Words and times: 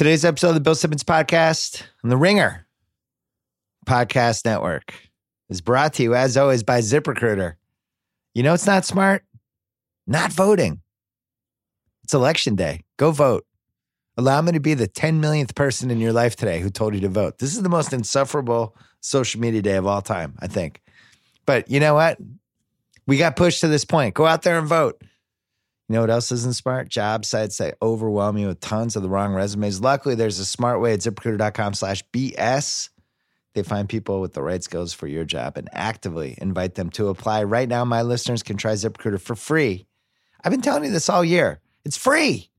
Today's 0.00 0.24
episode 0.24 0.48
of 0.48 0.54
the 0.54 0.60
Bill 0.60 0.74
Simmons 0.74 1.04
Podcast 1.04 1.82
on 2.02 2.08
the 2.08 2.16
Ringer 2.16 2.66
Podcast 3.84 4.46
Network 4.46 4.94
is 5.50 5.60
brought 5.60 5.92
to 5.92 6.02
you, 6.02 6.14
as 6.14 6.38
always, 6.38 6.62
by 6.62 6.78
ZipRecruiter. 6.78 7.56
You 8.32 8.42
know 8.42 8.54
it's 8.54 8.66
not 8.66 8.86
smart? 8.86 9.26
Not 10.06 10.32
voting. 10.32 10.80
It's 12.02 12.14
election 12.14 12.54
day. 12.54 12.80
Go 12.96 13.10
vote. 13.10 13.44
Allow 14.16 14.40
me 14.40 14.52
to 14.52 14.58
be 14.58 14.72
the 14.72 14.86
10 14.86 15.20
millionth 15.20 15.54
person 15.54 15.90
in 15.90 16.00
your 16.00 16.14
life 16.14 16.34
today 16.34 16.60
who 16.60 16.70
told 16.70 16.94
you 16.94 17.00
to 17.02 17.10
vote. 17.10 17.36
This 17.36 17.54
is 17.54 17.62
the 17.62 17.68
most 17.68 17.92
insufferable 17.92 18.74
social 19.02 19.38
media 19.38 19.60
day 19.60 19.76
of 19.76 19.86
all 19.86 20.00
time, 20.00 20.32
I 20.38 20.46
think. 20.46 20.80
But 21.44 21.70
you 21.70 21.78
know 21.78 21.92
what? 21.92 22.16
We 23.06 23.18
got 23.18 23.36
pushed 23.36 23.60
to 23.60 23.68
this 23.68 23.84
point. 23.84 24.14
Go 24.14 24.24
out 24.24 24.44
there 24.44 24.58
and 24.58 24.66
vote. 24.66 25.02
You 25.90 25.94
know 25.94 26.02
what 26.02 26.10
else 26.10 26.30
isn't 26.30 26.54
smart? 26.54 26.88
Job 26.88 27.24
sites 27.24 27.58
that 27.58 27.76
overwhelm 27.82 28.38
you 28.38 28.46
with 28.46 28.60
tons 28.60 28.94
of 28.94 29.02
the 29.02 29.08
wrong 29.08 29.34
resumes. 29.34 29.80
Luckily, 29.80 30.14
there's 30.14 30.38
a 30.38 30.44
smart 30.44 30.80
way 30.80 30.92
at 30.92 31.00
ziprecruiter.com 31.00 31.74
slash 31.74 32.04
BS. 32.12 32.90
They 33.54 33.64
find 33.64 33.88
people 33.88 34.20
with 34.20 34.32
the 34.32 34.40
right 34.40 34.62
skills 34.62 34.92
for 34.92 35.08
your 35.08 35.24
job 35.24 35.56
and 35.56 35.68
actively 35.72 36.38
invite 36.38 36.76
them 36.76 36.90
to 36.90 37.08
apply. 37.08 37.42
Right 37.42 37.68
now, 37.68 37.84
my 37.84 38.02
listeners 38.02 38.44
can 38.44 38.56
try 38.56 38.74
ZipRecruiter 38.74 39.20
for 39.20 39.34
free. 39.34 39.88
I've 40.44 40.52
been 40.52 40.60
telling 40.60 40.84
you 40.84 40.92
this 40.92 41.08
all 41.08 41.24
year. 41.24 41.58
It's 41.84 41.96
free. 41.96 42.50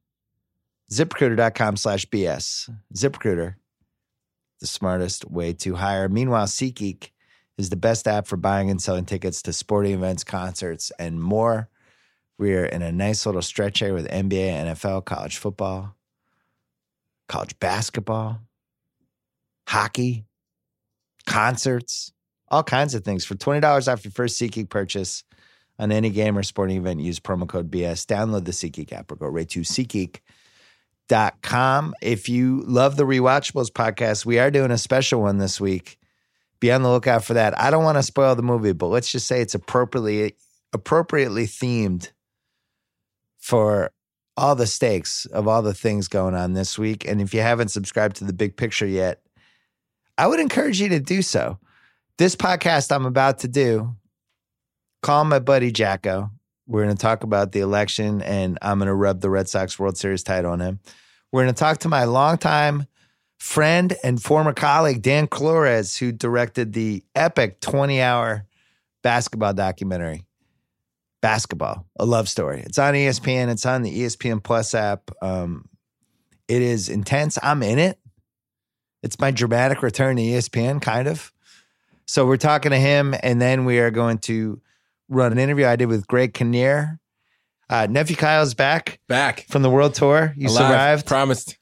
ZipRecruiter.com 0.91 1.77
slash 1.77 2.05
BS. 2.07 2.69
ZipRecruiter, 2.93 3.55
the 4.59 4.67
smartest 4.67 5.31
way 5.31 5.53
to 5.53 5.75
hire. 5.75 6.09
Meanwhile, 6.09 6.47
SeatGeek 6.47 7.11
is 7.57 7.69
the 7.69 7.77
best 7.77 8.09
app 8.09 8.27
for 8.27 8.35
buying 8.35 8.69
and 8.69 8.81
selling 8.81 9.05
tickets 9.05 9.41
to 9.43 9.53
sporting 9.53 9.93
events, 9.93 10.25
concerts, 10.25 10.91
and 10.99 11.23
more. 11.23 11.69
We're 12.41 12.65
in 12.65 12.81
a 12.81 12.91
nice 12.91 13.25
little 13.27 13.43
stretch 13.43 13.77
here 13.77 13.93
with 13.93 14.09
NBA, 14.09 14.65
NFL, 14.65 15.05
college 15.05 15.37
football, 15.37 15.95
college 17.29 17.59
basketball, 17.59 18.39
hockey, 19.67 20.25
concerts, 21.27 22.11
all 22.47 22.63
kinds 22.63 22.95
of 22.95 23.03
things. 23.03 23.25
For 23.25 23.35
$20 23.35 23.87
off 23.87 24.03
your 24.03 24.11
first 24.11 24.41
SeatGeek 24.41 24.69
purchase 24.69 25.23
on 25.77 25.91
any 25.91 26.09
game 26.09 26.35
or 26.35 26.41
sporting 26.41 26.77
event, 26.77 26.99
use 26.99 27.19
promo 27.19 27.47
code 27.47 27.69
BS. 27.69 28.07
Download 28.07 28.43
the 28.43 28.53
SeatGeek 28.53 28.91
app 28.91 29.11
or 29.11 29.17
go 29.17 29.27
right 29.27 29.47
to 29.49 29.59
SeatGeek.com. 29.59 31.93
If 32.01 32.27
you 32.27 32.63
love 32.65 32.95
the 32.95 33.05
Rewatchables 33.05 33.69
podcast, 33.69 34.25
we 34.25 34.39
are 34.39 34.49
doing 34.49 34.71
a 34.71 34.79
special 34.79 35.21
one 35.21 35.37
this 35.37 35.61
week. 35.61 35.99
Be 36.59 36.71
on 36.71 36.81
the 36.81 36.89
lookout 36.89 37.23
for 37.23 37.35
that. 37.35 37.55
I 37.59 37.69
don't 37.69 37.83
want 37.83 37.99
to 37.99 38.03
spoil 38.03 38.33
the 38.33 38.41
movie, 38.41 38.73
but 38.73 38.87
let's 38.87 39.11
just 39.11 39.27
say 39.27 39.41
it's 39.41 39.53
appropriately 39.53 40.33
appropriately 40.73 41.45
themed 41.45 42.09
for 43.41 43.91
all 44.37 44.55
the 44.55 44.67
stakes 44.67 45.25
of 45.25 45.47
all 45.47 45.61
the 45.61 45.73
things 45.73 46.07
going 46.07 46.35
on 46.35 46.53
this 46.53 46.79
week. 46.79 47.05
And 47.05 47.19
if 47.19 47.33
you 47.33 47.41
haven't 47.41 47.67
subscribed 47.67 48.15
to 48.17 48.23
the 48.23 48.33
big 48.33 48.55
picture 48.55 48.87
yet, 48.87 49.21
I 50.17 50.27
would 50.27 50.39
encourage 50.39 50.79
you 50.79 50.87
to 50.89 50.99
do 50.99 51.21
so. 51.21 51.59
This 52.17 52.35
podcast 52.35 52.95
I'm 52.95 53.05
about 53.05 53.39
to 53.39 53.47
do, 53.47 53.95
call 55.01 55.25
my 55.25 55.39
buddy 55.39 55.71
JackO. 55.71 56.29
We're 56.67 56.83
going 56.83 56.95
to 56.95 57.01
talk 57.01 57.23
about 57.23 57.51
the 57.51 57.59
election 57.59 58.21
and 58.21 58.57
I'm 58.61 58.77
going 58.77 58.87
to 58.87 58.93
rub 58.93 59.19
the 59.19 59.29
Red 59.29 59.49
Sox 59.49 59.77
World 59.77 59.97
Series 59.97 60.23
title 60.23 60.51
on 60.51 60.61
him. 60.61 60.79
We're 61.31 61.43
going 61.43 61.53
to 61.53 61.59
talk 61.59 61.79
to 61.79 61.89
my 61.89 62.05
longtime 62.05 62.85
friend 63.39 63.95
and 64.03 64.21
former 64.21 64.53
colleague, 64.53 65.01
Dan 65.01 65.27
Klores, 65.27 65.97
who 65.97 66.11
directed 66.11 66.73
the 66.73 67.03
epic 67.15 67.59
20 67.59 67.99
hour 67.99 68.45
basketball 69.01 69.53
documentary 69.53 70.23
basketball, 71.21 71.85
a 71.97 72.05
love 72.05 72.27
story. 72.27 72.61
It's 72.65 72.79
on 72.79 72.93
ESPN. 72.93 73.49
It's 73.49 73.65
on 73.65 73.83
the 73.83 74.01
ESPN 74.01 74.43
Plus 74.43 74.73
app. 74.75 75.11
Um, 75.21 75.69
it 76.47 76.61
is 76.61 76.89
intense. 76.89 77.37
I'm 77.41 77.63
in 77.63 77.79
it. 77.79 77.97
It's 79.03 79.19
my 79.19 79.31
dramatic 79.31 79.81
return 79.81 80.17
to 80.17 80.21
ESPN, 80.21 80.81
kind 80.81 81.07
of. 81.07 81.31
So 82.07 82.25
we're 82.25 82.37
talking 82.37 82.71
to 82.71 82.77
him, 82.77 83.15
and 83.23 83.41
then 83.41 83.65
we 83.65 83.79
are 83.79 83.91
going 83.91 84.17
to 84.19 84.61
run 85.07 85.31
an 85.31 85.37
interview 85.39 85.65
I 85.65 85.75
did 85.75 85.87
with 85.87 86.07
Greg 86.07 86.33
Kinnear. 86.33 86.99
Uh, 87.69 87.87
nephew 87.89 88.17
Kyle's 88.17 88.53
back, 88.53 88.99
back 89.07 89.45
from 89.47 89.61
the 89.61 89.69
world 89.69 89.93
tour. 89.93 90.33
You 90.35 90.49
Alive. 90.49 90.57
survived. 90.57 91.05
Promised. 91.07 91.57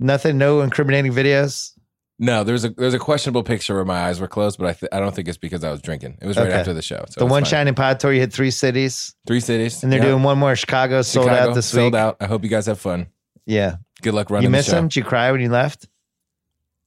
Nothing. 0.00 0.36
No 0.36 0.62
incriminating 0.62 1.12
videos. 1.12 1.72
No, 2.18 2.44
there's 2.44 2.64
a 2.64 2.70
there's 2.70 2.94
a 2.94 2.98
questionable 2.98 3.42
picture 3.42 3.74
where 3.74 3.84
my 3.84 4.00
eyes 4.06 4.20
were 4.20 4.28
closed, 4.28 4.58
but 4.58 4.68
I 4.68 4.72
th- 4.72 4.88
I 4.90 5.00
don't 5.00 5.14
think 5.14 5.28
it's 5.28 5.36
because 5.36 5.62
I 5.64 5.70
was 5.70 5.82
drinking. 5.82 6.16
It 6.22 6.26
was 6.26 6.36
right 6.38 6.46
Okay. 6.46 6.56
after 6.56 6.72
the 6.72 6.80
show. 6.80 7.04
So 7.10 7.20
the 7.20 7.26
it's 7.26 7.30
one 7.30 7.42
fine. 7.42 7.50
shining 7.50 7.74
pod 7.74 8.00
tour. 8.00 8.10
You 8.12 8.20
hit 8.20 8.32
three 8.32 8.50
cities, 8.50 9.14
three 9.26 9.40
cities, 9.40 9.82
and 9.82 9.92
they're 9.92 10.00
Yeah. 10.00 10.06
doing 10.12 10.22
one 10.22 10.38
more. 10.38 10.56
Chicago 10.56 11.02
sold 11.02 11.26
Chicago, 11.26 11.50
out 11.50 11.54
this 11.54 11.66
sold 11.66 11.92
week. 11.92 12.00
out. 12.00 12.16
I 12.20 12.24
hope 12.26 12.42
you 12.42 12.48
guys 12.48 12.64
have 12.66 12.78
fun. 12.80 13.08
Yeah. 13.44 13.76
Good 14.00 14.14
luck 14.14 14.30
running 14.30 14.44
You 14.44 14.48
the 14.48 14.56
miss 14.56 14.66
show. 14.66 14.78
him? 14.78 14.84
Did 14.88 14.96
you 14.96 15.04
cry 15.04 15.30
when 15.30 15.40
you 15.42 15.50
left? 15.50 15.88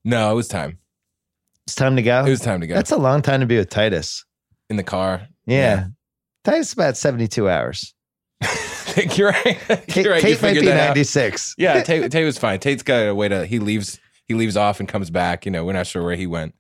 No, 0.03 0.31
it 0.31 0.35
was 0.35 0.47
time. 0.47 0.79
It's 1.67 1.75
time 1.75 1.95
to 1.97 2.01
go. 2.01 2.25
It 2.25 2.29
was 2.29 2.39
time 2.41 2.61
to 2.61 2.67
go. 2.67 2.73
That's 2.73 2.91
a 2.91 2.97
long 2.97 3.21
time 3.21 3.41
to 3.41 3.45
be 3.45 3.57
with 3.57 3.69
Titus. 3.69 4.25
in 4.69 4.77
the 4.77 4.83
car. 4.83 5.27
Yeah. 5.45 5.87
Titus 6.43 6.73
about 6.73 6.97
72 6.97 7.47
hours. 7.49 7.93
think 8.43 9.17
you're 9.17 9.29
right. 9.29 9.59
Tate, 9.87 9.95
you're 10.05 10.13
right. 10.13 10.23
You 10.23 10.29
Tate 10.29 10.41
might 10.41 10.47
figured 10.49 10.61
be 10.63 10.67
that 10.69 10.79
out. 10.79 10.87
96. 10.95 11.55
Yeah, 11.57 11.81
Tate, 11.83 12.11
Tate 12.11 12.25
was 12.25 12.37
fine. 12.39 12.59
Tate's 12.59 12.81
got 12.83 13.07
a 13.07 13.13
way 13.15 13.27
to. 13.29 13.45
He 13.45 13.59
leaves. 13.59 13.99
He 14.29 14.35
leaves 14.35 14.55
off 14.55 14.79
and 14.79 14.87
comes 14.87 15.09
back. 15.09 15.43
You 15.45 15.51
know, 15.51 15.65
we're 15.65 15.73
not 15.73 15.87
sure 15.87 16.03
where 16.03 16.15
he 16.15 16.27
went. 16.27 16.53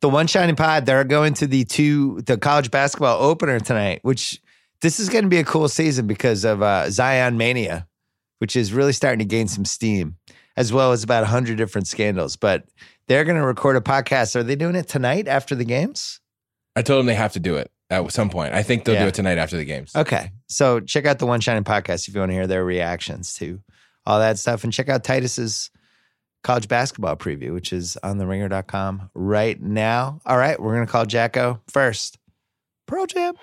The 0.00 0.08
One 0.10 0.26
Shining 0.26 0.54
Pod, 0.54 0.84
they're 0.84 1.02
going 1.02 1.32
to 1.34 1.46
the 1.46 1.64
two, 1.64 2.20
the 2.26 2.36
college 2.36 2.70
basketball 2.70 3.22
opener 3.22 3.58
tonight, 3.58 4.00
which 4.02 4.38
this 4.82 5.00
is 5.00 5.08
going 5.08 5.24
to 5.24 5.30
be 5.30 5.38
a 5.38 5.44
cool 5.44 5.66
season 5.68 6.06
because 6.06 6.44
of 6.44 6.62
uh, 6.62 6.90
Zion 6.90 7.38
Mania, 7.38 7.88
which 8.38 8.54
is 8.54 8.74
really 8.74 8.92
starting 8.92 9.18
to 9.20 9.24
gain 9.24 9.48
some 9.48 9.64
steam, 9.64 10.16
as 10.58 10.74
well 10.74 10.92
as 10.92 11.02
about 11.02 11.22
100 11.22 11.56
different 11.56 11.86
scandals. 11.86 12.36
But 12.36 12.66
they're 13.08 13.24
going 13.24 13.38
to 13.38 13.46
record 13.46 13.76
a 13.76 13.80
podcast. 13.80 14.36
Are 14.36 14.42
they 14.42 14.56
doing 14.56 14.74
it 14.76 14.86
tonight 14.88 15.26
after 15.26 15.54
the 15.54 15.64
games? 15.64 16.20
I 16.76 16.82
told 16.82 16.98
them 16.98 17.06
they 17.06 17.14
have 17.14 17.32
to 17.32 17.40
do 17.40 17.56
it 17.56 17.70
at 17.88 18.12
some 18.12 18.28
point. 18.28 18.52
I 18.52 18.62
think 18.62 18.84
they'll 18.84 18.96
Yeah. 18.96 19.02
do 19.04 19.08
it 19.08 19.14
tonight 19.14 19.38
after 19.38 19.56
the 19.56 19.64
games. 19.64 19.92
Okay. 19.96 20.32
So 20.48 20.80
check 20.80 21.06
out 21.06 21.18
the 21.18 21.26
One 21.26 21.40
Shining 21.40 21.64
podcast 21.64 22.08
if 22.08 22.14
you 22.14 22.20
want 22.20 22.28
to 22.30 22.34
hear 22.34 22.46
their 22.46 22.64
reactions 22.64 23.32
to 23.36 23.60
all 24.04 24.18
that 24.18 24.38
stuff. 24.38 24.64
And 24.64 24.72
check 24.72 24.90
out 24.90 25.02
Titus's 25.02 25.70
college 26.44 26.68
basketball 26.68 27.16
preview, 27.16 27.52
which 27.52 27.72
is 27.72 27.96
on 28.04 28.18
the 28.18 28.26
ringer.com 28.26 29.10
right 29.14 29.60
now. 29.60 30.20
All 30.24 30.38
right. 30.38 30.60
We're 30.60 30.74
going 30.74 30.86
to 30.86 30.92
call 30.92 31.06
JackO 31.06 31.60
first. 31.66 32.18
Pearl 32.86 33.06
Jam. 33.06 33.34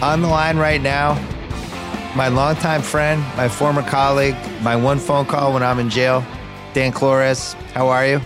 On 0.00 0.22
the 0.22 0.28
line 0.28 0.56
right 0.56 0.80
now, 0.80 1.20
my 2.16 2.28
longtime 2.28 2.82
friend, 2.82 3.20
my 3.36 3.48
former 3.48 3.82
colleague, 3.82 4.36
my 4.62 4.74
one 4.74 4.98
phone 4.98 5.26
call 5.26 5.52
when 5.52 5.62
I'm 5.62 5.78
in 5.78 5.90
jail, 5.90 6.24
Dan 6.72 6.92
Klores. 6.92 7.54
How 7.72 7.88
are 7.88 8.06
you? 8.06 8.20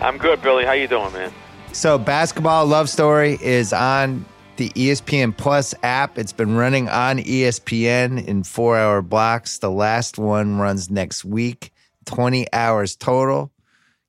I'm 0.00 0.18
good, 0.18 0.40
Billy. 0.42 0.64
How 0.64 0.72
you 0.72 0.88
doing, 0.88 1.12
man? 1.12 1.32
So, 1.72 1.98
Basketball 1.98 2.66
Love 2.66 2.88
Story 2.88 3.38
is 3.40 3.72
on 3.72 4.24
the 4.56 4.70
ESPN 4.70 5.36
Plus 5.36 5.74
app. 5.82 6.18
It's 6.18 6.32
been 6.32 6.56
running 6.56 6.88
on 6.88 7.18
ESPN 7.18 8.24
in 8.24 8.44
four 8.44 8.78
hour 8.78 9.02
blocks. 9.02 9.58
The 9.58 9.70
last 9.70 10.18
one 10.18 10.58
runs 10.58 10.90
next 10.90 11.24
week, 11.24 11.72
20 12.06 12.52
hours 12.52 12.96
total. 12.96 13.50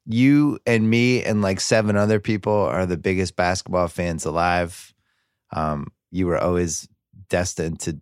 You 0.05 0.59
and 0.67 0.89
me 0.89 1.23
and 1.23 1.41
like 1.41 1.59
seven 1.59 1.95
other 1.95 2.19
people 2.19 2.53
are 2.53 2.85
the 2.85 2.97
biggest 2.97 3.35
basketball 3.35 3.87
fans 3.87 4.25
alive. 4.25 4.93
Um, 5.51 5.87
you 6.11 6.27
were 6.27 6.37
always 6.37 6.87
destined 7.29 7.79
to 7.81 7.99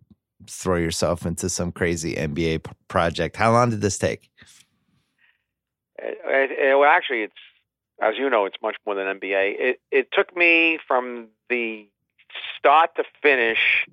throw 0.48 0.76
yourself 0.76 1.26
into 1.26 1.48
some 1.48 1.72
crazy 1.72 2.14
NBA 2.14 2.64
p- 2.64 2.72
project. 2.88 3.36
How 3.36 3.52
long 3.52 3.70
did 3.70 3.80
this 3.80 3.98
take? 3.98 4.30
It, 5.98 6.50
it- 6.50 6.78
well, 6.78 6.88
actually, 6.90 7.22
it's 7.22 7.34
as 8.00 8.16
you 8.18 8.28
know, 8.28 8.44
it's 8.44 8.56
much 8.62 8.76
more 8.84 8.94
than 8.94 9.18
NBA. 9.20 9.54
It 9.58 9.80
it 9.90 10.08
took 10.12 10.36
me 10.36 10.78
from 10.86 11.28
the 11.48 11.88
start 12.58 12.94
to 12.96 13.04
finish, 13.22 13.86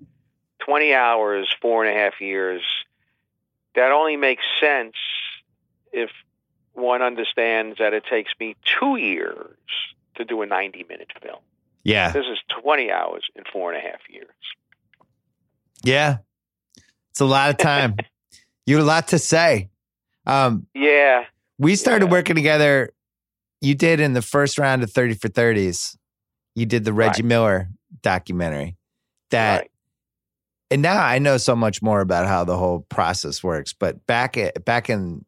twenty 0.59 0.93
hours, 0.93 1.55
four 1.61 1.85
and 1.85 1.95
a 1.95 1.99
half 1.99 2.19
years. 2.19 2.61
That 3.75 3.91
only 3.91 4.17
makes 4.17 4.43
sense 4.59 4.95
if 5.93 6.09
one 6.73 7.01
understands 7.01 7.77
that 7.79 7.93
it 7.93 8.03
takes 8.09 8.31
me 8.39 8.55
two 8.65 8.95
years 8.97 9.55
to 10.15 10.25
do 10.25 10.41
a 10.41 10.45
ninety-minute 10.45 11.11
film. 11.21 11.39
Yeah. 11.83 12.11
This 12.11 12.25
is 12.25 12.39
twenty 12.49 12.91
hours 12.91 13.23
in 13.35 13.43
four 13.53 13.71
and 13.71 13.77
a 13.85 13.87
half 13.87 14.01
years. 14.09 14.27
Yeah. 15.83 16.17
It's 17.11 17.21
a 17.21 17.25
lot 17.25 17.49
of 17.49 17.57
time. 17.57 17.95
you 18.65 18.75
had 18.77 18.83
a 18.83 18.85
lot 18.85 19.07
to 19.09 19.19
say. 19.19 19.69
Um, 20.25 20.67
Yeah, 20.73 21.25
we 21.57 21.75
started 21.75 22.05
Yeah. 22.05 22.11
working 22.11 22.35
together. 22.35 22.91
You 23.61 23.75
did 23.75 23.99
in 23.99 24.13
the 24.13 24.21
first 24.21 24.57
round 24.57 24.81
of 24.83 24.91
30 24.91 25.15
for 25.15 25.27
30s. 25.29 25.97
You 26.55 26.65
did 26.65 26.83
the 26.85 26.93
Reggie 26.93 27.21
Right. 27.21 27.25
Miller 27.29 27.69
documentary 28.01 28.75
that 29.29 29.59
right. 29.61 29.71
and 30.71 30.81
now 30.81 31.01
I 31.03 31.19
know 31.19 31.37
so 31.37 31.55
much 31.55 31.81
more 31.81 32.01
about 32.01 32.27
how 32.27 32.43
the 32.43 32.57
whole 32.57 32.81
process 32.89 33.43
works. 33.43 33.73
But 33.73 34.05
back 34.07 34.37
at, 34.37 34.63
back 34.65 34.89
in 34.89 35.25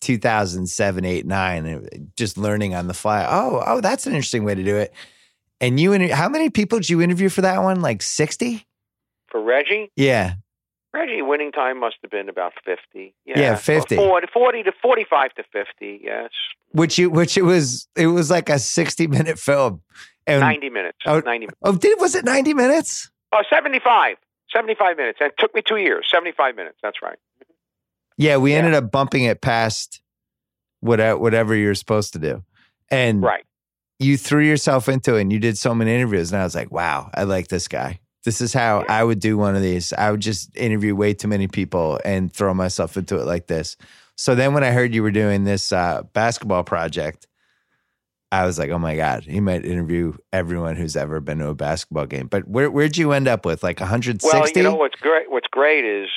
2007, 0.00 1.04
8, 1.04 1.26
9, 1.26 2.10
just 2.16 2.38
learning 2.38 2.74
on 2.74 2.86
the 2.86 2.94
fly. 2.94 3.26
Oh, 3.28 3.62
oh, 3.66 3.80
that's 3.80 4.06
an 4.06 4.12
interesting 4.12 4.44
way 4.44 4.54
to 4.54 4.62
do 4.62 4.76
it. 4.76 4.92
And 5.60 5.80
you, 5.80 5.92
how 6.14 6.28
many 6.28 6.50
people 6.50 6.78
did 6.78 6.88
you 6.90 7.00
interview 7.02 7.28
for 7.28 7.40
that 7.42 7.62
one? 7.62 7.80
Like 7.80 8.02
60? 8.02 8.64
For 9.28 9.40
Reggie, 9.42 9.90
Yeah. 9.96 10.34
Reggie 10.94 11.22
winning 11.22 11.52
time 11.52 11.80
must 11.80 11.96
have 12.02 12.10
been 12.10 12.28
about 12.28 12.52
50. 12.64 13.14
Yeah, 13.26 13.38
Yeah, 13.38 13.54
50. 13.56 13.96
40, 13.96 14.26
40 14.32 14.62
to 14.64 14.72
45 14.82 15.34
to 15.34 15.44
50, 15.52 16.00
yes. 16.02 16.30
Which 16.72 16.98
you, 16.98 17.10
which 17.10 17.36
it 17.36 17.42
was, 17.42 17.88
it 17.96 18.06
was 18.06 18.30
like 18.30 18.48
a 18.48 18.58
60 18.58 19.06
minute 19.06 19.38
film. 19.38 19.82
And, 20.26 20.40
90 20.40 20.70
minutes. 20.70 20.98
Oh. 21.06 21.20
90 21.20 21.38
minutes. 21.46 21.56
oh, 21.62 21.72
did, 21.76 22.00
was 22.00 22.14
it 22.14 22.24
90 22.24 22.54
minutes? 22.54 23.10
Oh, 23.32 23.42
75. 23.50 24.16
75 24.54 24.96
minutes. 24.96 25.18
And 25.20 25.30
it 25.30 25.34
took 25.38 25.54
me 25.54 25.62
two 25.66 25.76
years. 25.76 26.06
75 26.10 26.56
minutes. 26.56 26.78
That's 26.82 27.02
right. 27.02 27.18
Yeah. 28.16 28.38
We 28.38 28.52
Yeah. 28.52 28.58
ended 28.58 28.74
up 28.74 28.90
bumping 28.90 29.24
it 29.24 29.40
past 29.42 30.00
whatever, 30.80 31.18
whatever 31.18 31.54
you're 31.54 31.74
supposed 31.74 32.12
to 32.14 32.18
do. 32.18 32.44
And 32.90 33.22
Right. 33.22 33.44
you 33.98 34.16
threw 34.16 34.42
yourself 34.42 34.88
into 34.88 35.16
it 35.16 35.22
and 35.22 35.32
you 35.32 35.38
did 35.38 35.58
so 35.58 35.74
many 35.74 35.94
interviews. 35.94 36.32
And 36.32 36.40
I 36.40 36.44
was 36.44 36.54
like, 36.54 36.70
wow, 36.72 37.10
I 37.14 37.24
like 37.24 37.48
this 37.48 37.68
guy. 37.68 38.00
This 38.28 38.42
is 38.42 38.52
how 38.52 38.84
I 38.90 39.02
would 39.02 39.20
do 39.20 39.38
one 39.38 39.56
of 39.56 39.62
these. 39.62 39.94
I 39.94 40.10
would 40.10 40.20
just 40.20 40.54
interview 40.54 40.94
way 40.94 41.14
too 41.14 41.28
many 41.28 41.48
people 41.48 41.98
and 42.04 42.30
throw 42.30 42.52
myself 42.52 42.98
into 42.98 43.18
it 43.18 43.24
like 43.24 43.46
this. 43.46 43.78
So 44.18 44.34
then 44.34 44.52
when 44.52 44.62
I 44.62 44.70
heard 44.70 44.94
you 44.94 45.02
were 45.02 45.10
doing 45.10 45.44
this 45.44 45.72
uh, 45.72 46.02
basketball 46.12 46.62
project, 46.62 47.26
I 48.30 48.44
was 48.44 48.58
like, 48.58 48.68
oh 48.68 48.78
my 48.78 48.96
God, 48.96 49.24
he 49.24 49.40
might 49.40 49.64
interview 49.64 50.12
everyone 50.30 50.76
who's 50.76 50.94
ever 50.94 51.20
been 51.20 51.38
to 51.38 51.48
a 51.48 51.54
basketball 51.54 52.04
game. 52.04 52.26
But 52.26 52.46
where, 52.46 52.70
where'd 52.70 52.98
you 52.98 53.12
end 53.12 53.28
up 53.28 53.46
with? 53.46 53.62
Like 53.62 53.80
160? 53.80 54.28
Well, 54.30 54.46
you 54.54 54.62
know 54.62 54.74
what's 54.74 55.00
great? 55.00 55.30
What's 55.30 55.48
great 55.48 55.86
is 55.86 56.10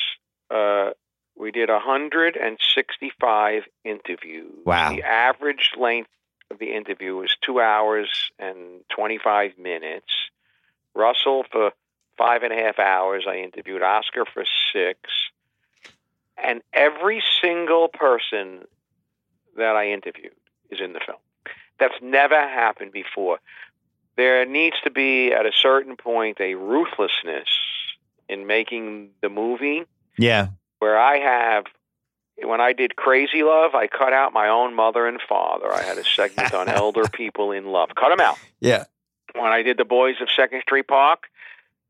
uh, 0.54 0.90
we 1.38 1.52
did 1.52 1.70
165 1.70 3.64
interviews. 3.86 4.52
Wow. 4.66 4.90
The 4.90 5.04
average 5.04 5.72
length 5.80 6.10
of 6.52 6.60
the 6.60 6.76
interview 6.76 7.16
was 7.16 7.34
two 7.42 7.62
hours 7.62 8.32
and 8.38 8.82
25 8.94 9.58
minutes. 9.58 10.12
Russell 10.94 11.46
for 11.50 11.72
five 12.22 12.44
and 12.44 12.54
a 12.54 12.56
half 12.56 12.78
hours. 12.78 13.26
I 13.28 13.38
interviewed 13.38 13.82
Oscar 13.82 14.26
for 14.32 14.46
six. 14.72 15.00
And 16.38 16.62
every 16.72 17.24
single 17.42 17.88
person 17.88 18.66
that 19.58 19.76
I 19.76 19.90
interviewed 19.90 20.36
is 20.70 20.80
in 20.80 20.94
the 20.94 21.00
film. 21.04 21.18
That's 21.80 21.96
never 22.00 22.36
happened 22.36 22.92
before. 22.92 23.40
There 24.18 24.46
needs 24.46 24.76
to 24.84 24.92
be, 24.92 25.32
at 25.32 25.48
a 25.48 25.52
certain 25.52 25.96
point, 25.96 26.40
a 26.40 26.54
ruthlessness 26.54 27.50
in 28.30 28.46
making 28.46 29.10
the 29.22 29.30
movie 29.30 29.84
yeah. 30.18 30.50
where 30.78 31.00
I 31.00 31.18
have, 31.18 31.66
when 32.44 32.62
I 32.62 32.74
did 32.74 32.96
Crazy 32.96 33.42
Love, 33.42 33.74
I 33.74 33.88
cut 33.88 34.14
out 34.14 34.32
my 34.32 34.48
own 34.48 34.76
mother 34.76 35.08
and 35.08 35.20
father. 35.28 35.74
I 35.74 35.82
had 35.82 35.98
a 35.98 36.04
segment 36.04 36.54
on 36.54 36.70
elder 36.70 37.08
people 37.08 37.52
in 37.52 37.66
love. 37.66 37.90
Cut 37.96 38.10
them 38.10 38.20
out. 38.20 38.38
Yeah. 38.60 38.84
When 39.34 39.52
I 39.52 39.64
did 39.64 39.78
The 39.78 39.86
Boys 39.86 40.16
of 40.22 40.28
Second 40.30 40.62
Street 40.62 40.88
Park, 40.88 41.28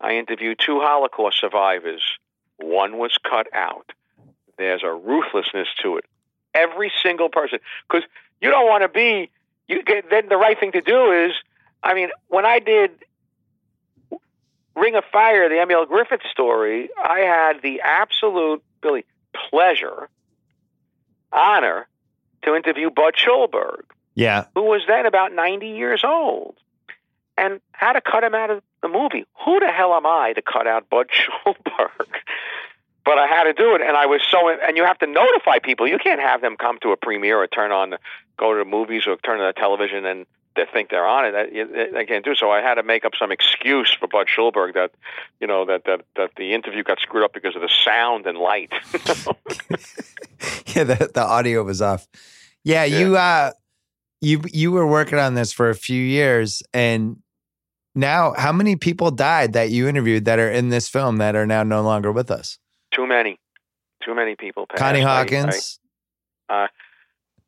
I 0.02 0.16
interviewed 0.16 0.60
two 0.60 0.80
Holocaust 0.82 1.40
survivors. 1.40 2.02
One 2.58 2.98
was 2.98 3.18
cut 3.24 3.48
out. 3.54 3.92
There's 4.58 4.84
a 4.84 4.92
ruthlessness 4.92 5.68
to 5.84 5.98
it. 5.98 6.06
Every 6.54 6.92
single 7.02 7.30
person, 7.30 7.60
because 7.90 8.08
you 8.42 8.50
don't 8.50 8.68
want 8.68 8.84
to 8.84 8.90
be. 8.90 9.30
You 9.68 9.84
get, 9.84 10.10
then 10.10 10.28
the 10.28 10.36
right 10.38 10.60
thing 10.60 10.74
to 10.74 10.82
do 10.82 11.12
is, 11.12 11.32
I 11.82 11.94
mean, 11.94 12.10
when 12.28 12.46
I 12.46 12.60
did 12.60 12.92
Ring 14.76 14.96
of 14.96 15.04
Fire, 15.12 15.48
the 15.50 15.62
Emil 15.62 15.86
Griffith 15.86 16.22
story, 16.32 16.90
I 17.02 17.20
had 17.20 17.62
the 17.62 17.82
absolute 17.82 18.64
really 18.84 19.06
pleasure, 19.50 20.10
honor 21.32 21.88
to 22.44 22.56
interview 22.56 22.90
Bud 22.90 23.14
Schulberg 23.16 23.84
Yeah. 24.16 24.46
who 24.56 24.64
was 24.64 24.82
then 24.88 25.06
about 25.06 25.34
90 25.34 25.68
years 25.68 26.04
old, 26.04 26.56
and 27.42 27.60
had 27.72 27.94
to 27.94 28.02
cut 28.02 28.24
him 28.24 28.36
out 28.36 28.52
of 28.52 28.62
the 28.82 28.88
movie. 28.88 29.26
Who 29.44 29.60
the 29.60 29.72
hell 29.72 29.94
am 29.94 30.06
I 30.06 30.34
to 30.34 30.42
cut 30.42 30.68
out 30.68 30.90
Bud 30.90 31.08
Schulberg? 31.46 32.08
but 33.04 33.18
I 33.18 33.28
had 33.28 33.46
to 33.46 33.54
do 33.54 33.74
it, 33.76 33.82
and 33.82 33.98
I 33.98 34.06
was 34.06 34.22
so. 34.30 34.50
And 34.50 34.78
you 34.78 34.86
have 34.86 35.00
to 35.00 35.08
notify 35.08 35.60
people. 35.60 35.88
You 35.88 35.98
can't 35.98 36.22
have 36.22 36.42
them 36.42 36.56
come 36.56 36.78
to 36.84 36.92
a 36.92 36.98
premiere 36.98 37.42
or 37.42 37.48
turn 37.48 37.72
on, 37.72 37.90
the, 37.92 38.00
go 38.38 38.54
to 38.54 38.60
the 38.60 38.70
movies 38.70 39.04
or 39.08 39.18
turn 39.18 39.40
on 39.42 39.48
the 39.48 39.54
television 39.54 40.06
and 40.06 40.26
they 40.56 40.66
think 40.72 40.90
they're 40.90 41.08
on 41.08 41.26
it. 41.26 41.94
They 41.94 42.06
can't 42.06 42.26
do. 42.26 42.36
So 42.36 42.52
I 42.52 42.62
had 42.62 42.76
to 42.76 42.84
make 42.84 43.06
up 43.06 43.14
some 43.18 43.32
excuse 43.32 43.96
for 43.98 44.08
Bud 44.08 44.28
Schulberg 44.28 44.74
that, 44.74 44.92
you 45.40 45.48
know, 45.48 45.66
that 45.66 45.86
that 45.86 46.02
that 46.18 46.32
the 46.36 46.54
interview 46.54 46.84
got 46.84 47.00
screwed 47.00 47.24
up 47.24 47.34
because 47.34 47.56
of 47.56 47.62
the 47.62 47.70
sound 47.70 48.28
and 48.28 48.38
light. 48.38 48.72
yeah, 50.76 50.84
the, 50.84 51.10
the 51.14 51.24
audio 51.24 51.64
was 51.64 51.82
off. 51.82 52.08
Yeah, 52.64 52.84
you 52.84 53.16
uh 53.16 53.52
you 54.20 54.42
you 54.52 54.72
were 54.72 54.86
working 54.86 55.20
on 55.20 55.36
this 55.36 55.54
for 55.54 55.70
a 55.70 55.76
few 55.76 56.02
years 56.02 56.62
and 56.74 57.18
now 57.96 58.34
how 58.38 58.52
many 58.52 58.76
people 58.76 59.12
died 59.12 59.54
that 59.54 59.70
you 59.70 59.88
interviewed 59.88 60.26
that 60.26 60.40
are 60.40 60.50
in 60.50 60.70
this 60.70 60.88
film 60.88 61.18
that 61.18 61.36
are 61.36 61.46
now 61.46 61.64
no 61.64 61.82
longer 61.82 62.12
with 62.12 62.32
us? 62.32 62.58
Too 62.94 63.08
many, 63.08 63.40
too 64.04 64.16
many 64.16 64.36
people. 64.36 64.68
Passed. 64.68 64.80
Connie 64.80 65.04
I- 65.04 65.12
I- 65.12 65.18
Hawkins. 65.18 65.80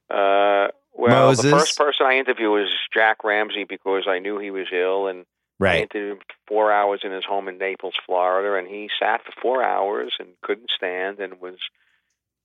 Uh, 0.10 0.68
well, 0.94 1.28
Moses. 1.28 1.46
the 1.46 1.52
first 1.52 1.78
person 1.78 2.06
I 2.06 2.18
interviewed 2.18 2.52
was 2.52 2.70
Jack 2.94 3.24
Ramsay 3.24 3.64
because 3.64 4.04
I 4.08 4.20
knew 4.20 4.38
he 4.38 4.52
was 4.52 4.68
ill, 4.72 5.08
and 5.08 5.22
I 5.22 5.64
right. 5.64 5.82
interviewed 5.82 6.12
him 6.14 6.18
for 6.20 6.36
four 6.48 6.72
hours 6.72 7.02
in 7.04 7.12
his 7.12 7.26
home 7.26 7.48
in 7.48 7.58
Naples, 7.58 7.96
Florida, 8.06 8.58
and 8.58 8.68
he 8.68 8.90
sat 9.00 9.24
for 9.26 9.32
four 9.42 9.64
hours 9.64 10.14
and 10.20 10.30
couldn't 10.44 10.70
stand 10.70 11.20
and 11.20 11.42
was 11.42 11.58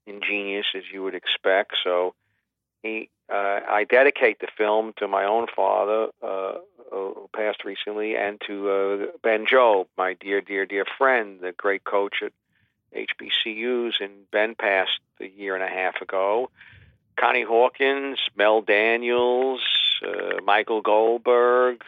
ingenious 0.06 0.66
as 0.74 0.84
you 0.92 1.02
would 1.02 1.14
expect. 1.14 1.74
So 1.84 2.14
he, 2.82 3.10
uh, 3.30 3.60
I 3.69 3.84
dedicate 3.84 4.40
the 4.40 4.48
film 4.56 4.92
to 4.96 5.08
my 5.08 5.25
own 5.25 5.46
father, 5.54 6.08
uh, 6.22 6.54
who 6.90 7.28
passed 7.34 7.64
recently, 7.64 8.16
and 8.16 8.40
to 8.46 8.70
uh, 8.70 9.06
Ben 9.22 9.46
Jobe, 9.46 9.86
my 9.96 10.14
dear, 10.14 10.40
dear, 10.40 10.64
dear 10.64 10.84
friend, 10.96 11.40
the 11.40 11.52
great 11.52 11.84
coach 11.84 12.22
at 12.22 12.32
HBCUs, 12.96 13.94
and 14.00 14.30
Ben 14.30 14.54
passed 14.54 15.00
a 15.20 15.26
year 15.26 15.54
and 15.54 15.62
a 15.62 15.69
half 15.69 16.00
ago. 16.00 16.50
Connie 17.19 17.42
Hawkins, 17.42 18.19
Mel 18.36 18.62
Daniels, 18.62 19.60
uh, 20.06 20.40
Michael 20.44 20.81
Goldberg, 20.81 21.82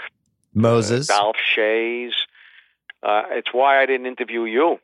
Moses. 0.53 1.07
Dolph 1.07 1.37
Schayes. 1.57 2.13
Uh, 3.03 3.23
it's 3.31 3.53
why 3.53 3.81
I 3.81 3.87
didn't 3.87 4.07
interview 4.07 4.45
you 4.45 4.79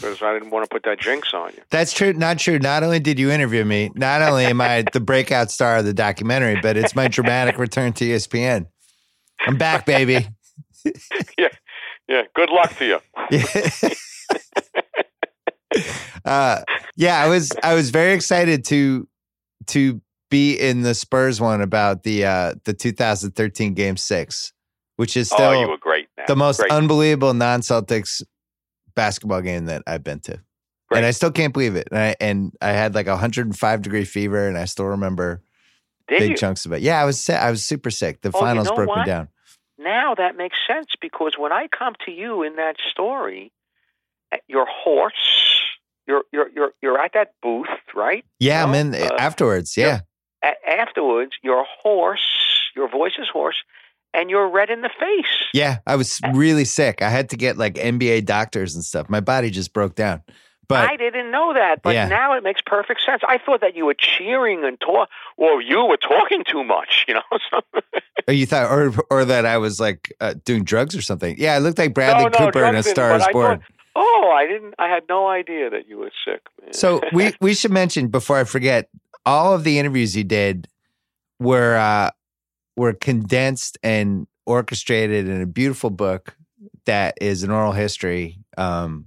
because 0.00 0.22
I 0.22 0.32
didn't 0.32 0.50
want 0.50 0.64
to 0.64 0.74
put 0.74 0.84
that 0.84 1.00
jinx 1.00 1.32
on 1.34 1.52
you. 1.56 1.62
That's 1.70 1.92
true. 1.92 2.12
Not 2.12 2.38
true. 2.38 2.58
Not 2.58 2.82
only 2.82 3.00
did 3.00 3.18
you 3.18 3.30
interview 3.30 3.64
me, 3.64 3.90
not 3.94 4.22
only 4.22 4.46
am 4.46 4.60
I 4.60 4.84
the 4.92 5.00
breakout 5.00 5.50
star 5.50 5.76
of 5.78 5.84
the 5.84 5.94
documentary, 5.94 6.58
but 6.60 6.76
it's 6.76 6.94
my 6.94 7.08
dramatic 7.08 7.58
return 7.58 7.92
to 7.94 8.04
ESPN. 8.04 8.66
I'm 9.46 9.56
back, 9.56 9.86
baby. 9.86 10.28
Yeah, 11.36 11.48
yeah. 12.08 12.22
good 12.34 12.48
luck 12.50 12.74
to 12.76 12.86
you. 12.86 12.98
uh, 16.24 16.62
yeah, 16.96 17.20
I 17.20 17.28
was 17.28 17.50
I 17.62 17.74
was 17.74 17.90
very 17.90 18.14
excited 18.14 18.64
to 18.66 19.06
to 19.66 20.00
be 20.30 20.54
in 20.54 20.82
the 20.82 20.94
Spurs 20.94 21.40
one 21.40 21.60
about 21.60 22.04
the 22.04 22.24
uh, 22.24 22.54
the 22.64 22.72
2013 22.72 23.74
Game 23.74 23.96
Six, 23.96 24.52
which 24.96 25.16
is 25.16 25.28
still 25.28 25.46
oh, 25.46 25.60
you 25.60 25.68
were 25.68 25.76
great. 25.76 26.08
Man. 26.16 26.26
the 26.28 26.36
most 26.36 26.60
great. 26.60 26.70
unbelievable 26.70 27.34
non-Celtics 27.34 28.22
basketball 28.98 29.40
game 29.40 29.66
that 29.66 29.82
I've 29.86 30.02
been 30.04 30.20
to, 30.20 30.40
and 30.90 31.06
I 31.06 31.12
still 31.12 31.30
can't 31.30 31.52
believe 31.54 31.76
it. 31.76 31.88
And 31.90 31.98
I 31.98 32.16
and 32.20 32.52
I 32.60 32.72
had 32.72 32.94
like 32.94 33.06
a 33.06 33.10
105 33.12 33.82
degree 33.82 34.04
fever, 34.04 34.46
and 34.48 34.58
I 34.58 34.64
still 34.66 34.86
remember 34.86 35.40
Did 36.08 36.18
big 36.18 36.30
you? 36.30 36.36
chunks 36.36 36.66
of 36.66 36.72
it. 36.72 36.82
Yeah, 36.82 37.00
I 37.00 37.04
was 37.04 37.18
sick. 37.18 37.36
I 37.36 37.50
was 37.50 37.64
super 37.64 37.90
sick. 37.90 38.20
The 38.22 38.30
Oh, 38.34 38.40
you 38.40 38.46
finals 38.46 38.68
know 38.68 38.74
broke 38.74 38.96
me 38.96 39.04
down. 39.04 39.28
Now 39.78 40.14
that 40.16 40.36
makes 40.36 40.56
sense 40.66 40.88
because 41.00 41.36
when 41.38 41.52
I 41.52 41.68
come 41.68 41.94
to 42.04 42.10
you 42.10 42.42
in 42.42 42.56
that 42.56 42.76
story, 42.90 43.52
eh, 44.32 44.38
you're 44.48 44.66
hoarse. 44.68 45.14
You're 46.06 46.24
you're 46.32 46.48
you're 46.54 46.72
you're 46.82 46.98
at 47.00 47.12
that 47.14 47.34
booth, 47.42 47.68
right? 47.94 48.24
Yeah, 48.40 48.64
I'm 48.64 48.74
in 48.74 48.94
uh, 48.94 49.10
afterwards. 49.18 49.76
Yeah. 49.76 50.00
Afterwards, 50.66 51.32
you're 51.42 51.64
hoarse. 51.82 52.20
Your 52.76 52.88
voice 52.88 53.12
is 53.18 53.28
hoarse, 53.32 53.56
and 54.14 54.30
you're 54.30 54.48
red 54.48 54.70
in 54.70 54.80
the 54.82 54.90
face. 54.98 55.26
Yeah, 55.52 55.78
I 55.86 55.96
was 55.96 56.20
really 56.32 56.64
sick. 56.64 57.02
I 57.02 57.08
had 57.10 57.28
to 57.30 57.36
get 57.36 57.56
like 57.56 57.74
NBA 57.74 58.24
doctors 58.24 58.74
and 58.74 58.84
stuff. 58.84 59.08
My 59.08 59.20
body 59.20 59.50
just 59.50 59.72
broke 59.72 59.94
down. 59.94 60.22
But 60.68 60.86
I 60.90 60.96
didn't 60.96 61.30
know 61.30 61.54
that, 61.54 61.80
but 61.82 61.94
Yeah. 61.94 62.08
now 62.08 62.34
it 62.36 62.42
makes 62.42 62.60
perfect 62.60 63.00
sense. 63.02 63.22
I 63.26 63.38
thought 63.38 63.62
that 63.62 63.74
you 63.74 63.86
were 63.86 63.94
cheering 63.94 64.64
and 64.64 64.78
talk, 64.78 65.08
or 65.38 65.62
you 65.62 65.82
were 65.86 65.96
talking 65.96 66.44
too 66.44 66.62
much. 66.62 67.06
You 67.08 67.14
know, 67.14 67.22
So- 67.50 67.80
oh, 68.28 68.32
you 68.32 68.44
thought, 68.44 68.70
or 68.70 68.92
or 69.10 69.24
that 69.24 69.46
I 69.46 69.56
was 69.56 69.80
like 69.80 70.12
uh, 70.20 70.34
doing 70.44 70.64
drugs 70.64 70.94
or 70.94 71.00
something. 71.00 71.36
Yeah, 71.38 71.54
I 71.54 71.58
looked 71.58 71.78
like 71.78 71.94
Bradley 71.94 72.24
no, 72.24 72.28
no, 72.28 72.38
Cooper 72.38 72.64
in 72.66 72.74
A 72.74 72.82
Star 72.82 73.16
Is 73.16 73.26
Born. 73.32 73.60
thought- 73.60 73.66
oh, 73.96 74.30
I 74.36 74.46
didn't. 74.46 74.74
I 74.78 74.88
had 74.88 75.04
no 75.08 75.26
idea 75.28 75.70
that 75.70 75.88
you 75.88 75.96
were 75.98 76.10
sick. 76.22 76.42
Man. 76.62 76.74
So 76.74 77.00
we 77.14 77.32
we 77.40 77.54
should 77.54 77.72
mention 77.72 78.08
before 78.08 78.36
I 78.36 78.44
forget, 78.44 78.90
all 79.24 79.54
of 79.54 79.64
the 79.64 79.78
interviews 79.78 80.14
you 80.14 80.24
did 80.24 80.68
were 81.40 81.76
uh, 81.76 82.10
were 82.78 82.92
condensed 82.92 83.76
and 83.82 84.26
orchestrated 84.46 85.28
in 85.28 85.42
a 85.42 85.46
beautiful 85.46 85.90
book 85.90 86.36
that 86.86 87.18
is 87.20 87.42
an 87.42 87.50
oral 87.50 87.72
history 87.72 88.38
um, 88.56 89.06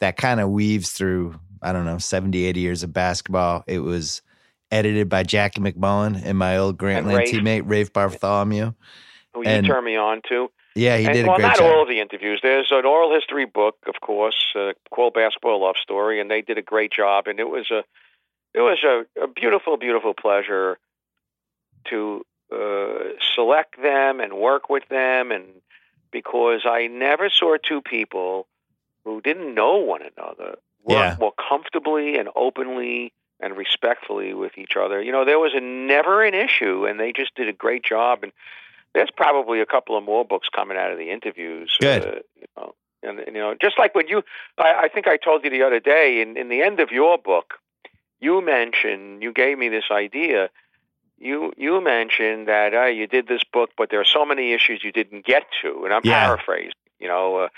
that 0.00 0.16
kind 0.16 0.40
of 0.40 0.50
weaves 0.50 0.92
through, 0.92 1.38
I 1.60 1.72
don't 1.72 1.84
know, 1.84 1.98
70, 1.98 2.44
80 2.44 2.60
years 2.60 2.82
of 2.84 2.92
basketball. 2.92 3.64
It 3.66 3.80
was 3.80 4.22
edited 4.70 5.08
by 5.08 5.24
Jackie 5.24 5.60
MacMullan 5.60 6.22
and 6.24 6.38
my 6.38 6.56
old 6.56 6.78
Grantland 6.78 7.26
teammate, 7.26 7.62
Rafe 7.66 7.92
Bartholomew. 7.92 8.72
Who 9.34 9.42
And- 9.42 9.66
you 9.66 9.72
turned 9.72 9.84
me 9.84 9.96
on 9.96 10.22
to? 10.28 10.50
Yeah, 10.74 10.96
he 10.96 11.06
and, 11.06 11.14
did 11.14 11.24
a 11.24 11.28
well, 11.28 11.38
great 11.38 11.46
not 11.48 11.56
job. 11.56 11.72
all 11.72 11.82
of 11.82 11.88
the 11.88 11.98
interviews. 11.98 12.38
There's 12.40 12.70
an 12.70 12.86
oral 12.86 13.12
history 13.12 13.46
book, 13.46 13.78
of 13.88 14.00
course, 14.00 14.54
uh, 14.54 14.74
called 14.92 15.14
Basketball 15.14 15.60
Love 15.62 15.76
Story, 15.76 16.20
and 16.20 16.30
they 16.30 16.40
did 16.40 16.56
a 16.56 16.62
great 16.62 16.92
job. 16.92 17.26
And 17.26 17.40
it 17.40 17.48
was 17.48 17.68
a, 17.72 17.82
it 18.54 18.60
was 18.60 18.78
a, 18.84 19.24
a 19.24 19.26
beautiful, 19.26 19.76
beautiful 19.76 20.14
pleasure 20.14 20.78
to 21.88 22.24
uh, 22.52 23.10
select 23.34 23.80
them 23.82 24.20
and 24.20 24.32
work 24.34 24.68
with 24.68 24.88
them, 24.88 25.32
and 25.32 25.44
because 26.10 26.62
I 26.64 26.86
never 26.86 27.28
saw 27.30 27.56
two 27.56 27.82
people 27.82 28.46
who 29.04 29.20
didn't 29.20 29.54
know 29.54 29.76
one 29.76 30.02
another 30.02 30.58
work 30.84 30.96
Yeah. 30.96 31.16
more 31.18 31.32
comfortably 31.32 32.18
and 32.18 32.28
openly 32.34 33.12
and 33.40 33.56
respectfully 33.56 34.34
with 34.34 34.58
each 34.58 34.76
other. 34.76 35.00
You 35.02 35.12
know, 35.12 35.24
there 35.24 35.38
was 35.38 35.52
a, 35.54 35.60
never 35.60 36.24
an 36.24 36.34
issue, 36.34 36.86
and 36.86 36.98
they 36.98 37.12
just 37.12 37.34
did 37.34 37.48
a 37.48 37.52
great 37.52 37.84
job. 37.84 38.22
And 38.22 38.32
there's 38.94 39.10
probably 39.10 39.60
a 39.60 39.66
couple 39.66 39.96
of 39.96 40.04
more 40.04 40.24
books 40.24 40.48
coming 40.48 40.76
out 40.76 40.90
of 40.90 40.98
the 40.98 41.10
interviews. 41.10 41.76
Good. 41.78 42.04
Uh, 42.04 42.18
you 42.36 42.46
know, 42.56 42.74
and 43.02 43.20
and, 43.20 43.36
you 43.36 43.42
know, 43.42 43.54
just 43.60 43.78
like 43.78 43.94
when 43.94 44.08
you, 44.08 44.24
I, 44.58 44.84
I 44.84 44.88
think 44.88 45.06
I 45.06 45.16
told 45.18 45.44
you 45.44 45.50
the 45.50 45.62
other 45.62 45.80
day 45.80 46.20
in 46.20 46.36
in 46.36 46.48
the 46.48 46.62
end 46.62 46.80
of 46.80 46.90
your 46.90 47.18
book, 47.18 47.54
you 48.18 48.40
mentioned 48.40 49.22
you 49.22 49.32
gave 49.32 49.58
me 49.58 49.68
this 49.68 49.84
idea. 49.90 50.50
You 51.20 51.52
you 51.56 51.80
mentioned 51.80 52.46
that 52.48 52.74
uh, 52.74 52.84
you 52.86 53.06
did 53.06 53.26
this 53.26 53.42
book, 53.52 53.70
but 53.76 53.90
there 53.90 54.00
are 54.00 54.04
so 54.04 54.24
many 54.24 54.52
issues 54.52 54.82
you 54.84 54.92
didn't 54.92 55.24
get 55.24 55.44
to, 55.62 55.84
and 55.84 55.92
I'm 55.92 56.02
Yeah. 56.04 56.20
paraphrasing. 56.26 56.72
You 57.00 57.08
know, 57.08 57.48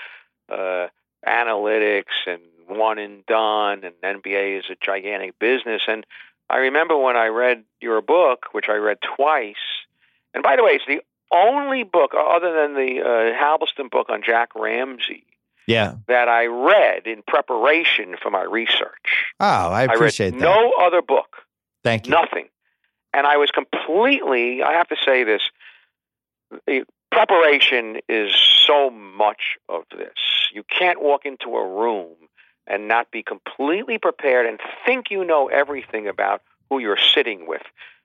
uh, 0.50 0.52
uh, 0.52 0.88
analytics 1.26 2.26
and 2.26 2.40
one 2.66 2.98
and 2.98 3.24
done, 3.26 3.84
and 3.84 3.94
NBA 4.02 4.58
is 4.58 4.64
a 4.70 4.76
gigantic 4.80 5.38
business. 5.38 5.82
And 5.88 6.04
I 6.48 6.58
remember 6.58 6.96
when 6.96 7.16
I 7.16 7.26
read 7.26 7.64
your 7.80 8.00
book, 8.00 8.46
which 8.52 8.68
I 8.68 8.74
read 8.76 8.98
twice. 9.16 9.56
And 10.34 10.42
by 10.42 10.56
the 10.56 10.62
way, 10.62 10.72
it's 10.72 10.86
the 10.86 11.02
only 11.32 11.82
book 11.84 12.12
other 12.16 12.52
than 12.52 12.74
the 12.74 13.00
uh, 13.02 13.38
Halberstam 13.42 13.90
book 13.90 14.08
on 14.10 14.22
Jack 14.22 14.50
Ramsay 14.54 15.24
Yeah. 15.66 15.94
that 16.08 16.28
I 16.28 16.46
read 16.46 17.06
in 17.06 17.22
preparation 17.26 18.16
for 18.20 18.30
my 18.30 18.42
research. 18.42 19.26
Oh, 19.40 19.46
I 19.70 19.84
appreciate 19.84 20.34
I 20.34 20.36
read 20.36 20.42
that. 20.42 20.44
no 20.44 20.72
other 20.80 21.02
book, 21.02 21.36
Thank 21.84 22.06
you. 22.06 22.12
nothing. 22.12 22.48
And 23.12 23.26
I 23.26 23.36
was 23.36 23.50
completely, 23.50 24.62
I 24.62 24.72
have 24.72 24.88
to 24.88 24.96
say 25.04 25.24
this, 25.24 25.42
preparation 27.10 28.00
is 28.08 28.32
so 28.34 28.90
much 28.90 29.56
of 29.68 29.84
this. 29.90 30.14
You 30.52 30.62
can't 30.62 31.02
walk 31.02 31.26
into 31.26 31.56
a 31.56 31.66
room 31.66 32.14
and 32.66 32.86
not 32.86 33.10
be 33.10 33.22
completely 33.22 33.98
prepared 33.98 34.46
and 34.46 34.60
think 34.86 35.10
you 35.10 35.24
know 35.24 35.48
everything 35.48 36.06
about 36.06 36.42
who 36.68 36.78
you're 36.78 36.98
sitting 37.14 37.46
with 37.48 37.62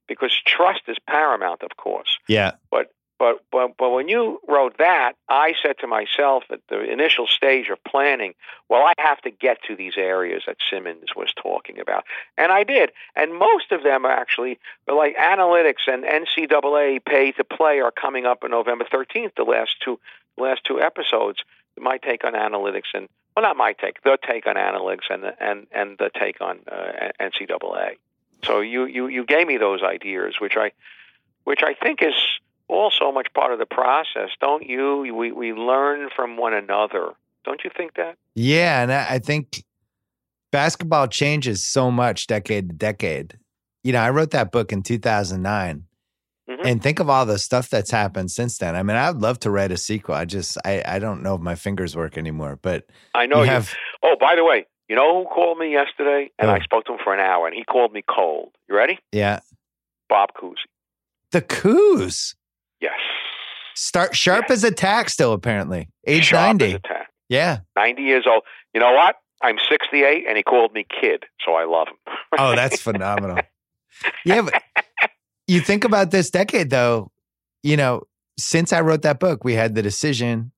because 0.07 0.31
trust 0.45 0.81
is 0.87 0.97
paramount, 1.07 1.61
of 1.61 1.77
course. 1.77 2.17
Yeah. 2.27 2.53
But 2.71 2.91
but 3.17 3.43
but 3.51 3.77
but 3.77 3.91
when 3.91 4.07
you 4.09 4.39
wrote 4.47 4.77
that, 4.77 5.13
I 5.29 5.53
said 5.61 5.77
to 5.79 5.87
myself 5.87 6.43
at 6.49 6.61
the 6.69 6.81
initial 6.81 7.27
stage 7.27 7.69
of 7.69 7.83
planning, 7.83 8.33
well, 8.69 8.83
I 8.83 8.93
have 8.97 9.21
to 9.21 9.31
get 9.31 9.63
to 9.63 9.75
these 9.75 9.93
areas 9.97 10.43
that 10.47 10.57
Simmons 10.69 11.15
was 11.15 11.33
talking 11.33 11.79
about, 11.79 12.03
and 12.37 12.51
I 12.51 12.63
did. 12.63 12.91
And 13.15 13.33
most 13.33 13.71
of 13.71 13.83
them 13.83 14.05
are 14.05 14.11
actually 14.11 14.59
like 14.87 15.15
analytics 15.17 15.87
and 15.87 16.03
NCAA 16.03 17.03
pay 17.05 17.31
to 17.33 17.43
play 17.43 17.79
are 17.79 17.91
coming 17.91 18.25
up 18.25 18.43
on 18.43 18.51
November 18.51 18.85
thirteenth. 18.89 19.33
The 19.35 19.43
last 19.43 19.75
two 19.83 19.99
last 20.37 20.65
two 20.65 20.81
episodes, 20.81 21.39
my 21.77 21.97
take 21.97 22.25
on 22.25 22.33
analytics 22.33 22.93
and 22.93 23.07
well, 23.35 23.43
not 23.43 23.57
my 23.57 23.73
take, 23.73 24.01
the 24.03 24.17
take 24.25 24.47
on 24.47 24.55
analytics 24.55 25.09
and 25.09 25.23
and 25.39 25.67
and 25.71 25.97
the 25.97 26.09
take 26.13 26.41
on 26.41 26.59
uh, 26.69 27.11
NCAA. 27.19 27.95
So 28.43 28.59
you 28.59 28.85
you 28.85 29.07
you 29.07 29.25
gave 29.25 29.47
me 29.47 29.57
those 29.57 29.83
ideas, 29.83 30.39
which 30.39 30.57
I 30.57 30.71
which 31.45 31.63
I 31.63 31.73
think 31.73 32.01
is 32.01 32.13
also 32.67 33.11
much 33.11 33.27
part 33.33 33.51
of 33.53 33.59
the 33.59 33.65
process, 33.65 34.29
don't 34.41 34.63
you? 34.65 35.13
We 35.17 35.31
we 35.31 35.53
learn 35.53 36.09
from 36.15 36.37
one 36.37 36.53
another, 36.53 37.11
don't 37.43 37.63
you 37.63 37.69
think 37.75 37.95
that? 37.95 38.17
Yeah, 38.35 38.81
and 38.81 38.91
I 38.91 39.05
I 39.15 39.19
think 39.19 39.63
basketball 40.51 41.07
changes 41.07 41.63
so 41.63 41.91
much 41.91 42.27
decade 42.27 42.69
to 42.69 42.75
decade. 42.75 43.37
You 43.83 43.93
know, 43.93 43.99
I 44.01 44.09
wrote 44.09 44.31
that 44.31 44.51
book 44.51 44.71
in 44.71 44.81
2009. 44.83 45.83
Mhm. 46.49 46.61
And 46.63 46.81
think 46.83 46.99
of 46.99 47.09
all 47.09 47.25
the 47.25 47.39
stuff 47.39 47.69
that's 47.69 47.89
happened 47.89 48.29
since 48.29 48.59
then. 48.59 48.75
I 48.75 48.83
mean, 48.83 48.95
I'd 48.95 49.15
love 49.15 49.39
to 49.39 49.49
write 49.49 49.71
a 49.71 49.77
sequel. 49.77 50.13
I 50.13 50.25
just 50.25 50.57
I, 50.63 50.83
I 50.85 50.99
don't 50.99 51.23
know 51.23 51.33
if 51.35 51.41
my 51.41 51.55
fingers 51.55 51.95
work 51.95 52.17
anymore. 52.19 52.59
But 52.61 52.85
I 53.15 53.25
know 53.25 53.37
you 53.39 53.45
you. 53.45 53.49
have 53.51 53.73
Oh, 54.03 54.15
by 54.19 54.35
the 54.35 54.43
way, 54.43 54.67
you 54.87 54.95
know 54.95 55.23
who 55.23 55.25
called 55.29 55.57
me 55.57 55.71
yesterday? 55.71 56.29
And 56.37 56.49
Who? 56.49 56.55
I 56.55 56.59
spoke 56.59 56.85
to 56.85 56.93
him 56.93 56.99
for 57.03 57.13
an 57.15 57.19
hour, 57.19 57.47
and 57.47 57.55
he 57.55 57.63
called 57.63 57.91
me 57.93 58.03
cold. 58.07 58.51
You 58.69 58.75
ready? 58.75 58.99
yeah. 59.11 59.39
Bob 60.07 60.29
Cousy. 60.39 60.65
The 61.31 61.41
Coos. 61.41 62.35
Yes. 62.81 62.93
Start 63.75 64.15
sharp 64.15 64.49
as 64.49 64.63
a 64.63 64.71
tack 64.71 65.09
still, 65.09 65.33
apparently. 65.33 65.89
Age 66.07 66.25
Sharp 66.25 66.55
as 66.55 66.59
90. 66.59 66.73
a 66.75 66.79
tack. 66.79 67.09
Yeah. 67.29 67.59
90 67.75 68.01
years 68.01 68.25
old. 68.29 68.43
You 68.73 68.79
know 68.79 68.93
what? 68.93 69.15
I'm 69.41 69.57
68, 69.69 70.25
and 70.27 70.37
he 70.37 70.43
called 70.43 70.73
me 70.73 70.85
kid, 70.89 71.25
so 71.45 71.53
I 71.53 71.65
love 71.65 71.87
him. 71.89 71.95
Oh, 72.37 72.53
that's 72.55 72.81
phenomenal. 72.81 73.39
Yeah, 74.25 74.41
but 74.41 74.61
you 75.47 75.61
think 75.61 75.85
about 75.85 76.11
this 76.11 76.29
decade 76.29 76.69
though, 76.69 77.11
you 77.63 77.77
know, 77.77 78.01
since 78.37 78.73
I 78.73 78.81
wrote 78.81 79.03
that 79.03 79.19
book, 79.21 79.45
we 79.45 79.53
had 79.53 79.73
the 79.73 79.81
decision 79.81 80.51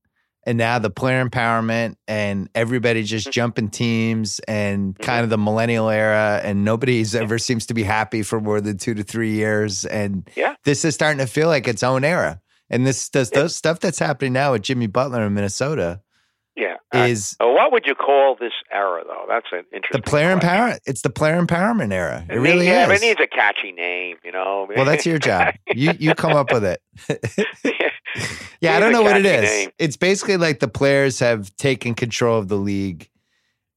and 0.48 0.58
now 0.58 0.80
the 0.80 0.90
player 0.90 1.24
empowerment 1.24 1.96
and 2.08 2.50
everybody 2.56 3.02
Mm-hmm. 3.02 3.08
just 3.08 3.32
jumping 3.32 3.70
teams 3.70 4.40
and 4.48 4.98
kind 4.98 5.24
of 5.24 5.30
the 5.30 5.38
millennial 5.38 5.90
era 5.90 6.42
and 6.44 6.64
nobody's 6.66 7.14
ever 7.14 7.38
seems 7.38 7.66
to 7.68 7.74
be 7.76 7.84
happy 7.84 8.24
for 8.24 8.40
more 8.42 8.62
than 8.62 8.78
two 8.78 8.96
to 8.96 9.04
three 9.04 9.34
years. 9.34 9.86
And 9.86 10.28
Yeah. 10.36 10.56
this 10.64 10.84
is 10.86 10.96
starting 10.96 11.20
to 11.20 11.28
feel 11.28 11.48
like 11.50 11.68
its 11.68 11.84
own 11.84 12.04
era. 12.04 12.40
And 12.70 12.88
this 12.88 13.10
does 13.10 13.30
Yeah. 13.34 13.48
stuff 13.48 13.80
that's 13.80 14.00
happening 14.00 14.34
now 14.34 14.54
with 14.54 14.62
Jimmy 14.64 14.88
Butler 14.88 15.24
in 15.26 15.34
Minnesota 15.34 16.02
yeah. 16.58 16.76
Is 17.06 17.38
uh, 17.40 17.48
what 17.48 17.72
would 17.72 17.86
you 17.86 17.96
call 17.96 18.36
this 18.40 18.52
era, 18.72 19.04
though? 19.06 19.26
That's 19.30 19.46
an 19.52 19.64
interesting. 19.74 20.02
the 20.02 20.10
player 20.10 20.34
question. 20.38 20.50
empowerment. 20.50 20.80
It's 20.86 21.02
the 21.04 21.10
player 21.10 21.42
empowerment 21.42 21.94
era. 21.94 22.26
It 22.30 22.36
really 22.36 22.66
yeah, 22.66 22.92
is. 22.92 23.02
it 23.02 23.06
needs 23.06 23.20
a 23.22 23.28
catchy 23.28 23.72
name, 23.72 24.18
you 24.26 24.32
know. 24.32 24.68
Well, 24.76 24.84
that's 24.86 25.06
your 25.06 25.20
job. 25.20 25.54
You 25.74 25.94
you 26.00 26.16
come 26.16 26.34
up 26.34 26.52
with 26.52 26.64
it. 26.66 26.82
yeah, 28.62 28.76
I 28.76 28.80
don't 28.80 28.92
know 28.92 29.04
what 29.04 29.18
it 29.18 29.26
is. 29.26 29.50
name. 29.50 29.70
It's 29.78 29.98
basically 29.98 30.38
like 30.38 30.60
the 30.60 30.68
players 30.68 31.20
have 31.20 31.56
taken 31.58 31.94
control 31.94 32.40
of 32.40 32.48
the 32.48 32.56
league 32.58 33.10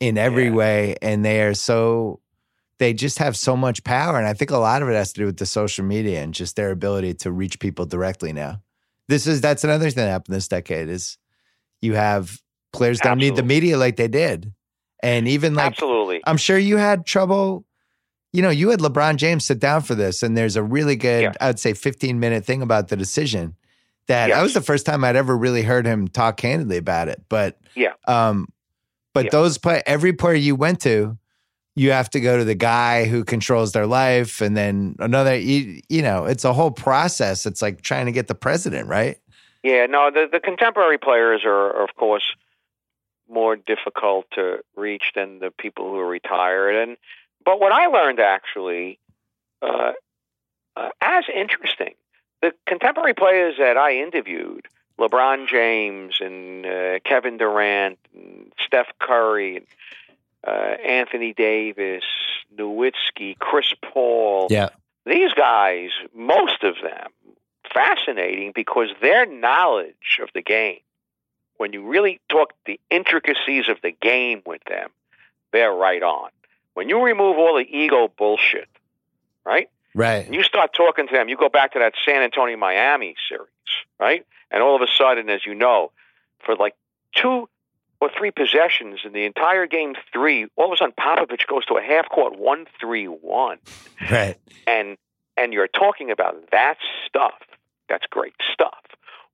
in 0.01 0.17
every 0.17 0.47
Yeah. 0.47 0.53
way, 0.55 0.97
and 1.03 1.25
they 1.25 1.43
are 1.43 1.55
so 1.55 2.21
they 2.79 2.95
just 2.95 3.19
have 3.19 3.37
so 3.37 3.55
much 3.59 3.85
power. 3.85 4.17
And 4.17 4.27
I 4.27 4.33
think 4.33 4.51
a 4.51 4.57
lot 4.57 4.81
of 4.81 4.89
it 4.89 4.95
has 4.95 5.13
to 5.13 5.21
do 5.21 5.27
with 5.27 5.37
the 5.37 5.45
social 5.45 5.85
media 5.85 6.23
and 6.23 6.33
just 6.33 6.57
their 6.57 6.71
ability 6.71 7.13
to 7.15 7.31
reach 7.31 7.61
people 7.61 7.85
directly 7.85 8.33
now. 8.33 8.63
This 9.09 9.27
is 9.27 9.43
that's 9.43 9.65
another 9.65 9.91
thing 9.91 9.97
that 10.03 10.09
happened 10.11 10.35
this 10.35 10.49
decade 10.49 10.89
is 10.89 11.19
you 11.83 11.95
have 11.95 12.41
players 12.73 12.99
don't 13.01 13.19
need 13.19 13.37
the 13.37 13.43
media 13.43 13.77
like 13.79 13.97
they 13.97 14.09
did. 14.09 14.53
And 15.03 15.27
even 15.29 15.55
like 15.55 15.67
Absolutely. 15.73 16.21
I'm 16.27 16.37
sure 16.37 16.59
you 16.59 16.77
had 16.77 17.07
trouble. 17.07 17.65
You 18.33 18.43
know, 18.43 18.51
you 18.51 18.71
had 18.71 18.81
LeBron 18.81 19.17
James 19.17 19.47
sit 19.47 19.59
down 19.59 19.83
for 19.83 19.95
this, 19.95 20.23
and 20.23 20.37
there's 20.37 20.57
a 20.57 20.63
really 20.63 20.95
good, 20.95 21.23
Yeah. 21.23 21.33
I'd 21.41 21.59
say, 21.59 21.73
15 21.73 22.21
minute 22.21 22.45
thing 22.45 22.63
about 22.63 22.89
the 22.89 22.97
decision. 22.97 23.57
That 24.09 24.29
Yes. 24.29 24.37
that 24.37 24.43
was 24.43 24.55
the 24.55 24.61
first 24.61 24.87
time 24.87 25.03
I'd 25.05 25.17
ever 25.17 25.37
really 25.37 25.63
heard 25.63 25.87
him 25.87 26.07
talk 26.09 26.37
candidly 26.37 26.77
about 26.77 27.09
it. 27.09 27.23
But 27.29 27.59
Yeah. 27.75 27.93
um, 28.07 28.49
but 29.15 29.25
Yeah. 29.27 29.31
those 29.31 29.59
play 29.59 29.83
every 29.87 30.13
player 30.13 30.35
you 30.35 30.55
went 30.55 30.81
to, 30.83 31.17
you 31.77 31.93
have 31.93 32.11
to 32.11 32.21
go 32.21 32.37
to 32.37 32.45
the 32.45 32.55
guy 32.55 33.05
who 33.05 33.25
controls 33.25 33.73
their 33.73 33.87
life, 33.87 34.41
and 34.41 34.57
then 34.57 34.97
another. 34.99 35.37
You, 35.37 35.81
you 35.89 36.03
know, 36.03 36.25
it's 36.27 36.45
a 36.45 36.53
whole 36.53 36.71
process. 36.73 37.47
It's 37.47 37.63
like 37.63 37.81
trying 37.83 38.07
to 38.07 38.13
get 38.13 38.27
the 38.29 38.35
president 38.35 38.87
right. 38.89 39.17
Yeah, 39.63 39.87
no, 39.87 40.11
the 40.11 40.29
the 40.31 40.41
contemporary 40.41 40.99
players 40.99 41.43
are, 41.45 41.51
are 41.77 41.83
of 41.85 41.95
course 41.97 42.25
more 43.31 43.57
difficult 43.57 44.27
to 44.33 44.61
reach 44.77 45.13
than 45.15 45.39
the 45.39 45.51
people 45.51 45.91
who 45.91 45.99
are 45.99 46.09
retired. 46.09 46.77
And 46.77 46.97
but 47.45 47.61
what 47.61 47.73
I 47.73 47.87
learned 47.87 48.21
actually, 48.21 48.99
uh, 49.63 49.93
uh, 50.77 50.89
as 51.01 51.25
interesting, 51.35 51.95
the 52.43 52.53
contemporary 52.67 53.15
players 53.15 53.57
that 53.59 53.77
I 53.77 53.99
interviewed, 53.99 54.67
LeBron 54.99 55.49
James 55.49 56.17
and 56.21 56.67
uh, 56.67 56.99
Kevin 57.05 57.39
Durant, 57.39 57.99
and 58.15 58.53
Steph 58.65 58.89
Curry, 58.99 59.57
and, 59.57 59.67
uh, 60.47 60.51
Anthony 60.51 61.33
Davis, 61.33 62.05
Nowitzki, 62.57 63.39
Chris 63.39 63.73
Paul 63.83 64.49
Yeah, 64.51 64.71
these 65.07 65.33
guys, 65.33 65.91
most 66.15 66.63
of 66.63 66.77
them, 66.83 67.11
fascinating 67.73 68.53
because 68.55 68.89
their 69.01 69.27
knowledge 69.27 70.21
of 70.23 70.29
the 70.35 70.43
game, 70.43 70.81
when 71.61 71.75
you 71.75 71.87
really 71.87 72.19
talk 72.31 72.55
the 72.65 72.81
intricacies 72.89 73.69
of 73.69 73.77
the 73.83 73.91
game 73.91 74.41
with 74.47 74.65
them, 74.65 74.89
they're 75.53 75.75
right 75.75 76.03
on. 76.03 76.31
When 76.73 76.89
you 76.89 77.03
remove 77.05 77.37
all 77.37 77.55
the 77.55 77.67
ego 77.69 78.11
bullshit, 78.17 78.67
right? 79.45 79.69
right. 79.95 80.25
And 80.25 80.35
you 80.35 80.43
start 80.43 80.73
talking 80.75 81.07
to 81.09 81.13
them, 81.13 81.29
you 81.29 81.37
go 81.37 81.51
back 81.51 81.75
to 81.75 81.79
that 81.81 81.93
San 82.07 82.23
Antonio 82.23 82.57
Miami 82.57 83.15
series, 83.29 83.47
right? 83.99 84.25
And 84.51 84.63
all 84.63 84.75
of 84.75 84.81
a 84.81 84.87
sudden, 84.97 85.29
as 85.29 85.45
you 85.45 85.55
know, 85.55 85.93
for 86.47 86.57
like 86.57 86.75
two 87.15 87.47
or 88.01 88.11
three 88.17 88.31
possessions 88.31 89.01
in 89.05 89.13
the 89.13 89.27
entire 89.27 89.67
game 89.67 89.95
three. 90.15 90.47
All 90.57 90.69
of 90.69 90.73
a 90.73 90.77
sudden, 90.79 90.95
Popovich 90.99 91.47
goes 91.47 91.67
to 91.67 91.75
a 91.75 91.83
half 91.83 92.09
court 92.09 92.39
one 92.39 92.65
three 92.81 93.05
one, 93.05 93.59
Right. 94.11 94.37
and 94.67 94.97
and 95.37 95.53
you're 95.53 95.69
talking 95.69 96.11
about 96.11 96.53
that 96.53 96.79
stuff. 97.07 97.35
That's 97.91 98.07
great 98.07 98.33
stuff. 98.51 98.81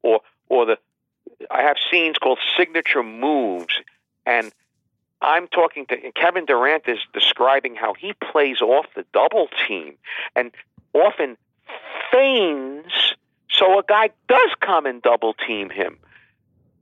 Or 0.02 0.22
or 0.48 0.66
the 0.66 0.78
I 1.50 1.62
have 1.62 1.76
scenes 1.90 2.18
called 2.18 2.38
signature 2.56 3.02
moves, 3.02 3.74
and 4.24 4.52
I'm 5.20 5.48
talking 5.48 5.86
to 5.86 5.96
Kevin 6.12 6.46
Durant 6.46 6.84
is 6.86 6.98
describing 7.12 7.74
how 7.74 7.94
he 7.94 8.12
plays 8.12 8.60
off 8.60 8.86
the 8.94 9.04
double 9.12 9.48
team, 9.66 9.94
and 10.34 10.50
often 10.94 11.36
feigns 12.12 12.92
so 13.50 13.78
a 13.78 13.82
guy 13.82 14.10
does 14.28 14.50
come 14.60 14.86
and 14.86 15.00
double 15.00 15.34
team 15.34 15.70
him. 15.70 15.98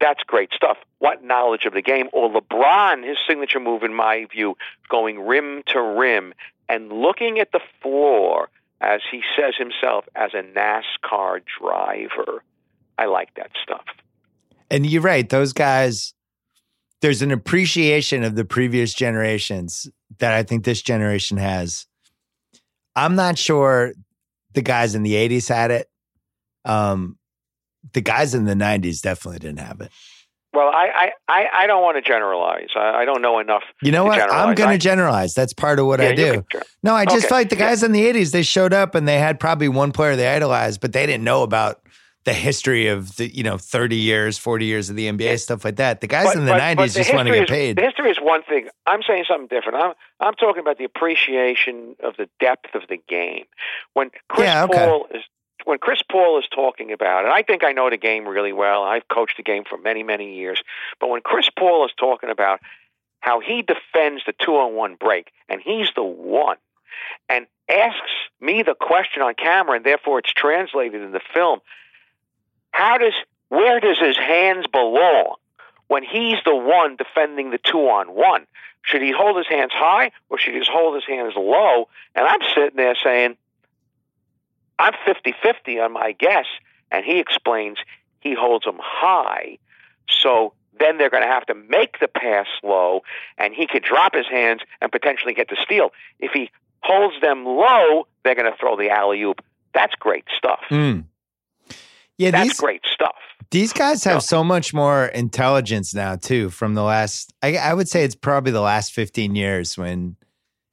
That's 0.00 0.22
great 0.24 0.50
stuff. 0.52 0.76
What 0.98 1.22
knowledge 1.22 1.66
of 1.66 1.72
the 1.72 1.82
game? 1.82 2.08
Or 2.12 2.28
LeBron, 2.28 3.06
his 3.06 3.16
signature 3.26 3.60
move, 3.60 3.84
in 3.84 3.94
my 3.94 4.26
view, 4.30 4.56
going 4.88 5.20
rim 5.20 5.62
to 5.68 5.80
rim 5.80 6.34
and 6.68 6.92
looking 6.92 7.38
at 7.38 7.52
the 7.52 7.60
floor, 7.80 8.48
as 8.80 9.00
he 9.10 9.22
says 9.36 9.54
himself, 9.56 10.04
as 10.16 10.34
a 10.34 10.42
NASCAR 10.42 11.42
driver. 11.60 12.42
I 12.98 13.06
like 13.06 13.34
that 13.34 13.50
stuff. 13.62 13.84
And 14.70 14.86
you're 14.86 15.02
right. 15.02 15.28
Those 15.28 15.52
guys, 15.52 16.14
there's 17.00 17.22
an 17.22 17.30
appreciation 17.30 18.24
of 18.24 18.34
the 18.34 18.44
previous 18.44 18.94
generations 18.94 19.88
that 20.18 20.32
I 20.32 20.42
think 20.42 20.64
this 20.64 20.82
generation 20.82 21.36
has. 21.36 21.86
I'm 22.96 23.14
not 23.14 23.38
sure 23.38 23.92
the 24.54 24.62
guys 24.62 24.94
in 24.94 25.02
the 25.02 25.14
80s 25.14 25.48
had 25.48 25.70
it. 25.70 25.88
Um, 26.64 27.18
the 27.92 28.00
guys 28.00 28.34
in 28.34 28.44
the 28.44 28.54
90s 28.54 29.02
definitely 29.02 29.40
didn't 29.40 29.60
have 29.60 29.80
it. 29.80 29.90
Well, 30.54 30.70
I, 30.72 31.10
I, 31.28 31.46
I, 31.52 31.66
don't 31.66 31.82
want 31.82 31.96
to 31.96 32.00
generalize. 32.00 32.68
I, 32.76 33.00
I 33.00 33.04
don't 33.04 33.20
know 33.20 33.40
enough. 33.40 33.64
You 33.82 33.90
know 33.90 34.04
what? 34.04 34.20
I'm 34.20 34.54
going 34.54 34.70
to 34.70 34.78
generalize. 34.78 35.34
That's 35.34 35.52
part 35.52 35.80
of 35.80 35.86
what 35.86 36.00
Yeah, 36.00 36.10
I 36.10 36.14
do. 36.14 36.44
can 36.48 36.62
No, 36.84 36.94
I 36.94 37.04
just 37.06 37.18
Okay. 37.18 37.28
feel 37.28 37.38
like 37.38 37.48
the 37.50 37.56
guys 37.56 37.82
in 37.82 37.90
the 37.90 38.04
80s, 38.04 38.30
they 38.30 38.44
showed 38.44 38.72
up 38.72 38.94
and 38.94 39.06
they 39.08 39.18
had 39.18 39.40
probably 39.40 39.68
one 39.68 39.90
player 39.90 40.14
they 40.14 40.28
idolized, 40.28 40.80
but 40.80 40.92
they 40.92 41.06
didn't 41.06 41.24
know 41.24 41.42
about 41.42 41.80
the 42.24 42.32
history 42.32 42.88
of 42.88 43.16
the, 43.16 43.28
you 43.34 43.42
know, 43.42 43.58
30 43.58 43.96
years, 43.96 44.38
40 44.38 44.64
years 44.64 44.88
of 44.90 44.96
the 44.96 45.06
NBA, 45.08 45.38
stuff 45.38 45.64
like 45.64 45.76
that. 45.76 46.00
The 46.00 46.06
guys 46.06 46.26
But- 46.26 46.36
in 46.36 46.46
the 46.46 46.52
but- 46.52 46.58
90s 46.60 46.76
but 46.76 46.88
the 46.94 46.98
just 47.00 47.14
want 47.14 47.28
to 47.28 47.34
get 47.34 47.44
is- 47.44 47.50
paid. 47.50 47.76
The 47.76 47.82
history 47.82 48.10
is 48.10 48.18
one 48.20 48.42
thing. 48.44 48.68
I'm 48.86 49.02
saying 49.02 49.24
something 49.28 49.48
different. 49.48 49.82
I'm 49.82 49.92
I'm 50.20 50.34
talking 50.34 50.60
about 50.60 50.78
the 50.78 50.84
appreciation 50.84 51.96
of 52.02 52.16
the 52.16 52.28
depth 52.40 52.74
of 52.74 52.82
the 52.88 52.96
game. 53.08 53.44
When 53.92 54.10
Chris 54.28 54.46
Yeah, 54.46 54.64
okay. 54.64 54.86
Paul 54.86 55.06
is 55.12 55.22
when 55.64 55.78
Chris 55.78 56.00
Paul 56.10 56.38
is 56.38 56.44
talking 56.54 56.92
about, 56.92 57.24
and 57.24 57.32
I 57.32 57.42
think 57.42 57.64
I 57.64 57.72
know 57.72 57.88
the 57.88 57.96
game 57.96 58.26
really 58.28 58.52
well. 58.52 58.82
I've 58.84 59.08
coached 59.08 59.36
the 59.36 59.42
game 59.42 59.64
for 59.68 59.76
many 59.78 60.02
many 60.02 60.34
years. 60.34 60.62
But 61.00 61.08
when 61.10 61.20
Chris 61.22 61.48
Paul 61.58 61.84
is 61.86 61.92
talking 61.98 62.30
about 62.30 62.60
how 63.20 63.40
he 63.40 63.62
defends 63.62 64.22
the 64.26 64.34
two 64.38 64.56
on 64.56 64.74
one 64.74 64.94
break, 64.96 65.30
and 65.48 65.60
he's 65.62 65.88
the 65.94 66.02
one, 66.02 66.56
and 67.28 67.46
asks 67.70 68.10
me 68.40 68.62
the 68.62 68.74
question 68.74 69.22
on 69.22 69.34
camera, 69.34 69.76
and 69.76 69.84
therefore 69.86 70.18
it's 70.18 70.32
translated 70.32 71.00
in 71.02 71.12
the 71.12 71.20
film. 71.32 71.60
How 72.74 72.98
does 72.98 73.14
where 73.50 73.78
does 73.78 74.00
his 74.00 74.16
hands 74.16 74.66
belong 74.66 75.36
when 75.86 76.02
he's 76.02 76.38
the 76.44 76.56
one 76.56 76.96
defending 76.96 77.50
the 77.50 77.58
two 77.58 77.78
on 77.78 78.08
one? 78.08 78.48
Should 78.82 79.00
he 79.00 79.12
hold 79.16 79.36
his 79.36 79.46
hands 79.46 79.70
high 79.72 80.10
or 80.28 80.38
should 80.38 80.54
he 80.54 80.58
just 80.58 80.72
hold 80.72 80.96
his 80.96 81.04
hands 81.06 81.34
low? 81.36 81.88
And 82.16 82.26
I'm 82.26 82.40
sitting 82.52 82.76
there 82.76 82.96
saying, 83.00 83.36
I'm 84.76 84.92
50 85.06 85.34
50 85.40 85.78
on 85.78 85.92
my 85.92 86.16
guess. 86.18 86.46
And 86.90 87.04
he 87.04 87.20
explains 87.20 87.78
he 88.18 88.34
holds 88.34 88.64
them 88.64 88.80
high. 88.82 89.58
So 90.08 90.52
then 90.76 90.98
they're 90.98 91.10
going 91.10 91.22
to 91.22 91.32
have 91.32 91.46
to 91.46 91.54
make 91.54 92.00
the 92.00 92.08
pass 92.08 92.48
low, 92.64 93.02
and 93.38 93.54
he 93.54 93.68
could 93.68 93.84
drop 93.84 94.16
his 94.16 94.26
hands 94.26 94.62
and 94.80 94.90
potentially 94.90 95.32
get 95.32 95.48
the 95.48 95.56
steal. 95.62 95.90
If 96.18 96.32
he 96.32 96.50
holds 96.80 97.20
them 97.20 97.44
low, 97.44 98.08
they're 98.24 98.34
going 98.34 98.50
to 98.50 98.58
throw 98.58 98.76
the 98.76 98.90
alley 98.90 99.22
oop. 99.22 99.44
That's 99.72 99.94
great 99.94 100.24
stuff. 100.36 100.60
Mm. 100.70 101.04
Yeah, 102.18 102.30
That's 102.30 102.48
these 102.50 102.60
great 102.60 102.82
stuff. 102.92 103.14
these 103.50 103.72
guys 103.72 104.04
have 104.04 104.14
Yeah. 104.16 104.18
so 104.20 104.44
much 104.44 104.72
more 104.72 105.06
intelligence 105.06 105.94
now 105.94 106.16
too. 106.16 106.50
From 106.50 106.74
the 106.74 106.82
last, 106.82 107.32
I, 107.42 107.56
I 107.56 107.74
would 107.74 107.88
say 107.88 108.04
it's 108.04 108.14
probably 108.14 108.52
the 108.52 108.60
last 108.60 108.92
fifteen 108.92 109.34
years 109.34 109.76
when, 109.76 110.16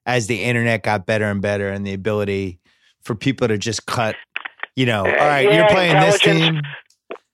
as 0.05 0.27
the 0.27 0.43
internet 0.43 0.83
got 0.83 1.05
better 1.05 1.25
and 1.25 1.41
better, 1.41 1.69
and 1.69 1.85
the 1.85 1.93
ability 1.93 2.59
for 3.03 3.15
people 3.15 3.47
to 3.47 3.57
just 3.57 3.85
cut, 3.87 4.15
you 4.75 4.85
know, 4.85 5.03
Uh, 5.05 5.09
all 5.09 5.15
right, 5.27 5.45
yeah, 5.49 5.55
you're 5.57 5.69
playing 5.69 5.99
this 5.99 6.19
team. 6.19 6.61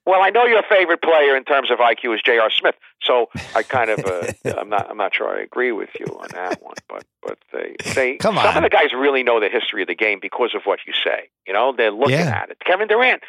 Well, 0.06 0.22
I 0.24 0.30
know 0.30 0.46
your 0.46 0.64
favorite 0.70 1.02
player 1.02 1.36
in 1.36 1.44
terms 1.44 1.70
of 1.70 1.80
IQ 1.80 2.16
is 2.16 2.22
J.R. 2.26 2.50
Smith, 2.50 2.76
so 3.04 3.28
I 3.56 3.64
kind 3.64 3.90
of 3.90 4.06
uh, 4.06 4.32
I'm 4.58 4.70
not 4.70 4.90
I'm 4.90 4.96
not 4.96 5.14
sure 5.14 5.28
I 5.38 5.42
agree 5.42 5.74
with 5.74 5.90
you 6.00 6.06
on 6.22 6.30
that 6.32 6.62
one, 6.64 6.76
but 6.88 7.04
but 7.22 7.38
they 7.52 7.76
they 7.94 8.16
Come 8.16 8.36
some 8.38 8.56
of 8.56 8.64
the 8.64 8.70
guys 8.70 8.94
really 8.94 9.24
know 9.24 9.42
the 9.42 9.50
history 9.50 9.82
of 9.82 9.90
the 9.90 9.96
game 9.96 10.20
because 10.22 10.56
of 10.56 10.62
what 10.64 10.80
you 10.88 10.94
say. 11.04 11.28
You 11.46 11.52
know, 11.52 11.74
they're 11.76 11.92
looking 11.92 12.12
Yeah. 12.20 12.40
at 12.42 12.50
it. 12.50 12.58
Kevin 12.66 12.88
Durant, 12.88 13.22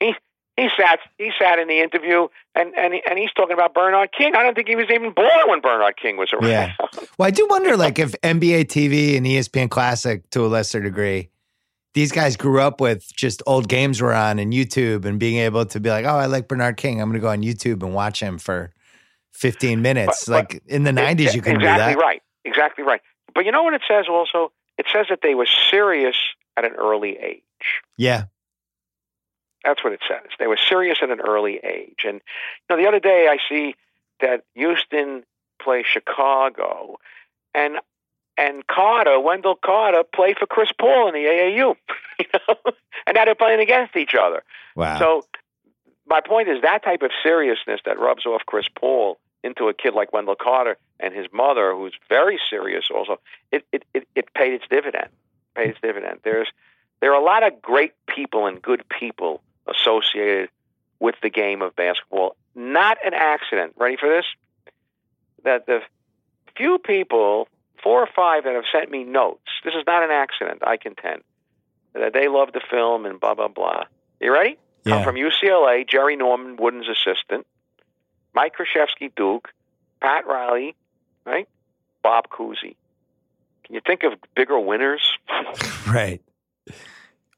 he 0.00 0.14
he 0.56 0.68
sat 0.78 0.98
he 1.18 1.30
sat 1.38 1.58
in 1.58 1.68
the 1.68 1.80
interview 1.80 2.28
and 2.54 2.74
and 2.76 2.94
and 3.08 3.18
he's 3.18 3.32
talking 3.32 3.54
about 3.54 3.74
Bernard 3.74 4.10
King. 4.16 4.34
I 4.34 4.42
don't 4.42 4.54
think 4.54 4.68
he 4.68 4.76
was 4.76 4.86
even 4.90 5.12
born 5.12 5.28
when 5.46 5.60
Bernard 5.60 5.96
King 5.96 6.16
was 6.16 6.32
around. 6.32 6.50
Yeah. 6.50 6.72
Well, 7.18 7.26
I 7.26 7.30
do 7.30 7.46
wonder, 7.48 7.76
like, 7.76 7.98
if 7.98 8.12
NBA 8.22 8.64
TV 8.66 9.16
and 9.16 9.24
ESPN 9.26 9.70
Classic, 9.70 10.28
to 10.30 10.44
a 10.44 10.48
lesser 10.48 10.80
degree, 10.80 11.30
these 11.94 12.12
guys 12.12 12.36
grew 12.36 12.60
up 12.60 12.80
with 12.80 13.06
just 13.14 13.42
old 13.46 13.68
games 13.68 14.00
were 14.00 14.14
on 14.14 14.38
and 14.38 14.52
YouTube 14.52 15.04
and 15.04 15.18
being 15.18 15.38
able 15.38 15.64
to 15.66 15.80
be 15.80 15.90
like, 15.90 16.04
oh, 16.04 16.16
I 16.16 16.26
like 16.26 16.48
Bernard 16.48 16.76
King. 16.76 17.00
I'm 17.00 17.08
going 17.08 17.20
to 17.20 17.24
go 17.24 17.28
on 17.30 17.42
YouTube 17.42 17.82
and 17.82 17.94
watch 17.94 18.20
him 18.20 18.38
for 18.38 18.72
15 19.32 19.82
minutes. 19.82 20.24
But- 20.26 20.32
like 20.32 20.62
in 20.66 20.84
the 20.84 20.92
90s, 20.92 21.34
you 21.34 21.42
couldn't 21.42 21.60
exactly 21.62 21.94
do 21.94 21.98
that. 22.00 22.04
right, 22.04 22.22
exactly 22.44 22.84
right. 22.84 23.00
But 23.34 23.44
you 23.44 23.52
know 23.52 23.62
what 23.62 23.74
it 23.74 23.82
says 23.88 24.06
also? 24.08 24.52
It 24.78 24.86
says 24.92 25.06
that 25.10 25.20
they 25.22 25.34
were 25.34 25.46
serious 25.70 26.16
at 26.56 26.64
an 26.64 26.72
early 26.72 27.16
age. 27.18 27.42
Yeah. 27.96 28.24
That's 29.64 29.84
what 29.84 29.92
it 29.92 30.00
says. 30.08 30.30
They 30.38 30.46
were 30.46 30.56
serious 30.56 30.98
at 31.02 31.10
an 31.10 31.20
early 31.20 31.60
age. 31.62 32.04
And 32.04 32.20
you 32.68 32.76
know, 32.76 32.82
the 32.82 32.88
other 32.88 33.00
day 33.00 33.28
I 33.28 33.38
see 33.48 33.74
that 34.20 34.44
Houston 34.54 35.24
play 35.62 35.84
Chicago, 35.86 36.98
and 37.54 37.76
and 38.36 38.66
Carter, 38.66 39.20
Wendell 39.20 39.56
Carter, 39.62 40.02
played 40.14 40.38
for 40.38 40.46
Chris 40.46 40.70
Paul 40.78 41.08
in 41.08 41.14
the 41.14 41.28
AAU. 41.28 41.74
You 42.20 42.26
know, 42.46 42.72
and 43.06 43.14
now 43.14 43.24
they're 43.24 43.34
playing 43.34 43.60
against 43.60 43.96
each 43.96 44.14
other. 44.14 44.42
Wow. 44.76 44.98
So 44.98 45.22
my 46.06 46.20
point 46.20 46.50
is 46.50 46.60
that 46.60 46.84
type 46.84 47.00
of 47.00 47.12
seriousness 47.22 47.80
that 47.86 47.98
rubs 47.98 48.26
off 48.26 48.42
Chris 48.44 48.66
Paul 48.78 49.18
into 49.42 49.68
a 49.68 49.72
kid 49.72 49.94
like 49.94 50.12
Wendell 50.12 50.34
Carter 50.34 50.76
and 50.98 51.14
his 51.14 51.28
mother, 51.32 51.74
who's 51.74 51.94
very 52.10 52.38
serious 52.50 52.90
also, 52.94 53.20
it 53.50 53.64
it, 53.72 53.84
it, 53.94 54.06
it 54.14 54.34
paid 54.34 54.52
its 54.52 54.64
dividend. 54.68 55.08
Paid 55.54 55.70
its 55.70 55.78
dividend. 55.80 56.18
There's 56.22 56.48
there 57.00 57.14
are 57.14 57.20
a 57.20 57.24
lot 57.24 57.42
of 57.42 57.62
great 57.62 57.94
people 58.06 58.46
and 58.46 58.60
good 58.60 58.84
people 58.88 59.40
associated 59.66 60.48
with 60.98 61.14
the 61.22 61.30
game 61.30 61.62
of 61.62 61.74
basketball. 61.76 62.36
Not 62.54 62.98
an 63.04 63.14
accident. 63.14 63.74
Ready 63.76 63.96
for 63.96 64.08
this? 64.08 64.24
That 65.44 65.66
the 65.66 65.80
few 66.56 66.78
people, 66.78 67.48
four 67.82 68.02
or 68.02 68.08
five, 68.14 68.44
that 68.44 68.54
have 68.54 68.64
sent 68.70 68.90
me 68.90 69.04
notes. 69.04 69.48
This 69.64 69.74
is 69.74 69.84
not 69.86 70.02
an 70.02 70.10
accident. 70.10 70.62
I 70.66 70.76
contend 70.76 71.22
that 71.94 72.12
they 72.12 72.28
love 72.28 72.52
the 72.52 72.60
film 72.70 73.06
and 73.06 73.18
blah 73.18 73.34
blah 73.34 73.48
blah. 73.48 73.84
You 74.20 74.32
ready? 74.32 74.58
Yeah. 74.84 75.04
from 75.04 75.16
UCLA, 75.16 75.86
Jerry 75.86 76.16
Norman, 76.16 76.56
Wooden's 76.56 76.88
assistant, 76.88 77.46
Mike 78.34 78.54
Krzyzewski, 78.56 79.12
Duke, 79.14 79.52
Pat 80.00 80.26
Riley, 80.26 80.74
right? 81.26 81.48
Bob 82.02 82.30
Cousy. 82.30 82.76
Can 83.64 83.74
you 83.74 83.80
think 83.86 84.04
of 84.04 84.14
bigger 84.34 84.58
winners? 84.58 85.02
right. 85.86 86.22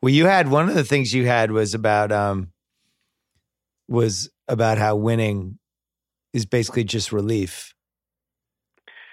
Well, 0.03 0.13
you 0.13 0.27
had 0.27 0.49
one 0.49 0.69
of 0.69 0.75
the 0.75 0.85
things 0.85 1.15
you 1.15 1.27
had 1.27 1.53
was 1.53 1.75
about 1.75 2.11
um 2.11 2.49
was 3.89 4.29
about 4.49 4.79
how 4.79 4.97
winning 4.97 5.59
is 6.33 6.45
basically 6.45 6.85
just 6.85 7.13
relief 7.13 7.75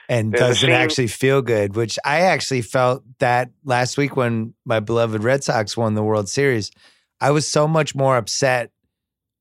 and 0.09 0.33
doesn't 0.33 0.71
actually 0.71 1.07
feel 1.07 1.43
good, 1.43 1.75
which 1.75 1.99
I 2.03 2.21
actually 2.21 2.63
felt 2.63 3.03
that 3.19 3.51
last 3.63 3.97
week 3.97 4.15
when 4.15 4.55
my 4.65 4.79
beloved 4.79 5.23
Red 5.23 5.43
Sox 5.43 5.77
won 5.77 5.93
the 5.93 6.03
World 6.03 6.27
Series. 6.27 6.71
I 7.21 7.31
was 7.31 7.47
so 7.47 7.67
much 7.67 7.93
more 7.93 8.17
upset 8.17 8.71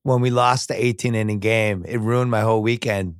when 0.03 0.21
we 0.21 0.29
lost 0.29 0.67
the 0.67 0.85
18 0.85 1.15
inning 1.15 1.39
game. 1.39 1.85
It 1.87 1.99
ruined 1.99 2.29
my 2.29 2.41
whole 2.41 2.61
weekend. 2.61 3.15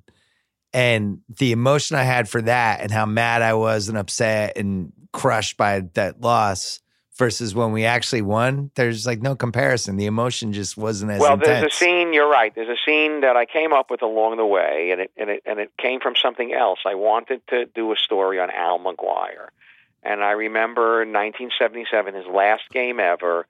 And 0.74 1.22
the 1.40 1.52
emotion 1.52 1.96
I 1.96 2.04
had 2.04 2.30
for 2.30 2.44
that 2.44 2.82
and 2.82 2.92
how 2.92 3.08
mad 3.08 3.42
I 3.42 3.56
was 3.56 3.90
and 3.90 3.98
upset 3.98 4.58
and 4.58 4.94
crushed 5.12 5.58
by 5.58 5.82
that 5.96 6.22
loss 6.22 6.82
versus 7.20 7.54
when 7.54 7.74
we 7.74 7.86
actually 7.86 8.22
won, 8.24 8.72
there's 8.76 9.06
like 9.06 9.22
no 9.22 9.36
comparison. 9.36 9.98
The 9.98 10.06
emotion 10.08 10.54
just 10.54 10.78
wasn't 10.78 11.12
as 11.12 11.20
well, 11.20 11.34
intense. 11.34 11.48
there's 11.48 11.74
a 11.74 11.76
scene. 11.76 12.14
You're 12.14 12.30
right. 12.30 12.56
There's 12.56 12.70
a 12.70 12.80
scene 12.84 13.22
that 13.22 13.36
I 13.36 13.46
came 13.46 13.74
up 13.74 13.92
with 13.92 14.02
along 14.02 14.38
the 14.38 14.46
way, 14.46 14.90
and 14.92 15.02
it 15.02 15.12
and 15.18 15.30
it 15.30 15.44
and 15.46 15.60
it 15.60 15.72
came 15.78 16.00
from 16.00 16.16
something 16.16 16.54
else. 16.54 16.80
I 16.86 16.96
wanted 16.96 17.42
to 17.50 17.66
do 17.76 17.92
a 17.92 17.96
story 17.96 18.40
on 18.40 18.50
Al 18.50 18.80
McGuire, 18.80 19.50
and 20.02 20.24
I 20.24 20.32
remember 20.32 21.04
in 21.04 21.10
1977, 21.10 22.16
his 22.16 22.26
last 22.26 22.64
game 22.72 23.00
ever. 23.00 23.46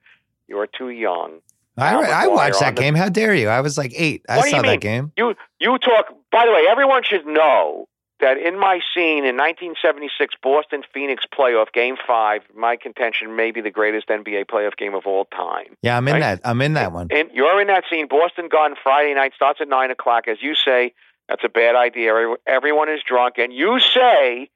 You 0.47 0.57
were 0.57 0.67
too 0.67 0.89
young. 0.89 1.41
I, 1.77 1.93
I 1.93 2.27
watched 2.27 2.59
that 2.59 2.75
the- 2.75 2.81
game. 2.81 2.95
How 2.95 3.07
dare 3.07 3.35
you? 3.35 3.49
I 3.49 3.61
was 3.61 3.77
like 3.77 3.93
eight. 3.95 4.25
I 4.27 4.37
What 4.37 4.43
do 4.43 4.49
you 4.49 4.55
saw 4.55 4.61
that 4.63 4.81
game. 4.81 5.11
You 5.15 5.35
you 5.59 5.77
talk. 5.77 6.07
By 6.31 6.45
the 6.47 6.51
way, 6.51 6.65
everyone 6.69 7.03
should 7.03 7.25
know 7.27 7.87
that 8.21 8.37
in 8.37 8.59
my 8.59 8.79
scene 8.93 9.23
in 9.25 9.37
1976 9.37 10.35
Boston 10.43 10.83
Phoenix 10.93 11.23
playoff 11.37 11.71
game 11.73 11.95
five, 12.05 12.41
my 12.55 12.75
contention 12.75 13.35
may 13.35 13.51
be 13.51 13.61
the 13.61 13.71
greatest 13.71 14.07
NBA 14.09 14.45
playoff 14.45 14.75
game 14.77 14.93
of 14.93 15.05
all 15.05 15.25
time. 15.25 15.75
Yeah, 15.81 15.95
I'm 15.97 16.07
in 16.07 16.13
Right. 16.15 16.19
that. 16.21 16.41
I'm 16.43 16.61
in 16.61 16.73
that 16.73 16.91
one. 16.91 17.07
And 17.11 17.29
you're 17.33 17.59
in 17.61 17.67
that 17.67 17.85
scene. 17.89 18.07
Boston 18.07 18.47
Gun 18.49 18.75
Friday 18.83 19.13
night 19.13 19.33
starts 19.35 19.61
at 19.61 19.67
nine 19.69 19.89
o'clock. 19.91 20.27
As 20.27 20.37
you 20.41 20.53
say, 20.55 20.93
that's 21.27 21.43
a 21.43 21.49
bad 21.49 21.75
idea. 21.75 22.13
Everyone 22.45 22.89
is 22.89 23.01
drunk, 23.07 23.37
and 23.37 23.53
you 23.53 23.79
say, 23.79 24.49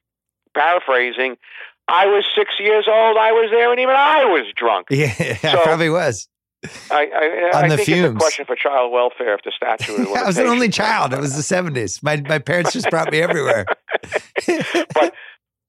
paraphrasing, 0.53 1.37
"I 1.87 2.07
was 2.07 2.25
six 2.35 2.59
years 2.59 2.85
old. 2.87 3.17
I 3.17 3.31
was 3.31 3.49
there, 3.51 3.71
and 3.71 3.79
even 3.79 3.95
I 3.95 4.25
was 4.25 4.45
drunk." 4.55 4.87
Yeah, 4.91 5.07
I 5.17 5.33
So- 5.35 5.63
probably 5.63 5.89
was. 5.89 6.27
I, 6.91 7.09
I, 7.53 7.57
On 7.57 7.65
I 7.65 7.67
the 7.69 7.77
think 7.77 7.89
it's 7.89 8.15
a 8.15 8.17
question 8.17 8.45
for 8.45 8.55
child 8.55 8.91
welfare 8.91 9.35
if 9.35 9.41
the 9.43 9.51
statute. 9.51 10.07
I 10.15 10.25
was 10.25 10.37
an 10.37 10.47
only 10.47 10.69
child. 10.69 11.13
It 11.13 11.19
was 11.19 11.35
the 11.35 11.55
'70s. 11.55 12.01
My 12.03 12.17
my 12.27 12.39
parents 12.39 12.73
just 12.73 12.89
brought 12.89 13.11
me 13.11 13.21
everywhere. 13.21 13.65
but 14.93 15.13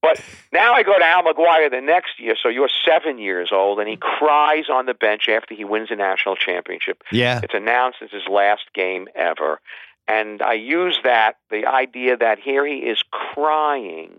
but 0.02 0.20
now 0.52 0.74
I 0.74 0.82
go 0.82 0.98
to 0.98 1.04
Al 1.04 1.22
McGuire 1.22 1.70
the 1.70 1.80
next 1.80 2.20
year, 2.20 2.34
so 2.40 2.48
you're 2.48 2.68
seven 2.84 3.18
years 3.18 3.50
old, 3.52 3.78
and 3.78 3.88
he 3.88 3.96
cries 3.96 4.64
on 4.70 4.86
the 4.86 4.94
bench 4.94 5.28
after 5.28 5.54
he 5.54 5.64
wins 5.64 5.90
a 5.90 5.96
national 5.96 6.36
championship. 6.36 7.02
yeah, 7.10 7.40
It's 7.42 7.54
announced 7.54 7.98
as 8.02 8.10
his 8.10 8.28
last 8.30 8.64
game 8.74 9.08
ever. 9.14 9.60
And 10.06 10.42
I 10.42 10.52
use 10.52 10.98
that, 11.04 11.36
the 11.50 11.64
idea 11.64 12.18
that 12.18 12.38
here 12.38 12.66
he 12.66 12.74
is 12.80 13.02
crying 13.10 14.10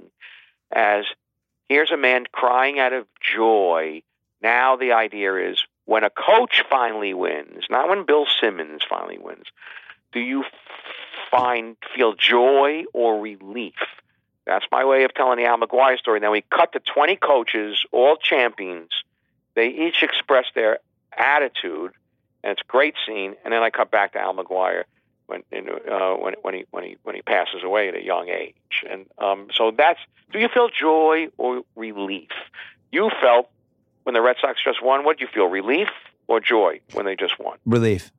as 0.73 1.05
here's 1.69 1.91
a 1.91 1.97
man 1.97 2.25
crying 2.31 2.79
out 2.79 2.93
of 2.93 3.05
joy. 3.21 4.01
Now 4.41 4.75
the 4.77 4.93
idea 4.93 5.35
is 5.51 5.63
when 5.85 6.03
a 6.03 6.09
coach 6.09 6.63
finally 6.69 7.13
wins, 7.13 7.65
not 7.69 7.87
when 7.89 8.05
Bill 8.05 8.25
Simmons 8.41 8.81
finally 8.87 9.17
wins, 9.17 9.45
do 10.11 10.19
you 10.19 10.43
find 11.31 11.77
feel 11.95 12.13
joy 12.13 12.85
or 12.93 13.19
relief? 13.19 13.73
That's 14.45 14.65
my 14.71 14.85
way 14.85 15.03
of 15.03 15.13
telling 15.13 15.37
the 15.37 15.45
Al 15.45 15.57
McGuire 15.57 15.97
story. 15.97 16.19
Then 16.19 16.31
we 16.31 16.41
cut 16.41 16.73
to 16.73 16.79
20 16.79 17.15
coaches, 17.17 17.83
all 17.91 18.15
champions. 18.15 18.89
They 19.55 19.67
each 19.67 20.03
express 20.03 20.45
their 20.53 20.79
attitude, 21.17 21.91
and 22.43 22.51
it's 22.51 22.61
a 22.61 22.71
great 22.71 22.95
scene. 23.05 23.35
And 23.43 23.53
then 23.53 23.63
I 23.63 23.69
cut 23.69 23.89
back 23.89 24.13
to 24.13 24.19
Al 24.19 24.35
McGuire 24.35 24.83
when 25.27 25.43
uh, 25.51 26.15
when 26.15 26.35
when 26.41 26.53
he 26.53 26.65
when 26.71 26.83
he 26.83 26.97
when 27.03 27.15
he 27.15 27.21
passes 27.21 27.63
away 27.63 27.87
at 27.87 27.95
a 27.95 28.03
young 28.03 28.29
age. 28.29 28.83
And 28.89 29.05
um, 29.17 29.47
so 29.53 29.71
that's 29.71 29.99
do 30.31 30.39
you 30.39 30.47
feel 30.53 30.69
joy 30.69 31.27
or 31.37 31.63
relief? 31.75 32.29
You 32.91 33.09
felt 33.21 33.49
when 34.05 34.13
the 34.13 34.21
Red 34.21 34.37
Sox 34.39 34.59
just 34.63 34.81
won. 34.81 35.03
What 35.03 35.17
do 35.17 35.25
you 35.25 35.29
feel? 35.33 35.47
Relief 35.47 35.89
or 36.27 36.39
joy 36.39 36.79
when 36.93 37.05
they 37.05 37.15
just 37.15 37.37
won? 37.39 37.57
relief. 37.65 38.11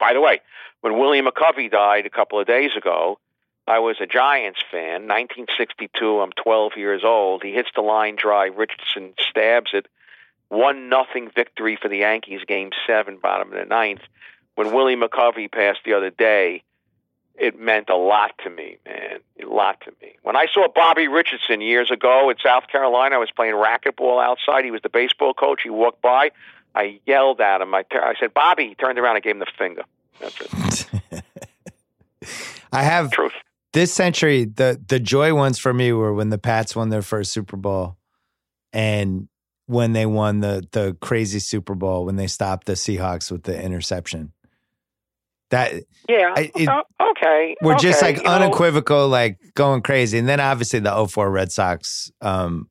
By 0.00 0.12
the 0.12 0.20
way, 0.20 0.40
when 0.80 0.96
Willie 0.98 1.20
McCovey 1.20 1.70
died 1.70 2.06
a 2.06 2.10
couple 2.10 2.40
of 2.40 2.46
days 2.46 2.70
ago, 2.76 3.18
I 3.66 3.80
was 3.80 3.96
a 4.00 4.06
Giants 4.06 4.60
fan. 4.70 5.08
1962. 5.08 6.20
I'm 6.20 6.30
12 6.32 6.72
years 6.76 7.02
old. 7.04 7.42
He 7.42 7.52
hits 7.52 7.70
the 7.74 7.82
line 7.82 8.16
drive. 8.16 8.56
Richardson 8.56 9.14
stabs 9.28 9.70
it. 9.74 9.86
One 10.48 10.88
nothing 10.88 11.30
victory 11.34 11.76
for 11.80 11.88
the 11.88 11.98
Yankees. 11.98 12.40
Game 12.46 12.70
seven, 12.86 13.18
bottom 13.20 13.52
of 13.52 13.58
the 13.58 13.64
ninth. 13.64 14.02
When 14.54 14.72
Willie 14.72 14.96
McCovey 14.96 15.50
passed 15.50 15.80
the 15.84 15.94
other 15.94 16.10
day, 16.10 16.62
it 17.38 17.58
meant 17.58 17.88
a 17.88 17.96
lot 17.96 18.32
to 18.44 18.50
me, 18.50 18.78
man. 18.84 19.20
A 19.42 19.46
lot 19.46 19.80
to 19.82 19.92
me. 20.02 20.16
When 20.22 20.36
I 20.36 20.46
saw 20.52 20.66
Bobby 20.74 21.08
Richardson 21.08 21.60
years 21.60 21.90
ago 21.90 22.30
at 22.30 22.36
South 22.44 22.68
Carolina, 22.68 23.16
I 23.16 23.18
was 23.18 23.30
playing 23.34 23.54
racquetball 23.54 24.22
outside. 24.22 24.64
He 24.64 24.70
was 24.70 24.82
the 24.82 24.88
baseball 24.88 25.34
coach. 25.34 25.62
He 25.62 25.70
walked 25.70 26.02
by. 26.02 26.30
I 26.74 27.00
yelled 27.06 27.40
at 27.40 27.60
him. 27.60 27.74
I, 27.74 27.82
ter- 27.82 28.02
I 28.02 28.14
said, 28.18 28.34
Bobby. 28.34 28.68
He 28.68 28.74
turned 28.74 28.98
around 28.98 29.16
and 29.16 29.22
gave 29.22 29.32
him 29.32 29.40
the 29.40 29.46
finger. 29.56 29.82
That's 30.20 30.40
it. 30.40 31.22
I 32.72 32.82
have 32.82 33.10
Truth. 33.10 33.32
this 33.72 33.92
century. 33.92 34.44
The 34.44 34.80
the 34.86 35.00
joy 35.00 35.34
ones 35.34 35.58
for 35.58 35.72
me 35.72 35.92
were 35.92 36.12
when 36.12 36.28
the 36.28 36.38
Pats 36.38 36.76
won 36.76 36.90
their 36.90 37.02
first 37.02 37.32
Super 37.32 37.56
Bowl, 37.56 37.96
and 38.72 39.28
when 39.66 39.92
they 39.92 40.04
won 40.06 40.40
the 40.40 40.66
the 40.72 40.96
crazy 41.00 41.38
Super 41.38 41.74
Bowl 41.74 42.04
when 42.04 42.16
they 42.16 42.26
stopped 42.26 42.66
the 42.66 42.74
Seahawks 42.74 43.30
with 43.30 43.44
the 43.44 43.60
interception. 43.60 44.32
That 45.50 45.72
Yeah. 46.08 46.34
I- 46.36 46.50
it- 46.54 46.68
uh, 46.68 46.82
okay. 47.10 47.56
we're 47.62 47.76
just 47.78 48.02
like 48.02 48.18
you 48.18 48.22
know, 48.24 48.30
unequivocal, 48.30 49.08
like 49.08 49.38
going 49.54 49.82
crazy. 49.82 50.18
And 50.18 50.28
then 50.28 50.40
obviously 50.40 50.80
the 50.80 50.90
04 51.06 51.30
Red 51.30 51.50
Sox, 51.52 52.10
um, 52.20 52.68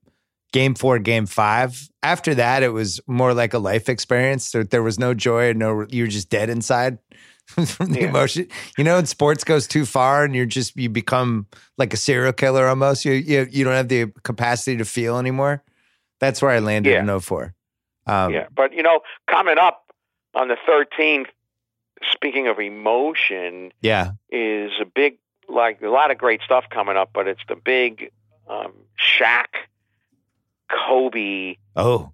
game 0.54 0.76
four, 0.76 1.00
game 1.00 1.26
five. 1.26 1.90
After 2.04 2.36
that, 2.36 2.63
it 2.63 2.70
was 2.70 3.02
more 3.08 3.34
like 3.34 3.54
a 3.54 3.60
life 3.60 3.90
experience. 3.90 4.52
There, 4.52 4.63
there 4.63 4.84
was 4.84 5.00
no 5.00 5.13
joy, 5.13 5.54
no, 5.54 5.86
you're 5.90 6.08
just 6.08 6.30
dead 6.30 6.50
inside 6.50 7.00
from 7.48 7.94
the 7.94 8.02
Yeah. 8.02 8.10
emotion. 8.10 8.48
You 8.78 8.84
know, 8.84 8.96
when 8.98 9.06
sports 9.08 9.44
goes 9.44 9.68
too 9.68 9.86
far 9.86 10.24
and 10.24 10.36
you're 10.36 10.46
just, 10.46 10.76
you 10.78 10.90
become 10.90 11.48
like 11.78 11.94
a 11.94 11.98
serial 11.98 12.34
killer 12.34 12.68
almost. 12.68 13.06
You, 13.06 13.13
you, 13.13 13.48
you 13.50 13.63
don't 13.63 13.74
have 13.74 13.88
the 13.90 14.12
capacity 14.24 14.78
to 14.78 14.86
feel 14.86 15.18
anymore. 15.18 15.63
That's 16.20 16.42
where 16.42 16.52
I 16.52 16.60
landed 16.60 16.92
Yeah. 16.92 17.00
in 17.02 17.20
04. 17.20 17.54
Um, 18.06 18.34
yeah. 18.34 18.48
But, 18.56 18.74
you 18.74 18.84
know, 18.84 19.00
coming 19.30 19.58
up 19.58 19.84
on 20.36 20.48
the 20.48 20.58
13th, 20.68 21.26
speaking 22.12 22.48
of 22.48 22.60
emotion, 22.60 23.72
yeah. 23.82 24.12
is 24.30 24.72
a 24.82 24.86
big, 24.86 25.18
like, 25.50 25.82
a 25.82 25.88
lot 25.90 26.12
of 26.12 26.18
great 26.18 26.42
stuff 26.42 26.66
coming 26.70 26.98
up, 26.98 27.10
but 27.14 27.28
it's 27.28 27.42
the 27.48 27.56
big 27.56 28.12
um, 28.50 28.74
Shaq, 29.00 29.46
Kobe, 30.70 31.56
Oh, 31.76 32.12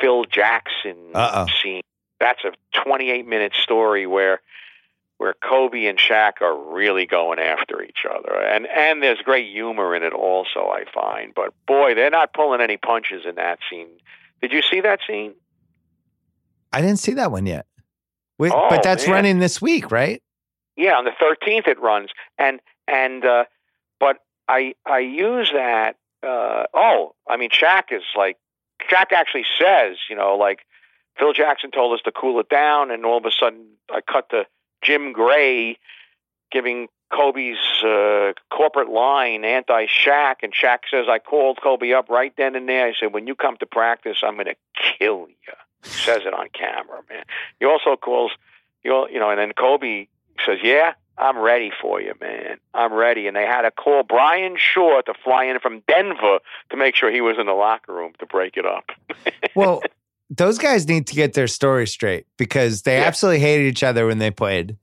Phil 0.00 0.24
Jackson 0.24 0.96
Uh-oh. 1.14 1.46
scene. 1.62 1.82
That's 2.18 2.40
a 2.44 2.52
28 2.84 3.26
minute 3.26 3.52
story 3.54 4.06
where 4.06 4.40
where 5.18 5.34
Kobe 5.34 5.84
and 5.84 5.98
Shaq 5.98 6.40
are 6.40 6.56
really 6.56 7.04
going 7.04 7.38
after 7.38 7.82
each 7.82 8.06
other, 8.10 8.34
and 8.40 8.66
and 8.66 9.02
there's 9.02 9.18
great 9.18 9.50
humor 9.52 9.94
in 9.94 10.02
it 10.02 10.14
also. 10.14 10.68
I 10.70 10.84
find, 10.94 11.34
but 11.34 11.52
boy, 11.66 11.94
they're 11.94 12.08
not 12.10 12.32
pulling 12.32 12.60
any 12.62 12.78
punches 12.78 13.26
in 13.26 13.34
that 13.34 13.58
scene. 13.68 13.88
Did 14.40 14.52
you 14.52 14.62
see 14.62 14.80
that 14.80 15.00
scene? 15.06 15.34
I 16.72 16.80
didn't 16.80 17.00
see 17.00 17.12
that 17.14 17.30
one 17.30 17.44
yet. 17.46 17.66
Wait, 18.40 18.52
Oh, 18.54 18.68
but 18.70 18.82
that's 18.82 19.06
man. 19.06 19.14
running 19.16 19.38
this 19.38 19.60
week, 19.60 19.90
right? 19.90 20.22
Yeah, 20.74 20.96
on 20.96 21.04
the 21.04 21.10
13th 21.10 21.68
it 21.68 21.78
runs, 21.78 22.10
and 22.38 22.58
and 22.88 23.22
uh, 23.24 23.44
but 23.98 24.18
I 24.48 24.74
I 24.86 25.00
use 25.00 25.50
that. 25.52 25.96
Uh, 26.22 26.64
oh, 26.72 27.14
I 27.28 27.36
mean, 27.36 27.50
Shaq 27.50 27.92
is 27.92 28.02
like 28.16 28.38
Shaq 28.90 29.12
actually 29.12 29.44
says, 29.60 29.98
you 30.08 30.16
know, 30.16 30.36
like 30.36 30.60
Phil 31.18 31.34
Jackson 31.34 31.70
told 31.70 31.92
us 31.92 32.02
to 32.04 32.12
cool 32.12 32.40
it 32.40 32.48
down, 32.48 32.90
and 32.90 33.04
all 33.04 33.18
of 33.18 33.26
a 33.26 33.30
sudden 33.30 33.66
I 33.92 34.00
cut 34.00 34.30
to 34.30 34.46
Jim 34.82 35.12
Gray 35.12 35.78
giving 36.50 36.88
Kobe's 37.12 37.58
uh, 37.84 38.32
corporate 38.50 38.88
line 38.88 39.44
anti-Shaq, 39.44 40.36
and 40.42 40.54
Shaq 40.54 40.78
says, 40.90 41.06
"I 41.10 41.18
called 41.18 41.58
Kobe 41.62 41.92
up 41.92 42.08
right 42.08 42.32
then 42.38 42.56
and 42.56 42.66
there. 42.66 42.86
I 42.86 42.94
said, 42.98 43.12
when 43.12 43.26
you 43.26 43.34
come 43.34 43.58
to 43.58 43.66
practice, 43.66 44.18
I'm 44.22 44.34
going 44.34 44.46
to 44.46 44.56
kill 44.98 45.26
you." 45.28 45.52
He 45.84 45.90
says 45.90 46.22
it 46.26 46.34
on 46.34 46.48
camera, 46.52 47.00
man. 47.08 47.24
He 47.58 47.66
also 47.66 47.96
calls, 47.96 48.32
you 48.84 48.90
know, 48.90 49.08
you 49.08 49.18
know, 49.18 49.30
and 49.30 49.38
then 49.38 49.52
Kobe 49.52 50.06
says, 50.44 50.58
"Yeah, 50.62 50.94
I'm 51.18 51.38
ready 51.38 51.70
for 51.80 52.00
you, 52.00 52.14
man. 52.20 52.58
I'm 52.74 52.92
ready." 52.92 53.26
And 53.26 53.36
they 53.36 53.46
had 53.46 53.62
to 53.62 53.70
call 53.70 54.02
Brian 54.02 54.56
Shaw 54.58 55.00
to 55.02 55.14
fly 55.24 55.44
in 55.44 55.58
from 55.60 55.82
Denver 55.88 56.38
to 56.70 56.76
make 56.76 56.94
sure 56.96 57.10
he 57.10 57.20
was 57.20 57.36
in 57.38 57.46
the 57.46 57.52
locker 57.54 57.92
room 57.94 58.12
to 58.18 58.26
break 58.26 58.56
it 58.56 58.66
up. 58.66 58.90
well, 59.54 59.82
those 60.28 60.58
guys 60.58 60.86
need 60.86 61.06
to 61.08 61.14
get 61.14 61.32
their 61.34 61.48
story 61.48 61.86
straight 61.86 62.26
because 62.36 62.82
they 62.82 62.98
Yeah. 62.98 63.04
absolutely 63.06 63.40
hated 63.40 63.66
each 63.66 63.82
other 63.82 64.06
when 64.06 64.18
they 64.18 64.30
played. 64.30 64.76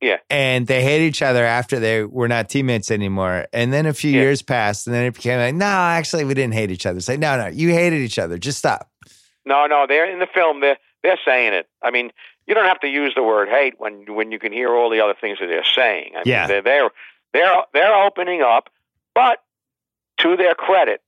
Yeah. 0.00 0.18
And 0.28 0.66
they 0.66 0.82
hate 0.82 1.00
each 1.00 1.22
other 1.22 1.42
after 1.44 1.80
they 1.80 2.04
were 2.04 2.28
not 2.28 2.50
teammates 2.50 2.90
anymore. 2.90 3.46
And 3.54 3.72
then 3.72 3.86
a 3.86 3.94
few 3.94 4.10
Yeah. 4.10 4.20
years 4.20 4.42
passed 4.42 4.86
and 4.86 4.94
then 4.94 5.06
it 5.06 5.14
became 5.14 5.40
like, 5.40 5.54
no, 5.54 5.64
actually, 5.66 6.24
we 6.24 6.34
didn't 6.34 6.52
hate 6.54 6.70
each 6.70 6.84
other. 6.84 6.98
It's 6.98 7.08
like, 7.08 7.18
no, 7.18 7.36
no, 7.38 7.46
you 7.46 7.70
hated 7.70 8.00
each 8.00 8.18
other. 8.18 8.36
Just 8.38 8.58
stop. 8.58 8.90
No, 9.46 9.66
no, 9.66 9.86
they're 9.88 10.10
in 10.10 10.18
the 10.18 10.26
film. 10.26 10.60
They're 10.60 10.78
they're 11.02 11.18
saying 11.24 11.52
it. 11.54 11.68
I 11.82 11.90
mean, 11.92 12.10
you 12.46 12.54
don't 12.54 12.66
have 12.66 12.80
to 12.80 12.88
use 12.88 13.12
the 13.14 13.22
word 13.22 13.48
hate 13.48 13.74
when 13.78 14.04
when 14.14 14.32
you 14.32 14.38
can 14.38 14.52
hear 14.52 14.74
all 14.74 14.90
the 14.90 15.00
other 15.00 15.14
things 15.18 15.38
that 15.40 15.46
they're 15.46 15.64
saying. 15.64 16.12
I 16.14 16.18
mean, 16.18 16.24
Yeah. 16.26 16.46
they're 16.46 16.62
they're 16.62 16.90
they're 17.32 17.62
they're 17.72 17.94
opening 17.94 18.42
up, 18.42 18.68
but 19.14 19.38
to 20.18 20.36
their 20.36 20.54
credit, 20.54 21.00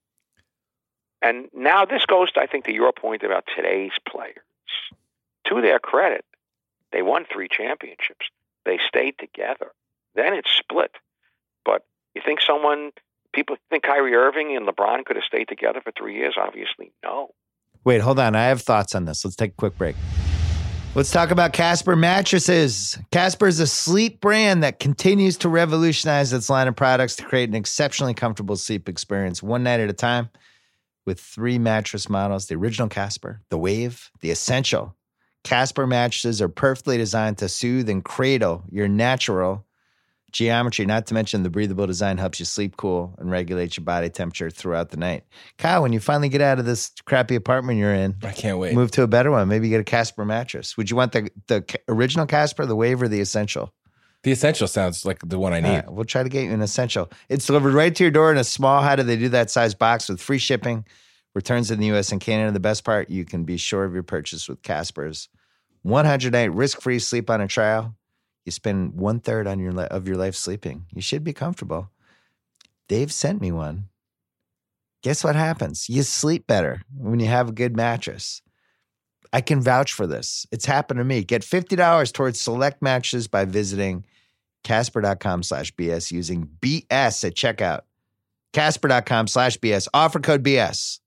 and 1.20 1.48
now 1.53 1.85
this 1.85 2.05
goes, 2.07 2.31
to, 2.33 2.40
I 2.40 2.46
think, 2.46 2.64
to 2.66 2.72
your 2.72 2.92
point 2.92 3.22
about 3.22 3.44
today's 3.57 3.92
players. 4.09 4.37
To 5.46 5.61
their 5.62 5.79
credit, 5.79 6.24
they 6.92 7.03
won 7.03 7.24
three 7.24 7.48
championships. 7.48 8.27
They 8.64 8.79
stayed 8.87 9.14
together. 9.18 9.72
Then 10.14 10.35
it 10.35 10.46
split. 10.46 10.92
But 11.64 11.85
you 12.14 12.20
think 12.24 12.40
someone, 12.42 12.90
people 13.33 13.57
think 13.70 13.83
Kyrie 13.85 14.14
Irving 14.14 14.55
and 14.55 14.66
LeBron 14.68 15.07
could 15.07 15.16
have 15.16 15.24
stayed 15.24 15.48
together 15.48 15.81
for 15.81 15.90
three 15.90 16.16
years? 16.16 16.35
Obviously, 16.37 16.92
no. 17.03 17.31
Wait, 17.85 18.01
hold 18.01 18.19
on. 18.19 18.35
I 18.35 18.47
have 18.47 18.62
thoughts 18.62 18.95
on 18.95 19.05
this. 19.05 19.25
Let's 19.25 19.37
take 19.37 19.53
a 19.53 19.55
quick 19.55 19.79
break. 19.79 19.97
Let's 20.95 21.11
talk 21.11 21.31
about 21.31 21.53
Casper 21.53 21.95
mattresses. 21.95 22.99
Casper 23.12 23.47
is 23.47 23.61
a 23.61 23.67
sleep 23.67 24.21
brand 24.21 24.62
that 24.62 24.81
continues 24.81 25.37
to 25.38 25.49
revolutionize 25.49 26.33
its 26.33 26.51
line 26.51 26.67
of 26.67 26.75
products 26.75 27.14
to 27.17 27.25
create 27.25 27.49
an 27.49 27.55
exceptionally 27.55 28.14
comfortable 28.14 28.57
sleep 28.57 28.88
experience 28.88 29.43
one 29.43 29.62
night 29.62 29.81
at 29.81 29.91
a 29.91 29.93
time 29.93 30.29
with 31.07 31.21
three 31.21 31.59
mattress 31.59 32.09
models 32.09 32.47
the 32.47 32.57
original 32.57 32.88
Casper, 32.88 33.43
the 33.51 33.59
Wave, 33.59 34.11
the 34.23 34.31
Essential. 34.31 34.97
Casper 35.45 35.87
mattresses 35.87 36.43
are 36.43 36.49
perfectly 36.49 36.99
designed 36.99 37.38
to 37.38 37.49
soothe 37.49 37.88
and 37.88 38.05
cradle 38.05 38.64
your 38.71 38.88
natural 38.88 39.64
geometry, 40.33 40.85
not 40.87 41.07
to 41.07 41.14
mention 41.14 41.43
the 41.43 41.51
breathable 41.51 41.87
design 41.87 42.19
helps 42.19 42.38
you 42.38 42.45
sleep 42.45 42.77
cool 42.77 43.14
and 43.19 43.31
regulate 43.31 43.77
your 43.77 43.85
body 43.85 44.11
temperature 44.11 44.51
throughout 44.51 44.91
the 44.91 44.97
night. 44.97 45.25
Kyle, 45.57 45.83
when 45.83 45.93
you 45.93 46.01
finally 46.01 46.29
get 46.29 46.41
out 46.41 46.59
of 46.59 46.67
this 46.67 46.93
crappy 47.07 47.35
apartment 47.35 47.79
you're 47.79 47.95
in, 47.95 48.17
I 48.23 48.33
can't 48.33 48.59
wait. 48.59 48.75
move 48.75 48.91
to 48.93 49.03
a 49.03 49.07
better 49.07 49.31
one. 49.31 49.49
Maybe 49.49 49.69
get 49.69 49.81
a 49.81 49.85
Casper 49.85 50.25
mattress. 50.25 50.77
Would 50.77 50.91
you 50.91 50.97
want 50.97 51.12
the 51.12 51.31
the 51.47 51.64
original 51.88 52.27
Casper, 52.27 52.67
the 52.67 52.77
wave, 52.77 53.01
or 53.01 53.09
the 53.09 53.21
essential? 53.21 53.73
The 54.25 54.33
essential 54.33 54.67
sounds 54.67 55.05
like 55.05 55.21
the 55.25 55.38
one 55.38 55.53
I 55.53 55.61
need. 55.61 55.69
Right, 55.69 55.93
we'll 55.93 56.05
try 56.05 56.23
to 56.23 56.29
get 56.29 56.45
you 56.45 56.53
an 56.53 56.61
essential. 56.61 57.11
It's 57.29 57.47
delivered 57.47 57.73
right 57.73 57.95
to 57.95 58.05
your 58.05 58.11
door 58.11 58.33
in 58.33 58.37
a 58.37 58.45
small. 58.45 58.83
How 58.83 58.97
do 58.97 59.03
they 59.03 59.17
do 59.17 59.29
that 59.31 59.51
size 59.51 59.75
box 59.75 60.09
with 60.09 60.21
free 60.21 60.38
shipping? 60.38 60.85
Returns 61.35 61.71
in 61.71 61.79
the 61.79 61.87
U.S. 61.87 62.11
and 62.11 62.21
Canada. 62.21 62.51
The 62.51 62.59
best 62.59 62.85
part, 62.85 63.11
you 63.11 63.25
can 63.25 63.45
be 63.45 63.57
sure 63.57 63.85
of 63.85 63.95
your 63.95 64.03
purchase 64.03 64.49
with 64.49 64.62
Casper's 64.62 65.29
100 65.83 66.33
night 66.33 66.53
risk 66.53 66.81
free 66.81 66.99
sleep 66.99 67.31
on 67.31 67.41
a 67.41 67.47
trial. 67.47 67.95
You 68.49 68.53
spend 68.53 68.95
one 68.95 69.21
third 69.21 69.47
on 69.47 69.59
your 69.59 69.79
of 69.79 70.09
your 70.09 70.17
life 70.17 70.35
sleeping. 70.35 70.87
You 70.91 71.03
should 71.03 71.23
be 71.23 71.35
comfortable. 71.35 71.91
Dave 72.89 73.13
sent 73.13 73.43
me 73.43 73.53
one. 73.53 73.91
Guess 75.03 75.23
what 75.23 75.37
happens? 75.37 75.91
You 75.91 76.03
sleep 76.03 76.47
better 76.47 76.81
when 76.97 77.21
you 77.21 77.27
have 77.27 77.51
a 77.51 77.53
good 77.53 77.77
mattress. 77.77 78.41
I 79.35 79.43
can 79.43 79.61
vouch 79.61 79.93
for 79.93 80.07
this. 80.07 80.47
It's 80.51 80.65
happened 80.65 80.97
to 80.97 81.05
me. 81.05 81.25
Get 81.25 81.43
$50 81.43 82.11
towards 82.15 82.41
select 82.41 82.81
mattresses 82.81 83.29
by 83.29 83.45
visiting 83.45 84.07
casper.com 84.65 85.43
slash 85.43 85.75
BS 85.75 86.11
using 86.11 86.49
BS 86.59 87.27
at 87.27 87.35
checkout. 87.35 87.83
Casper.com 88.55 89.27
slash 89.27 89.59
BS. 89.59 89.89
Offer 89.93 90.21
code 90.21 90.43
BS. 90.43 91.01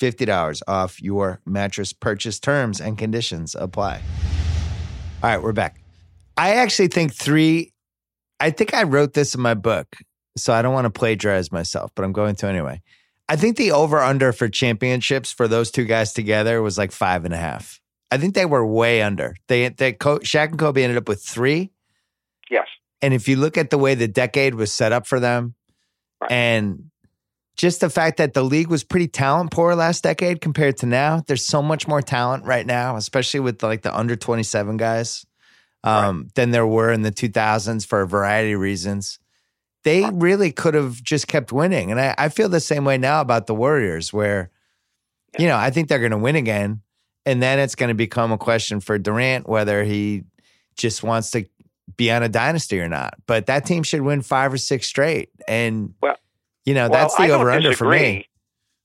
$50 0.00 0.62
off 0.66 1.02
your 1.02 1.42
mattress 1.44 1.92
purchase 1.92 2.40
terms 2.40 2.80
and 2.80 2.96
conditions 2.96 3.54
apply. 3.54 4.00
All 5.22 5.28
right, 5.28 5.42
we're 5.42 5.52
back. 5.52 5.82
I 6.40 6.54
actually 6.54 6.88
think 6.88 7.12
three, 7.12 7.72
I 8.40 8.50
think 8.50 8.72
I 8.72 8.84
wrote 8.84 9.12
this 9.12 9.34
in 9.34 9.42
my 9.42 9.52
book, 9.54 9.96
so 10.38 10.54
I 10.54 10.62
don't 10.62 10.72
want 10.72 10.86
to 10.86 10.90
plagiarize 10.90 11.52
myself, 11.52 11.90
but 11.94 12.02
I'm 12.04 12.12
going 12.12 12.34
to 12.36 12.46
anyway. 12.46 12.80
I 13.28 13.36
think 13.36 13.58
the 13.58 13.72
over 13.72 14.00
under 14.00 14.32
for 14.32 14.48
championships 14.48 15.30
for 15.32 15.46
those 15.46 15.70
two 15.70 15.84
guys 15.84 16.12
together 16.14 16.62
was 16.62 16.78
like 16.78 16.92
five 16.92 17.24
and 17.26 17.34
a 17.34 17.36
half. 17.36 17.78
I 18.10 18.16
think 18.16 18.34
they 18.34 18.46
were 18.46 18.66
way 18.66 19.02
under. 19.02 19.36
They, 19.48 19.68
they, 19.68 19.92
Shaq 19.92 20.48
and 20.48 20.58
Kobe 20.58 20.82
ended 20.82 20.96
up 20.96 21.08
with 21.08 21.22
three. 21.22 21.70
Yes. 22.50 22.66
And 23.02 23.12
if 23.12 23.28
you 23.28 23.36
look 23.36 23.58
at 23.58 23.70
the 23.70 23.78
way 23.78 23.94
the 23.94 24.08
decade 24.08 24.54
was 24.54 24.72
set 24.72 24.92
up 24.92 25.06
for 25.06 25.20
them, 25.20 25.54
Right. 26.22 26.32
and 26.32 26.90
just 27.56 27.80
the 27.80 27.88
fact 27.90 28.16
that 28.16 28.34
the 28.34 28.42
league 28.42 28.68
was 28.68 28.82
pretty 28.84 29.08
talent 29.08 29.50
poor 29.52 29.74
last 29.74 30.02
decade 30.02 30.40
compared 30.40 30.78
to 30.78 30.86
now, 30.86 31.22
there's 31.26 31.44
so 31.46 31.62
much 31.62 31.86
more 31.86 32.02
talent 32.02 32.44
right 32.44 32.66
now, 32.66 32.96
especially 32.96 33.40
with 33.40 33.62
like 33.62 33.82
the 33.82 33.94
under 33.96 34.16
27 34.16 34.76
guys, 34.76 35.24
um, 35.84 36.28
than 36.34 36.50
there 36.50 36.66
were 36.66 36.92
in 36.92 37.02
the 37.02 37.12
2000s 37.12 37.86
for 37.86 38.02
a 38.02 38.06
variety 38.06 38.52
of 38.52 38.60
reasons. 38.60 39.18
They 39.82 40.04
really 40.12 40.52
could 40.52 40.74
have 40.74 41.02
just 41.02 41.26
kept 41.26 41.52
winning. 41.52 41.90
And 41.90 42.00
I, 42.00 42.14
I 42.18 42.28
feel 42.28 42.48
the 42.48 42.60
same 42.60 42.84
way 42.84 42.98
now 42.98 43.20
about 43.20 43.46
the 43.46 43.54
Warriors, 43.54 44.12
where, 44.12 44.50
you 45.38 45.46
know, 45.46 45.56
I 45.56 45.70
think 45.70 45.88
they're 45.88 45.98
going 45.98 46.10
to 46.10 46.18
win 46.18 46.36
again. 46.36 46.82
And 47.24 47.42
then 47.42 47.58
it's 47.58 47.74
going 47.74 47.88
to 47.88 47.94
become 47.94 48.32
a 48.32 48.38
question 48.38 48.80
for 48.80 48.98
Durant 48.98 49.48
whether 49.48 49.84
he 49.84 50.24
just 50.76 51.02
wants 51.02 51.30
to 51.30 51.46
be 51.96 52.10
on 52.10 52.22
a 52.22 52.28
dynasty 52.28 52.80
or 52.80 52.88
not. 52.88 53.14
But 53.26 53.46
that 53.46 53.64
team 53.64 53.82
should 53.82 54.02
win 54.02 54.22
five 54.22 54.52
or 54.52 54.58
six 54.58 54.86
straight. 54.86 55.30
And, 55.48 55.94
Well- 56.00 56.16
you 56.64 56.74
know, 56.74 56.88
well, 56.88 57.08
that's 57.08 57.16
the 57.16 57.30
over 57.30 57.50
under 57.50 57.74
for 57.74 57.88
me. 57.88 58.28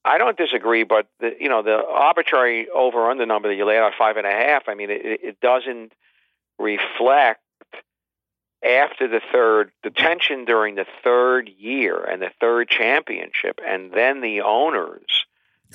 I 0.06 0.18
don't 0.18 0.38
disagree, 0.38 0.84
but 0.84 1.08
the, 1.20 1.36
you 1.40 1.50
know 1.50 1.64
the 1.64 1.84
arbitrary 1.84 2.70
over 2.70 3.10
under 3.10 3.26
number 3.26 3.50
that 3.50 3.56
you 3.56 3.66
laid 3.66 3.80
out 3.80 3.94
five 3.98 4.18
and 4.18 4.26
a 4.26 4.32
half. 4.32 4.64
I 4.68 4.76
mean, 4.76 4.90
it, 4.92 5.02
it 5.04 5.42
doesn't 5.42 5.94
reflect 6.60 7.42
after 8.64 9.08
the 9.08 9.22
third 9.32 9.72
the 9.84 9.92
tension 9.92 10.46
during 10.46 10.76
the 10.76 10.86
third 11.04 11.50
year 11.50 12.04
and 12.04 12.22
the 12.22 12.32
third 12.40 12.68
championship, 12.70 13.60
and 13.66 13.92
then 13.92 14.22
the 14.22 14.42
owners 14.42 15.26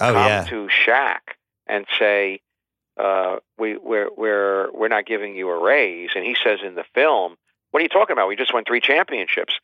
Oh, 0.00 0.12
come 0.12 0.26
yeah. 0.26 0.44
to 0.44 0.68
Shaq 0.68 1.20
and 1.66 1.84
say, 1.98 2.40
uh, 2.96 3.36
"We 3.58 3.76
we're 3.76 4.08
we're 4.16 4.70
we're 4.72 4.88
not 4.88 5.04
giving 5.06 5.34
you 5.36 5.50
a 5.50 5.58
raise." 5.62 6.10
And 6.14 6.24
he 6.24 6.36
says 6.42 6.60
in 6.64 6.74
the 6.74 6.84
film, 6.94 7.36
"What 7.70 7.80
are 7.80 7.82
you 7.82 7.88
talking 7.88 8.14
about? 8.14 8.28
We 8.28 8.36
just 8.36 8.54
won 8.54 8.64
three 8.64 8.80
championships." 8.80 9.54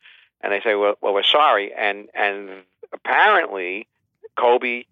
And 0.40 0.52
they 0.52 0.60
say, 0.60 0.74
"Well, 0.74 0.96
well, 1.00 1.14
we're 1.14 1.22
sorry." 1.22 1.72
And 1.72 2.08
and 2.14 2.50
apparently, 2.92 3.86
Kobe 4.38 4.84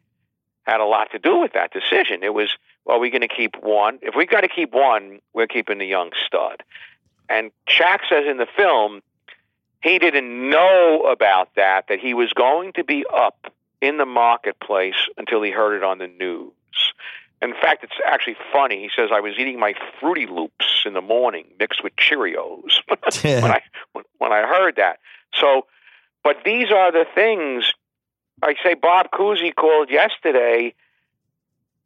had 0.63 0.81
a 0.81 0.85
lot 0.87 1.11
to 1.13 1.19
do 1.19 1.39
with 1.41 1.53
that 1.53 1.73
decision. 1.73 2.23
It 2.23 2.33
was, 2.33 2.49
"Well, 2.85 3.01
we're 3.01 3.11
going 3.11 3.23
to 3.23 3.29
keep 3.29 3.57
one. 3.63 3.99
If 4.03 4.15
we've 4.17 4.29
got 4.29 4.43
to 4.43 4.49
keep 4.49 4.73
one, 4.73 5.21
we're 5.33 5.47
keeping 5.47 5.79
the 5.79 5.87
young 5.87 6.11
stud." 6.27 6.63
And 7.29 7.51
Shaq 7.69 8.01
says 8.09 8.25
in 8.29 8.37
the 8.37 8.47
film, 8.57 9.03
he 9.83 9.99
didn't 9.99 10.51
know 10.51 11.03
about 11.11 11.55
that. 11.57 11.87
That 11.89 12.01
he 12.01 12.15
was 12.15 12.33
going 12.33 12.73
to 12.75 12.85
be 12.85 13.05
up 13.15 13.53
in 13.81 13.99
the 13.99 14.07
marketplace 14.07 15.09
until 15.17 15.43
he 15.43 15.51
heard 15.51 15.77
it 15.77 15.85
on 15.85 15.99
the 15.99 16.07
news. 16.07 16.53
In 17.43 17.53
fact, 17.53 17.85
it's 17.85 18.01
actually 18.07 18.37
funny. 18.53 18.81
He 18.81 18.91
says, 18.97 19.11
I 19.13 19.21
was 19.21 19.35
eating 19.39 19.61
my 19.61 19.75
Fruity 20.01 20.27
Loops 20.27 20.85
in 20.87 20.95
the 20.95 21.03
morning 21.03 21.45
mixed 21.59 21.85
with 21.85 21.95
Cheerios 21.97 22.81
when 23.23 23.45
I 23.45 23.61
when, 23.93 24.05
when 24.19 24.33
I 24.33 24.47
heard 24.47 24.77
that. 24.77 24.99
So, 25.39 25.67
but 26.23 26.39
these 26.45 26.71
are 26.71 26.91
the 26.91 27.05
things. 27.15 27.71
I 28.43 28.55
say 28.63 28.75
Bob 28.75 29.11
Cousy 29.11 29.55
called 29.55 29.91
yesterday. 29.91 30.75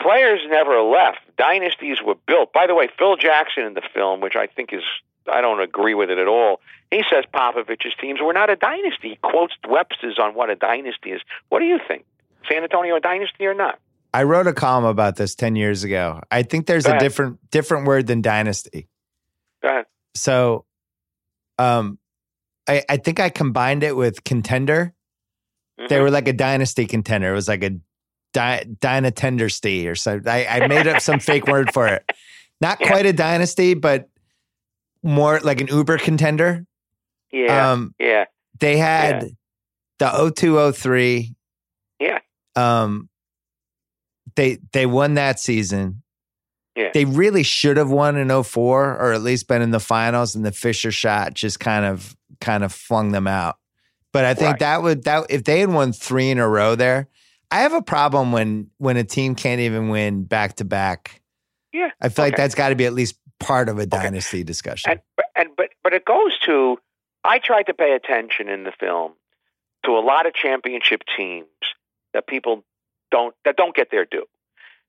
Players 0.01 0.41
never 0.49 0.81
left. 0.83 1.19
Dynasties 1.37 1.99
were 2.05 2.15
built. 2.27 2.53
By 2.53 2.67
the 2.67 2.75
way, 2.75 2.89
Phil 2.99 3.17
Jackson 3.17 3.65
in 3.65 3.75
the 3.75 3.83
film, 3.95 4.21
which 4.21 4.37
I 4.37 4.47
think 4.47 4.73
is 4.73 4.83
I 5.31 5.41
don't 5.41 5.61
agree 5.61 5.95
with 5.95 6.09
it 6.11 6.19
at 6.19 6.29
all. 6.29 6.61
He 6.91 7.03
says 7.13 7.25
Popovich's 7.35 7.95
teams 8.01 8.21
were 8.23 8.33
not 8.33 8.49
a 8.49 8.57
dynasty. 8.57 9.11
He 9.11 9.17
quotes 9.17 9.53
Webster's 9.69 10.19
on 10.19 10.35
what 10.35 10.49
a 10.51 10.55
dynasty 10.57 11.11
is. 11.11 11.21
What 11.51 11.59
do 11.59 11.67
you 11.67 11.79
think? 11.87 12.05
San 12.51 12.63
Antonio 12.63 12.97
a 12.97 13.01
dynasty 13.01 13.45
or 13.45 13.53
not? 13.55 13.79
I 14.15 14.23
wrote 14.23 14.47
a 14.47 14.55
column 14.55 14.85
about 14.85 15.17
this 15.17 15.35
10 15.35 15.55
years 15.57 15.85
ago. 15.85 16.21
I 16.31 16.43
think 16.45 16.67
there's 16.67 16.87
a 16.87 16.99
different 16.99 17.51
different 17.51 17.87
word 17.87 18.07
than 18.07 18.23
dynasty. 18.23 18.89
Go 19.63 19.69
ahead. 19.69 19.85
So 20.15 20.65
um 21.59 21.99
I, 22.69 22.83
I 22.89 22.97
think 22.99 23.19
I 23.21 23.29
combined 23.31 23.83
it 23.83 23.97
with 23.97 24.25
contender. 24.25 24.95
They 25.77 25.97
Mhm. 25.97 26.03
were 26.03 26.11
like 26.11 26.29
a 26.29 26.33
dynasty 26.33 26.87
contender. 26.87 27.31
It 27.31 27.35
was 27.35 27.49
like 27.49 27.63
a 27.65 27.71
di- 28.33 28.65
dynatendersty 28.81 29.89
or 29.89 29.95
something. 29.95 30.31
I, 30.31 30.47
I 30.47 30.67
made 30.69 30.87
up 30.87 31.01
some 31.03 31.21
fake 31.21 31.47
word 31.47 31.73
for 31.73 31.87
it. 31.89 32.11
Not 32.61 32.81
Yeah. 32.81 32.89
quite 32.89 33.07
a 33.07 33.13
dynasty, 33.13 33.75
but 33.75 34.09
more 35.03 35.41
like 35.41 35.61
an 35.61 35.69
Uber 35.69 35.99
contender. 35.99 36.67
yeah, 37.33 37.73
Um, 37.73 37.95
yeah, 37.99 38.25
they 38.59 38.77
had 38.79 39.31
the 39.99 40.09
0203. 40.35 41.35
Yeah. 42.01 42.19
Um, 42.57 43.09
they 44.35 44.59
they 44.73 44.87
won 44.87 45.15
that 45.15 45.41
season. 45.41 46.03
Yeah. 46.77 46.91
They 46.95 47.05
really 47.05 47.43
should 47.43 47.77
have 47.77 47.91
won 47.91 48.17
in 48.17 48.29
04 48.31 48.97
or 48.97 49.13
at 49.13 49.23
least 49.23 49.49
been 49.49 49.63
in 49.63 49.71
the 49.73 49.81
finals 49.81 50.35
and 50.37 50.45
the 50.45 50.53
Fisher 50.53 50.93
shot 50.93 51.35
just 51.35 51.59
kind 51.59 51.85
of 51.85 52.17
kind 52.41 52.63
of 52.63 52.73
flung 52.73 53.11
them 53.13 53.27
out. 53.27 53.57
But 54.13 54.25
I 54.25 54.35
think 54.35 54.51
Right. 54.53 54.59
that 54.61 54.83
would 54.83 55.05
that 55.05 55.27
if 55.29 55.45
they 55.45 55.61
had 55.61 55.71
won 55.71 55.93
3 55.93 56.31
in 56.31 56.39
a 56.39 56.49
row 56.49 56.75
there, 56.77 57.09
I 57.51 57.61
have 57.61 57.73
a 57.73 57.83
problem 57.83 58.33
when 58.33 58.71
when 58.79 58.97
a 58.97 59.05
team 59.05 59.35
can't 59.35 59.61
even 59.61 59.89
win 59.89 60.25
back 60.25 60.57
to 60.57 60.65
back. 60.65 61.23
Yeah. 61.73 61.91
I 62.01 62.09
feel 62.09 62.25
like 62.25 62.37
that's 62.37 62.55
got 62.55 62.71
to 62.71 62.75
be 62.75 62.87
at 62.87 62.93
least 62.93 63.19
part 63.41 63.69
of 63.69 63.79
a 63.79 63.87
dynasty 63.87 64.45
discussion. 64.45 64.91
and 64.91 65.01
and 65.35 65.49
but 65.57 65.71
but 65.83 65.95
it 65.95 66.05
goes 66.05 66.39
to. 66.47 66.79
I 67.25 67.39
tried 67.39 67.65
to 67.65 67.75
pay 67.75 67.93
attention 67.93 68.49
in 68.49 68.65
the 68.65 68.73
film 68.79 69.13
to 69.85 69.93
a 69.93 70.01
lot 70.01 70.27
of 70.27 70.35
championship 70.35 71.03
teams 71.17 71.47
that 72.15 72.27
people 72.27 72.65
don't 73.11 73.35
that 73.45 73.57
don't 73.57 73.75
get 73.75 73.91
their 73.91 74.05
due, 74.05 74.27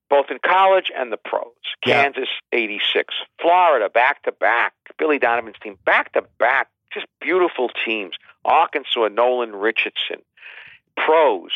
both 0.10 0.28
in 0.30 0.40
college 0.46 0.92
and 0.96 1.12
the 1.12 1.18
pros. 1.18 1.48
Yeah. 1.86 2.04
Kansas 2.04 2.30
'86, 2.52 3.14
Florida 3.42 3.90
back 3.90 4.24
to 4.24 4.32
back, 4.32 4.74
Billy 4.98 5.20
Donovan's 5.20 5.58
team 5.62 5.78
back 5.86 6.14
to 6.14 6.24
back, 6.40 6.70
just 6.94 7.08
beautiful 7.22 7.70
teams. 7.86 8.16
Arkansas, 8.46 9.08
Nolan 9.10 9.56
Richardson, 9.56 10.22
pros, 10.96 11.52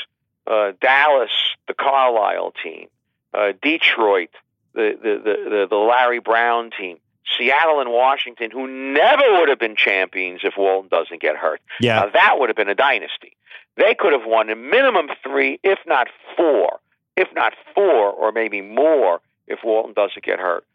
uh, 0.48 0.72
Dallas, 0.82 1.32
the 1.68 1.74
Carlisle 1.74 2.54
team, 2.64 2.88
uh, 3.34 3.54
Detroit, 3.62 4.30
the, 4.74 4.98
the 5.02 5.50
the 5.50 5.68
the 5.70 5.76
Larry 5.76 6.20
Brown 6.20 6.72
team. 6.78 6.98
Seattle 7.38 7.80
and 7.80 7.90
Washington, 7.90 8.52
who 8.52 8.68
never 8.68 9.24
would 9.40 9.48
have 9.48 9.58
been 9.58 9.78
champions 9.78 10.42
if 10.44 10.56
Walton 10.58 10.90
doesn't 10.90 11.22
get 11.22 11.38
hurt. 11.38 11.62
yeah. 11.80 12.02
Now, 12.02 12.10
that 12.10 12.36
would 12.38 12.50
have 12.50 12.58
been 12.58 12.70
a 12.70 12.76
dynasty. 12.76 13.38
They 13.78 13.96
could 13.98 14.12
have 14.12 14.26
won 14.26 14.50
a 14.50 14.56
minimum 14.56 15.08
three, 15.24 15.58
if 15.64 15.80
not 15.88 16.10
four, 16.36 16.80
if 17.16 17.30
not 17.34 17.54
four, 17.74 18.12
or 18.12 18.32
maybe 18.34 18.62
more, 18.62 19.22
if 19.48 19.60
Walton 19.64 19.94
doesn't 19.94 20.24
get 20.24 20.38
hurt. 20.40 20.66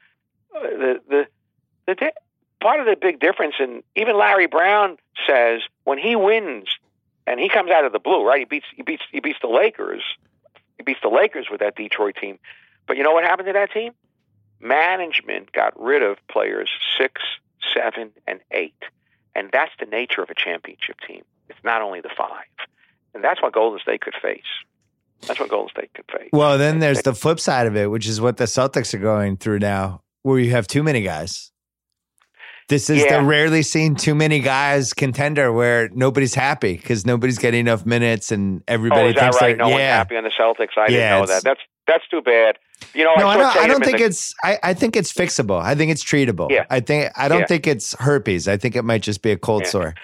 Uh, 0.57 0.61
the 0.62 1.00
the 1.09 1.26
the 1.87 1.94
di- 1.94 2.12
part 2.61 2.81
of 2.81 2.87
the 2.87 2.96
big 2.96 3.20
difference, 3.20 3.57
and 3.59 3.83
even 3.94 4.16
Larry 4.16 4.46
Brown 4.46 4.96
says 5.28 5.61
when 5.85 5.98
he 5.98 6.16
wins, 6.16 6.68
and 7.29 7.41
he 7.41 7.49
comes 7.49 7.71
out 7.71 7.85
of 7.85 7.93
the 7.93 7.99
blue, 7.99 8.27
right? 8.27 8.41
He 8.41 8.45
beats 8.45 8.67
he 8.75 8.83
beats 8.83 9.03
he 9.12 9.21
beats 9.21 9.38
the 9.41 9.49
Lakers. 9.49 10.03
He 10.77 10.83
beats 10.83 11.01
the 11.03 11.09
Lakers 11.09 11.49
with 11.51 11.61
that 11.61 11.77
Detroit 11.77 12.17
team. 12.21 12.38
But 12.87 12.97
you 12.97 13.03
know 13.03 13.12
what 13.12 13.25
happened 13.25 13.47
to 13.47 13.53
that 13.53 13.73
team? 13.73 13.93
management 14.61 15.53
got 15.53 15.79
rid 15.81 16.03
of 16.03 16.19
players 16.29 16.71
six, 16.99 17.23
seven, 17.75 18.11
and 18.27 18.41
eight. 18.51 18.83
And 19.35 19.51
that's 19.53 19.73
the 19.79 19.87
nature 19.87 20.23
of 20.23 20.31
a 20.31 20.35
championship 20.35 20.97
team. 21.07 21.25
It's 21.49 21.62
not 21.62 21.83
only 21.83 22.01
the 22.01 22.11
five. 22.17 22.47
And 23.14 23.23
that's 23.23 23.41
what 23.43 23.53
Golden 23.53 23.79
State 23.81 24.01
could 24.01 24.14
face. 24.21 24.43
That's 25.27 25.41
what 25.41 25.49
Golden 25.49 25.71
State 25.71 25.95
could 25.95 26.05
face. 26.11 26.29
Well, 26.33 26.59
then 26.59 26.79
there's 26.79 27.03
the 27.03 27.14
flip 27.14 27.41
side 27.41 27.67
of 27.67 27.77
it, 27.77 27.91
which 27.91 28.07
is 28.07 28.21
what 28.21 28.37
the 28.37 28.45
Celtics 28.45 28.95
are 28.95 28.99
going 28.99 29.37
through 29.37 29.59
now, 29.61 30.03
where 30.23 30.38
you 30.38 30.51
have 30.53 30.67
too 30.67 30.83
many 30.83 31.03
guys. 31.03 31.51
This 32.68 32.90
is 32.90 33.02
Yeah. 33.02 33.20
the 33.20 33.24
rarely 33.24 33.62
seen 33.62 33.94
too 33.94 34.14
many 34.14 34.40
guys 34.40 34.92
contender 34.92 35.52
where 35.52 35.88
nobody's 35.94 36.35
happy 36.35 36.76
because 36.76 37.07
nobody's 37.07 37.38
getting 37.38 37.61
enough 37.61 37.87
minutes 37.87 38.31
and 38.31 38.62
everybody 38.68 39.14
oh, 39.16 39.20
thinks 39.20 39.40
right? 39.40 39.48
they're 39.48 39.57
No 39.57 39.68
one's 39.70 39.81
yeah. 39.81 39.96
happy 39.96 40.16
on 40.16 40.24
the 40.24 40.31
Celtics. 40.38 40.76
I 40.76 40.88
Yeah, 40.88 40.88
didn't 40.88 41.20
know 41.20 41.26
that. 41.35 41.44
That's 41.44 41.61
that's 41.87 42.09
too 42.09 42.20
bad. 42.20 42.59
You 42.94 43.04
know, 43.04 43.14
No, 43.16 43.26
I, 43.28 43.33
I 43.33 43.37
don't. 43.38 43.57
I 43.57 43.66
don't 43.66 43.85
think 43.85 43.98
the- 43.98 44.04
it's. 44.04 44.35
I, 44.44 44.59
I 44.62 44.74
think 44.74 44.94
it's 44.94 45.11
fixable. 45.12 45.59
I 45.61 45.74
think 45.74 45.90
it's 45.90 46.04
treatable. 46.04 46.50
Yeah. 46.50 46.66
I 46.68 46.81
think. 46.81 47.11
I 47.16 47.28
don't 47.28 47.40
Yeah. 47.40 47.46
think 47.46 47.66
it's 47.66 47.94
herpes. 47.98 48.46
I 48.46 48.59
think 48.59 48.76
it 48.76 48.83
might 48.83 49.00
just 49.02 49.22
be 49.22 49.33
a 49.33 49.38
cold 49.38 49.62
Yeah. 49.62 49.68
sore. 49.70 49.94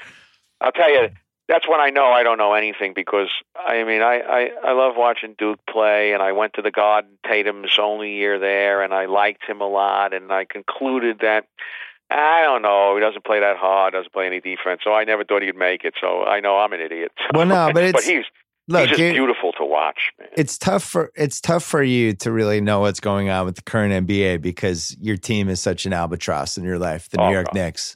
I'll 0.63 0.73
tell 0.73 0.91
you, 0.91 1.11
that's 1.47 1.69
when 1.69 1.81
I 1.81 1.91
know 1.91 2.07
I 2.07 2.23
don't 2.23 2.39
know 2.39 2.55
anything 2.55 2.95
because 2.95 3.29
I 3.55 3.85
mean 3.85 4.01
I, 4.01 4.21
I 4.21 4.51
I 4.65 4.73
love 4.73 4.95
watching 4.97 5.35
Duke 5.37 5.61
play, 5.69 6.15
and 6.15 6.23
I 6.23 6.33
went 6.33 6.55
to 6.55 6.63
the 6.63 6.71
Garden 6.71 7.19
Tatum's 7.27 7.79
only 7.79 8.13
year 8.15 8.39
there, 8.39 8.81
and 8.83 8.95
I 8.95 9.05
liked 9.05 9.45
him 9.47 9.61
a 9.61 9.69
lot, 9.69 10.15
and 10.15 10.33
I 10.33 10.47
concluded 10.47 11.19
that 11.21 11.45
I 12.11 12.43
don't 12.43 12.63
know 12.63 12.95
he 12.97 13.01
doesn't 13.01 13.25
play 13.25 13.41
that 13.41 13.57
hard, 13.57 13.93
doesn't 13.95 14.13
play 14.13 14.27
any 14.27 14.41
defense, 14.41 14.81
so 14.85 14.93
I 14.93 15.05
never 15.05 15.25
thought 15.25 15.43
he'd 15.43 15.57
make 15.57 15.85
it. 15.85 15.95
So 16.01 16.25
I 16.25 16.41
know 16.41 16.59
I'm 16.59 16.73
an 16.73 16.81
idiot. 16.81 17.13
Well, 17.35 17.47
no, 17.47 17.71
but 17.75 17.83
it's- 17.85 18.05
he's 18.07 18.25
Look, 18.67 18.89
he's 18.89 18.97
just 18.97 19.13
beautiful 19.15 19.53
to 19.59 19.65
watch, 19.67 20.11
man. 20.19 20.29
it's 20.39 20.57
tough 20.57 20.83
for 20.85 21.11
it's 21.15 21.39
tough 21.39 21.63
for 21.63 21.83
you 21.83 22.15
to 22.15 22.33
really 22.33 22.63
know 22.63 22.81
what's 22.81 22.99
going 23.01 23.29
on 23.29 23.45
with 23.45 23.57
the 23.57 23.63
current 23.63 24.07
NBA 24.07 24.41
because 24.41 24.97
your 24.99 25.19
team 25.19 25.51
is 25.51 25.61
such 25.61 25.85
an 25.85 25.93
albatross 25.93 26.57
in 26.57 26.65
your 26.65 26.79
life, 26.79 27.11
the 27.11 27.21
Oh, 27.21 27.27
New 27.27 27.35
York 27.35 27.49
God. 27.49 27.55
Knicks. 27.55 27.95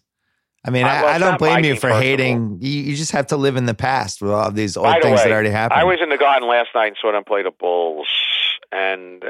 I 0.67 0.71
mean, 0.71 0.85
Uh, 0.85 0.89
I, 0.89 1.15
I 1.15 1.19
don't 1.19 1.39
blame 1.39 1.65
you 1.65 1.75
for 1.77 1.89
hating. 1.89 2.59
You, 2.61 2.71
you 2.83 2.97
just 2.97 3.13
have 3.13 3.29
to 3.29 3.39
live 3.39 3.57
in 3.57 3.65
the 3.65 3.73
past 3.73 4.21
with 4.21 4.31
all 4.31 4.51
these 4.51 4.77
old 4.77 4.85
By 4.89 5.01
things 5.01 5.23
that 5.23 5.33
already 5.33 5.49
happened. 5.49 5.81
I 5.81 5.85
was 5.85 6.01
in 6.03 6.11
the 6.11 6.19
Garden 6.19 6.47
last 6.47 6.69
night 6.75 6.89
and 6.89 6.97
saw 7.01 7.13
them 7.13 7.25
play 7.25 7.43
the 7.43 7.51
Bulls, 7.51 8.09
and 8.71 9.25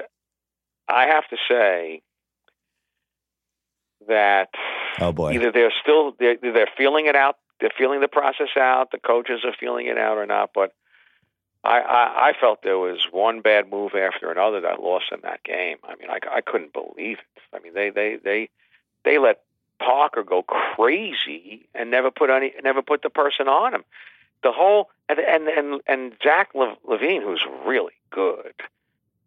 I 0.89 1.05
have 1.07 1.29
to 1.29 1.37
say 1.49 2.03
that 4.09 4.51
oh 5.01 5.13
boy, 5.13 5.33
either 5.33 5.53
they're 5.53 5.73
still 5.83 6.15
they're, 6.19 6.37
they're 6.41 6.69
feeling 6.77 7.07
it 7.07 7.17
out, 7.17 7.39
they're 7.61 7.71
feeling 7.77 8.01
the 8.01 8.09
process 8.09 8.57
out, 8.59 8.91
the 8.91 8.99
coaches 8.99 9.41
are 9.45 9.55
feeling 9.59 9.87
it 9.87 9.99
out 9.99 10.19
or 10.19 10.27
not. 10.27 10.51
But 10.55 10.75
I, 11.65 11.81
I, 11.81 12.29
I 12.29 12.33
felt 12.41 12.63
there 12.63 12.79
was 12.79 13.07
one 13.11 13.41
bad 13.41 13.71
move 13.71 13.93
after 13.95 14.31
another 14.31 14.61
that 14.61 14.81
lost 14.81 15.07
in 15.13 15.21
that 15.23 15.43
game. 15.45 15.77
I 15.85 15.97
mean, 15.97 16.09
I, 16.11 16.19
I 16.37 16.41
couldn't 16.41 16.73
believe 16.73 17.19
it. 17.19 17.43
I 17.53 17.61
mean, 17.61 17.75
they 17.75 17.91
they 17.91 18.17
they 18.23 18.49
they 19.05 19.19
let 19.19 19.43
Parker 19.79 20.23
go 20.23 20.43
crazy 20.43 21.69
and 21.75 21.91
never 21.91 22.11
put 22.11 22.31
any 22.31 22.53
never 22.63 22.83
put 22.83 23.03
the 23.03 23.11
person 23.11 23.49
on 23.49 23.75
him. 23.75 23.85
The 24.43 24.53
whole 24.53 24.91
and 25.09 25.19
and 25.19 25.49
and, 25.49 25.81
and 25.87 26.13
Zach 26.23 26.53
LaVine, 26.55 27.23
who's 27.23 27.45
really 27.67 27.95
good. 28.11 28.55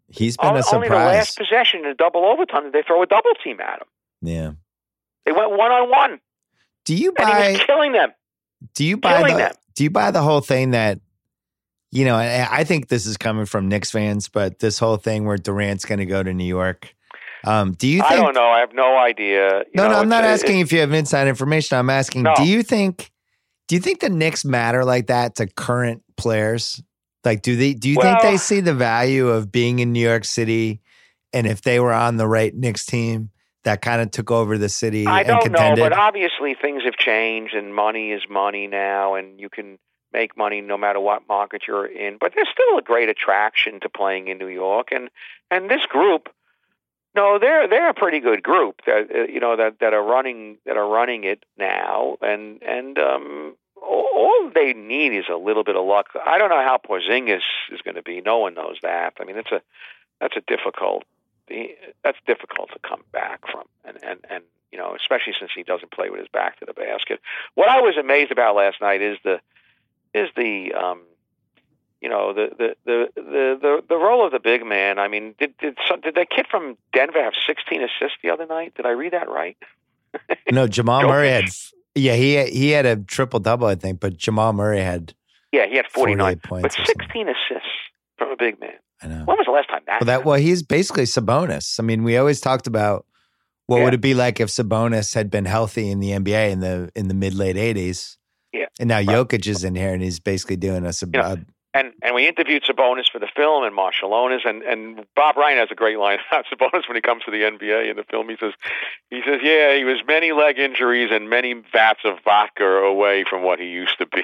he's 0.10 0.38
been 0.38 0.56
a 0.56 0.64
surprise. 0.64 0.74
Only 0.74 0.90
the 0.90 0.96
last 0.96 1.38
possession 1.38 1.82
in 1.82 1.88
a 1.88 1.94
double 1.96 2.26
overtime, 2.26 2.64
did 2.64 2.74
they 2.74 2.84
throw 2.84 3.04
a 3.04 3.08
double 3.08 3.34
team 3.44 3.60
at 3.60 3.82
him. 3.82 3.88
yeah. 4.22 4.52
They 5.26 5.32
went 5.32 5.52
one 5.52 5.72
on 5.72 5.90
one, 5.90 6.20
Do 6.86 6.96
you 6.96 7.12
buy? 7.12 7.56
killing 7.68 7.92
them. 7.92 8.10
Do 8.76 8.84
you 8.86 8.98
buy 8.98 9.18
killing 9.18 9.34
the? 9.34 9.40
them. 9.44 9.52
Do 9.76 9.84
you 9.84 9.90
buy 9.90 10.12
the 10.12 10.22
whole 10.22 10.42
thing 10.42 10.72
that? 10.72 11.00
You 11.94 12.06
know, 12.06 12.16
I 12.16 12.64
think 12.64 12.88
this 12.88 13.06
is 13.06 13.18
coming 13.18 13.46
from 13.46 13.68
Knicks 13.68 13.92
fans, 13.92 14.30
but 14.30 14.60
this 14.60 14.80
whole 14.80 14.96
thing 14.96 15.26
where 15.26 15.36
Durant's 15.38 15.84
going 15.84 16.00
to 16.00 16.06
go 16.06 16.24
to 16.24 16.34
New 16.34 16.46
York. 16.46 16.96
Um, 17.44 17.74
do 17.74 17.86
you 17.86 18.00
think? 18.00 18.12
I 18.14 18.16
don't 18.16 18.34
know. 18.34 18.46
I 18.48 18.60
have 18.62 18.74
no 18.74 18.98
idea. 18.98 19.58
You 19.60 19.64
No, 19.74 19.84
know, 19.88 19.94
no, 19.96 20.00
I'm 20.00 20.08
not 20.08 20.24
asking 20.24 20.60
if 20.62 20.72
you 20.72 20.80
have 20.80 20.94
inside 20.94 21.28
information. 21.28 21.78
I'm 21.78 21.90
asking, 21.90 22.24
No. 22.24 22.34
do 22.38 22.46
you 22.46 22.64
think 22.64 23.12
do 23.68 23.76
you 23.76 23.82
think 23.82 24.00
the 24.00 24.10
Knicks 24.10 24.46
matter 24.46 24.86
like 24.86 25.08
that 25.08 25.36
to 25.36 25.48
current 25.48 26.02
players? 26.16 26.82
Like 27.26 27.42
do 27.42 27.58
they 27.58 27.74
do 27.74 27.90
you 27.90 27.98
think 28.02 28.22
they 28.22 28.38
see 28.38 28.62
the 28.62 28.74
value 28.74 29.28
of 29.28 29.52
being 29.52 29.80
in 29.80 29.92
New 29.92 30.00
York 30.08 30.24
City 30.24 30.80
and 31.34 31.46
if 31.46 31.62
they 31.62 31.82
were 31.82 31.92
on 31.94 32.16
the 32.16 32.28
right 32.28 32.56
Knicks 32.56 32.86
team 32.86 33.31
that 33.64 33.82
kind 33.82 34.02
of 34.02 34.12
took 34.12 34.32
over 34.32 34.58
the 34.58 34.70
city 34.70 35.06
I 35.06 35.24
don't 35.24 35.52
know, 35.52 35.76
but 35.76 35.94
obviously 35.94 36.56
things 36.56 36.84
have 36.84 36.96
changed, 36.96 37.54
and 37.54 37.76
money 37.76 38.12
is 38.12 38.24
money 38.30 38.68
now, 38.68 39.16
and 39.16 39.40
you 39.40 39.50
can 39.50 39.78
make 40.14 40.36
money 40.36 40.62
no 40.62 40.78
matter 40.78 41.00
what 41.00 41.28
market 41.28 41.64
you're 41.68 41.86
in. 41.86 42.18
But 42.20 42.34
there's 42.36 42.50
still 42.52 42.78
a 42.78 42.82
great 42.82 43.10
attraction 43.10 43.80
to 43.82 43.90
playing 43.90 44.28
in 44.28 44.38
New 44.38 44.48
York, 44.48 44.90
and 44.92 45.10
and 45.50 45.70
this 45.70 45.86
group, 45.86 46.30
no, 47.16 47.38
they're 47.40 47.68
they're 47.68 47.90
a 47.90 47.94
pretty 47.94 48.20
good 48.20 48.42
group 48.44 48.82
that 48.86 49.08
uh, 49.14 49.24
you 49.32 49.40
know 49.40 49.56
that 49.58 49.80
that 49.80 49.94
are 49.94 50.04
running 50.04 50.58
that 50.66 50.78
are 50.78 50.88
running 50.88 51.24
it 51.24 51.44
now, 51.58 52.18
and 52.22 52.62
and 52.64 52.98
um. 53.00 53.56
All 53.84 54.08
all 54.14 54.52
they 54.54 54.74
need 54.74 55.12
is 55.12 55.26
a 55.28 55.36
little 55.36 55.64
bit 55.64 55.76
of 55.76 55.84
luck. 55.84 56.10
I 56.24 56.38
don't 56.38 56.50
know 56.50 56.62
how 56.62 56.78
Porzingis 56.78 57.42
is 57.72 57.82
going 57.82 57.96
to 57.96 58.04
be. 58.04 58.22
No 58.22 58.38
one 58.38 58.54
knows 58.54 58.78
that. 58.84 59.16
I 59.20 59.24
mean, 59.26 59.38
it's 59.38 59.52
a 59.52 59.60
that's 60.20 60.38
a 60.38 60.42
difficult 60.42 61.04
that's 62.04 62.18
difficult 62.28 62.70
to 62.74 62.80
come 62.88 63.04
back 63.12 63.42
from, 63.52 63.64
and 63.86 63.98
and 64.04 64.20
and 64.30 64.44
you 64.72 64.78
know, 64.78 64.96
especially 64.96 65.34
since 65.38 65.52
he 65.56 65.64
doesn't 65.64 65.92
play 65.92 66.10
with 66.10 66.20
his 66.20 66.30
back 66.30 66.60
to 66.60 66.66
the 66.66 66.74
basket. 66.74 67.20
What 67.56 67.70
I 67.70 67.82
was 67.82 67.98
amazed 67.98 68.32
about 68.32 68.56
last 68.56 68.80
night 68.82 69.02
is 69.02 69.18
the 69.24 69.40
is 70.14 70.30
the 70.36 70.74
um, 70.74 71.02
you 72.02 72.10
know 72.10 72.34
the 72.34 72.50
the 72.58 72.76
the 72.86 73.08
the 73.16 73.58
the, 73.62 73.84
the 73.90 73.96
role 73.96 74.26
of 74.26 74.32
the 74.32 74.40
big 74.40 74.66
man. 74.66 75.00
I 75.00 75.08
mean, 75.08 75.36
did 75.40 75.58
did 75.58 75.78
some, 75.88 76.02
did 76.02 76.16
that 76.16 76.30
kid 76.30 76.48
from 76.50 76.78
Denver 76.94 77.24
have 77.24 77.34
16 77.46 77.82
assists 77.82 78.18
the 78.24 78.30
other 78.30 78.46
night? 78.46 78.74
Did 78.76 78.86
I 78.86 78.92
read 78.92 79.14
that 79.14 79.30
right? 79.30 79.58
no, 80.52 80.68
Jamal 80.68 81.08
Murray 81.08 81.30
had 81.30 81.50
yeah, 81.96 82.16
he 82.16 82.44
he 82.46 82.72
had 82.72 82.86
a 82.86 82.96
triple 82.96 83.40
double, 83.40 83.68
I 83.68 83.76
think, 83.76 84.00
but 84.00 84.18
Jamal 84.18 84.54
Murray 84.54 84.82
had 84.82 85.14
Yeah, 85.52 85.68
he 85.68 85.76
had 85.76 85.88
49, 85.88 86.40
points 86.40 86.62
but 86.62 86.72
or 86.72 86.86
something. 86.86 87.08
16 87.08 87.28
assists 87.28 87.70
from 88.22 88.32
a 88.32 88.38
big 88.38 88.60
man. 88.60 88.78
I 89.02 89.08
know. 89.08 89.24
When 89.26 89.38
was 89.38 89.46
the 89.48 89.52
last 89.52 89.68
time 89.70 89.82
that? 89.88 89.94
Well, 90.02 90.06
that 90.06 90.12
happened? 90.12 90.26
well, 90.28 90.40
he's 90.40 90.62
basically 90.62 91.04
Sabonis. 91.06 91.80
I 91.80 91.84
mean, 91.84 92.04
we 92.04 92.18
always 92.18 92.40
talked 92.40 92.68
about 92.68 93.06
what 93.66 93.78
Yeah. 93.78 93.84
would 93.86 93.94
it 93.96 94.02
be 94.02 94.14
like 94.14 94.40
if 94.40 94.50
Sabonis 94.50 95.16
had 95.16 95.32
been 95.32 95.46
healthy 95.46 95.90
in 95.90 96.00
the 96.00 96.12
NBA 96.12 96.52
in 96.52 96.60
the 96.60 96.92
in 96.96 97.08
the 97.08 97.14
mid 97.16 97.34
late 97.34 97.58
eighties. 97.58 98.18
Yeah. 98.54 98.66
and 98.80 98.90
now 98.90 98.98
Right. 98.98 99.08
Jokic 99.08 99.48
is 99.48 99.64
in 99.64 99.76
here, 99.76 99.94
and 99.94 100.04
he's 100.04 100.20
basically 100.20 100.58
doing 100.58 100.86
a 100.86 100.94
sub. 100.94 101.16
Yeah. 101.16 101.36
And 101.74 101.94
and 102.04 102.14
we 102.14 102.28
interviewed 102.28 102.64
Sabonis 102.64 103.10
for 103.10 103.20
the 103.20 103.30
film 103.34 103.64
and 103.64 103.74
Marciulionis 103.76 104.46
and 104.46 104.62
and 104.64 105.06
Bob 105.16 105.38
Ryan 105.38 105.58
has 105.60 105.70
a 105.72 105.76
great 105.76 105.98
line 105.98 106.18
about 106.32 106.46
Sabonis 106.52 106.88
when 106.88 106.96
he 106.96 107.02
comes 107.02 107.24
to 107.24 107.32
the 107.32 107.38
NBA 107.44 107.90
in 107.90 107.96
the 107.96 108.04
film. 108.04 108.28
He 108.28 108.36
says 108.40 108.52
he 109.10 109.22
says 109.26 109.40
yeah 109.42 109.76
he 109.78 109.86
was 109.86 109.98
many 110.06 110.34
leg 110.34 110.60
injuries 110.60 111.10
and 111.14 111.30
many 111.30 111.54
vats 111.72 112.02
of 112.04 112.18
vodka 112.26 112.66
away 112.66 113.24
from 113.30 113.44
what 113.44 113.60
he 113.60 113.68
used 113.68 113.98
to 114.00 114.06
be. 114.06 114.24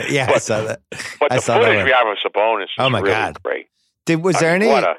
yeah, 0.10 0.24
I 0.28 0.32
But- 0.32 0.42
saw 0.42 0.62
that. 0.64 0.80
but 1.20 1.30
I 1.32 1.36
the 1.36 1.42
saw 1.42 1.54
that 1.58 1.64
footage 1.64 1.76
one. 1.76 1.84
we 1.84 1.92
have 1.92 2.06
of 2.06 2.16
Sabonis 2.24 2.60
oh 2.60 2.62
is 2.62 2.70
Oh, 2.78 2.88
my 2.90 3.00
really 3.00 3.10
God. 3.12 3.42
great. 3.42 3.66
Did 4.06 4.22
was 4.24 4.36
I 4.36 4.40
there 4.40 4.58
mean, 4.58 4.70
any? 4.70 4.82
a- 4.86 4.96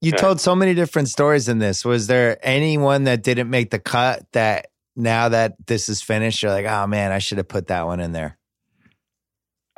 you 0.00 0.12
yeah. 0.12 0.16
told 0.16 0.40
so 0.40 0.54
many 0.56 0.72
different 0.72 1.08
stories 1.10 1.46
in 1.50 1.58
this. 1.58 1.84
Was 1.84 2.06
there 2.06 2.38
anyone 2.42 3.04
that 3.04 3.22
didn't 3.22 3.50
make 3.50 3.70
the 3.70 3.78
cut 3.78 4.24
that 4.32 4.68
now 4.96 5.28
that 5.28 5.56
this 5.66 5.90
is 5.90 6.00
finished, 6.00 6.42
you're 6.42 6.50
like, 6.52 6.64
oh 6.64 6.86
man, 6.86 7.12
I 7.12 7.18
should 7.18 7.36
have 7.36 7.48
put 7.48 7.66
that 7.66 7.84
one 7.86 8.00
in 8.00 8.12
there. 8.12 8.38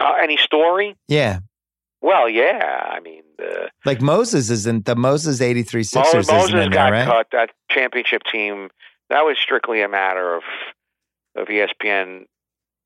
Uh, 0.03 0.15
any 0.23 0.37
story? 0.37 0.97
Yeah, 1.09 1.38
Well, 2.01 2.29
yeah. 2.29 2.88
I 2.91 3.01
mean, 3.01 3.23
the 3.38 3.71
like 3.85 4.01
Moses 4.01 4.51
isn't 4.51 4.85
the 4.87 4.97
Moses 4.97 5.41
eighty 5.41 5.62
three 5.62 5.83
Sixers 5.85 6.29
Moses 6.31 6.49
isn't 6.49 6.59
in 6.59 6.71
got 6.71 6.91
there, 6.91 6.93
right? 6.93 7.07
cut. 7.07 7.27
That 7.33 7.51
championship 7.71 8.23
team. 8.31 8.71
That 9.11 9.25
was 9.25 9.37
strictly 9.38 9.83
a 9.83 9.88
matter 9.88 10.35
of 10.35 10.43
of 11.37 11.49
ESPN 11.49 12.25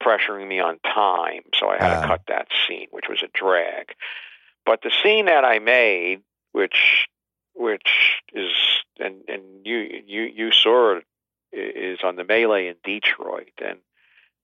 pressuring 0.03 0.47
me 0.47 0.61
on 0.61 0.79
time, 0.85 1.43
so 1.59 1.69
I 1.69 1.79
had 1.79 1.93
Ah. 1.99 2.01
to 2.03 2.07
cut 2.09 2.23
that 2.29 2.49
scene, 2.67 2.89
which 2.91 3.07
was 3.09 3.23
a 3.23 3.29
drag. 3.33 3.93
But 4.65 4.83
the 4.83 4.91
scene 5.03 5.27
that 5.27 5.45
I 5.45 5.59
made, 5.59 6.21
which 6.53 7.07
which 7.55 8.21
is 8.35 8.51
and 8.99 9.23
and 9.29 9.43
you 9.65 10.03
you 10.07 10.23
you 10.23 10.53
saw 10.53 10.97
it 10.97 11.05
is 11.53 12.01
on 12.05 12.17
the 12.17 12.25
melee 12.25 12.67
in 12.69 12.75
Detroit, 12.85 13.53
and 13.65 13.79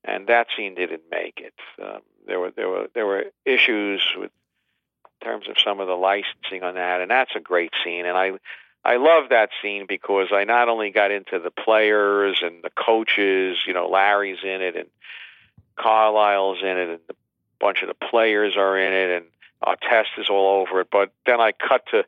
and 0.04 0.26
that 0.28 0.46
scene 0.56 0.74
didn't 0.74 1.02
make 1.10 1.38
it. 1.40 1.54
Um, 1.82 2.00
there 2.26 2.40
were 2.40 2.50
there 2.50 2.68
were 2.68 2.88
there 2.94 3.06
were 3.06 3.24
issues 3.44 4.02
with 4.16 4.30
in 5.20 5.26
terms 5.26 5.48
of 5.48 5.56
some 5.58 5.80
of 5.80 5.86
the 5.86 5.94
licensing 5.94 6.62
on 6.62 6.74
that, 6.74 7.00
and 7.00 7.10
that's 7.10 7.34
a 7.36 7.40
great 7.40 7.72
scene. 7.84 8.06
And 8.06 8.16
I 8.16 8.32
I 8.84 8.96
love 8.96 9.30
that 9.30 9.50
scene 9.60 9.86
because 9.88 10.28
I 10.32 10.44
not 10.44 10.68
only 10.68 10.90
got 10.90 11.10
into 11.10 11.38
the 11.38 11.50
players 11.50 12.40
and 12.42 12.62
the 12.62 12.70
coaches, 12.70 13.58
you 13.66 13.74
know, 13.74 13.88
Larry's 13.88 14.38
in 14.42 14.60
it 14.60 14.76
and 14.76 14.88
Carlisle's 15.78 16.62
in 16.62 16.76
it, 16.76 16.88
and 16.88 17.00
a 17.08 17.14
bunch 17.60 17.82
of 17.82 17.88
the 17.88 18.06
players 18.06 18.56
are 18.56 18.78
in 18.78 18.92
it, 18.92 19.16
and 19.16 19.26
Artest 19.64 20.18
is 20.18 20.28
all 20.28 20.60
over 20.60 20.80
it. 20.80 20.88
But 20.90 21.12
then 21.26 21.40
I 21.40 21.52
cut 21.52 21.86
to 21.92 22.04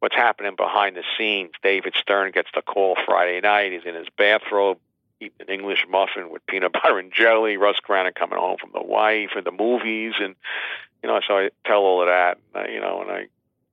what's 0.00 0.14
happening 0.14 0.56
behind 0.56 0.96
the 0.96 1.04
scenes. 1.16 1.52
David 1.62 1.94
Stern 1.96 2.32
gets 2.32 2.50
the 2.54 2.62
call 2.62 2.96
Friday 3.06 3.40
night. 3.40 3.72
He's 3.72 3.84
in 3.84 3.94
his 3.94 4.08
bathrobe, 4.16 4.78
eating 5.20 5.40
an 5.40 5.52
English 5.52 5.86
muffin 5.88 6.30
with 6.30 6.44
peanut 6.46 6.72
butter 6.72 6.98
and 6.98 7.12
jelly. 7.12 7.56
Russ 7.56 7.76
Granik 7.86 8.14
coming 8.14 8.38
home 8.38 8.56
from 8.58 8.70
the 8.72 8.82
wife 8.82 9.30
and 9.36 9.44
the 9.44 9.52
movies, 9.52 10.14
and 10.20 10.34
you 11.02 11.08
know, 11.08 11.20
so 11.26 11.34
I 11.34 11.50
tell 11.66 11.78
all 11.78 12.02
of 12.02 12.08
that, 12.08 12.38
and 12.54 12.64
I, 12.64 12.68
you 12.70 12.80
know, 12.80 13.02
and 13.02 13.10
I 13.10 13.26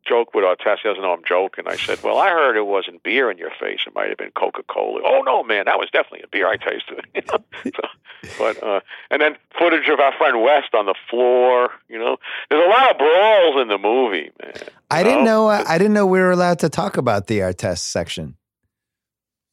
joke 0.08 0.34
with 0.34 0.46
Artest. 0.46 0.80
He 0.84 0.90
doesn't 0.90 1.02
know 1.02 1.12
I'm 1.12 1.24
joking. 1.28 1.66
I 1.68 1.76
said, 1.76 2.02
"Well, 2.04 2.18
I 2.18 2.30
heard 2.30 2.56
it 2.56 2.66
wasn't 2.66 3.04
beer 3.04 3.30
in 3.30 3.38
your 3.38 3.52
face. 3.60 3.82
It 3.86 3.94
might 3.94 4.10
have 4.10 4.18
been 4.18 4.32
Coca 4.32 4.64
Cola." 4.64 5.02
Oh 5.06 5.22
no, 5.26 5.44
man, 5.44 5.66
that 5.66 5.78
was 5.78 5.90
definitely 5.92 6.22
a 6.24 6.28
beer. 6.28 6.48
I 6.48 6.58
tasted. 6.58 7.06
You 7.16 7.22
know? 7.32 7.44
so, 7.64 8.32
but 8.38 8.64
uh, 8.64 8.80
and 9.12 9.22
then 9.22 9.38
footage 9.58 9.88
of 9.90 10.00
our 10.00 10.14
friend 10.18 10.42
West 10.42 10.74
on 10.74 10.86
the 10.86 10.96
floor. 11.10 11.70
You 11.90 12.00
know, 12.00 12.18
there's 12.50 12.64
a 12.64 12.70
lot 12.70 12.92
of 12.92 12.98
brawls 12.98 13.62
in 13.62 13.68
the 13.68 13.78
movie, 13.78 14.32
man. 14.42 14.54
I 14.90 15.04
didn't 15.04 15.26
know. 15.26 15.50
Uh, 15.50 15.64
I 15.68 15.78
didn't 15.78 15.94
know 15.94 16.06
we 16.06 16.20
were 16.20 16.32
allowed 16.32 16.60
to 16.60 16.70
talk 16.70 16.98
about 16.98 17.28
the 17.28 17.40
Artest 17.40 17.80
section. 17.80 18.38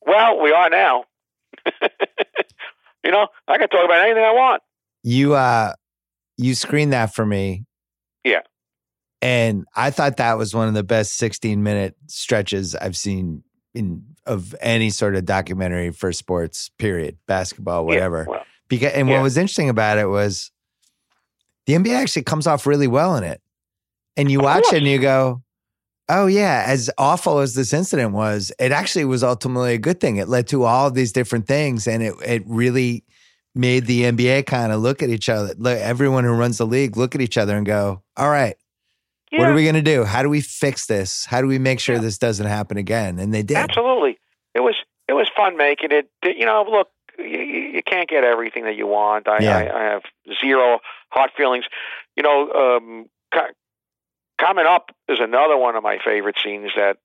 Well, 0.06 0.40
we 0.40 0.52
are 0.52 0.68
now. 0.68 1.04
you 3.04 3.10
know, 3.10 3.28
I 3.48 3.58
can 3.58 3.68
talk 3.68 3.84
about 3.84 4.00
anything 4.00 4.24
I 4.24 4.32
want. 4.32 4.62
You 5.02 5.34
uh, 5.34 5.74
you 6.36 6.54
screened 6.54 6.92
that 6.92 7.14
for 7.14 7.24
me. 7.24 7.64
Yeah. 8.24 8.40
And 9.20 9.64
I 9.74 9.90
thought 9.90 10.18
that 10.18 10.36
was 10.36 10.54
one 10.54 10.68
of 10.68 10.74
the 10.74 10.82
best 10.82 11.16
16 11.16 11.62
minute 11.62 11.96
stretches 12.06 12.74
I've 12.74 12.96
seen 12.96 13.42
in 13.74 14.04
of 14.26 14.54
any 14.60 14.90
sort 14.90 15.16
of 15.16 15.24
documentary 15.24 15.90
for 15.90 16.12
sports, 16.12 16.70
period, 16.78 17.18
basketball, 17.26 17.84
whatever. 17.84 18.26
Yeah, 18.26 18.32
well, 18.32 18.44
because 18.68 18.92
and 18.92 19.08
yeah. 19.08 19.16
what 19.16 19.22
was 19.22 19.36
interesting 19.36 19.68
about 19.68 19.98
it 19.98 20.06
was 20.06 20.50
the 21.66 21.74
NBA 21.74 21.94
actually 21.94 22.22
comes 22.22 22.46
off 22.46 22.66
really 22.66 22.86
well 22.86 23.16
in 23.16 23.24
it. 23.24 23.40
And 24.16 24.30
you 24.30 24.40
watch 24.40 24.64
it 24.72 24.78
and 24.78 24.86
you 24.86 24.98
go, 24.98 25.42
Oh 26.08 26.26
yeah, 26.26 26.64
as 26.66 26.90
awful 26.98 27.38
as 27.38 27.54
this 27.54 27.72
incident 27.72 28.12
was, 28.12 28.52
it 28.58 28.72
actually 28.72 29.06
was 29.06 29.24
ultimately 29.24 29.72
a 29.74 29.78
good 29.78 30.00
thing. 30.00 30.16
It 30.18 30.28
led 30.28 30.46
to 30.48 30.64
all 30.64 30.88
of 30.88 30.94
these 30.94 31.12
different 31.12 31.46
things 31.46 31.86
and 31.88 32.02
it 32.02 32.14
it 32.24 32.42
really 32.46 33.04
made 33.54 33.86
the 33.86 34.02
NBA 34.02 34.46
kind 34.46 34.72
of 34.72 34.80
look 34.80 35.02
at 35.02 35.08
each 35.08 35.28
other, 35.28 35.54
look, 35.56 35.78
everyone 35.78 36.24
who 36.24 36.32
runs 36.32 36.58
the 36.58 36.66
league 36.66 36.96
look 36.96 37.14
at 37.14 37.20
each 37.20 37.38
other 37.38 37.56
and 37.56 37.64
go, 37.64 38.02
All 38.16 38.28
right, 38.28 38.56
what 39.32 39.48
are 39.48 39.54
we 39.54 39.62
going 39.62 39.76
to 39.76 39.82
do? 39.82 40.04
How 40.04 40.22
do 40.22 40.28
we 40.28 40.40
fix 40.40 40.86
this? 40.86 41.24
How 41.24 41.40
do 41.40 41.46
we 41.46 41.58
make 41.58 41.80
sure 41.80 41.94
Yeah. 41.96 42.00
this 42.02 42.18
doesn't 42.18 42.46
happen 42.46 42.76
again? 42.76 43.18
And 43.18 43.32
they 43.32 43.42
did. 43.42 43.56
Absolutely. 43.56 44.18
It 44.54 44.60
was 44.60 44.74
it 45.08 45.12
was 45.14 45.28
fun 45.36 45.56
making 45.56 45.90
it. 45.92 46.08
You 46.24 46.44
know, 46.46 46.64
look, 46.68 46.88
you, 47.18 47.40
you 47.76 47.82
can't 47.82 48.08
get 48.08 48.24
everything 48.24 48.64
that 48.64 48.76
you 48.76 48.86
want. 48.86 49.26
I, 49.28 49.38
Yeah. 49.40 49.56
I, 49.56 49.78
I 49.80 49.82
have 49.92 50.02
zero 50.40 50.80
hard 51.10 51.30
feelings. 51.36 51.64
You 52.16 52.22
know, 52.22 52.50
um, 52.52 53.06
coming 54.44 54.66
up 54.66 54.90
is 55.08 55.18
another 55.20 55.56
one 55.56 55.76
of 55.76 55.82
my 55.82 55.98
favorite 56.04 56.36
scenes 56.42 56.70
that 56.76 56.98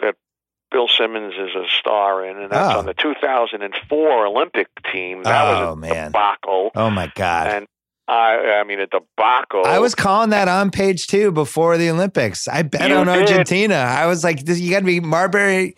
that 0.00 0.14
Bill 0.70 0.88
Simmons 0.88 1.34
is 1.34 1.54
a 1.54 1.64
star 1.78 2.24
in, 2.26 2.36
and 2.38 2.50
that's 2.50 2.74
Oh. 2.74 2.78
on 2.80 2.86
the 2.86 2.94
2004 2.94 4.26
Olympic 4.26 4.68
team. 4.92 5.22
That 5.22 5.44
Oh, 5.44 5.66
was 5.68 5.72
a 5.72 5.76
man. 5.76 6.06
debacle, 6.12 6.70
Oh 6.74 6.90
my 6.90 7.10
God. 7.14 7.46
and 7.48 7.66
I, 8.08 8.60
I 8.60 8.64
mean 8.64 8.78
a 8.80 8.86
debacle. 8.86 9.64
I 9.66 9.78
was 9.80 9.94
calling 9.94 10.30
that 10.30 10.48
on 10.48 10.70
page 10.70 11.06
two 11.08 11.32
before 11.32 11.76
the 11.76 11.90
Olympics. 11.90 12.46
I 12.46 12.62
bet 12.62 12.88
You 12.88 12.96
on 12.96 13.06
did. 13.06 13.16
Argentina. 13.18 13.74
I 13.74 14.06
was 14.06 14.22
like, 14.22 14.46
you 14.46 14.70
got 14.70 14.80
to 14.80 14.84
be 14.84 15.00
Marbury. 15.00 15.76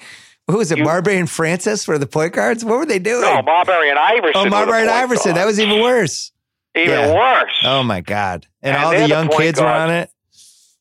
Who 0.51 0.59
was 0.59 0.71
it? 0.73 0.79
You- 0.79 0.85
Marbury 0.85 1.17
and 1.19 1.29
Francis 1.31 1.85
for 1.85 1.97
the 1.99 2.07
point 2.07 2.33
guards? 2.35 2.65
What 2.65 2.79
were 2.79 2.87
they 2.87 2.99
doing? 2.99 3.23
no 3.23 3.41
Marbury 3.43 3.89
and 3.91 3.99
Iverson. 3.99 4.33
oh, 4.35 4.41
were 4.41 4.45
the 4.45 4.51
Marbury 4.51 4.81
and 4.83 4.91
Iverson. 4.91 5.35
That 5.35 5.47
was 5.47 5.59
even 5.61 5.81
worse. 5.83 6.33
even 6.75 6.91
yeah. 6.91 7.15
worse. 7.15 7.53
Oh 7.65 7.83
my 7.83 8.01
God. 8.03 8.47
And, 8.63 8.75
And 8.77 8.85
all 8.85 8.93
the 8.93 8.99
the 8.99 9.09
young 9.09 9.29
point 9.29 9.41
kids 9.41 9.61
were 9.61 9.67
on 9.67 9.91
it. 9.91 10.11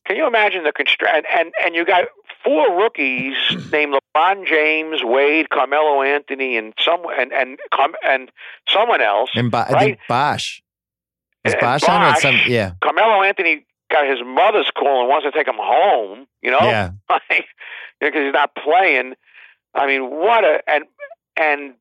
Can 0.08 0.16
you 0.16 0.26
imagine 0.26 0.64
the 0.64 0.72
constraint? 0.72 1.14
And, 1.14 1.26
and 1.32 1.52
and 1.64 1.74
you 1.74 1.84
got 1.84 2.06
four 2.42 2.74
rookies 2.78 3.34
named 3.72 3.94
LeBron 3.94 4.46
James, 4.46 5.02
Wade, 5.04 5.50
Carmelo 5.50 6.00
Anthony, 6.02 6.56
and 6.56 6.72
some 6.80 7.02
and 7.20 7.30
and 7.32 7.58
and 8.02 8.32
someone 8.66 9.02
else. 9.02 9.28
And 9.34 9.50
Bo- 9.50 9.58
I 9.68 9.78
think 9.78 9.98
Bosh. 10.08 10.62
Was 11.44 11.52
And 11.52 11.60
Bosh 11.60 11.82
on 11.84 12.14
it? 12.14 12.20
Some, 12.20 12.40
yeah. 12.46 12.72
Carmelo 12.82 13.22
Anthony 13.22 13.66
got 13.90 14.08
his 14.08 14.18
mother's 14.24 14.70
call 14.76 15.00
and 15.00 15.08
wants 15.10 15.26
to 15.26 15.30
take 15.30 15.46
him 15.46 15.58
home. 15.58 16.26
You 16.42 16.52
know, 16.52 16.58
Yeah. 16.62 16.90
because 18.00 18.22
he's 18.22 18.32
not 18.32 18.54
playing. 18.54 19.12
I 19.74 19.86
mean, 19.86 20.08
what 20.10 20.42
a 20.42 20.62
and 20.66 20.84
and 21.36 21.74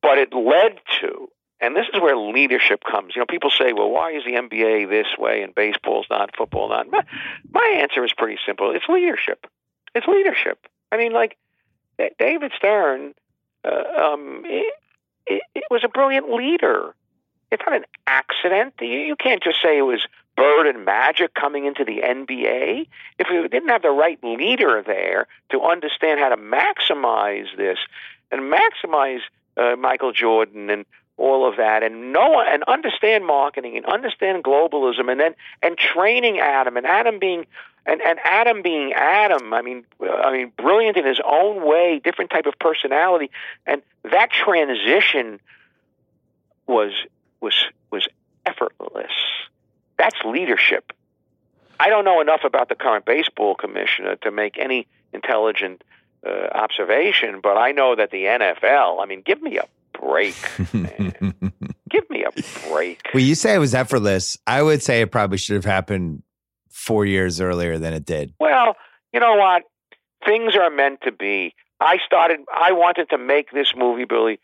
but 0.00 0.18
it 0.18 0.32
led 0.32 0.78
to. 1.00 1.28
And 1.62 1.76
this 1.76 1.86
is 1.94 2.00
where 2.00 2.16
leadership 2.16 2.82
comes. 2.82 3.14
You 3.14 3.20
know, 3.20 3.26
people 3.26 3.50
say, 3.50 3.72
"Well, 3.72 3.88
why 3.88 4.10
is 4.10 4.24
the 4.24 4.32
NBA 4.32 4.88
this 4.88 5.06
way 5.16 5.42
and 5.42 5.54
baseball's 5.54 6.06
not, 6.10 6.36
football 6.36 6.68
not?" 6.68 6.90
My, 6.90 7.04
my 7.52 7.78
answer 7.80 8.04
is 8.04 8.12
pretty 8.12 8.38
simple. 8.44 8.72
It's 8.74 8.88
leadership. 8.88 9.46
It's 9.94 10.06
leadership. 10.08 10.66
I 10.90 10.96
mean, 10.96 11.12
like 11.12 11.38
David 12.18 12.52
Stern, 12.56 13.14
uh, 13.64 13.68
um, 13.96 14.42
it, 14.44 14.74
it, 15.26 15.42
it 15.54 15.64
was 15.70 15.82
a 15.84 15.88
brilliant 15.88 16.30
leader. 16.30 16.94
It's 17.52 17.62
not 17.64 17.76
an 17.76 17.84
accident. 18.06 18.74
You, 18.80 18.88
you 18.88 19.16
can't 19.16 19.42
just 19.42 19.62
say 19.62 19.78
it 19.78 19.82
was 19.82 20.04
Bird 20.36 20.66
and 20.66 20.84
Magic 20.84 21.34
coming 21.34 21.66
into 21.66 21.84
the 21.84 22.00
NBA. 22.00 22.88
If 23.18 23.28
we 23.30 23.46
didn't 23.48 23.68
have 23.68 23.82
the 23.82 23.90
right 23.90 24.18
leader 24.24 24.82
there 24.84 25.28
to 25.50 25.60
understand 25.60 26.18
how 26.18 26.30
to 26.30 26.36
maximize 26.36 27.54
this 27.56 27.78
and 28.30 28.52
maximize 28.52 29.20
uh, 29.56 29.76
Michael 29.76 30.12
Jordan 30.12 30.70
and 30.70 30.86
all 31.16 31.48
of 31.48 31.56
that, 31.56 31.82
and 31.82 32.12
know 32.12 32.40
and 32.40 32.62
understand 32.64 33.26
marketing 33.26 33.76
and 33.76 33.86
understand 33.86 34.42
globalism, 34.44 35.10
and 35.10 35.20
then 35.20 35.34
and 35.62 35.76
training 35.76 36.40
Adam 36.40 36.76
and 36.76 36.86
Adam 36.86 37.18
being 37.18 37.46
and 37.86 38.00
and 38.00 38.18
Adam 38.24 38.62
being 38.62 38.92
Adam. 38.92 39.52
I 39.52 39.62
mean, 39.62 39.84
I 40.00 40.32
mean, 40.32 40.52
brilliant 40.56 40.96
in 40.96 41.06
his 41.06 41.20
own 41.24 41.66
way, 41.66 42.00
different 42.02 42.30
type 42.30 42.46
of 42.46 42.58
personality, 42.58 43.30
and 43.66 43.82
that 44.04 44.30
transition 44.30 45.40
was 46.66 46.92
was 47.40 47.54
was 47.90 48.08
effortless. 48.46 49.12
That's 49.98 50.16
leadership. 50.24 50.92
I 51.78 51.88
don't 51.88 52.04
know 52.04 52.20
enough 52.20 52.44
about 52.44 52.68
the 52.68 52.74
current 52.74 53.04
baseball 53.04 53.54
commissioner 53.54 54.16
to 54.16 54.30
make 54.30 54.58
any 54.58 54.86
intelligent 55.12 55.82
uh, 56.24 56.48
observation, 56.52 57.40
but 57.42 57.56
I 57.56 57.72
know 57.72 57.96
that 57.96 58.10
the 58.10 58.24
NFL. 58.24 59.02
I 59.02 59.06
mean, 59.06 59.22
give 59.22 59.42
me 59.42 59.58
a 59.58 59.64
break. 60.02 60.34
man. 60.74 61.34
give 61.90 62.08
me 62.10 62.24
a 62.24 62.68
break. 62.68 63.00
well, 63.14 63.22
you 63.22 63.34
say 63.34 63.54
it 63.54 63.58
was 63.58 63.74
effortless. 63.74 64.36
I 64.46 64.62
would 64.62 64.82
say 64.82 65.00
it 65.00 65.10
probably 65.10 65.38
should 65.38 65.56
have 65.56 65.64
happened 65.64 66.22
four 66.70 67.06
years 67.06 67.40
earlier 67.40 67.78
than 67.78 67.94
it 67.94 68.04
did. 68.04 68.34
Well, 68.40 68.76
you 69.12 69.20
know 69.20 69.36
what? 69.36 69.62
Things 70.26 70.54
are 70.56 70.70
meant 70.70 71.00
to 71.02 71.12
be. 71.12 71.54
I 71.80 71.98
started. 72.04 72.40
I 72.52 72.72
wanted 72.72 73.10
to 73.10 73.18
make 73.18 73.50
this 73.50 73.72
movie, 73.76 74.04
Billy, 74.04 74.40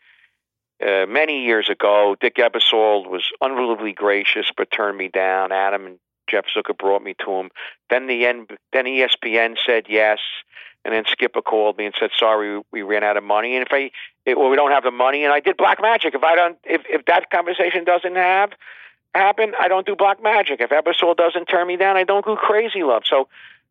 uh, 0.81 1.05
many 1.07 1.45
years 1.45 1.69
ago. 1.69 2.15
Dick 2.19 2.35
Ebersol 2.35 3.09
was 3.09 3.23
unbelievably 3.41 3.93
gracious, 3.93 4.51
but 4.55 4.69
turned 4.71 4.97
me 4.97 5.07
down. 5.07 5.51
Adam 5.51 5.85
and 5.85 5.99
Jeff 6.29 6.45
Zucker 6.55 6.77
brought 6.77 7.03
me 7.03 7.15
to 7.25 7.31
him. 7.31 7.49
Then 7.89 8.07
the 8.07 8.25
N- 8.25 8.47
then 8.73 8.85
ESPN 8.85 9.57
said 9.65 9.85
yes, 9.89 10.19
and 10.85 10.93
then 10.93 11.03
Skipper 11.07 11.41
called 11.41 11.77
me 11.77 11.85
and 11.85 11.95
said, 11.99 12.11
"Sorry, 12.17 12.61
we 12.71 12.81
ran 12.81 13.03
out 13.03 13.17
of 13.17 13.23
money." 13.23 13.55
And 13.55 13.65
if 13.65 13.73
I, 13.73 13.91
it, 14.25 14.37
well, 14.37 14.49
we 14.49 14.55
don't 14.55 14.71
have 14.71 14.83
the 14.83 14.91
money, 14.91 15.23
and 15.23 15.33
I 15.33 15.39
did 15.39 15.57
Black 15.57 15.81
Magic. 15.81 16.13
If 16.13 16.23
I 16.23 16.35
don't, 16.35 16.57
if 16.63 16.81
if 16.89 17.05
that 17.05 17.29
conversation 17.29 17.83
doesn't 17.83 18.15
have 18.15 18.51
happen, 19.13 19.53
I 19.59 19.67
don't 19.67 19.85
do 19.85 19.95
Black 19.95 20.21
Magic. 20.21 20.61
If 20.61 20.69
Ebersol 20.69 21.15
doesn't 21.15 21.45
turn 21.45 21.67
me 21.67 21.77
down, 21.77 21.97
I 21.97 22.03
don't 22.03 22.25
do 22.25 22.35
Crazy 22.35 22.83
Love. 22.83 23.03
So 23.05 23.27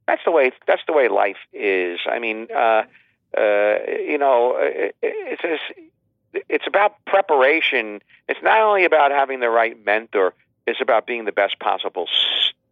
that's 0.06 0.22
the 0.24 0.30
way 0.30 0.52
that's 0.66 0.82
the 0.86 0.92
way 0.92 1.08
life 1.08 1.36
is. 1.52 2.00
I 2.10 2.18
mean, 2.18 2.48
uh, 2.54 2.82
uh, 3.36 3.78
you 4.00 4.18
know, 4.18 4.56
it, 4.58 4.96
it's 5.02 5.42
just, 5.42 5.62
it's 6.48 6.66
about 6.66 6.96
preparation. 7.06 8.00
It's 8.28 8.42
not 8.42 8.60
only 8.60 8.84
about 8.84 9.10
having 9.10 9.40
the 9.40 9.50
right 9.50 9.76
mentor. 9.84 10.34
It's 10.68 10.80
about 10.80 11.06
being 11.06 11.24
the 11.24 11.32
best 11.32 11.58
possible 11.60 12.06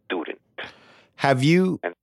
student. 0.05 0.39
Have 1.15 1.43
you, 1.43 1.79
And- 1.83 1.95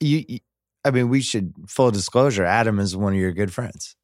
you, 0.00 0.24
you- 0.28 0.38
I 0.84 0.90
mean, 0.90 1.08
we 1.08 1.22
should, 1.22 1.54
full 1.66 1.90
disclosure, 1.90 2.44
Adam 2.44 2.78
is 2.78 2.94
one 2.96 3.14
of 3.14 3.18
your 3.18 3.32
good 3.32 3.52
friends. 3.52 3.96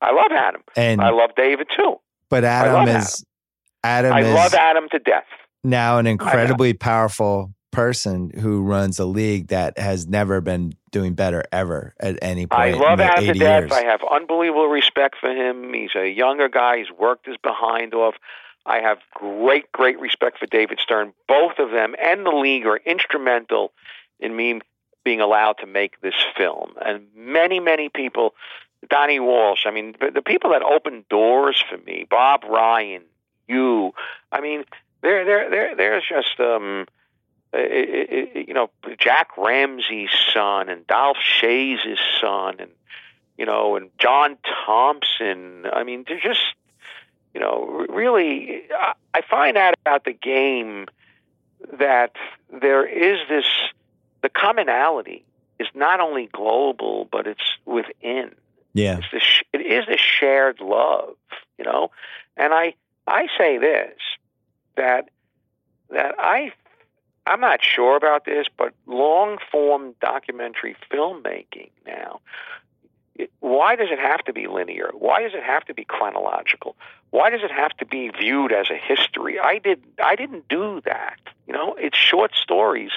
I 0.00 0.12
love 0.12 0.30
Adam. 0.30 0.62
And, 0.76 1.00
I 1.00 1.10
love 1.10 1.30
David 1.36 1.66
too. 1.76 1.96
but 2.28 2.44
Adam 2.44 2.86
is, 2.96 3.24
Adam, 3.82 4.12
I 4.12 4.20
is 4.20 4.34
love 4.34 4.54
Adam 4.54 4.88
to 4.90 4.98
death. 5.00 5.24
now 5.64 5.98
an 5.98 6.06
incredibly 6.06 6.74
powerful 6.74 7.52
person 7.72 8.30
who 8.38 8.62
runs 8.62 8.98
a 9.00 9.04
league 9.06 9.48
that 9.48 9.78
has 9.78 10.06
never 10.06 10.40
been 10.40 10.74
doing 10.90 11.14
better 11.14 11.42
ever 11.50 11.94
at 11.98 12.18
any 12.22 12.46
point. 12.46 12.60
I 12.60 12.70
love 12.78 12.98
the 12.98 13.04
Adam 13.04 13.24
to 13.26 13.32
death. 13.32 13.62
years. 13.62 13.72
I 13.72 13.84
have 13.84 14.00
unbelievable 14.12 14.66
respect 14.68 15.16
for 15.20 15.30
him. 15.30 15.72
He's 15.72 15.94
a 15.96 16.06
younger 16.08 16.48
guy. 16.48 16.78
He's 16.78 16.90
worked 16.96 17.26
his 17.26 17.36
behind 17.42 17.94
off. 17.94 18.14
I 18.64 18.80
have 18.80 18.98
great, 19.14 19.70
great 19.72 19.98
respect 19.98 20.38
for 20.38 20.46
David 20.46 20.78
Stern. 20.80 21.12
Both 21.26 21.58
of 21.58 21.70
them 21.70 21.94
and 22.02 22.24
the 22.24 22.30
league 22.30 22.66
are 22.66 22.76
instrumental 22.76 23.72
in 24.20 24.34
me 24.36 24.60
being 25.04 25.20
allowed 25.20 25.58
to 25.58 25.66
make 25.66 26.00
this 26.00 26.14
film. 26.36 26.74
And 26.84 27.06
many, 27.16 27.58
many 27.58 27.88
people, 27.88 28.34
Donnie 28.88 29.20
Walsh, 29.20 29.66
I 29.66 29.72
mean, 29.72 29.96
the, 30.00 30.22
people 30.22 30.50
that 30.50 30.62
opened 30.62 31.08
doors 31.08 31.62
for 31.68 31.76
me, 31.78 32.06
Bob 32.08 32.44
Ryan, 32.44 33.02
you, 33.48 33.92
I 34.30 34.40
mean, 34.40 34.64
there, 35.02 35.24
there, 35.24 35.50
there, 35.50 35.76
there's 35.76 36.04
just, 36.08 36.38
um, 36.38 36.86
you 37.54 38.54
know, 38.54 38.70
Jack 38.98 39.36
Ramsay's 39.36 40.10
son 40.32 40.68
and 40.68 40.86
Dolph 40.86 41.18
Schayes' 41.18 41.98
son, 42.20 42.56
and 42.60 42.70
you 43.36 43.46
know, 43.46 43.76
and 43.76 43.90
John 43.98 44.36
Thompson. 44.64 45.66
I 45.72 45.84
mean, 45.84 46.04
they're 46.06 46.20
just, 46.20 46.40
you 47.34 47.40
know, 47.40 47.86
really. 47.88 48.62
I, 49.14 49.20
find 49.28 49.56
out 49.56 49.74
about 49.84 50.04
the 50.04 50.12
game 50.12 50.86
that 51.78 52.12
there 52.50 52.86
is 52.86 53.18
this, 53.28 53.44
the 54.22 54.28
commonality 54.28 55.24
is 55.58 55.68
not 55.74 56.00
only 56.00 56.26
global, 56.26 57.08
but 57.10 57.26
it's 57.26 57.56
within. 57.64 58.34
Yeah. 58.74 58.98
It's 58.98 59.06
the—it 59.12 59.60
is 59.60 59.84
a 59.88 59.96
shared 59.96 60.60
love, 60.60 61.14
you 61.58 61.64
know. 61.64 61.90
And 62.36 62.52
I 62.52 62.74
I 63.06 63.28
say 63.38 63.58
this 63.58 63.94
that 64.76 65.08
that 65.90 66.14
I 66.18 66.52
I'm 67.26 67.40
not 67.40 67.60
sure 67.62 67.96
about 67.96 68.24
this, 68.24 68.46
but 68.56 68.72
long 68.86 69.38
form 69.50 69.94
documentary 70.00 70.76
filmmaking 70.90 71.70
now. 71.86 72.20
Why 73.40 73.76
does 73.76 73.88
it 73.90 73.98
have 73.98 74.24
to 74.24 74.32
be 74.32 74.46
linear? 74.46 74.90
Why 74.94 75.22
does 75.22 75.34
it 75.34 75.42
have 75.42 75.64
to 75.66 75.74
be 75.74 75.84
chronological? 75.84 76.76
Why 77.10 77.30
does 77.30 77.42
it 77.42 77.50
have 77.50 77.72
to 77.78 77.86
be 77.86 78.08
viewed 78.08 78.52
as 78.52 78.70
a 78.70 78.76
history? 78.76 79.38
I 79.38 79.58
did 79.58 79.82
I 80.02 80.16
didn't 80.16 80.48
do 80.48 80.80
that. 80.84 81.18
You 81.46 81.52
know, 81.52 81.74
it's 81.78 81.98
short 81.98 82.32
stories. 82.34 82.90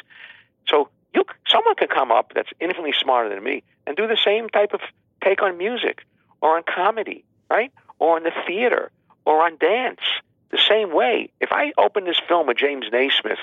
So 0.67 0.89
you 1.13 1.25
someone 1.47 1.75
could 1.75 1.89
come 1.89 2.11
up 2.11 2.31
that's 2.33 2.49
infinitely 2.59 2.93
smarter 2.97 3.29
than 3.29 3.43
me 3.43 3.63
and 3.85 3.97
do 3.97 4.07
the 4.07 4.17
same 4.23 4.49
type 4.49 4.73
of 4.73 4.81
take 5.23 5.41
on 5.41 5.57
music 5.57 6.05
or 6.41 6.55
on 6.55 6.63
comedy, 6.63 7.25
right? 7.49 7.71
Or 7.99 8.15
on 8.15 8.23
the 8.23 8.33
theater 8.47 8.91
or 9.25 9.43
on 9.43 9.57
dance. 9.57 10.01
The 10.51 10.59
same 10.69 10.93
way. 10.93 11.29
If 11.41 11.51
I 11.51 11.73
open 11.77 12.05
this 12.05 12.21
film 12.27 12.47
with 12.47 12.57
James 12.57 12.85
Naismith, 12.91 13.39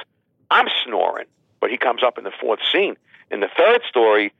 I'm 0.50 0.68
snoring, 0.84 1.26
but 1.60 1.70
he 1.70 1.76
comes 1.76 2.02
up 2.02 2.16
in 2.16 2.24
the 2.24 2.32
fourth 2.40 2.60
scene. 2.70 2.96
In 3.30 3.40
the 3.40 3.48
third 3.54 3.82
story, 3.88 4.32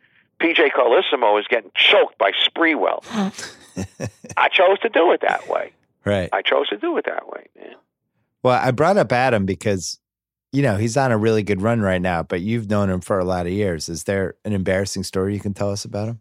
PJ 0.42 0.70
Carlesimo 0.72 1.38
is 1.40 1.46
getting 1.48 1.70
choked 1.74 2.18
by 2.18 2.32
Sprewell. 2.46 3.02
I 4.36 4.48
chose 4.48 4.78
to 4.80 4.88
do 4.88 5.12
it 5.12 5.20
that 5.22 5.48
way. 5.48 5.72
Right. 6.04 6.28
I 6.32 6.42
chose 6.42 6.68
to 6.70 6.76
do 6.76 6.96
it 6.98 7.04
that 7.06 7.28
way, 7.28 7.46
man. 7.58 7.74
Well, 8.42 8.60
I 8.60 8.72
brought 8.72 8.96
up 8.96 9.12
Adam 9.12 9.46
because, 9.46 9.98
you 10.52 10.62
know, 10.62 10.76
he's 10.76 10.96
on 10.96 11.12
a 11.12 11.16
really 11.16 11.42
good 11.44 11.62
run 11.62 11.80
right 11.80 12.02
now, 12.02 12.22
but 12.24 12.40
you've 12.40 12.68
known 12.68 12.90
him 12.90 13.00
for 13.00 13.18
a 13.18 13.24
lot 13.24 13.46
of 13.46 13.52
years. 13.52 13.88
Is 13.88 14.04
there 14.04 14.34
an 14.44 14.52
embarrassing 14.52 15.04
story 15.04 15.34
you 15.34 15.40
can 15.40 15.54
tell 15.54 15.70
us 15.70 15.84
about 15.84 16.08
him? 16.08 16.20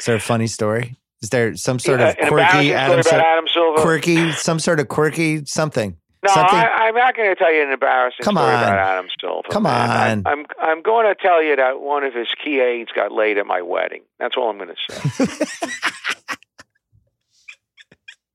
Is 0.00 0.06
there 0.06 0.16
a 0.16 0.20
funny 0.20 0.48
story? 0.48 0.96
Is 1.22 1.30
there 1.30 1.54
some 1.56 1.78
sort 1.78 2.00
Yeah, 2.00 2.08
of 2.08 2.16
quirky 2.28 2.74
Adam, 2.74 3.00
Adam 3.08 3.46
Silver. 3.48 3.80
quirky, 3.80 4.32
some 4.32 4.58
sort 4.58 4.80
of 4.80 4.88
quirky 4.88 5.44
something? 5.46 5.96
No, 6.26 6.34
something? 6.34 6.58
I, 6.58 6.66
I'm 6.88 6.94
not 6.94 7.16
going 7.16 7.28
to 7.30 7.34
tell 7.36 7.52
you 7.52 7.62
an 7.62 7.70
embarrassing 7.72 8.22
Come 8.24 8.36
story 8.36 8.52
on. 8.54 8.62
about 8.62 8.78
Adam 8.78 9.06
Silver. 9.20 9.48
Come 9.50 9.62
man. 9.64 9.90
on. 9.90 10.26
I'm, 10.26 10.26
I'm 10.40 10.46
I'm 10.60 10.82
going 10.82 11.06
to 11.06 11.14
tell 11.20 11.42
you 11.42 11.56
that 11.56 11.80
one 11.80 12.04
of 12.04 12.14
his 12.14 12.28
key 12.42 12.60
aides 12.60 12.90
got 12.94 13.12
laid 13.12 13.38
at 13.38 13.46
my 13.46 13.62
wedding. 13.62 14.02
That's 14.18 14.36
all 14.36 14.50
I'm 14.50 14.58
going 14.58 14.70
to 14.70 14.76
say. 14.94 15.24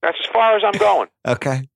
That's 0.02 0.18
as 0.20 0.26
far 0.34 0.56
as 0.58 0.64
I'm 0.66 0.78
going. 0.80 1.10
okay. 1.28 1.68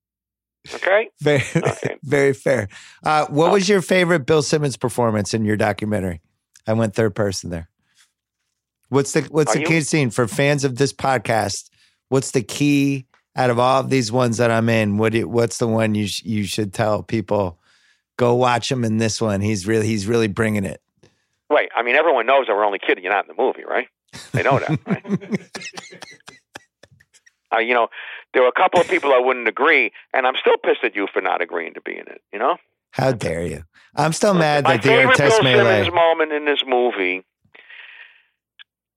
Okay. 0.74 1.10
Very, 1.22 1.44
Okay. 1.56 1.98
very 2.04 2.34
fair. 2.34 2.68
Uh, 3.04 3.28
what 3.28 3.52
was 3.52 3.70
your 3.70 3.84
favorite 3.84 4.26
Bill 4.26 4.42
Simmons 4.42 4.78
performance 4.78 5.36
in 5.36 5.46
your 5.46 5.58
documentary? 5.58 6.22
I 6.66 6.74
went 6.74 6.96
third 6.96 7.14
person 7.14 7.52
there. 7.52 7.70
What's 8.90 9.12
the 9.12 9.22
What's 9.30 9.52
Are 9.52 9.54
the 9.56 9.60
you- 9.62 9.68
key 9.68 9.82
scene 9.82 10.10
for 10.10 10.28
fans 10.28 10.64
of 10.64 10.78
this 10.78 10.92
podcast? 10.92 11.70
What's 12.10 12.32
the 12.32 12.42
key 12.42 13.06
out 13.36 13.50
of 13.50 13.60
all 13.60 13.82
of 13.82 13.90
these 13.90 14.12
ones 14.12 14.38
that 14.38 14.52
I'm 14.52 14.70
in? 14.70 14.98
What 14.98 15.14
do, 15.14 15.28
What's 15.28 15.58
the 15.58 15.68
one 15.68 15.96
you 15.96 16.08
sh- 16.08 16.24
you 16.24 16.44
should 16.44 16.74
tell 16.74 17.04
people? 17.04 17.60
Go 18.18 18.36
watch 18.36 18.72
him 18.72 18.86
in 18.86 18.98
this 18.98 19.22
one. 19.22 19.42
He's 19.42 19.68
really 19.68 19.88
he's 19.88 20.08
really 20.08 20.28
bringing 20.28 20.64
it. 20.64 20.82
Wait. 21.50 21.70
I 21.76 21.84
mean, 21.84 21.96
everyone 21.96 22.26
knows 22.26 22.48
that 22.48 22.56
we're 22.56 22.66
only 22.66 22.80
kidding 22.80 23.04
You're 23.04 23.14
not 23.14 23.30
in 23.30 23.36
the 23.36 23.42
movie, 23.42 23.64
right? 23.68 23.88
They 24.32 24.44
know 24.44 24.60
that, 24.60 24.80
right? 24.88 25.06
uh, 27.54 27.60
you 27.60 27.74
know, 27.74 27.90
there 28.34 28.42
were 28.42 28.48
a 28.48 28.54
couple 28.54 28.80
of 28.80 28.88
people 28.88 29.12
I 29.12 29.20
wouldn't 29.20 29.48
agree, 29.48 29.92
and 30.14 30.26
I'm 30.26 30.36
still 30.40 30.58
pissed 30.58 30.84
at 30.84 30.96
you 30.96 31.08
for 31.12 31.22
not 31.22 31.42
agreeing 31.42 31.74
to 31.74 31.82
be 31.82 31.94
in 31.94 32.08
it. 32.08 32.22
You 32.32 32.40
know. 32.40 32.58
How 32.92 33.12
dare 33.12 33.46
you? 33.46 33.64
I'm 33.96 34.14
still 34.14 34.34
mad 34.34 34.64
My 34.64 34.78
that 34.78 34.84
the 34.84 34.88
favorite 34.88 35.18
Artest 35.18 35.30
Bill 35.30 35.44
melee. 35.44 35.84
Simmons 35.84 35.94
moment 35.94 36.32
in 36.32 36.46
this 36.46 36.64
movie. 36.66 37.26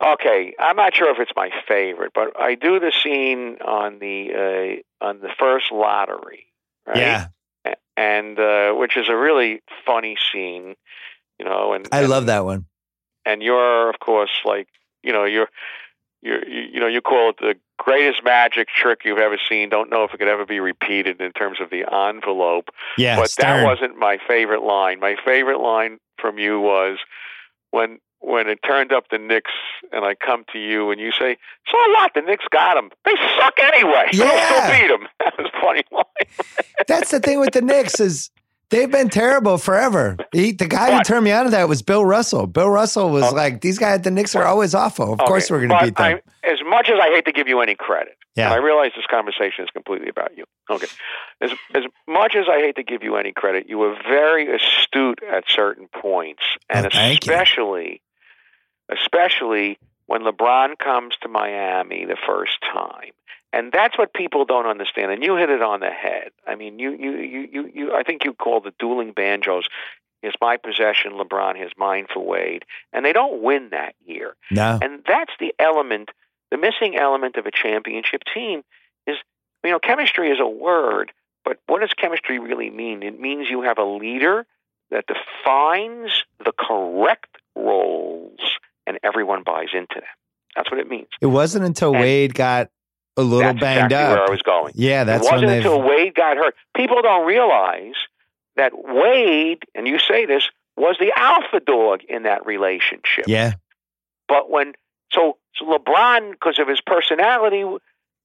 Okay, 0.05 0.55
I'm 0.61 0.77
not 0.77 0.95
sure 0.95 1.11
if 1.11 1.19
it's 1.19 1.33
my 1.35 1.51
favorite, 1.67 2.13
but 2.15 2.41
I 2.41 2.55
do 2.55 2.79
the 2.79 2.93
scene 3.03 3.59
on 3.65 3.99
the 3.99 4.83
uh, 5.03 5.05
on 5.05 5.21
the 5.21 5.31
first 5.39 5.73
lottery, 5.73 6.47
right? 6.87 6.97
Yeah, 6.97 7.27
and 7.97 8.39
uh, 8.39 8.73
which 8.75 8.97
is 8.97 9.09
a 9.09 9.17
really 9.17 9.61
funny 9.85 10.17
scene, 10.33 10.77
you 11.39 11.45
know. 11.45 11.73
And 11.73 11.89
I 11.91 12.01
and, 12.01 12.09
love 12.09 12.27
that 12.27 12.45
one. 12.45 12.67
And 13.27 13.43
you're, 13.43 13.91
of 13.91 13.99
course, 13.99 14.31
like 14.45 14.69
you 15.03 15.13
know, 15.13 15.25
you're 15.25 15.49
you're 16.23 16.47
you 16.49 16.69
you 16.75 16.81
know, 16.81 16.87
you 16.87 17.01
call 17.01 17.31
it 17.31 17.37
the 17.41 17.57
greatest 17.77 18.23
magic 18.23 18.69
trick 18.69 19.01
you've 19.05 19.19
ever 19.19 19.39
seen. 19.49 19.69
Don't 19.69 19.91
know 19.91 20.05
if 20.05 20.15
it 20.15 20.19
could 20.19 20.29
ever 20.29 20.47
be 20.47 20.61
repeated 20.61 21.21
in 21.21 21.33
terms 21.33 21.61
of 21.61 21.71
the 21.71 21.85
envelope 21.93 22.69
Yeah, 22.97 23.17
but 23.17 23.31
Stern. 23.31 23.65
that 23.65 23.65
wasn't 23.65 23.99
my 23.99 24.19
favorite 24.29 24.63
line. 24.63 25.01
My 25.01 25.17
favorite 25.25 25.61
line 25.61 25.99
from 26.21 26.39
you 26.39 26.61
was 26.61 26.99
when 27.73 27.99
when 28.21 28.49
it 28.49 28.59
turned 28.67 28.93
up 28.93 29.05
the 29.11 29.19
Knicks 29.19 29.53
and 29.93 30.05
I 30.05 30.15
come 30.15 30.45
to 30.53 30.59
you 30.59 30.91
and 30.91 31.01
you 31.01 31.13
say, 31.13 31.37
"So 31.71 31.77
what? 31.93 32.13
The 32.15 32.23
Knicks 32.23 32.45
got 32.51 32.75
them. 32.75 32.91
They 33.05 33.15
suck 33.39 33.55
anyway. 33.61 34.07
They'll 34.13 34.45
still 34.47 34.71
beat 34.71 34.89
them." 34.89 35.09
That 35.21 35.35
was 35.39 35.51
funny. 35.61 35.83
That's 36.89 37.11
the 37.11 37.21
thing 37.21 37.41
with 37.41 37.53
the 37.53 37.61
Knicks 37.63 38.01
is 38.01 38.31
they've 38.71 38.91
been 38.91 39.09
terrible 39.09 39.59
forever. 39.59 40.17
He, 40.33 40.53
the 40.53 40.67
guy 40.67 40.97
who 40.97 41.03
turned 41.03 41.25
me 41.25 41.33
on 41.33 41.45
to 41.45 41.51
that 41.51 41.69
was 41.69 41.83
Bill 41.83 42.05
Russell. 42.05 42.47
Bill 42.47 42.69
Russell 42.71 43.11
was 43.11 43.25
Oh. 43.25 43.35
like, 43.35 43.61
"These 43.61 43.79
guys, 43.79 44.03
the 44.03 44.11
Knicks 44.11 44.35
are 44.35 44.45
always 44.45 44.75
awful. 44.75 45.13
Of 45.13 45.19
course, 45.21 45.51
we're 45.51 45.59
going 45.67 45.79
to 45.79 45.85
beat 45.87 45.97
them." 45.97 46.21
I, 46.45 46.49
as 46.49 46.59
much 46.67 46.89
as 46.89 46.99
I 47.01 47.09
hate 47.11 47.25
to 47.27 47.33
give 47.33 47.47
you 47.49 47.61
any 47.61 47.75
credit, 47.75 48.17
Yeah. 48.37 48.53
I 48.53 48.57
realize 48.57 48.93
this 48.97 49.07
conversation 49.11 49.65
is 49.65 49.71
completely 49.71 50.09
about 50.09 50.37
you. 50.37 50.45
Okay, 50.71 50.87
as 51.41 51.51
as 51.75 51.85
much 52.07 52.35
as 52.35 52.47
I 52.51 52.59
hate 52.61 52.77
to 52.77 52.83
give 52.83 53.03
you 53.03 53.17
any 53.17 53.33
credit, 53.33 53.69
you 53.69 53.79
were 53.79 53.95
very 54.09 54.49
astute 54.55 55.21
at 55.31 55.45
certain 55.49 55.89
points, 55.89 56.43
and 56.71 56.87
Oh, 56.87 56.99
especially, 56.99 58.01
especially 58.91 59.79
when 60.07 60.23
LeBron 60.23 60.79
comes 60.79 61.15
to 61.23 61.29
Miami 61.29 62.05
the 62.05 62.17
first 62.27 62.59
time. 62.63 63.13
And 63.53 63.73
that's 63.73 63.97
what 63.97 64.13
people 64.13 64.45
don't 64.45 64.67
understand. 64.67 65.11
And 65.11 65.23
you 65.23 65.37
hit 65.37 65.49
it 65.51 65.63
on 65.63 65.81
the 65.81 65.91
head. 65.91 66.31
I 66.47 66.55
mean, 66.55 66.79
you, 66.79 66.93
you, 66.93 67.13
you, 67.17 67.49
you, 67.51 67.71
you 67.75 67.95
I 67.95 68.03
think 68.03 68.25
you 68.25 68.35
called 68.35 68.65
the 68.65 68.75
dueling 68.79 69.13
banjos. 69.13 69.67
is 70.23 70.35
my 70.41 70.57
possession, 70.59 71.13
LeBron. 71.13 71.57
His 71.57 71.71
mine 71.77 72.07
for 72.13 72.25
Wade, 72.25 72.65
and 72.93 73.05
they 73.05 73.13
don't 73.13 73.43
win 73.43 73.71
that 73.71 73.95
year. 74.05 74.35
no, 74.51 74.79
And 74.83 75.03
that's 75.07 75.33
the 75.41 75.55
element, 75.59 76.11
the 76.51 76.59
missing 76.59 76.97
element 76.97 77.37
of 77.37 77.47
a 77.47 77.51
championship 77.51 78.23
team 78.35 78.63
is, 79.07 79.17
you 79.65 79.71
know, 79.71 79.79
chemistry 79.79 80.31
is 80.31 80.41
a 80.41 80.49
word, 80.49 81.13
but 81.45 81.59
what 81.67 81.81
does 81.81 81.93
chemistry 81.95 82.39
really 82.39 82.69
mean? 82.69 83.03
It 83.03 83.19
means 83.19 83.49
you 83.49 83.63
have 83.63 83.79
a 83.79 83.85
leader 83.85 84.45
that 84.91 85.05
defines 85.07 86.11
the 86.45 86.53
correct 86.53 87.37
roles 87.57 88.41
and 88.89 88.99
everyone 89.05 89.43
buys 89.45 89.69
into 89.73 89.95
them. 89.95 90.03
That's 90.57 90.71
what 90.71 90.81
it 90.81 90.89
means. 90.89 91.07
it 91.21 91.27
wasn't 91.27 91.65
until 91.65 91.93
And- 91.93 92.01
Wade 92.01 92.35
got 92.35 92.71
a 93.17 93.23
little 93.23 93.41
That's 93.41 93.61
banged 93.61 93.93
exactly 93.93 94.15
where 94.17 94.27
I 94.27 94.31
was 94.31 94.43
going. 94.43 94.73
Yeah, 94.77 95.05
that's 95.05 95.27
it 95.27 95.33
wasn't 95.33 95.51
until 95.53 95.83
Wade 95.83 96.15
got 96.15 96.37
hurt. 96.37 96.55
People 96.75 97.03
don't 97.03 97.27
realize 97.27 97.95
that 98.57 98.73
Wade, 98.75 99.63
and 99.75 99.87
you 99.87 99.99
say 99.99 100.25
this, 100.25 100.45
was 100.77 100.97
the 101.01 101.13
alpha 101.17 101.61
dog 101.61 102.03
in 102.09 102.23
that 102.25 102.47
relationship. 102.47 103.25
Yeah, 103.27 103.55
But 104.29 104.51
when 104.51 104.75
so, 105.13 105.37
so 105.57 105.65
LeBron, 105.65 106.31
because 106.33 106.59
of 106.61 106.69
his 106.69 106.81
personality, 106.81 107.65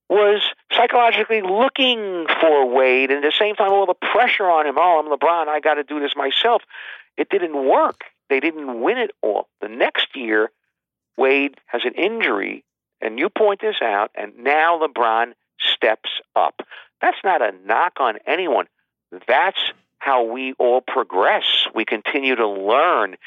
was 0.09 0.41
psychologically 0.72 1.41
looking 1.41 2.28
for 2.39 2.68
Wade, 2.68 3.09
and 3.09 3.24
at 3.26 3.28
the 3.28 3.36
same 3.38 3.55
time, 3.55 3.72
all 3.72 3.86
the 3.88 3.95
pressure 3.95 4.49
on 4.49 4.68
him. 4.68 4.76
Oh, 4.78 4.99
I'm 4.99 5.07
LeBron. 5.07 5.47
I 5.47 5.59
got 5.59 5.76
to 5.76 5.84
do 5.84 5.99
this 5.99 6.11
myself. 6.16 6.61
It 7.18 7.30
didn't 7.30 7.55
work. 7.68 8.01
They 8.30 8.40
didn't 8.40 8.82
win 8.82 8.98
it 8.98 9.12
all. 9.22 9.48
The 9.62 9.68
next 9.70 10.16
year, 10.16 10.52
Wade 11.18 11.58
has 11.66 11.82
an 11.86 11.94
injury, 11.94 12.64
and 13.02 13.20
you 13.20 13.30
point 13.30 13.62
this 13.62 13.82
out, 13.82 14.12
and 14.16 14.38
now 14.40 14.80
LeBron 14.80 15.34
steps 15.60 16.10
up. 16.36 16.62
That's 17.02 17.18
not 17.24 17.42
a 17.42 17.54
knock 17.66 17.94
on 18.00 18.18
anyone. 18.26 18.68
That's 19.28 19.60
how 20.00 20.24
we 20.24 20.54
all 20.54 20.82
progress. 20.82 21.44
We 21.76 21.86
continue 21.86 22.36
to 22.36 22.48
learn. 22.48 23.18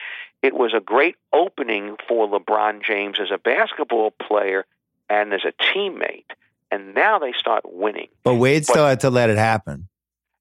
It 0.42 0.54
was 0.54 0.74
a 0.74 0.80
great 0.80 1.16
opening 1.32 1.96
for 2.08 2.28
LeBron 2.28 2.84
James 2.84 3.18
as 3.20 3.30
a 3.30 3.38
basketball 3.38 4.10
player 4.10 4.66
and 5.08 5.32
as 5.32 5.42
a 5.44 5.52
teammate. 5.62 6.24
And 6.70 6.94
now 6.94 7.18
they 7.18 7.32
start 7.32 7.62
winning. 7.64 8.08
but 8.24 8.34
Wade 8.34 8.62
But- 8.66 8.72
still 8.72 8.86
had 8.86 9.00
to 9.00 9.10
let 9.10 9.30
it 9.30 9.38
happen. 9.38 9.88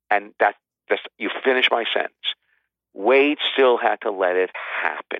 And 0.09 0.33
that, 0.39 0.55
that's, 0.89 1.01
you 1.17 1.29
finish 1.43 1.69
my 1.71 1.85
sentence. 1.93 2.13
Wade 2.95 3.37
still 3.53 3.77
had 3.77 3.97
to 4.01 4.11
let 4.11 4.35
it 4.35 4.49
happen. 4.81 5.19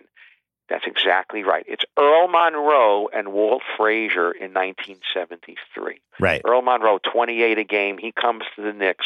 That's 0.69 0.85
exactly 0.87 1.43
right. 1.43 1.63
It's 1.67 1.83
Earl 1.99 2.27
Monroe 2.27 3.07
and 3.13 3.31
Walt 3.33 3.61
Frazier 3.77 4.31
in 4.31 4.51
1973. 4.53 5.99
Right. 6.19 6.41
Earl 6.43 6.63
Monroe, 6.63 6.97
28 6.99 7.57
a 7.59 7.63
game. 7.63 7.97
He 7.99 8.11
comes 8.11 8.43
to 8.55 8.63
the 8.63 8.73
Knicks, 8.73 9.05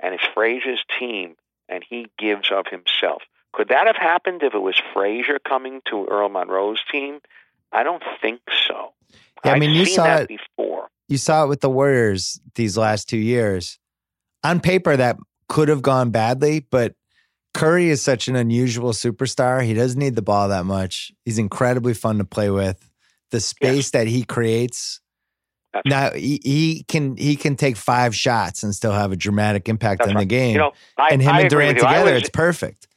and 0.00 0.14
it's 0.14 0.24
Frazier's 0.34 0.82
team, 0.98 1.36
and 1.68 1.84
he 1.88 2.08
gives 2.18 2.50
of 2.50 2.66
himself. 2.66 3.22
Could 3.52 3.68
that 3.68 3.86
have 3.86 3.96
happened 3.96 4.42
if 4.42 4.54
it 4.54 4.58
was 4.58 4.80
Frazier 4.92 5.38
coming 5.46 5.80
to 5.90 6.06
Earl 6.10 6.28
Monroe's 6.28 6.80
team? 6.90 7.20
I 7.72 7.82
don't 7.84 8.02
think 8.20 8.40
so. 8.66 8.92
Yeah, 9.44 9.52
I 9.52 9.54
I've 9.54 9.60
mean, 9.60 9.70
you 9.70 9.84
seen 9.84 9.94
saw 9.94 10.04
that 10.04 10.22
it- 10.22 10.28
before. 10.28 10.88
You 11.08 11.18
saw 11.18 11.44
it 11.44 11.48
with 11.48 11.60
the 11.60 11.70
Warriors 11.70 12.40
these 12.54 12.76
last 12.78 13.08
two 13.08 13.16
years. 13.18 13.78
On 14.44 14.60
paper, 14.60 14.96
that 14.96 15.16
could 15.48 15.68
have 15.68 15.82
gone 15.82 16.10
badly, 16.10 16.60
but 16.70 16.94
Curry 17.54 17.90
is 17.90 18.00
such 18.00 18.28
an 18.28 18.36
unusual 18.36 18.92
superstar. 18.92 19.62
He 19.62 19.74
doesn't 19.74 19.98
need 19.98 20.14
the 20.14 20.22
ball 20.22 20.48
that 20.48 20.64
much. 20.64 21.12
He's 21.24 21.38
incredibly 21.38 21.94
fun 21.94 22.18
to 22.18 22.24
play 22.24 22.50
with. 22.50 22.88
The 23.30 23.40
space 23.40 23.90
that 23.90 24.06
he 24.06 24.24
creates. 24.24 25.00
That's 25.72 25.86
Now 25.86 26.10
he, 26.12 26.40
he 26.42 26.84
can 26.88 27.16
he 27.16 27.36
can 27.36 27.54
take 27.54 27.76
five 27.76 28.14
shots 28.14 28.64
and 28.64 28.74
still 28.74 28.92
have 28.92 29.12
a 29.12 29.16
dramatic 29.16 29.68
impact 29.68 30.00
That's 30.00 30.10
on 30.10 30.16
the 30.16 30.24
game. 30.24 30.52
You 30.52 30.58
know, 30.58 30.72
I, 30.96 31.10
and 31.12 31.22
him 31.22 31.32
I 31.32 31.40
and 31.42 31.50
Durant 31.50 31.74
with 31.74 31.82
you. 31.82 31.88
I 31.88 31.92
together, 31.94 32.14
was- 32.14 32.22
it's 32.22 32.30
perfect. 32.30 32.88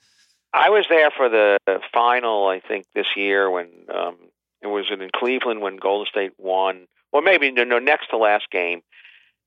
I 0.54 0.70
was 0.70 0.86
there 0.88 1.10
for 1.10 1.30
the 1.30 1.58
final, 1.92 2.48
I 2.48 2.60
think, 2.60 2.86
this 2.94 3.08
year 3.16 3.50
when 3.50 3.70
um, 3.94 4.18
it 4.62 4.68
was 4.68 4.86
in 4.92 5.10
Cleveland 5.16 5.62
when 5.62 5.78
Golden 5.78 6.06
State 6.08 6.34
won, 6.38 6.88
or 7.12 7.24
maybe 7.24 7.52
no, 7.52 7.64
no, 7.64 7.80
next 7.80 8.10
to 8.12 8.18
last 8.18 8.50
game. 8.52 8.82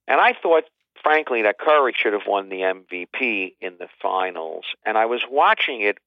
And 0.09 0.21
I 0.21 0.35
thought, 0.41 0.65
frankly, 1.07 1.43
that 1.43 1.57
Curry 1.59 1.95
should 1.97 2.15
have 2.15 2.27
won 2.27 2.49
the 2.49 2.63
MVP 2.63 3.55
in 3.61 3.75
the 3.79 3.87
finals. 4.03 4.65
And 4.85 4.99
I 4.99 5.07
was 5.07 5.23
watching 5.31 5.81
it, 5.83 5.99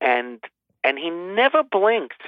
and 0.00 0.42
and 0.82 0.98
he 0.98 1.10
never 1.10 1.62
blinked 1.62 2.22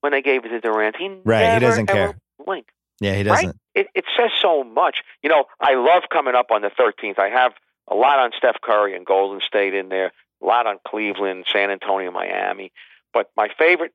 when 0.00 0.12
they 0.12 0.22
gave 0.22 0.44
it 0.46 0.48
to 0.48 0.60
Durant. 0.60 0.96
He 0.96 1.08
Right, 1.24 1.54
he 1.54 1.60
doesn't 1.60 1.86
care. 1.86 2.16
blinked 2.42 2.70
Yeah, 3.00 3.14
he 3.14 3.22
doesn't. 3.22 3.56
it, 3.74 3.88
it 3.94 4.04
says 4.16 4.30
so 4.40 4.64
much. 4.64 5.02
You 5.22 5.28
know, 5.28 5.44
I 5.60 5.74
love 5.74 6.04
coming 6.10 6.34
up 6.34 6.50
on 6.50 6.62
the 6.62 6.70
13th. 6.70 7.18
I 7.18 7.28
have 7.28 7.52
a 7.88 7.94
lot 7.94 8.18
on 8.18 8.30
Steph 8.36 8.60
Curry 8.62 8.96
and 8.96 9.04
Golden 9.04 9.40
State 9.40 9.74
in 9.74 9.90
there, 9.90 10.12
a 10.42 10.46
lot 10.46 10.66
on 10.66 10.78
Cleveland, 10.86 11.44
San 11.52 11.70
Antonio, 11.70 12.10
Miami. 12.10 12.72
But 13.12 13.30
my 13.36 13.48
favorite 13.58 13.92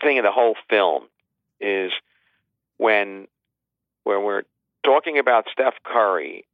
thing 0.00 0.16
in 0.16 0.24
the 0.24 0.30
whole 0.30 0.54
film 0.70 1.08
is 1.60 1.90
when 2.76 3.26
when 4.04 4.22
we're 4.22 4.44
talking 4.86 5.18
about 5.18 5.46
Steph 5.52 5.74
Curry 5.84 6.46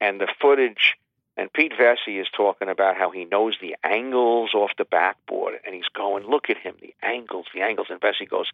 and 0.00 0.20
the 0.20 0.28
footage 0.40 0.96
and 1.36 1.52
Pete 1.52 1.72
Vecsey 1.72 2.20
is 2.20 2.28
talking 2.36 2.68
about 2.68 2.96
how 2.96 3.10
he 3.10 3.24
knows 3.24 3.56
the 3.60 3.74
angles 3.82 4.50
off 4.54 4.70
the 4.78 4.84
backboard 4.84 5.54
and 5.64 5.74
he's 5.74 5.88
going, 5.92 6.24
look 6.24 6.50
at 6.50 6.56
him, 6.56 6.74
the 6.80 6.94
angles, 7.02 7.46
the 7.54 7.62
angles. 7.62 7.88
And 7.90 8.00
Vecsey 8.00 8.28
goes, 8.28 8.46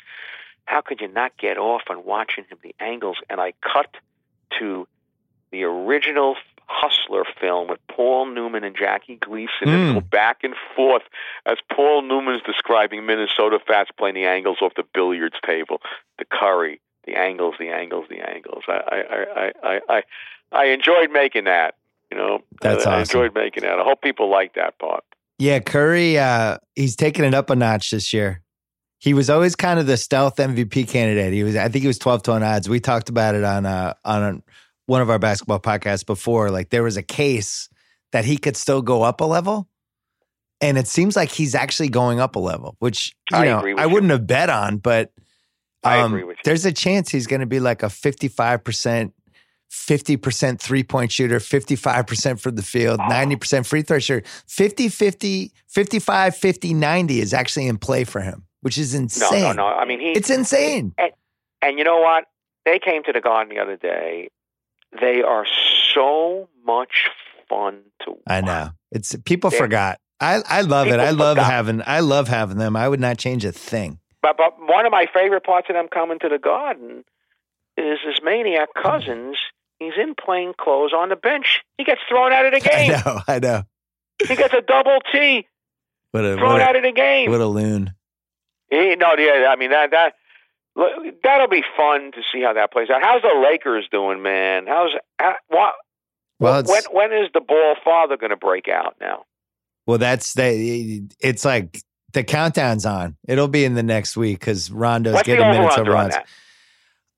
how 0.64 0.80
could 0.80 1.01
you 1.01 1.09
not 1.09 1.37
get 1.37 1.59
off 1.59 1.82
on 1.91 2.05
watching 2.05 2.45
him, 2.49 2.59
the 2.62 2.74
angles? 2.80 3.18
And 3.28 3.41
I 3.41 3.53
cut 3.61 3.95
to 4.59 4.87
the 5.51 5.64
original 5.64 6.37
Hustler 6.68 7.24
film 7.41 7.68
with 7.68 7.78
Paul 7.89 8.26
Newman 8.26 8.64
and 8.64 8.76
Jackie 8.76 9.16
Gleason 9.16 9.68
and 9.68 9.91
Mm. 9.91 9.95
go 9.95 10.01
back 10.01 10.43
and 10.43 10.55
forth 10.74 11.05
as 11.45 11.59
Paul 11.72 12.03
Newman's 12.03 12.43
describing 12.43 13.07
Minnesota 13.07 13.61
Fats 13.64 13.91
playing 13.97 14.16
the 14.16 14.26
angles 14.26 14.59
off 14.61 14.74
the 14.74 14.82
billiards 14.95 15.37
table, 15.45 15.80
the 16.18 16.24
Curry, 16.24 16.80
the 17.07 17.15
angles, 17.17 17.55
the 17.59 17.69
angles, 17.69 18.07
the 18.11 18.21
angles. 18.21 18.65
I 18.69 18.73
I 18.73 19.03
I 19.05 19.53
I 19.63 19.81
I, 19.89 20.03
I 20.53 20.65
enjoyed 20.67 21.11
making 21.11 21.45
that. 21.45 21.75
You 22.11 22.17
know, 22.19 22.41
That's 22.61 22.87
I, 22.87 22.91
I 22.99 23.01
awesome. 23.01 23.21
enjoyed 23.21 23.35
making 23.35 23.63
that. 23.65 23.79
I 23.79 23.83
hope 23.83 24.03
people 24.03 24.31
like 24.31 24.55
that 24.55 24.79
part. 24.79 25.05
Yeah, 25.39 25.59
Curry, 25.59 26.19
uh, 26.19 26.59
he's 26.75 26.97
taken 26.97 27.25
it 27.25 27.35
up 27.35 27.51
a 27.51 27.57
notch 27.57 27.91
this 27.91 28.13
year. 28.13 28.43
He 28.99 29.13
was 29.13 29.29
always 29.29 29.55
kind 29.57 29.79
of 29.79 29.87
the 29.87 29.97
stealth 29.97 30.37
MVP 30.37 30.89
candidate. 30.89 31.33
He 31.35 31.43
was, 31.45 31.57
I 31.57 31.69
think 31.69 31.83
he 31.83 31.87
was 31.89 31.99
12 31.99 32.23
to 32.23 32.31
1 32.31 32.43
odds. 32.43 32.69
We 32.69 32.81
talked 32.81 33.09
about 33.11 33.35
it 33.35 33.45
on, 33.45 33.67
uh, 33.67 33.93
on 34.05 34.43
one 34.87 35.03
of 35.03 35.11
our 35.11 35.19
basketball 35.19 35.61
podcasts 35.61 36.07
before. 36.07 36.51
Like 36.51 36.71
there 36.71 36.83
was 36.83 36.97
a 36.97 37.03
case 37.03 37.69
that 38.13 38.25
he 38.25 38.39
could 38.39 38.57
still 38.57 38.81
go 38.81 39.03
up 39.03 39.21
a 39.21 39.25
level. 39.25 39.69
And 40.63 40.79
it 40.79 40.87
seems 40.87 41.17
like 41.17 41.31
he's 41.31 41.55
actually 41.55 41.91
going 41.91 42.19
up 42.19 42.37
a 42.37 42.39
level, 42.39 42.77
which, 42.79 43.15
you 43.31 43.37
I 43.37 43.45
know, 43.45 43.59
I 43.77 43.85
you. 43.85 43.93
wouldn't 43.93 44.11
have 44.13 44.27
bet 44.27 44.49
on, 44.49 44.79
but 44.79 45.13
I 45.85 46.01
um, 46.01 46.12
agree 46.12 46.24
with 46.24 46.37
you. 46.39 46.43
there's 46.45 46.64
a 46.64 46.72
chance 46.72 47.11
he's 47.11 47.27
going 47.27 47.41
to 47.41 47.47
be 47.47 47.61
like 47.61 47.83
a 47.83 47.87
55%, 47.87 49.12
50% 49.70 50.61
three 50.61 50.83
point 50.83 51.12
shooter, 51.12 51.39
55% 51.39 52.41
from 52.41 52.55
the 52.57 52.62
field, 52.62 53.01
Oh. 53.01 53.09
90% 53.09 53.66
free 53.66 53.83
throw 53.83 53.99
shooter. 53.99 54.27
50, 54.47 54.89
50, 54.89 55.53
55, 55.68 56.37
50, 56.37 56.74
90 56.74 57.20
is 57.20 57.35
actually 57.35 57.66
in 57.66 57.79
play 57.79 58.05
for 58.05 58.20
him, 58.20 58.45
which 58.62 58.79
is 58.79 58.95
insane. 58.95 59.43
no, 59.43 59.53
no. 59.53 59.66
I 59.66 59.85
mean, 59.85 60.01
he 60.01 60.12
It's 60.12 60.31
insane. 60.31 60.95
And 61.62 61.79
you 61.79 61.85
know 61.85 62.01
what? 62.01 62.24
They 62.64 62.79
came 62.79 63.03
to 63.05 63.12
the 63.12 63.20
garden 63.20 63.55
the 63.55 63.61
other 63.62 63.77
day. 63.77 64.29
They 65.01 65.22
are 65.22 65.47
so 65.95 66.49
much 66.64 67.09
fun 67.49 67.81
to 68.05 68.11
watch. 68.12 68.20
I 68.27 68.41
know. 68.41 68.70
It's 68.93 69.14
people 69.24 69.51
Yeah. 69.53 69.59
forgot. 69.59 70.01
I, 70.20 70.43
I 70.49 70.61
love 70.62 70.87
it. 70.89 70.99
I 70.99 71.11
love 71.11 71.37
forgot. 71.37 71.51
having 71.51 71.83
I 71.87 72.01
love 72.01 72.29
having 72.29 72.57
them. 72.57 72.77
I 72.77 72.89
would 72.89 73.01
not 73.01 73.18
change 73.18 73.45
a 73.45 73.53
thing. 73.53 73.99
But 74.27 74.37
but 74.37 74.55
one 74.59 74.87
of 74.87 74.93
my 74.93 75.07
favorite 75.12 75.45
parts 75.45 75.68
of 75.70 75.74
them 75.74 75.87
coming 75.93 76.18
to 76.20 76.29
the 76.29 76.39
garden 76.39 77.05
is 77.77 77.99
this 78.05 78.20
maniac 78.24 78.68
Cousins. 78.74 79.37
He's 79.79 79.93
in 80.01 80.14
plain 80.14 80.53
clothes 80.59 80.93
on 80.97 81.11
the 81.11 81.16
bench. 81.16 81.61
He 81.77 81.85
gets 81.85 82.01
thrown 82.09 82.33
out 82.33 82.47
of 82.47 82.53
the 82.53 82.61
game. 82.68 82.93
I 82.93 83.03
know. 83.05 83.20
I 83.29 83.39
know. 83.39 83.62
He 84.27 84.35
gets 84.35 84.55
a 84.55 84.62
double 84.62 84.99
T 85.12 85.47
What 86.11 86.24
a 86.24 86.37
thrown 86.37 86.53
what 86.55 86.62
out 86.62 86.77
of 86.77 86.83
the 86.83 86.93
game. 86.93 87.31
what 87.31 87.41
a 87.41 87.47
loon. 87.47 87.93
He, 88.70 88.97
no, 88.97 89.14
yeah, 89.16 89.47
I 89.49 89.57
mean 89.57 89.70
that 89.70 89.91
that 89.93 90.14
that'll 91.22 91.49
be 91.49 91.62
fun 91.77 92.11
to 92.12 92.22
see 92.33 92.43
how 92.43 92.55
that 92.55 92.72
plays 92.72 92.89
out. 92.91 93.03
How's 93.03 93.22
the 93.22 93.47
Lakers 93.49 93.87
doing, 93.93 94.22
man? 94.22 94.66
How's 94.66 94.91
how, 95.18 95.35
what? 95.49 95.74
Well, 96.41 96.64
when 96.64 96.83
when 96.91 97.12
is 97.12 97.31
the 97.33 97.41
ball 97.41 97.77
father 97.85 98.16
going 98.16 98.31
to 98.31 98.37
break 98.37 98.68
out 98.68 98.97
now? 99.01 99.24
well, 99.87 99.99
that's 99.99 100.35
the. 100.35 101.05
It's 101.20 101.45
like 101.45 101.81
the 102.17 102.25
countdown's 102.25 102.87
on. 102.87 103.14
It'll 103.29 103.47
be 103.47 103.64
in 103.67 103.75
the 103.75 103.83
next 103.83 104.17
week 104.17 104.41
because 104.41 104.71
Rondo's 104.71 105.12
What's 105.12 105.27
getting 105.27 105.47
minutes 105.47 105.77
over 105.77 105.95
on 105.95 106.09
runs. 106.09 106.14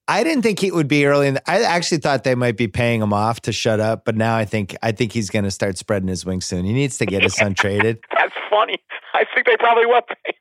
I 0.08 0.24
didn't 0.24 0.42
think 0.42 0.64
it 0.64 0.74
would 0.74 0.88
be 0.88 1.06
early. 1.06 1.28
In 1.28 1.34
the, 1.34 1.50
I 1.50 1.62
actually 1.62 1.98
thought 1.98 2.24
they 2.24 2.34
might 2.34 2.56
be 2.56 2.66
paying 2.66 3.00
him 3.00 3.12
off 3.12 3.42
to 3.42 3.52
shut 3.52 3.78
up, 3.78 4.04
but 4.04 4.16
now 4.16 4.34
I 4.34 4.44
think 4.44 4.74
I 4.82 4.90
think 4.90 5.12
he's 5.12 5.30
going 5.30 5.44
to 5.44 5.52
start 5.52 5.78
spreading 5.78 6.08
his 6.08 6.26
wings 6.26 6.46
soon. 6.46 6.64
He 6.64 6.72
needs 6.72 6.98
to 6.98 7.06
get 7.06 7.22
his 7.22 7.34
son 7.34 7.54
traded. 7.54 8.00
That's 8.16 8.34
funny. 8.50 8.78
I 9.14 9.24
think 9.32 9.46
they 9.46 9.56
probably 9.56 9.86
will. 9.86 10.02
Pay. 10.02 10.34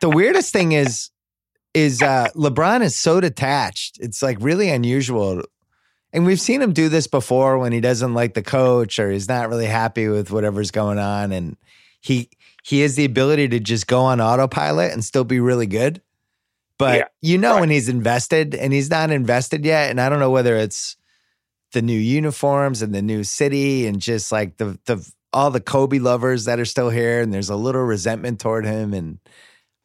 The 0.00 0.08
weirdest 0.08 0.50
thing 0.50 0.72
is, 0.72 1.10
is 1.74 2.00
uh, 2.00 2.28
LeBron 2.34 2.80
is 2.80 2.96
so 2.96 3.20
detached. 3.20 3.98
It's 4.00 4.22
like 4.22 4.38
really 4.40 4.70
unusual, 4.70 5.42
and 6.14 6.24
we've 6.24 6.40
seen 6.40 6.62
him 6.62 6.72
do 6.72 6.88
this 6.88 7.06
before 7.06 7.58
when 7.58 7.72
he 7.72 7.82
doesn't 7.82 8.14
like 8.14 8.32
the 8.32 8.42
coach 8.42 8.98
or 8.98 9.10
he's 9.10 9.28
not 9.28 9.50
really 9.50 9.66
happy 9.66 10.08
with 10.08 10.30
whatever's 10.30 10.70
going 10.70 10.98
on, 10.98 11.32
and 11.32 11.58
he 12.00 12.30
he 12.64 12.80
has 12.80 12.96
the 12.96 13.04
ability 13.04 13.48
to 13.48 13.60
just 13.60 13.86
go 13.86 14.00
on 14.00 14.20
autopilot 14.20 14.92
and 14.92 15.04
still 15.04 15.24
be 15.24 15.40
really 15.40 15.66
good. 15.66 16.02
But 16.78 16.98
Yeah, 16.98 17.04
you 17.20 17.38
know 17.38 17.54
right. 17.54 17.60
when 17.60 17.70
he's 17.70 17.88
invested, 17.88 18.54
and 18.54 18.72
he's 18.72 18.90
not 18.90 19.10
invested 19.10 19.64
yet, 19.64 19.90
and 19.90 20.00
I 20.00 20.08
don't 20.08 20.20
know 20.20 20.30
whether 20.30 20.56
it's 20.56 20.96
the 21.72 21.82
new 21.82 21.98
uniforms 21.98 22.82
and 22.82 22.94
the 22.94 23.02
new 23.02 23.22
city 23.22 23.86
and 23.86 24.00
just 24.00 24.32
like 24.32 24.56
the 24.56 24.78
the 24.86 25.06
all 25.32 25.50
the 25.50 25.60
Kobe 25.60 25.98
lovers 25.98 26.46
that 26.46 26.58
are 26.58 26.64
still 26.64 26.90
here, 26.90 27.20
and 27.20 27.32
there's 27.32 27.50
a 27.50 27.56
little 27.56 27.82
resentment 27.82 28.40
toward 28.40 28.64
him, 28.64 28.94
and 28.94 29.18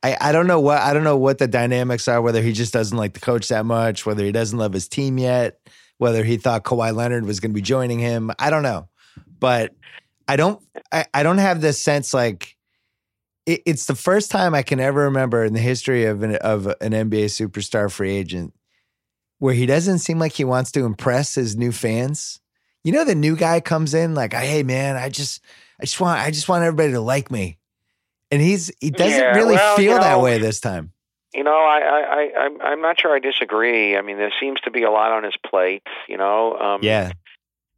I 0.04 0.18
I 0.20 0.32
don't 0.32 0.48
know 0.48 0.60
what 0.60 0.80
I 0.80 0.94
don't 0.94 1.04
know 1.04 1.18
what 1.18 1.38
the 1.38 1.48
dynamics 1.48 2.08
are. 2.08 2.22
Whether 2.22 2.42
he 2.42 2.54
just 2.54 2.74
doesn't 2.74 2.98
like 2.98 3.14
the 3.14 3.20
coach 3.20 3.50
that 3.50 3.66
much, 3.66 4.06
whether 4.06 4.24
he 4.24 4.32
doesn't 4.32 4.58
love 4.58 4.74
his 4.74 4.88
team 4.88 5.18
yet, 5.18 5.60
whether 5.98 6.24
he 6.24 6.38
thought 6.38 6.64
Kawhi 6.64 6.96
Leonard 6.96 7.26
was 7.26 7.40
going 7.40 7.52
to 7.52 7.56
be 7.56 7.62
joining 7.62 8.00
him. 8.00 8.32
I 8.40 8.50
don't 8.50 8.64
know, 8.64 8.88
but 9.40 9.76
I 10.28 10.38
don't 10.38 10.62
I, 10.92 11.06
I 11.14 11.24
don't 11.24 11.40
have 11.40 11.62
this 11.62 11.82
sense 11.82 12.14
like. 12.14 12.55
It, 13.46 13.62
it's 13.66 13.86
the 13.86 13.96
first 13.96 14.32
time 14.32 14.54
I 14.56 14.64
can 14.64 14.80
ever 14.80 15.02
remember 15.04 15.44
in 15.44 15.54
the 15.54 15.60
history 15.60 16.06
of 16.06 16.24
an 16.24 16.36
of 16.38 16.68
an 16.68 16.92
NBA 16.92 17.26
superstar 17.26 17.92
free 17.92 18.16
agent 18.16 18.54
where 19.40 19.54
he 19.54 19.66
doesn't 19.66 20.00
seem 20.00 20.20
like 20.20 20.34
he 20.34 20.44
wants 20.44 20.72
to 20.72 20.86
impress 20.86 21.36
his 21.36 21.56
new 21.56 21.72
fans. 21.72 22.40
You 22.84 22.92
know, 22.92 23.04
the 23.04 23.16
new 23.16 23.36
guy 23.36 23.60
comes 23.62 23.94
in 23.94 24.14
like, 24.16 24.34
"Hey, 24.34 24.64
man, 24.64 24.96
I 24.96 25.10
just, 25.10 25.42
I 25.80 25.86
just 25.86 26.00
want, 26.00 26.20
I 26.20 26.32
just 26.32 26.48
want 26.48 26.64
everybody 26.64 26.94
to 26.94 27.02
like 27.02 27.32
me," 27.32 27.58
and 28.32 28.42
he's 28.42 28.72
he 28.80 28.92
doesn't 28.92 29.18
Yeah, 29.18 29.36
really 29.36 29.56
well, 29.56 29.76
feel 29.78 29.94
you 29.94 30.00
that 30.00 30.22
way 30.22 30.38
this 30.38 30.60
time. 30.60 30.92
You 31.34 31.44
know, 31.44 31.58
I, 31.58 31.80
I, 31.80 32.00
I, 32.00 32.46
I'm, 32.46 32.62
I'm 32.62 32.82
not 32.82 33.00
sure 33.00 33.14
I 33.14 33.20
disagree. 33.20 33.98
I 33.98 34.02
mean, 34.02 34.18
there 34.18 34.32
seems 34.40 34.62
to 34.62 34.72
be 34.72 34.84
a 34.84 34.92
lot 34.92 35.12
on 35.12 35.24
his 35.24 35.36
plate. 35.46 35.84
You 36.08 36.18
know, 36.18 36.58
um, 36.58 36.82
Yeah, 36.82 37.12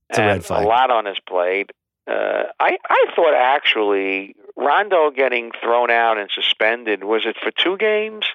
it's 0.10 0.20
a 0.20 0.22
red 0.22 0.46
flag. 0.46 0.64
a 0.64 0.68
lot 0.68 0.92
on 0.92 1.06
his 1.06 1.18
plate. 1.28 1.72
Uh, 2.06 2.44
I, 2.60 2.78
I 2.88 3.06
thought 3.16 3.34
actually 3.34 4.36
Rondo 4.58 5.12
getting 5.12 5.52
thrown 5.62 5.92
out 5.92 6.18
and 6.18 6.30
suspended 6.34 7.04
was 7.04 7.24
it 7.26 7.38
for 7.42 7.52
two 7.52 7.78
games 7.78 8.26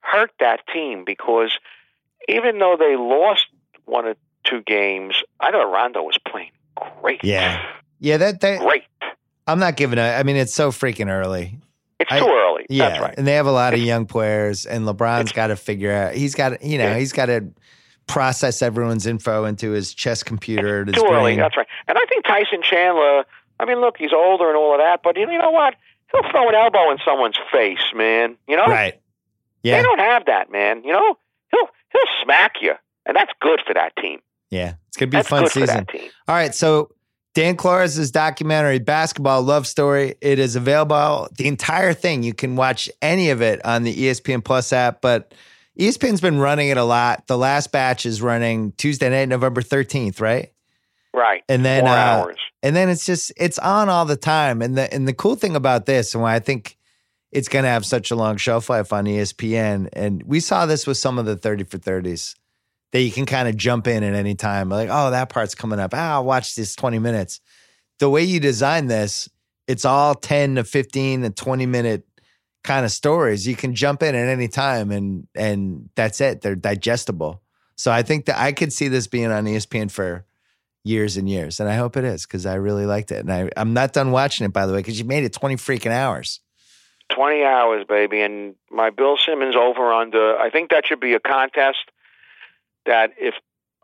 hurt 0.00 0.30
that 0.40 0.60
team 0.72 1.04
because 1.04 1.56
even 2.28 2.58
though 2.58 2.76
they 2.78 2.96
lost 2.96 3.46
one 3.84 4.06
or 4.06 4.14
two 4.44 4.62
games, 4.62 5.14
I 5.40 5.50
thought 5.50 5.70
Rondo 5.70 6.02
was 6.02 6.16
playing 6.28 6.52
great. 7.02 7.22
Yeah. 7.24 7.62
yeah. 8.00 8.16
That, 8.16 8.40
that 8.40 8.60
great. 8.60 8.84
I'm 9.46 9.58
not 9.58 9.76
giving 9.76 9.98
a. 9.98 10.02
I 10.02 10.22
mean, 10.22 10.36
it's 10.36 10.54
so 10.54 10.70
freaking 10.70 11.08
early. 11.10 11.58
It's 12.00 12.10
I- 12.12 12.18
too 12.20 12.26
early. 12.26 12.66
Yeah, 12.68 12.88
That's 12.88 13.00
right. 13.00 13.14
and 13.16 13.26
they 13.26 13.34
have 13.34 13.46
a 13.46 13.52
lot 13.52 13.74
of 13.74 13.80
young 13.80 14.06
players, 14.06 14.66
and 14.66 14.84
LeBron's 14.86 15.30
got 15.30 15.48
to 15.48 15.56
figure 15.56 15.92
out. 15.92 16.14
He's 16.14 16.34
got, 16.34 16.48
to 16.60 16.66
you 16.66 16.78
know, 16.78 16.88
Yeah. 16.88 16.98
he's 16.98 17.12
got 17.12 17.26
to 17.26 17.46
process 18.08 18.60
everyone's 18.60 19.06
info 19.06 19.44
into 19.44 19.70
his 19.70 19.94
chess 19.94 20.22
computer. 20.24 20.80
and 20.80 20.88
his 20.88 20.96
too 21.00 21.08
early. 21.08 21.36
That's 21.36 21.56
right. 21.56 21.66
And 21.86 21.96
I 21.96 22.04
think 22.06 22.24
Tyson 22.24 22.62
Chandler. 22.62 23.24
I 23.58 23.64
mean, 23.64 23.80
look, 23.80 23.96
he's 23.98 24.12
older 24.12 24.48
and 24.48 24.56
all 24.56 24.74
of 24.74 24.80
that, 24.80 25.00
but 25.02 25.16
you 25.16 25.26
know 25.26 25.50
what? 25.50 25.74
He'll 26.12 26.30
throw 26.30 26.48
an 26.48 26.54
elbow 26.54 26.90
in 26.90 26.98
someone's 27.04 27.38
face, 27.52 27.92
man. 27.94 28.36
You 28.46 28.56
know, 28.56 28.66
Right. 28.66 29.00
they 29.62 29.82
don't 29.82 29.98
have 29.98 30.26
that, 30.26 30.50
man. 30.50 30.82
You 30.84 30.92
know, 30.92 31.18
he'll 31.50 31.68
he'll 31.92 32.22
smack 32.22 32.56
you, 32.60 32.74
and 33.06 33.16
that's 33.16 33.32
good 33.40 33.60
for 33.66 33.74
that 33.74 33.94
team. 33.96 34.20
Yeah. 34.50 34.74
It's 34.88 34.96
gonna 34.96 35.10
be 35.10 35.18
a 35.18 35.24
fun 35.24 35.48
season. 35.48 35.86
All 36.28 36.34
right, 36.34 36.54
so 36.54 36.90
Dan 37.34 37.56
Klores' 37.56 38.10
documentary, 38.12 38.78
Basketball 38.78 39.42
Love 39.42 39.66
Story. 39.66 40.14
It 40.20 40.38
is 40.38 40.56
available, 40.56 41.28
the 41.36 41.48
entire 41.48 41.92
thing. 41.92 42.22
You 42.22 42.32
can 42.32 42.56
watch 42.56 42.88
any 43.02 43.30
of 43.30 43.42
it 43.42 43.64
on 43.64 43.82
the 43.82 43.94
ESPN 43.94 44.42
Plus 44.42 44.72
app, 44.72 45.00
but 45.02 45.34
ESPN's 45.78 46.22
been 46.22 46.38
running 46.38 46.68
it 46.68 46.78
a 46.78 46.84
lot. 46.84 47.26
The 47.26 47.36
last 47.36 47.72
batch 47.72 48.06
is 48.06 48.22
running 48.22 48.72
Tuesday 48.78 49.10
night, 49.10 49.28
November 49.28 49.60
13th, 49.60 50.20
right? 50.20 50.50
Right. 51.12 51.42
And 51.48 51.64
then 51.64 51.82
Four 51.82 51.90
uh, 51.90 51.94
hours. 51.94 52.36
And 52.62 52.74
then 52.74 52.88
it's 52.88 53.06
just 53.06 53.32
it's 53.36 53.58
on 53.58 53.88
all 53.88 54.04
the 54.04 54.16
time. 54.16 54.62
And 54.62 54.76
the 54.76 54.92
and 54.92 55.06
the 55.06 55.14
cool 55.14 55.36
thing 55.36 55.56
about 55.56 55.86
this, 55.86 56.14
and 56.14 56.22
why 56.22 56.34
I 56.34 56.38
think 56.38 56.76
it's 57.32 57.48
going 57.48 57.64
to 57.64 57.68
have 57.68 57.84
such 57.84 58.10
a 58.10 58.16
long 58.16 58.36
shelf 58.36 58.70
life 58.70 58.92
on 58.92 59.04
ESPN, 59.04 59.88
and 59.92 60.22
we 60.24 60.40
saw 60.40 60.66
this 60.66 60.86
with 60.86 60.96
some 60.96 61.18
of 61.18 61.26
the 61.26 61.36
thirty 61.36 61.64
for 61.64 61.78
thirties 61.78 62.34
that 62.92 63.02
you 63.02 63.10
can 63.10 63.26
kind 63.26 63.48
of 63.48 63.56
jump 63.56 63.86
in 63.86 64.02
at 64.02 64.14
any 64.14 64.34
time. 64.34 64.68
Like, 64.68 64.88
oh, 64.90 65.10
that 65.10 65.28
part's 65.28 65.54
coming 65.54 65.78
up. 65.78 65.92
Ah, 65.94 66.14
I'll 66.14 66.24
watch 66.24 66.54
this 66.54 66.74
twenty 66.74 66.98
minutes. 66.98 67.40
The 67.98 68.10
way 68.10 68.22
you 68.24 68.40
design 68.40 68.86
this, 68.86 69.28
it's 69.66 69.84
all 69.84 70.14
ten 70.14 70.56
to 70.56 70.64
fifteen 70.64 71.22
to 71.22 71.30
twenty 71.30 71.66
minute 71.66 72.06
kind 72.64 72.84
of 72.84 72.90
stories. 72.90 73.46
You 73.46 73.56
can 73.56 73.74
jump 73.74 74.02
in 74.02 74.14
at 74.14 74.28
any 74.28 74.48
time, 74.48 74.90
and 74.90 75.26
and 75.34 75.88
that's 75.94 76.20
it. 76.20 76.42
They're 76.42 76.56
digestible. 76.56 77.42
So 77.76 77.92
I 77.92 78.02
think 78.02 78.26
that 78.26 78.38
I 78.38 78.52
could 78.52 78.72
see 78.72 78.88
this 78.88 79.06
being 79.06 79.30
on 79.30 79.44
ESPN 79.44 79.90
for 79.90 80.25
years 80.86 81.16
and 81.16 81.28
years. 81.28 81.58
And 81.60 81.68
I 81.68 81.74
hope 81.74 81.96
it 81.96 82.04
is 82.04 82.24
because 82.26 82.46
I 82.46 82.54
really 82.54 82.86
liked 82.86 83.10
it. 83.12 83.18
And 83.20 83.32
I, 83.32 83.50
I'm 83.56 83.72
not 83.74 83.92
done 83.92 84.10
watching 84.12 84.44
it, 84.44 84.52
by 84.52 84.66
the 84.66 84.72
way, 84.72 84.78
because 84.78 84.98
you 84.98 85.04
made 85.04 85.24
it 85.24 85.32
20 85.32 85.56
freaking 85.56 85.90
hours. 85.90 86.40
20 87.10 87.44
hours, 87.44 87.84
baby. 87.88 88.20
And 88.22 88.54
my 88.70 88.90
Bill 88.90 89.16
Simmons 89.16 89.54
over 89.56 89.92
under, 89.92 90.36
I 90.38 90.50
think 90.50 90.70
that 90.70 90.86
should 90.86 91.00
be 91.00 91.14
a 91.14 91.20
contest 91.20 91.78
that 92.84 93.12
if 93.18 93.34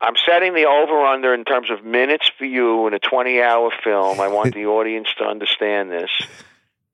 I'm 0.01 0.15
setting 0.27 0.55
the 0.55 0.65
over 0.67 1.05
under 1.05 1.33
in 1.35 1.45
terms 1.45 1.71
of 1.71 1.85
minutes 1.85 2.31
for 2.37 2.45
you 2.45 2.87
in 2.89 2.95
a 2.95 2.99
20 2.99 3.41
hour 3.41 3.71
film, 3.85 4.21
I 4.21 4.29
want 4.29 4.55
the 4.55 4.67
audience 4.77 5.09
to 5.19 5.25
understand 5.25 5.91
this 5.91 6.11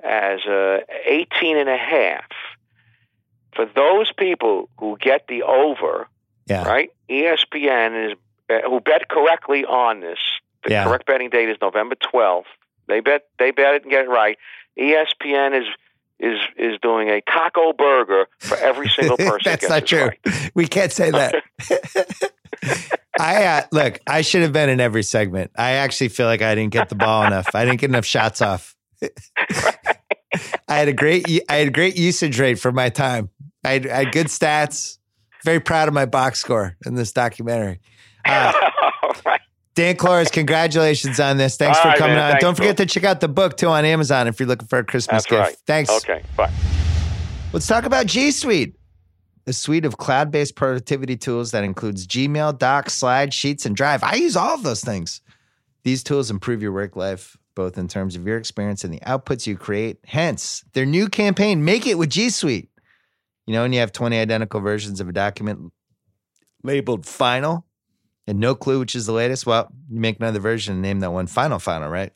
as 0.02 0.40
uh, 0.46 0.78
18 1.06 1.56
and 1.56 1.68
a 1.68 1.76
half. 1.76 2.24
For 3.54 3.66
those 3.74 4.12
people 4.12 4.68
who 4.78 4.96
get 5.00 5.26
the 5.28 5.42
over, 5.42 6.06
Yeah. 6.46 6.64
right? 6.64 6.90
ESPN 7.10 8.10
is 8.10 8.18
who 8.48 8.80
bet 8.80 9.08
correctly 9.08 9.64
on 9.64 10.00
this. 10.00 10.18
The 10.64 10.70
Yeah. 10.72 10.84
correct 10.84 11.06
betting 11.06 11.30
date 11.30 11.48
is 11.48 11.56
November 11.60 11.94
12th. 11.96 12.44
They 12.88 13.00
bet 13.00 13.26
they 13.38 13.50
bet 13.50 13.74
it 13.74 13.82
and 13.82 13.90
get 13.90 14.04
it 14.04 14.08
right. 14.08 14.36
ESPN 14.78 15.58
is 15.60 15.66
is 16.20 16.38
is 16.56 16.78
doing 16.80 17.08
a 17.10 17.20
taco 17.30 17.72
burger 17.72 18.26
for 18.40 18.56
every 18.56 18.88
single 18.96 19.16
person. 19.16 19.40
That's 19.44 19.68
not 19.68 19.86
true. 19.86 20.06
right. 20.08 20.50
We 20.54 20.66
can't 20.66 20.90
say 20.92 21.10
that. 21.10 21.34
I 23.20 23.44
uh, 23.44 23.62
look. 23.72 24.00
I 24.06 24.22
should 24.22 24.42
have 24.42 24.52
been 24.52 24.68
in 24.68 24.80
every 24.80 25.02
segment. 25.02 25.50
I 25.56 25.72
actually 25.72 26.08
feel 26.08 26.26
like 26.26 26.42
I 26.42 26.54
didn't 26.54 26.72
get 26.72 26.88
the 26.88 26.94
ball 26.94 27.24
enough. 27.24 27.46
I 27.54 27.64
didn't 27.64 27.80
get 27.80 27.90
enough 27.90 28.04
shots 28.04 28.40
off. 28.40 28.74
I 29.02 30.74
had 30.76 30.88
a 30.88 30.92
great. 30.92 31.26
I 31.48 31.54
had 31.56 31.68
a 31.68 31.70
great 31.72 31.96
usage 31.96 32.38
rate 32.38 32.58
for 32.58 32.72
my 32.72 32.88
time. 32.88 33.30
I 33.64 33.72
had, 33.72 33.86
I 33.86 34.04
had 34.04 34.12
good 34.12 34.26
stats. 34.26 34.98
Very 35.44 35.60
proud 35.60 35.88
of 35.88 35.94
my 35.94 36.04
box 36.06 36.40
score 36.40 36.76
in 36.84 36.94
this 36.94 37.12
documentary. 37.12 37.80
Uh, 38.28 38.52
All 39.02 39.12
right. 39.26 39.40
Dan 39.74 39.96
Klores, 39.96 40.30
congratulations 40.32 41.20
on 41.20 41.36
this. 41.36 41.56
Thanks 41.56 41.78
All 41.78 41.82
for 41.82 41.88
right, 41.90 41.98
coming 41.98 42.16
man. 42.16 42.24
on. 42.24 42.30
Thanks, 42.32 42.42
Don't 42.44 42.56
forget 42.56 42.76
to 42.78 42.86
check 42.86 43.04
out 43.04 43.20
the 43.20 43.28
book 43.28 43.56
too 43.56 43.68
on 43.68 43.84
Amazon 43.84 44.26
if 44.26 44.40
you're 44.40 44.48
looking 44.48 44.66
for 44.68 44.80
a 44.80 44.84
Christmas 44.84 45.24
That's 45.24 45.26
gift. 45.26 45.40
right. 45.40 45.56
Thanks. 45.66 45.90
Okay. 45.90 46.22
Bye. 46.36 46.52
Let's 47.52 47.66
talk 47.66 47.84
about 47.84 48.06
G 48.06 48.30
Suite, 48.32 48.74
a 49.46 49.52
suite 49.52 49.84
of 49.84 49.96
cloud 49.96 50.30
based 50.30 50.56
productivity 50.56 51.16
tools 51.16 51.52
that 51.52 51.62
includes 51.64 52.06
Gmail, 52.06 52.58
Docs, 52.58 52.92
Slide, 52.94 53.32
Sheets, 53.32 53.64
and 53.66 53.74
Drive. 53.76 54.02
I 54.02 54.14
use 54.16 54.36
all 54.36 54.54
of 54.54 54.62
those 54.64 54.82
things. 54.82 55.20
These 55.84 56.02
tools 56.02 56.30
improve 56.30 56.60
your 56.60 56.72
work 56.72 56.96
life, 56.96 57.36
both 57.54 57.78
in 57.78 57.86
terms 57.88 58.16
of 58.16 58.26
your 58.26 58.36
experience 58.36 58.82
and 58.84 58.92
the 58.92 58.98
outputs 59.00 59.46
you 59.46 59.56
create. 59.56 59.98
Hence, 60.04 60.64
their 60.74 60.84
new 60.86 61.08
campaign, 61.08 61.64
Make 61.64 61.86
It 61.86 61.96
with 61.96 62.10
G 62.10 62.30
Suite. 62.30 62.68
You 63.46 63.54
know, 63.54 63.62
when 63.62 63.72
you 63.72 63.78
have 63.78 63.92
20 63.92 64.18
identical 64.18 64.60
versions 64.60 65.00
of 65.00 65.08
a 65.08 65.12
document 65.12 65.72
labeled 66.64 67.06
final 67.06 67.64
and 68.28 68.38
no 68.38 68.54
clue 68.54 68.78
which 68.78 68.94
is 68.94 69.06
the 69.06 69.12
latest, 69.12 69.46
well, 69.46 69.72
you 69.90 69.98
make 69.98 70.18
another 70.20 70.38
version 70.38 70.74
and 70.74 70.82
name 70.82 71.00
that 71.00 71.10
one 71.10 71.26
Final 71.26 71.58
Final, 71.58 71.88
right? 71.88 72.12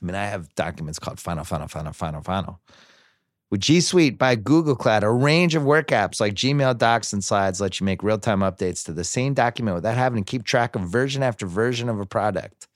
I 0.00 0.04
mean, 0.04 0.14
I 0.14 0.26
have 0.26 0.54
documents 0.54 1.00
called 1.00 1.18
Final, 1.18 1.42
Final, 1.42 1.66
Final, 1.66 1.92
Final, 1.92 2.22
Final. 2.22 2.60
With 3.50 3.60
G 3.60 3.80
Suite 3.80 4.18
by 4.18 4.36
Google 4.36 4.76
Cloud, 4.76 5.02
a 5.02 5.10
range 5.10 5.56
of 5.56 5.64
work 5.64 5.88
apps 5.88 6.20
like 6.20 6.34
Gmail, 6.34 6.78
Docs, 6.78 7.12
and 7.12 7.24
Slides 7.24 7.60
let 7.60 7.80
you 7.80 7.84
make 7.84 8.04
real 8.04 8.18
time 8.18 8.40
updates 8.40 8.84
to 8.84 8.92
the 8.92 9.02
same 9.02 9.34
document 9.34 9.74
without 9.74 9.96
having 9.96 10.22
to 10.22 10.30
keep 10.30 10.44
track 10.44 10.76
of 10.76 10.82
version 10.82 11.24
after 11.24 11.44
version 11.46 11.88
of 11.88 11.98
a 11.98 12.06
product. 12.06 12.68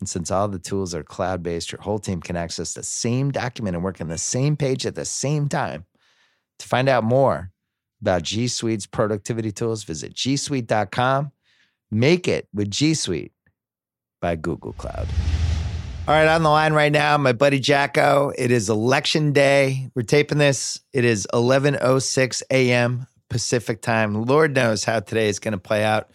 And 0.00 0.08
since 0.08 0.30
all 0.30 0.48
the 0.48 0.58
tools 0.58 0.94
are 0.94 1.02
cloud 1.02 1.42
based, 1.42 1.70
your 1.70 1.82
whole 1.82 1.98
team 1.98 2.20
can 2.20 2.36
access 2.36 2.72
the 2.72 2.82
same 2.82 3.30
document 3.30 3.76
and 3.76 3.84
work 3.84 4.00
on 4.00 4.08
the 4.08 4.18
same 4.18 4.56
page 4.56 4.86
at 4.86 4.94
the 4.94 5.04
same 5.04 5.48
time. 5.48 5.84
To 6.60 6.66
find 6.66 6.88
out 6.88 7.04
more 7.04 7.50
about 8.00 8.22
G 8.22 8.48
Suite's 8.48 8.86
productivity 8.86 9.52
tools, 9.52 9.84
visit 9.84 10.14
gsuite.com. 10.14 11.32
Make 11.94 12.26
it 12.26 12.48
with 12.52 12.72
G 12.72 12.92
Suite 12.94 13.30
by 14.20 14.34
Google 14.34 14.72
Cloud. 14.72 15.06
All 16.08 16.14
right, 16.14 16.26
on 16.26 16.42
the 16.42 16.48
line 16.48 16.72
right 16.72 16.90
now, 16.90 17.16
my 17.18 17.32
buddy 17.32 17.60
JackO. 17.60 18.34
It 18.36 18.50
is 18.50 18.68
election 18.68 19.32
day. 19.32 19.90
We're 19.94 20.02
taping 20.02 20.38
this. 20.38 20.80
It 20.92 21.04
is 21.04 21.28
11:06 21.32 22.42
a.m. 22.50 23.06
Pacific 23.30 23.80
time. 23.80 24.24
Lord 24.24 24.56
knows 24.56 24.82
how 24.82 24.98
today 24.98 25.28
is 25.28 25.38
going 25.38 25.52
to 25.52 25.58
play 25.58 25.84
out. 25.84 26.10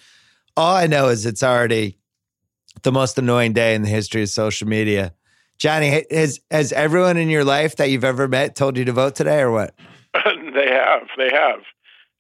All 0.58 0.76
I 0.76 0.88
know 0.88 1.08
is 1.08 1.26
it's 1.26 1.44
already 1.44 1.98
the 2.84 2.92
most 2.92 3.18
annoying 3.18 3.54
day 3.54 3.74
in 3.74 3.84
the 3.84 3.88
history 3.88 4.22
of 4.22 4.28
social 4.28 4.68
media. 4.68 5.14
Johnny, 5.60 6.04
has 6.12 6.42
has 6.52 6.74
everyone 6.74 7.16
in 7.16 7.30
your 7.30 7.46
life 7.46 7.78
that 7.78 7.90
you've 7.90 8.04
ever 8.04 8.28
met 8.28 8.54
told 8.54 8.76
you 8.76 8.84
to 8.84 8.92
vote 8.92 9.16
today, 9.16 9.40
or 9.40 9.52
what? 9.52 9.74
they 10.14 10.72
have. 10.72 11.08
They 11.16 11.30
have. 11.32 11.62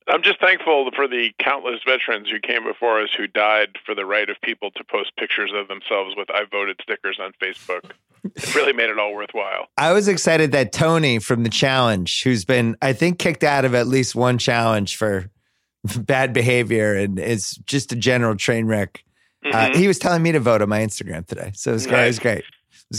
I'm 0.09 0.23
just 0.23 0.39
thankful 0.39 0.89
for 0.95 1.07
the 1.07 1.29
countless 1.39 1.79
veterans 1.85 2.29
who 2.29 2.39
came 2.39 2.63
before 2.63 3.01
us 3.01 3.09
who 3.15 3.27
died 3.27 3.69
for 3.85 3.93
the 3.93 4.05
right 4.05 4.29
of 4.29 4.37
people 4.41 4.71
to 4.71 4.83
post 4.83 5.11
pictures 5.17 5.51
of 5.55 5.67
themselves 5.67 6.15
with 6.17 6.29
I 6.31 6.45
voted 6.51 6.79
stickers 6.81 7.19
on 7.21 7.31
Facebook. 7.41 7.91
It 8.25 8.55
really 8.55 8.73
made 8.73 8.89
it 8.89 8.99
all 8.99 9.13
worthwhile. 9.13 9.67
I 9.77 9.93
was 9.93 10.07
excited 10.07 10.51
that 10.51 10.73
Tony 10.73 11.19
from 11.19 11.43
the 11.43 11.49
challenge, 11.49 12.23
who's 12.23 12.43
been, 12.43 12.75
I 12.81 12.91
think, 12.93 13.19
kicked 13.19 13.43
out 13.43 13.63
of 13.65 13.73
at 13.75 13.87
least 13.87 14.15
one 14.15 14.37
challenge 14.37 14.97
for 14.97 15.29
bad 15.99 16.33
behavior 16.33 16.95
and 16.95 17.17
is 17.19 17.51
just 17.65 17.91
a 17.93 17.95
general 17.95 18.35
train 18.35 18.65
wreck. 18.65 19.03
Uh, 19.45 19.69
Mhm. 19.69 19.75
he 19.75 19.87
was 19.87 19.97
telling 19.99 20.21
me 20.21 20.33
to 20.33 20.39
vote 20.41 20.61
on 20.61 20.67
my 20.67 20.81
Instagram 20.81 21.25
today. 21.25 21.51
So 21.53 21.71
it 21.71 21.75
was 21.75 21.87
great. 21.87 22.03
It 22.03 22.07
was 22.07 22.19
great. 22.19 22.43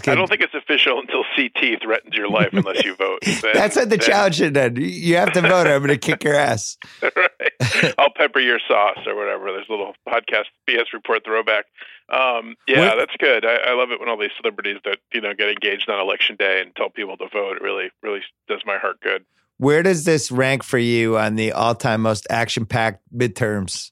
I 0.07 0.15
don't 0.15 0.29
think 0.29 0.41
it's 0.41 0.55
official 0.55 1.01
until 1.01 1.25
CT 1.35 1.83
threatens 1.83 2.15
your 2.15 2.29
life 2.29 2.51
unless 2.53 2.85
you 2.85 2.95
vote. 2.95 3.19
Then- 3.25 3.53
That's 3.55 3.75
what 3.77 3.91
the 3.91 3.97
then- 3.97 4.07
challenge 4.09 4.37
should 4.37 4.55
done. 4.55 4.77
You 4.77 5.17
have 5.17 5.33
to 5.33 5.41
vote 5.41 5.67
or 5.67 5.75
I'm 5.75 5.85
going 5.85 5.89
to 5.89 5.99
kick 5.99 6.23
your 6.23 6.35
ass. 6.37 6.79
right. 7.03 7.95
I'll 7.99 8.13
pepper 8.15 8.39
your 8.39 8.61
sauce 8.69 8.99
or 9.07 9.17
whatever. 9.17 9.47
There's 9.53 9.67
a 9.69 9.73
little 9.73 9.95
podcast 10.09 10.45
BS 10.69 10.93
report 10.93 11.25
throwback. 11.25 11.65
Um, 12.09 12.55
yeah, 12.69 12.89
What- 12.91 12.99
that's 12.99 13.17
good. 13.19 13.45
I, 13.45 13.57
I 13.71 13.73
love 13.75 13.91
it 13.91 13.99
when 13.99 14.09
all 14.09 14.19
these 14.19 14.31
celebrities 14.41 14.79
that 14.85 14.99
you 15.13 15.21
know 15.21 15.35
get 15.35 15.49
engaged 15.49 15.89
on 15.91 15.99
election 16.01 16.37
day 16.37 16.61
and 16.63 16.75
tell 16.77 16.91
people 16.91 17.17
to 17.17 17.27
vote. 17.33 17.57
It 17.57 17.63
really, 17.63 17.91
really 18.03 18.21
does 18.49 18.61
my 18.65 18.79
heart 18.79 19.01
good. 19.01 19.25
Where 19.59 19.83
does 19.83 20.05
this 20.05 20.31
rank 20.31 20.63
for 20.63 20.79
you 20.79 21.19
on 21.19 21.35
the 21.35 21.53
all 21.53 21.75
time 21.75 22.01
most 22.01 22.27
action 22.31 22.65
packed 22.65 23.03
midterms? 23.15 23.91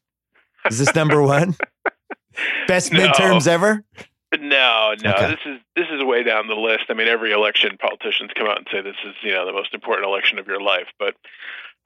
Is 0.71 0.79
this 0.79 0.95
number 0.95 1.21
one? 1.23 1.57
Best 2.69 2.93
No. 2.93 3.01
midterms 3.09 3.47
ever? 3.47 3.85
No, 4.37 4.95
no. 5.03 5.11
Okay. 5.13 5.29
This 5.29 5.41
is 5.47 5.61
this 5.75 5.87
is 5.91 6.05
way 6.05 6.23
down 6.23 6.49
the 6.49 6.55
list. 6.55 6.85
I 6.91 6.95
mean, 6.95 7.09
every 7.09 7.33
election, 7.33 7.79
politicians 7.79 8.31
come 8.35 8.47
out 8.47 8.59
and 8.59 8.67
say 8.71 8.83
this 8.83 8.97
is 9.07 9.15
you 9.23 9.33
know 9.33 9.47
the 9.47 9.53
most 9.53 9.73
important 9.73 10.07
election 10.07 10.39
of 10.39 10.47
your 10.47 10.61
life, 10.61 10.89
but 10.99 11.15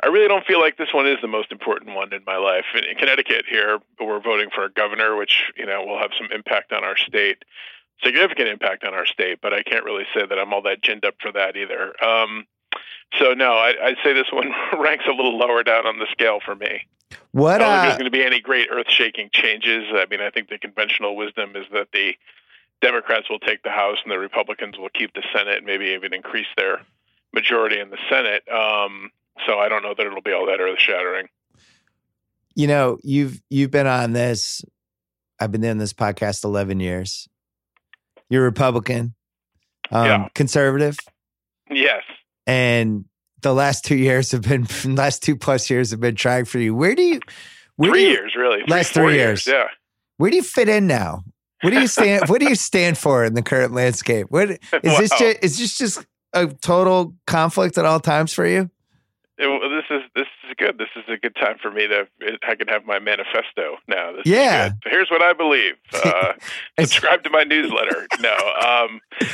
I 0.02 0.08
really 0.08 0.26
don't 0.26 0.44
feel 0.44 0.60
like 0.60 0.76
this 0.76 0.92
one 0.92 1.06
is 1.06 1.18
the 1.22 1.28
most 1.28 1.52
important 1.52 1.94
one 1.94 2.12
in 2.12 2.24
my 2.26 2.36
life. 2.36 2.64
In, 2.74 2.84
in 2.84 2.96
Connecticut, 2.96 3.44
here 3.48 3.78
we're 4.00 4.20
voting 4.20 4.48
for 4.52 4.64
a 4.64 4.72
governor, 4.72 5.16
which 5.16 5.44
you 5.56 5.66
know 5.66 5.84
will 5.84 5.98
have 5.98 6.10
some 6.18 6.28
impact 6.32 6.72
on 6.72 6.82
our 6.82 6.96
state, 6.96 7.44
significant 8.02 8.48
impact 8.48 8.84
on 8.84 8.92
our 8.92 9.06
state. 9.06 9.38
But 9.40 9.52
I 9.52 9.62
can't 9.62 9.84
really 9.84 10.06
say 10.12 10.26
that 10.26 10.38
I'm 10.38 10.52
all 10.52 10.62
that 10.62 10.82
ginned 10.82 11.04
up 11.04 11.14
for 11.20 11.30
that 11.32 11.56
either. 11.56 11.94
Um, 12.04 12.46
so 13.18 13.34
no, 13.34 13.52
I, 13.52 13.74
I'd 13.82 13.96
say 14.04 14.12
this 14.12 14.26
one 14.32 14.50
ranks 14.78 15.04
a 15.08 15.12
little 15.12 15.36
lower 15.38 15.62
down 15.62 15.86
on 15.86 15.98
the 15.98 16.06
scale 16.12 16.38
for 16.44 16.54
me. 16.54 16.86
What? 17.32 17.60
I 17.60 17.64
don't 17.64 17.68
think 17.70 17.82
there's 17.82 17.94
Uh, 17.94 17.98
going 17.98 18.04
to 18.12 18.18
be 18.18 18.24
any 18.24 18.40
great 18.40 18.68
earth-shaking 18.70 19.30
changes. 19.32 19.84
I 19.92 20.06
mean, 20.10 20.20
I 20.20 20.30
think 20.30 20.48
the 20.48 20.58
conventional 20.58 21.14
wisdom 21.16 21.54
is 21.56 21.66
that 21.72 21.88
the 21.92 22.14
Democrats 22.80 23.28
will 23.30 23.38
take 23.38 23.62
the 23.62 23.70
House 23.70 23.98
and 24.02 24.10
the 24.10 24.18
Republicans 24.18 24.78
will 24.78 24.88
keep 24.88 25.12
the 25.14 25.22
Senate, 25.34 25.58
and 25.58 25.66
maybe 25.66 25.86
even 25.86 26.12
increase 26.14 26.46
their 26.56 26.80
majority 27.32 27.78
in 27.78 27.90
the 27.90 27.98
Senate. 28.10 28.42
Um, 28.48 29.10
so 29.46 29.58
I 29.58 29.68
don't 29.68 29.82
know 29.82 29.94
that 29.96 30.06
it'll 30.06 30.22
be 30.22 30.32
all 30.32 30.46
that 30.46 30.60
earth-shattering. 30.60 31.28
you 32.54 32.66
know, 32.66 32.98
you've 33.02 33.40
you've 33.50 33.70
been 33.70 33.86
on 33.86 34.12
this. 34.12 34.62
I've 35.40 35.50
been 35.52 35.60
doing 35.62 35.78
this 35.78 35.92
podcast 35.92 36.44
eleven 36.44 36.80
years. 36.80 37.28
You're 38.28 38.42
Republican, 38.44 39.14
um, 39.90 40.06
Yeah. 40.06 40.28
conservative, 40.34 40.96
Yes. 41.70 42.02
And 42.46 43.04
the 43.42 43.52
last 43.52 43.84
two 43.84 43.96
years 43.96 44.32
have 44.32 44.42
been 44.42 44.66
last 44.94 45.22
two 45.22 45.36
plus 45.36 45.68
years 45.70 45.90
have 45.90 46.00
been 46.00 46.14
trying 46.14 46.44
for 46.44 46.58
you. 46.58 46.74
Where 46.74 46.94
do 46.94 47.02
you? 47.02 47.20
Where 47.76 47.90
three 47.90 48.00
do 48.00 48.06
you, 48.06 48.12
years, 48.12 48.34
really. 48.36 48.62
Last 48.68 48.92
three 48.92 49.14
years. 49.14 49.46
Yeah. 49.46 49.64
Where 50.18 50.30
do 50.30 50.36
you 50.36 50.42
fit 50.42 50.68
in 50.68 50.86
now? 50.86 51.24
What 51.62 51.70
do 51.70 51.80
you 51.80 51.86
stand? 51.86 52.28
what 52.28 52.40
do 52.40 52.48
you 52.48 52.54
stand 52.54 52.98
for 52.98 53.24
in 53.24 53.34
the 53.34 53.42
current 53.42 53.72
landscape? 53.72 54.26
What 54.30 54.50
is 54.50 54.58
this? 54.72 55.10
Just, 55.10 55.38
is 55.42 55.58
this 55.58 55.78
just 55.78 56.06
a 56.32 56.46
total 56.46 57.14
conflict 57.26 57.78
at 57.78 57.84
all 57.84 58.00
times 58.00 58.32
for 58.32 58.46
you? 58.46 58.70
It- 59.38 59.46
well, 59.46 59.60
this 59.60 59.84
is 59.90 60.02
this 60.11 60.11
is 60.11 60.11
good. 60.56 60.78
This 60.78 60.88
is 60.96 61.04
a 61.08 61.16
good 61.16 61.34
time 61.36 61.56
for 61.60 61.70
me 61.70 61.86
to. 61.88 62.06
I 62.46 62.54
can 62.54 62.68
have 62.68 62.84
my 62.84 62.98
manifesto 62.98 63.76
now. 63.88 64.12
This 64.12 64.22
Yeah. 64.26 64.70
Here's 64.84 65.10
what 65.10 65.22
I 65.22 65.32
believe. 65.32 65.74
Uh, 66.04 66.32
subscribe 66.80 67.22
to 67.22 67.30
my 67.30 67.44
newsletter. 67.44 68.06
No. 68.20 68.34
Um, 68.66 69.00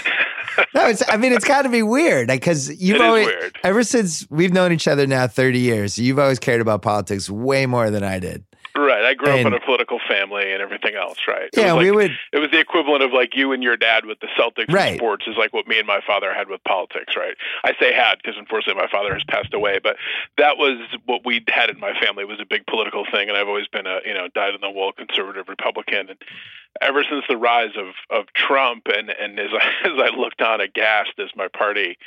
No, 0.75 0.87
it's. 0.89 1.03
I 1.09 1.17
mean, 1.17 1.33
it's 1.33 1.45
got 1.45 1.63
to 1.63 1.69
be 1.69 1.83
weird 1.83 2.27
because 2.29 2.69
you've 2.81 3.01
always, 3.01 3.29
ever 3.63 3.85
since 3.85 4.27
we've 4.29 4.53
known 4.53 4.73
each 4.73 4.89
other 4.89 5.07
now 5.07 5.27
thirty 5.29 5.61
years, 5.61 5.99
you've 5.99 6.19
always 6.19 6.39
cared 6.39 6.61
about 6.61 6.83
politics 6.83 7.31
way 7.31 7.67
more 7.67 7.91
than 7.91 8.03
I 8.03 8.19
did. 8.19 8.45
Right. 8.79 9.05
I 9.05 9.15
grew 9.15 9.31
up 9.33 9.47
in 9.47 9.53
a 9.53 9.61
political 9.61 9.99
family 10.09 10.53
and 10.53 10.63
everything 10.63 10.95
else. 10.95 11.19
Right. 11.27 11.51
Yeah, 11.57 11.73
was 11.75 11.85
we 11.85 11.91
would. 11.91 12.13
It 12.33 12.39
was 12.39 12.51
the 12.51 12.61
equivalent 12.61 13.03
of 13.03 13.13
like 13.13 13.37
you 13.37 13.53
and 13.53 13.63
your 13.63 13.77
dad 13.77 14.05
with 14.07 14.21
the 14.21 14.29
Celtics 14.39 14.73
Right. 14.73 14.89
and 14.93 14.99
sports 14.99 15.27
is 15.27 15.37
like 15.37 15.53
what 15.53 15.67
me 15.67 15.79
and 15.79 15.87
my 15.87 16.01
father 16.07 16.33
had 16.33 16.49
with 16.49 16.63
politics, 16.65 17.15
right? 17.17 17.35
I 17.65 17.73
say 17.81 17.93
had 17.93 18.17
because 18.23 18.39
unfortunately 18.39 18.81
my 18.81 18.89
father 18.91 19.13
has 19.15 19.25
passed 19.25 19.53
away, 19.55 19.79
but 19.83 19.97
that 20.37 20.57
was 20.59 20.79
what 21.07 21.25
we 21.25 21.45
had 21.49 21.71
in 21.71 21.81
my 21.81 21.93
family 22.01 22.25
was 22.25 22.41
a 22.41 22.47
big 22.47 22.67
political 22.67 23.05
thing, 23.11 23.29
and 23.29 23.37
I've 23.37 23.49
always 23.49 23.69
been 23.69 23.87
a 23.87 24.01
you 24.05 24.15
know 24.15 24.29
dyed 24.35 24.55
in 24.55 24.61
the 24.61 24.71
wool 24.71 24.93
conservative 24.93 25.49
Republican, 25.49 26.11
and 26.11 26.19
ever 26.81 27.03
since 27.03 27.25
the 27.29 27.37
rise 27.37 27.77
of 27.77 27.95
of 28.11 28.33
Trump, 28.35 28.87
and 28.87 29.11
and 29.11 29.39
as 29.39 29.51
I 29.53 29.73
as 29.89 29.99
I 29.99 30.17
looked 30.17 30.43
on 30.43 30.61
aghast 30.61 31.13
as 31.19 31.29
my 31.37 31.49
party. 31.49 31.99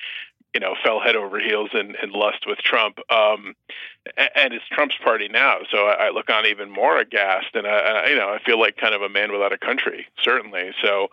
You 0.54 0.60
know, 0.60 0.76
fell 0.84 1.00
head 1.00 1.16
over 1.16 1.40
heels 1.40 1.70
in, 1.74 1.96
in 2.04 2.12
lust 2.12 2.46
with 2.46 2.58
Trump, 2.60 3.00
um, 3.10 3.56
and 4.36 4.54
it's 4.54 4.68
Trump's 4.70 4.98
party 5.04 5.30
now. 5.30 5.60
So 5.72 5.88
I, 5.88 6.08
I 6.08 6.10
look 6.10 6.30
on 6.30 6.46
even 6.46 6.70
more 6.70 6.98
aghast, 6.98 7.48
and 7.54 7.66
I, 7.66 7.70
I, 7.70 8.08
you 8.10 8.16
know, 8.16 8.30
I 8.30 8.40
feel 8.44 8.60
like 8.60 8.76
kind 8.76 8.94
of 8.94 9.02
a 9.02 9.10
man 9.10 9.32
without 9.32 9.54
a 9.54 9.58
country, 9.58 10.08
certainly. 10.22 10.72
So, 10.82 11.08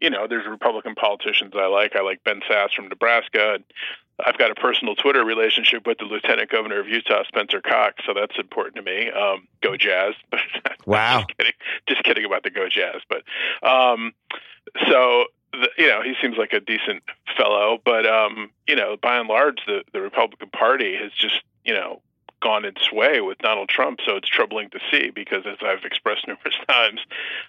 you 0.00 0.10
know, 0.10 0.26
there's 0.26 0.46
Republican 0.46 0.94
politicians 0.94 1.52
I 1.56 1.66
like. 1.66 1.96
I 1.96 2.02
like 2.02 2.22
Ben 2.24 2.40
Sasse 2.48 2.74
from 2.74 2.88
Nebraska. 2.88 3.54
And 3.54 3.64
I've 4.24 4.38
got 4.38 4.50
a 4.50 4.54
personal 4.54 4.94
Twitter 4.94 5.24
relationship 5.24 5.86
with 5.86 5.98
the 5.98 6.04
Lieutenant 6.04 6.50
Governor 6.50 6.80
of 6.80 6.88
Utah, 6.88 7.22
Spencer 7.26 7.60
Cox, 7.60 8.02
so 8.06 8.12
that's 8.14 8.38
important 8.38 8.76
to 8.76 8.82
me. 8.82 9.10
Um, 9.10 9.48
go 9.62 9.76
Jazz! 9.76 10.14
Wow. 10.84 11.18
just 11.18 11.38
kidding, 11.38 11.52
just 11.86 12.02
kidding 12.02 12.24
about 12.24 12.42
the 12.42 12.50
Go 12.50 12.68
Jazz. 12.68 13.02
But 13.08 13.22
um, 13.64 14.12
so 14.90 15.26
the, 15.52 15.68
you 15.78 15.88
know, 15.88 16.02
he 16.02 16.14
seems 16.20 16.36
like 16.36 16.52
a 16.52 16.60
decent 16.60 17.02
fellow. 17.36 17.78
But 17.84 18.06
um, 18.06 18.50
you 18.66 18.76
know, 18.76 18.96
by 19.00 19.18
and 19.18 19.28
large, 19.28 19.60
the 19.66 19.82
the 19.92 20.00
Republican 20.00 20.50
Party 20.50 20.96
has 20.96 21.12
just 21.12 21.42
you 21.64 21.74
know 21.74 22.00
gone 22.42 22.64
its 22.64 22.92
way 22.92 23.20
with 23.20 23.38
Donald 23.38 23.68
Trump. 23.68 24.00
So 24.04 24.16
it's 24.16 24.28
troubling 24.28 24.68
to 24.70 24.80
see 24.90 25.10
because, 25.10 25.44
as 25.46 25.58
I've 25.62 25.84
expressed 25.84 26.26
numerous 26.26 26.56
times, 26.68 27.00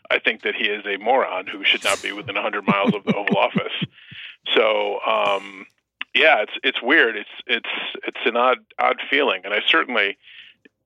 I 0.10 0.20
think 0.20 0.44
that 0.44 0.56
he 0.56 0.66
is 0.66 0.86
a 0.86 0.98
moron 0.98 1.48
who 1.48 1.64
should 1.66 1.84
not 1.84 2.02
be 2.02 2.12
within 2.12 2.36
100 2.36 2.66
miles 2.66 2.94
of 2.94 3.04
the 3.04 3.16
Oval 3.16 3.38
Office. 3.38 3.74
So, 4.54 5.00
um, 5.06 5.66
yeah, 6.14 6.44
it's 6.44 6.54
it's 6.64 6.82
weird. 6.82 7.16
It's 7.18 7.30
it's 7.48 7.70
it's 8.08 8.26
an 8.26 8.38
odd 8.38 8.60
odd 8.80 9.02
feeling, 9.10 9.42
and 9.46 9.54
I 9.54 9.62
certainly, 9.68 10.18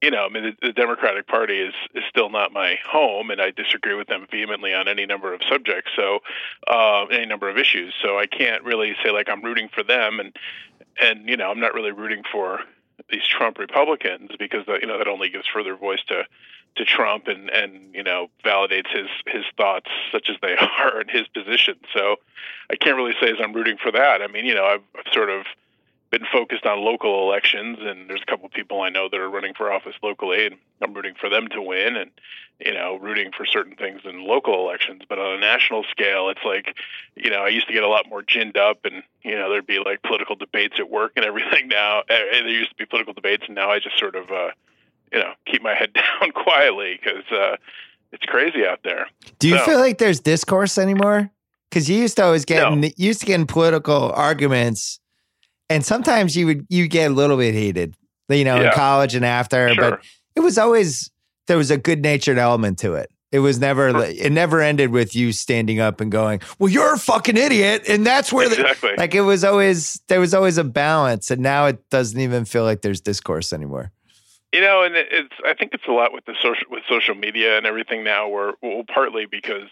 you 0.02 0.12
know, 0.12 0.26
I 0.26 0.30
mean, 0.30 0.56
the, 0.62 0.68
the 0.68 0.74
Democratic 0.74 1.28
Party 1.28 1.60
is 1.60 1.74
is 1.96 2.04
still 2.10 2.30
not 2.30 2.54
my 2.54 2.78
home, 2.88 3.32
and 3.32 3.42
I 3.42 3.52
disagree 3.52 3.96
with 3.96 4.08
them 4.08 4.28
vehemently 4.30 4.74
on 4.74 4.88
any 4.88 5.06
number 5.06 5.34
of 5.34 5.42
subjects. 5.50 5.92
So, 5.96 6.20
uh, 6.68 7.06
any 7.06 7.26
number 7.26 7.50
of 7.50 7.58
issues. 7.58 7.94
So 8.02 8.18
I 8.18 8.28
can't 8.28 8.64
really 8.64 8.96
say 9.04 9.12
like 9.12 9.28
I'm 9.30 9.42
rooting 9.42 9.70
for 9.74 9.84
them, 9.84 10.20
and 10.20 10.36
and 11.02 11.28
you 11.28 11.38
know, 11.38 11.50
I'm 11.50 11.60
not 11.60 11.74
really 11.74 11.92
rooting 11.92 12.24
for 12.32 12.60
these 13.10 13.26
Trump 13.26 13.58
Republicans 13.58 14.32
because 14.38 14.66
that, 14.68 14.82
you 14.82 14.88
know 14.88 14.98
that 14.98 15.08
only 15.08 15.30
gives 15.30 15.48
further 15.48 15.76
voice 15.76 16.04
to 16.10 16.24
to 16.76 16.86
Trump 16.86 17.28
and 17.28 17.50
and 17.50 17.94
you 17.94 18.04
know 18.04 18.28
validates 18.46 18.90
his 18.96 19.08
his 19.26 19.46
thoughts 19.58 19.90
such 20.12 20.30
as 20.30 20.36
they 20.42 20.56
are 20.80 21.00
and 21.00 21.10
his 21.10 21.28
position. 21.30 21.76
So 21.96 22.18
I 22.72 22.76
can't 22.76 22.98
really 22.98 23.16
say 23.20 23.30
as 23.30 23.38
I'm 23.42 23.54
rooting 23.54 23.78
for 23.82 23.92
that. 23.92 24.22
I 24.22 24.28
mean, 24.28 24.46
you 24.46 24.54
know, 24.54 24.66
I've, 24.66 24.84
I've 24.96 25.12
sort 25.12 25.32
of 25.32 25.46
been 26.10 26.26
focused 26.32 26.66
on 26.66 26.80
local 26.80 27.30
elections, 27.30 27.78
and 27.82 28.10
there's 28.10 28.22
a 28.22 28.26
couple 28.26 28.46
of 28.46 28.52
people 28.52 28.82
I 28.82 28.90
know 28.90 29.10
that 29.10 29.20
are 29.20 29.30
running 29.30 29.54
for 29.54 29.72
office 29.72 29.96
locally, 30.02 30.46
and 30.48 30.56
I'm 30.82 30.94
rooting 30.94 31.16
for 31.20 31.30
them 31.30 31.48
to 31.50 31.62
win, 31.62 31.96
and 31.96 32.12
you 32.60 32.74
know, 32.74 32.98
rooting 32.98 33.32
for 33.38 33.46
certain 33.46 33.76
things 33.76 34.02
in 34.04 34.26
local 34.26 34.68
elections. 34.68 35.04
But 35.08 35.20
on 35.20 35.36
a 35.36 35.40
national 35.40 35.84
scale, 35.92 36.30
it's 36.30 36.44
like, 36.44 36.76
you 37.16 37.30
know, 37.30 37.42
I 37.44 37.50
used 37.50 37.68
to 37.68 37.74
get 37.74 37.84
a 37.84 37.88
lot 37.88 38.10
more 38.10 38.24
ginned 38.24 38.58
up, 38.58 38.80
and 38.86 39.04
you 39.24 39.36
know, 39.36 39.50
there'd 39.50 39.68
be 39.68 39.80
like 39.80 40.02
political 40.02 40.36
debates 40.36 40.76
at 40.80 40.90
work 40.90 41.14
and 41.16 41.26
everything. 41.26 41.68
Now, 41.78 42.00
eh, 42.10 42.24
there 42.32 42.48
used 42.48 42.70
to 42.72 42.76
be 42.76 42.86
political 42.86 43.14
debates, 43.14 43.44
and 43.48 43.56
now 43.56 43.70
I 43.70 43.80
just 43.80 44.00
sort 44.00 44.16
of, 44.16 44.32
uh, 44.32 44.50
you 45.12 45.20
know, 45.20 45.34
keep 45.46 45.62
my 45.62 45.76
head 45.76 45.94
down 46.22 46.32
quietly 46.32 47.00
because 47.02 47.24
uh, 47.32 47.58
it's 48.12 48.26
crazy 48.26 48.66
out 48.66 48.80
there. 48.84 49.08
Do 49.40 49.50
you 49.50 49.56
No. 49.56 49.66
feel 49.66 49.80
like 49.80 49.98
there's 49.98 50.20
discourse 50.20 50.78
anymore? 50.78 51.30
Because 51.70 51.90
you 51.90 51.98
used 52.00 52.16
to 52.18 52.24
always 52.24 52.46
get 52.46 52.62
No. 52.62 52.74
in, 52.74 52.84
you 52.84 52.92
used 52.96 53.20
to 53.20 53.26
get 53.26 53.36
in 53.36 53.46
political 53.46 54.12
arguments, 54.14 55.00
and 55.70 55.86
sometimes 55.86 56.36
you 56.36 56.46
would 56.46 56.66
you 56.70 56.88
get 56.88 57.12
a 57.12 57.14
little 57.14 57.38
bit 57.38 57.54
heated, 57.54 57.96
you 58.30 58.44
know, 58.44 58.62
in 58.62 58.72
college 58.72 59.16
and 59.16 59.26
after. 59.26 59.74
Sure. 59.74 59.92
But 59.92 60.02
it 60.36 60.42
was 60.42 60.58
always 60.58 61.12
there 61.48 61.58
was 61.58 61.72
a 61.72 61.78
good 61.78 62.02
natured 62.02 62.38
element 62.38 62.80
to 62.80 62.94
it. 62.96 63.10
It 63.32 63.40
was 63.40 63.60
never 63.60 63.92
Sure. 63.92 64.04
it 64.04 64.32
never 64.32 64.62
ended 64.62 64.92
with 64.92 65.16
you 65.16 65.34
standing 65.34 65.80
up 65.80 66.00
and 66.00 66.10
going, 66.12 66.40
"Well, 66.60 66.72
you're 66.72 66.94
a 66.94 66.98
fucking 66.98 67.36
idiot," 67.36 67.84
and 67.90 68.06
that's 68.06 68.32
where 68.32 68.48
the 68.48 68.62
exactly. 68.62 68.94
like 68.98 69.14
it 69.16 69.22
was 69.22 69.44
always 69.44 70.02
there 70.08 70.20
was 70.22 70.34
always 70.34 70.58
a 70.58 70.64
balance, 70.64 71.30
and 71.30 71.42
now 71.42 71.66
it 71.66 71.90
doesn't 71.90 72.20
even 72.20 72.46
feel 72.46 72.64
like 72.64 72.82
there's 72.82 73.02
discourse 73.02 73.52
anymore. 73.52 73.92
You 74.54 74.62
know, 74.62 74.82
and 74.84 74.96
it's 74.96 75.34
I 75.46 75.54
think 75.54 75.74
it's 75.74 75.84
a 75.90 75.92
lot 75.92 76.14
with 76.14 76.24
the 76.24 76.36
social 76.42 76.68
with 76.70 76.84
social 76.88 77.16
media 77.16 77.58
and 77.58 77.66
everything 77.66 78.06
now. 78.06 78.30
Where 78.30 78.54
well, 78.62 78.84
partly 78.88 79.26
because 79.26 79.68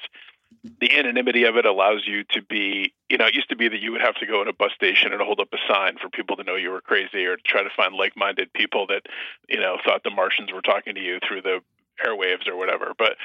the 0.80 0.98
anonymity 0.98 1.44
of 1.44 1.58
it 1.58 1.66
allows 1.66 2.04
you 2.06 2.24
to 2.32 2.42
be. 2.42 2.94
You 3.10 3.18
know, 3.18 3.28
it 3.28 3.36
used 3.36 3.50
to 3.50 3.56
be 3.56 3.68
that 3.68 3.80
you 3.80 3.92
would 3.92 4.02
have 4.02 4.16
to 4.16 4.26
go 4.26 4.42
in 4.42 4.48
a 4.48 4.54
bus 4.54 4.72
station 4.74 5.14
and 5.14 5.22
hold 5.22 5.40
up 5.40 5.50
a 5.54 5.58
sign 5.72 5.98
for 6.02 6.10
people 6.10 6.36
to 6.38 6.44
know 6.44 6.56
you 6.56 6.72
were 6.72 6.82
crazy, 6.82 7.26
or 7.26 7.38
to 7.38 7.44
try 7.44 7.64
to 7.64 7.70
find 7.76 7.94
like-minded 7.96 8.52
people 8.54 8.88
that 8.88 9.04
you 9.48 9.60
know 9.60 9.78
thought 9.86 10.04
the 10.04 10.10
Martians 10.10 10.52
were 10.52 10.62
talking 10.62 10.96
to 10.96 11.02
you 11.02 11.20
through 11.28 11.42
the 11.42 11.60
airwaves 12.06 12.48
or 12.48 12.56
whatever. 12.56 12.94
But 12.98 13.18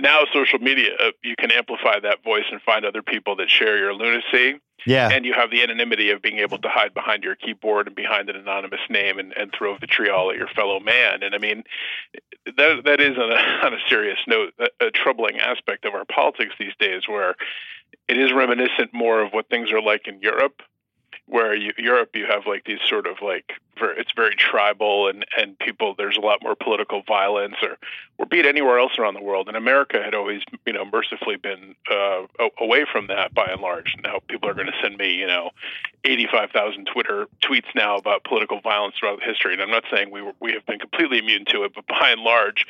now 0.00 0.24
social 0.32 0.58
media, 0.58 0.90
uh, 0.98 1.10
you 1.22 1.34
can 1.38 1.50
amplify 1.50 2.00
that 2.00 2.22
voice 2.24 2.44
and 2.50 2.60
find 2.62 2.84
other 2.84 3.02
people 3.02 3.36
that 3.36 3.48
share 3.48 3.78
your 3.78 3.94
lunacy 3.94 4.60
Yeah, 4.86 5.10
and 5.10 5.24
you 5.24 5.32
have 5.34 5.50
the 5.50 5.62
anonymity 5.62 6.10
of 6.10 6.22
being 6.22 6.38
able 6.38 6.58
to 6.58 6.68
hide 6.68 6.94
behind 6.94 7.22
your 7.22 7.36
keyboard 7.36 7.86
and 7.86 7.96
behind 7.96 8.28
an 8.28 8.36
anonymous 8.36 8.80
name 8.90 9.18
and, 9.18 9.32
and 9.36 9.52
throw 9.56 9.76
vitriol 9.76 10.30
at 10.30 10.36
your 10.36 10.48
fellow 10.48 10.80
man. 10.80 11.22
And 11.22 11.34
I 11.34 11.38
mean, 11.38 11.64
that 12.56 12.82
that 12.84 13.00
is 13.00 13.16
on 13.18 13.32
a, 13.32 13.36
on 13.66 13.74
a 13.74 13.78
serious 13.88 14.18
note 14.26 14.54
a, 14.58 14.86
a 14.86 14.90
troubling 14.90 15.38
aspect 15.38 15.84
of 15.84 15.94
our 15.94 16.04
politics 16.04 16.54
these 16.58 16.74
days, 16.78 17.02
where 17.06 17.34
it 18.08 18.18
is 18.18 18.32
reminiscent 18.32 18.92
more 18.92 19.22
of 19.22 19.32
what 19.32 19.48
things 19.48 19.70
are 19.70 19.82
like 19.82 20.06
in 20.06 20.20
Europe. 20.20 20.60
Where 21.32 21.56
you, 21.56 21.72
Europe, 21.78 22.10
you 22.12 22.26
have 22.26 22.46
like 22.46 22.64
these 22.64 22.80
sort 22.86 23.06
of 23.06 23.22
like 23.22 23.52
ver 23.78 23.92
it's 23.92 24.12
very 24.12 24.36
tribal 24.36 25.08
and 25.08 25.24
and 25.34 25.58
people. 25.58 25.94
There's 25.96 26.18
a 26.18 26.20
lot 26.20 26.42
more 26.42 26.54
political 26.54 27.00
violence, 27.08 27.54
or 27.62 27.78
or 28.18 28.26
be 28.26 28.38
it 28.38 28.44
anywhere 28.44 28.78
else 28.78 28.98
around 28.98 29.14
the 29.14 29.22
world. 29.22 29.48
And 29.48 29.56
America 29.56 30.02
had 30.04 30.14
always, 30.14 30.42
you 30.66 30.74
know, 30.74 30.84
mercifully 30.84 31.36
been 31.36 31.74
uh, 31.90 32.26
away 32.60 32.84
from 32.84 33.06
that 33.06 33.32
by 33.32 33.46
and 33.46 33.62
large. 33.62 33.96
Now 34.04 34.18
people 34.28 34.46
are 34.50 34.52
going 34.52 34.66
to 34.66 34.78
send 34.82 34.98
me, 34.98 35.14
you 35.14 35.26
know, 35.26 35.52
85,000 36.04 36.86
Twitter 36.92 37.26
tweets 37.42 37.74
now 37.74 37.96
about 37.96 38.24
political 38.24 38.60
violence 38.60 38.96
throughout 39.00 39.22
history. 39.22 39.54
And 39.54 39.62
I'm 39.62 39.70
not 39.70 39.84
saying 39.90 40.10
we 40.10 40.20
were, 40.20 40.34
we 40.38 40.52
have 40.52 40.66
been 40.66 40.80
completely 40.80 41.16
immune 41.16 41.46
to 41.46 41.64
it, 41.64 41.72
but 41.74 41.86
by 41.86 42.10
and 42.10 42.20
large, 42.20 42.66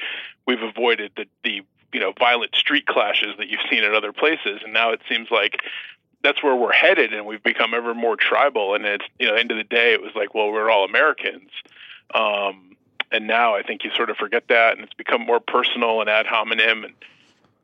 we've 0.46 0.62
avoided 0.62 1.10
the 1.16 1.26
the 1.42 1.62
you 1.92 2.00
know 2.00 2.12
violent 2.18 2.54
street 2.54 2.86
clashes 2.86 3.34
that 3.38 3.48
you've 3.48 3.60
seen 3.70 3.84
in 3.84 3.92
other 3.92 4.12
places. 4.12 4.60
And 4.62 4.72
now 4.72 4.92
it 4.92 5.00
seems 5.08 5.30
like 5.32 5.62
that's 6.22 6.42
where 6.42 6.54
we're 6.54 6.72
headed, 6.72 7.12
and 7.12 7.26
we've 7.26 7.42
become 7.42 7.74
ever 7.74 7.94
more 7.94 8.16
tribal. 8.16 8.74
And 8.74 8.84
it's 8.84 9.04
you 9.18 9.28
know, 9.28 9.34
end 9.34 9.50
of 9.50 9.56
the 9.56 9.64
day, 9.64 9.92
it 9.92 10.00
was 10.00 10.12
like, 10.14 10.34
well, 10.34 10.52
we're 10.52 10.70
all 10.70 10.84
Americans. 10.84 11.50
Um, 12.14 12.76
and 13.10 13.26
now 13.26 13.54
I 13.54 13.62
think 13.62 13.84
you 13.84 13.90
sort 13.94 14.10
of 14.10 14.16
forget 14.16 14.44
that, 14.48 14.74
and 14.74 14.84
it's 14.84 14.94
become 14.94 15.20
more 15.20 15.40
personal 15.40 16.00
and 16.00 16.08
ad 16.08 16.26
hominem, 16.26 16.84
and 16.84 16.94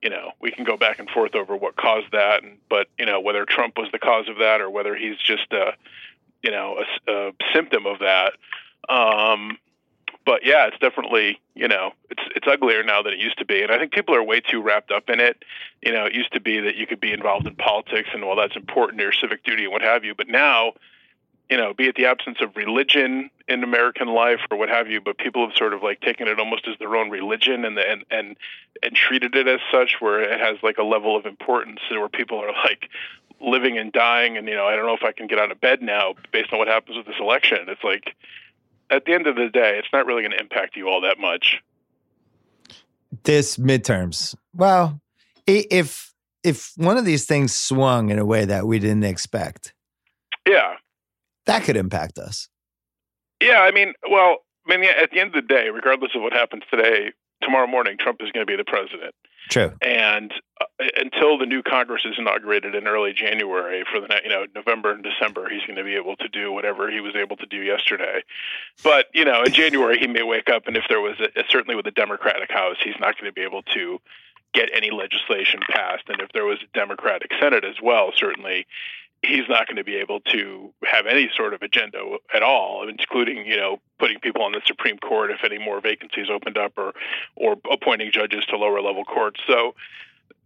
you 0.03 0.11
know 0.11 0.33
we 0.41 0.51
can 0.51 0.65
go 0.65 0.77
back 0.77 0.99
and 0.99 1.09
forth 1.09 1.35
over 1.35 1.57
what 1.57 1.77
caused 1.77 2.13
that, 2.13 2.43
and 2.43 2.59
but 2.69 2.89
you 2.99 3.07
know 3.07 3.21
whether 3.21 3.45
Trump 3.45 3.79
was 3.79 3.89
the 3.93 3.99
cause 3.99 4.29
of 4.29 4.39
that 4.39 4.61
or 4.61 4.71
whether 4.71 4.95
he's 4.95 5.17
just 5.19 5.53
a 5.53 5.73
you 6.43 6.51
know 6.51 6.83
a 7.07 7.11
a, 7.11 7.33
symptom 7.55 7.87
of 7.87 8.01
that. 8.01 8.35
Um, 8.89 9.59
but 10.29 10.45
yeah, 10.45 10.67
it's 10.67 10.79
definitely 10.79 11.41
you 11.55 11.69
know 11.69 11.93
it's 12.11 12.23
it's 12.37 12.47
uglier 12.47 12.83
now 12.83 13.01
than 13.01 13.15
it 13.15 13.19
used 13.19 13.39
to 13.39 13.47
be, 13.47 13.63
and 13.63 13.73
I 13.73 13.79
think 13.79 13.93
people 13.93 14.15
are 14.15 14.23
way 14.23 14.41
too 14.41 14.61
wrapped 14.61 14.91
up 14.91 15.09
in 15.09 15.21
it. 15.21 15.43
You 15.81 15.93
know, 15.93 16.05
it 16.05 16.13
used 16.13 16.35
to 16.35 16.41
be 16.41 16.61
that 16.61 16.77
you 16.77 16.87
could 16.87 17.01
be 17.01 17.13
involved 17.13 17.47
in 17.47 17.55
politics, 17.55 18.11
and 18.13 18.27
well, 18.27 18.37
that's 18.37 18.55
important, 18.55 19.01
your 19.01 19.13
civic 19.13 19.43
duty 19.43 19.65
and 19.65 19.73
what 19.73 19.81
have 19.81 20.05
you. 20.05 20.15
But 20.15 20.29
now 20.29 20.75
you 21.49 21.57
know, 21.57 21.73
be 21.73 21.87
it 21.87 21.97
the 21.97 22.05
absence 22.05 22.43
of 22.43 22.55
religion 22.57 23.31
in 23.49 23.65
American 23.65 24.09
life 24.09 24.41
or 24.51 24.59
what 24.59 24.69
have 24.69 24.91
you, 24.91 25.01
but 25.01 25.17
people 25.17 25.47
have 25.49 25.57
sort 25.57 25.73
of 25.73 25.83
like 25.83 26.03
taken 26.03 26.29
it 26.29 26.39
almost 26.39 26.69
as 26.69 26.79
their 26.79 26.95
own 26.95 27.09
religion 27.09 27.65
and 27.65 27.79
and 27.79 28.05
and 28.11 28.37
and 28.83 28.95
treated 28.95 29.35
it 29.35 29.49
as 29.49 29.61
such, 29.73 29.97
where 30.01 30.21
it 30.21 30.39
has 30.39 30.59
like 30.63 30.77
a 30.77 30.83
level 30.83 31.17
of 31.17 31.25
importance, 31.25 31.81
where 31.91 32.09
people 32.11 32.39
are 32.39 32.53
like 32.65 32.91
living 33.41 33.79
and 33.79 33.93
dying, 33.93 34.37
and 34.37 34.47
you 34.47 34.55
know, 34.55 34.67
I 34.67 34.77
don't 34.77 34.85
know 34.85 34.95
if 34.95 35.05
I 35.05 35.13
can 35.13 35.27
get 35.27 35.39
out 35.39 35.51
of 35.51 35.59
bed 35.59 35.81
now 35.81 36.17
based 36.33 36.53
on 36.53 36.59
what 36.59 36.69
happens 36.69 36.99
with 36.99 37.07
this 37.07 37.19
election. 37.19 37.61
It's 37.69 37.83
like 37.83 38.15
at 38.91 39.05
the 39.05 39.13
end 39.13 39.27
of 39.27 39.37
the 39.37 39.49
day, 39.49 39.79
it's 39.79 39.89
not 39.93 40.07
really 40.07 40.23
going 40.23 40.33
to 40.33 40.41
impact 40.41 40.77
you 40.77 40.89
all 40.89 41.01
that 41.03 41.19
much. 41.19 41.63
this 43.25 43.57
midterms. 43.57 44.35
Well, 44.55 45.01
if 45.47 46.13
if 46.45 46.73
one 46.77 46.97
of 46.97 47.05
these 47.05 47.25
things 47.27 47.55
swung 47.55 48.11
in 48.11 48.19
a 48.19 48.25
way 48.25 48.45
that 48.45 48.67
we 48.67 48.79
didn't 48.79 49.05
expect, 49.05 49.75
Yeah, 50.47 50.75
that 51.47 51.65
could 51.65 51.77
impact 51.77 52.19
us. 52.19 52.49
yeah. 53.41 53.61
I 53.61 53.71
mean, 53.73 53.95
well, 54.11 54.39
I 54.69 54.77
mean, 54.77 54.91
at 54.91 55.11
the 55.11 55.21
end 55.21 55.35
of 55.35 55.35
the 55.35 55.43
day, 55.55 55.71
regardless 55.71 56.13
of 56.15 56.23
what 56.23 56.33
happens 56.33 56.63
today, 56.71 57.13
tomorrow 57.43 57.67
morning, 57.67 57.97
Trump 57.99 58.21
is 58.21 58.31
going 58.33 58.47
to 58.47 58.51
be 58.51 58.57
the 58.57 58.65
president. 58.65 59.15
True. 59.49 59.73
and 59.81 60.31
uh, 60.61 60.65
until 60.99 61.39
the 61.39 61.47
new 61.47 61.63
Congress 61.63 62.05
is 62.05 62.17
inaugurated 62.19 62.75
in 62.75 62.87
early 62.87 63.15
January 63.15 63.83
for 63.91 63.99
the 63.99 64.09
you 64.23 64.29
know 64.29 64.45
November 64.55 64.93
and 64.93 65.03
December, 65.03 65.49
he's 65.49 65.63
going 65.63 65.77
to 65.77 65.85
be 65.85 65.95
able 65.95 66.17
to 66.17 66.29
do 66.29 66.53
whatever 66.53 66.91
he 66.91 67.01
was 67.01 67.15
able 67.17 67.37
to 67.37 67.47
do 67.47 67.57
yesterday. 67.57 68.23
But 68.85 69.07
you 69.15 69.25
know, 69.25 69.43
in 69.43 69.53
January 69.53 69.99
he 69.99 70.07
may 70.07 70.23
wake 70.23 70.51
up, 70.51 70.67
and 70.67 70.77
if 70.77 70.85
there 70.89 71.01
was 71.01 71.17
a, 71.21 71.45
certainly 71.49 71.77
with 71.77 71.87
the 71.87 71.93
Democratic 71.93 72.51
House, 72.51 72.77
he's 72.83 72.99
not 73.01 73.19
going 73.19 73.31
to 73.31 73.33
be 73.33 73.43
able 73.43 73.63
to 73.75 73.99
get 74.53 74.69
any 74.75 74.91
legislation 74.91 75.61
passed. 75.71 76.05
And 76.09 76.21
if 76.21 76.31
there 76.33 76.45
was 76.45 76.59
a 76.63 76.79
Democratic 76.79 77.31
Senate 77.41 77.65
as 77.65 77.77
well, 77.83 78.13
certainly 78.15 78.67
he's 79.23 79.49
not 79.49 79.67
going 79.67 79.77
to 79.77 79.85
be 79.85 79.97
able 79.97 80.21
to 80.21 80.73
have 80.85 81.07
any 81.07 81.29
sort 81.37 81.53
of 81.55 81.63
agenda 81.63 81.99
at 82.35 82.43
all, 82.43 82.89
including 82.89 83.47
you 83.47 83.57
know 83.57 83.81
putting 83.99 84.19
people 84.21 84.43
on 84.43 84.53
the 84.53 84.61
Supreme 84.67 84.99
Court 84.99 85.31
if 85.31 85.39
any 85.45 85.59
more 85.59 85.81
vacancies 85.81 86.29
opened 86.31 86.59
up, 86.59 86.73
or 86.77 86.93
or 87.37 87.57
appointing 87.71 88.11
judges 88.13 88.45
to 88.47 88.57
lower 88.57 88.81
level 88.81 89.05
courts. 89.05 89.41
So 89.47 89.75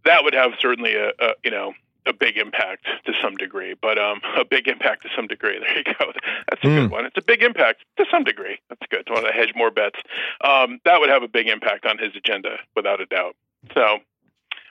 that 0.05 0.23
would 0.23 0.33
have 0.33 0.51
certainly 0.59 0.95
a, 0.95 1.09
a 1.19 1.33
you 1.43 1.51
know 1.51 1.73
a 2.05 2.11
big 2.11 2.37
impact 2.37 2.85
to 3.05 3.13
some 3.21 3.37
degree, 3.37 3.75
but 3.81 3.97
um, 3.97 4.19
a 4.37 4.43
big 4.43 4.67
impact 4.67 5.03
to 5.03 5.09
some 5.15 5.25
degree. 5.27 5.57
There 5.59 5.77
you 5.77 5.83
go. 5.85 6.11
That's 6.49 6.61
a 6.63 6.67
Mm. 6.67 6.75
good 6.81 6.91
one. 6.91 7.05
It's 7.05 7.17
a 7.17 7.21
big 7.21 7.41
impact 7.43 7.85
to 7.97 8.05
some 8.11 8.23
degree. 8.25 8.59
That's 8.67 8.81
good. 8.89 9.07
Want 9.09 9.25
to 9.25 9.31
hedge 9.31 9.53
more 9.55 9.71
bets? 9.71 9.99
Um, 10.43 10.79
that 10.83 10.99
would 10.99 11.09
have 11.09 11.23
a 11.23 11.29
big 11.29 11.47
impact 11.47 11.85
on 11.85 11.97
his 11.97 12.13
agenda, 12.15 12.57
without 12.75 12.99
a 12.99 13.05
doubt. 13.05 13.35
So, 13.73 13.99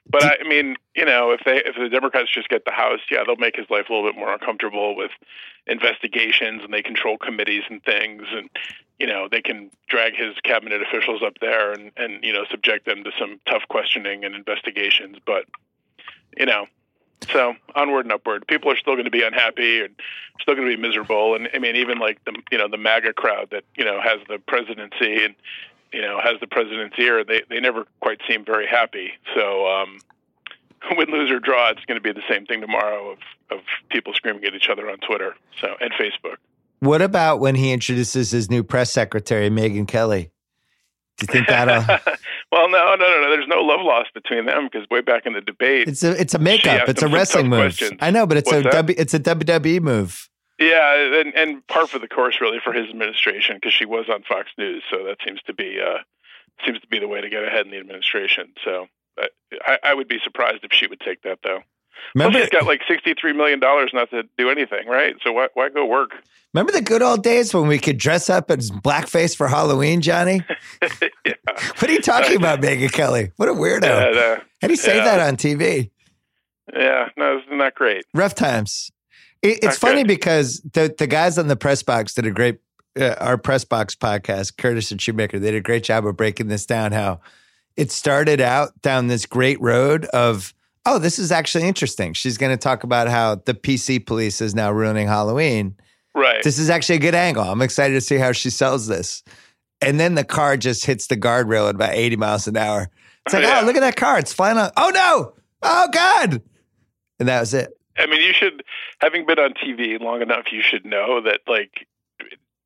but 0.08 0.24
I, 0.24 0.36
I 0.44 0.48
mean, 0.48 0.76
you 0.94 1.04
know, 1.04 1.30
if 1.30 1.40
they 1.44 1.62
if 1.64 1.76
the 1.76 1.88
Democrats 1.88 2.30
just 2.32 2.48
get 2.48 2.64
the 2.64 2.72
House, 2.72 3.00
yeah, 3.10 3.22
they'll 3.26 3.36
make 3.36 3.56
his 3.56 3.68
life 3.70 3.88
a 3.88 3.92
little 3.92 4.08
bit 4.08 4.18
more 4.18 4.32
uncomfortable 4.32 4.96
with 4.96 5.10
investigations, 5.66 6.62
and 6.64 6.72
they 6.72 6.82
control 6.82 7.18
committees 7.18 7.62
and 7.70 7.82
things, 7.84 8.24
and 8.32 8.50
you 8.98 9.06
know, 9.06 9.28
they 9.30 9.42
can 9.42 9.70
drag 9.88 10.14
his 10.14 10.34
cabinet 10.44 10.82
officials 10.82 11.22
up 11.24 11.34
there 11.40 11.72
and 11.72 11.92
and 11.96 12.22
you 12.24 12.32
know 12.32 12.44
subject 12.50 12.86
them 12.86 13.04
to 13.04 13.10
some 13.18 13.40
tough 13.48 13.62
questioning 13.68 14.24
and 14.24 14.34
investigations. 14.34 15.18
But 15.24 15.44
you 16.36 16.46
know, 16.46 16.66
so 17.30 17.54
onward 17.74 18.04
and 18.04 18.12
upward. 18.12 18.46
People 18.46 18.70
are 18.70 18.76
still 18.76 18.94
going 18.94 19.04
to 19.04 19.10
be 19.10 19.22
unhappy 19.22 19.80
and 19.80 19.94
still 20.40 20.54
going 20.54 20.68
to 20.68 20.76
be 20.76 20.80
miserable. 20.80 21.34
And 21.34 21.48
I 21.54 21.58
mean, 21.58 21.76
even 21.76 21.98
like 21.98 22.24
the 22.24 22.34
you 22.50 22.58
know 22.58 22.68
the 22.68 22.78
MAGA 22.78 23.12
crowd 23.14 23.48
that 23.50 23.64
you 23.76 23.84
know 23.84 24.00
has 24.00 24.18
the 24.28 24.38
presidency 24.38 25.24
and 25.24 25.34
you 25.92 26.00
know 26.00 26.20
has 26.22 26.40
the 26.40 26.46
president's 26.46 26.96
ear, 26.98 27.24
they 27.24 27.42
they 27.48 27.60
never 27.60 27.86
quite 28.00 28.18
seem 28.28 28.44
very 28.44 28.66
happy. 28.66 29.12
So 29.34 29.66
um, 29.66 29.98
win, 30.96 31.10
lose 31.10 31.30
or 31.30 31.40
draw, 31.40 31.70
it's 31.70 31.84
going 31.84 32.00
to 32.00 32.02
be 32.02 32.12
the 32.12 32.26
same 32.28 32.46
thing 32.46 32.60
tomorrow 32.60 33.10
of 33.12 33.18
of 33.50 33.60
people 33.90 34.12
screaming 34.14 34.44
at 34.44 34.54
each 34.54 34.68
other 34.70 34.90
on 34.90 34.98
Twitter, 34.98 35.34
so 35.60 35.74
and 35.80 35.92
Facebook. 35.92 36.36
What 36.80 37.00
about 37.02 37.38
when 37.38 37.54
he 37.54 37.72
introduces 37.72 38.32
his 38.32 38.50
new 38.50 38.64
press 38.64 38.92
secretary, 38.92 39.50
Megyn 39.50 39.86
Kelly? 39.86 40.30
Do 41.18 41.26
you 41.28 41.32
think 41.32 41.46
that'll? 41.46 41.84
well, 42.52 42.68
no, 42.70 42.94
no, 42.94 42.96
no, 42.96 43.20
no. 43.22 43.30
There's 43.30 43.46
no 43.46 43.60
love 43.60 43.80
lost 43.82 44.12
between 44.14 44.46
them 44.46 44.68
because 44.70 44.88
way 44.90 45.00
back 45.00 45.26
in 45.26 45.34
the 45.34 45.40
debate, 45.40 45.86
It's 45.86 46.02
a 46.02 46.18
it's 46.20 46.34
a 46.34 46.38
makeup. 46.38 46.88
It's 46.88 47.02
a 47.02 47.08
wrestling 47.08 47.48
move. 47.48 47.60
questions. 47.60 47.98
I 48.00 48.10
know, 48.10 48.26
but 48.26 48.38
it's 48.38 48.50
a 48.50 48.56
What's 48.56 48.74
that? 48.74 48.86
w, 48.86 48.96
it's 48.98 49.14
a 49.14 49.20
WWE 49.20 49.80
move. 49.80 50.28
Yeah, 50.68 51.20
and, 51.20 51.34
and 51.34 51.66
par 51.66 51.86
for 51.86 51.98
the 51.98 52.08
course 52.08 52.38
really 52.40 52.58
for 52.62 52.72
his 52.72 52.88
administration 52.88 53.56
because 53.56 53.72
she 53.74 53.84
was 53.84 54.06
on 54.08 54.22
Fox 54.22 54.48
News, 54.58 54.82
so 54.90 55.04
that 55.04 55.16
seems 55.24 55.40
to 55.42 55.54
be 55.54 55.78
uh, 55.80 55.98
seems 56.64 56.80
to 56.80 56.86
be 56.86 56.98
the 56.98 57.08
way 57.08 57.20
to 57.20 57.28
get 57.28 57.44
ahead 57.44 57.64
in 57.66 57.72
the 57.72 57.78
administration. 57.78 58.52
So 58.64 58.86
I, 59.66 59.78
I 59.82 59.94
would 59.94 60.08
be 60.08 60.18
surprised 60.22 60.64
if 60.64 60.72
she 60.72 60.86
would 60.86 61.00
take 61.00 61.22
that 61.22 61.38
though. 61.42 61.60
Remember, 62.14 62.32
Plus, 62.38 62.44
she's 62.44 62.50
got 62.50 62.66
like 62.66 62.80
sixty 62.88 63.14
three 63.14 63.32
million 63.32 63.60
dollars 63.60 63.90
not 63.94 64.10
to 64.10 64.24
do 64.38 64.50
anything, 64.50 64.86
right? 64.88 65.14
So 65.24 65.32
why 65.32 65.48
why 65.54 65.68
go 65.68 65.84
work? 65.86 66.12
remember 66.54 66.72
the 66.72 66.82
good 66.82 67.00
old 67.02 67.22
days 67.22 67.54
when 67.54 67.66
we 67.66 67.78
could 67.78 67.96
dress 67.96 68.28
up 68.28 68.50
as 68.50 68.70
blackface 68.70 69.34
for 69.36 69.48
Halloween, 69.48 70.00
Johnny? 70.02 70.42
yeah, 70.82 71.32
What 71.78 71.84
are 71.84 71.92
you 71.92 72.00
talking 72.02 72.36
about, 72.36 72.60
Megyn 72.62 72.92
Kelly? 72.92 73.32
What 73.36 73.48
a 73.48 73.52
weirdo! 73.54 73.84
yeah, 73.84 74.10
no, 74.10 74.36
How 74.60 74.68
do 74.68 74.72
you 74.72 74.76
say 74.76 74.96
yeah. 74.98 75.04
that 75.04 75.20
on 75.20 75.36
TV? 75.36 75.90
yeah, 76.74 77.08
no, 77.16 77.38
it's 77.38 77.46
not 77.50 77.74
great. 77.74 78.04
Rough 78.14 78.34
times. 78.34 78.90
It, 79.42 79.56
it's 79.56 79.64
Not 79.64 79.74
funny 79.76 80.04
because 80.04 80.60
the 80.72 80.94
the 80.96 81.06
guys 81.06 81.38
on 81.38 81.48
the 81.48 81.56
press 81.56 81.82
box 81.82 82.14
did 82.14 82.26
a 82.26 82.30
great 82.30 82.60
uh, 82.98 83.14
our 83.20 83.38
press 83.38 83.64
box 83.64 83.94
podcast, 83.94 84.56
Curtis 84.56 84.90
and 84.90 85.00
Shoemaker. 85.00 85.38
They 85.38 85.50
did 85.50 85.56
a 85.58 85.62
great 85.62 85.84
job 85.84 86.06
of 86.06 86.16
breaking 86.16 86.48
this 86.48 86.66
down. 86.66 86.92
How 86.92 87.20
it 87.76 87.90
started 87.90 88.40
out 88.40 88.80
down 88.82 89.08
this 89.08 89.26
great 89.26 89.60
road 89.60 90.04
of 90.06 90.54
oh, 90.84 90.98
this 90.98 91.18
is 91.18 91.30
actually 91.32 91.64
interesting. 91.66 92.12
She's 92.12 92.38
going 92.38 92.50
to 92.52 92.56
talk 92.56 92.84
about 92.84 93.08
how 93.08 93.36
the 93.36 93.54
PC 93.54 94.04
police 94.04 94.40
is 94.40 94.54
now 94.54 94.72
ruining 94.72 95.06
Halloween. 95.06 95.76
Right. 96.14 96.42
This 96.42 96.58
is 96.58 96.70
actually 96.70 96.96
a 96.96 97.00
good 97.00 97.14
angle. 97.14 97.44
I'm 97.44 97.62
excited 97.62 97.94
to 97.94 98.00
see 98.00 98.16
how 98.16 98.32
she 98.32 98.50
sells 98.50 98.86
this. 98.86 99.22
And 99.80 99.98
then 99.98 100.14
the 100.14 100.24
car 100.24 100.56
just 100.56 100.84
hits 100.84 101.06
the 101.06 101.16
guardrail 101.16 101.68
at 101.68 101.74
about 101.76 101.94
80 101.94 102.16
miles 102.16 102.46
an 102.46 102.56
hour. 102.56 102.90
It's 103.26 103.32
like, 103.34 103.42
Yeah. 103.44 103.60
oh, 103.62 103.66
look 103.66 103.76
at 103.76 103.80
that 103.80 103.96
car. 103.96 104.18
It's 104.18 104.32
flying 104.32 104.58
on. 104.58 104.70
Oh, 104.76 104.90
no. 104.90 105.32
Oh, 105.62 105.88
God. 105.92 106.42
And 107.18 107.28
that 107.28 107.40
was 107.40 107.54
it. 107.54 107.70
I 107.98 108.06
mean, 108.06 108.20
you 108.22 108.32
should, 108.32 108.62
having 109.00 109.26
been 109.26 109.38
on 109.38 109.52
TV 109.54 110.00
long 110.00 110.22
enough, 110.22 110.46
you 110.52 110.62
should 110.62 110.84
know 110.84 111.20
that 111.22 111.40
like 111.46 111.86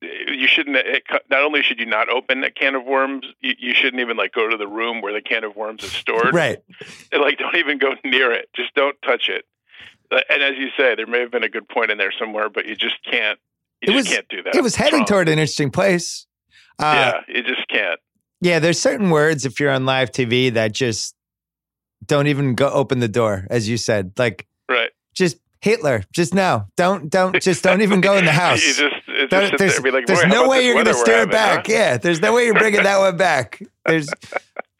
you 0.02 0.46
shouldn't. 0.46 0.76
It, 0.76 1.02
not 1.30 1.42
only 1.42 1.62
should 1.62 1.80
you 1.80 1.86
not 1.86 2.08
open 2.08 2.44
a 2.44 2.50
can 2.50 2.74
of 2.74 2.84
worms, 2.84 3.26
you, 3.40 3.54
you 3.58 3.74
shouldn't 3.74 4.00
even 4.00 4.16
like 4.16 4.32
go 4.32 4.48
to 4.48 4.56
the 4.56 4.68
room 4.68 5.00
where 5.00 5.12
the 5.12 5.22
can 5.22 5.42
of 5.44 5.56
worms 5.56 5.82
is 5.82 5.92
stored. 5.92 6.30
Right. 6.34 6.58
And, 7.12 7.22
like, 7.22 7.38
don't 7.38 7.56
even 7.56 7.78
go 7.78 7.94
near 8.04 8.30
it. 8.32 8.48
Just 8.54 8.74
don't 8.74 8.96
touch 9.02 9.28
it. 9.28 9.44
Uh, 10.10 10.20
And 10.30 10.42
as 10.42 10.56
you 10.58 10.68
say, 10.76 10.94
there 10.94 11.06
may 11.06 11.20
have 11.20 11.30
been 11.30 11.42
a 11.44 11.48
good 11.48 11.68
point 11.68 11.90
in 11.90 11.98
there 11.98 12.12
somewhere, 12.18 12.48
but 12.48 12.66
you 12.66 12.76
just 12.76 12.96
can't. 13.10 13.38
You 13.82 13.92
It 13.92 13.96
just 13.96 13.96
was- 13.96 14.14
can't 14.14 14.28
do 14.28 14.42
that. 14.44 14.54
It 14.54 14.62
was 14.62 14.76
heading 14.76 14.98
Trump. 15.00 15.08
toward 15.08 15.28
an 15.28 15.38
interesting 15.38 15.70
place. 15.70 16.26
Uh, 16.78 17.12
yeah, 17.28 17.34
you 17.36 17.42
just 17.42 17.66
can't. 17.68 17.98
yeah, 18.42 18.58
there's 18.58 18.78
certain 18.78 19.08
words 19.10 19.46
if 19.46 19.58
you're 19.58 19.70
on 19.70 19.86
live 19.86 20.10
TV 20.12 20.52
that 20.52 20.72
just 20.72 21.14
don't 22.04 22.26
even 22.26 22.54
go 22.54 22.68
open 22.70 22.98
the 23.00 23.08
door, 23.08 23.46
as 23.50 23.66
you 23.68 23.78
said. 23.78 24.12
Like 24.18 24.46
Right. 24.68 24.90
Just 25.16 25.38
Hitler. 25.60 26.02
Just 26.12 26.34
no. 26.34 26.66
Don't 26.76 27.10
don't 27.10 27.40
just 27.42 27.64
don't 27.64 27.80
even 27.82 28.00
go 28.00 28.16
in 28.16 28.24
the 28.24 28.32
house. 28.44 28.62
you 28.64 28.74
just, 28.74 29.06
just 29.06 29.30
there's 29.58 29.80
there 29.82 29.92
like, 29.92 30.06
there's 30.06 30.26
no 30.26 30.48
way 30.48 30.64
you're 30.64 30.74
going 30.74 30.86
to 30.86 30.94
steer 30.94 31.22
it 31.22 31.30
back. 31.30 31.66
huh?" 31.66 31.72
Yeah, 31.72 31.96
there's 31.96 32.20
no 32.20 32.34
way 32.34 32.44
you're 32.44 32.54
bringing 32.54 32.82
that 32.84 32.98
one 32.98 33.16
back. 33.16 33.60
There's 33.86 34.08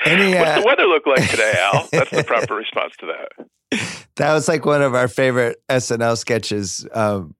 any. 0.05 0.35
What's 0.35 0.51
Uh, 0.51 0.61
the 0.61 0.67
weather 0.67 0.85
look 0.87 1.07
like 1.07 1.29
today, 1.31 1.55
Al? 1.59 1.89
That's 1.93 2.11
the 2.11 2.23
proper 2.25 2.55
response 2.55 2.93
to 3.01 3.07
that. 3.07 3.81
that 4.17 4.33
was 4.33 4.47
like 4.49 4.65
one 4.65 4.83
of 4.83 4.95
our 4.95 5.09
favorite 5.09 5.57
SNL 5.69 6.17
sketches 6.19 6.87
um, 6.93 7.35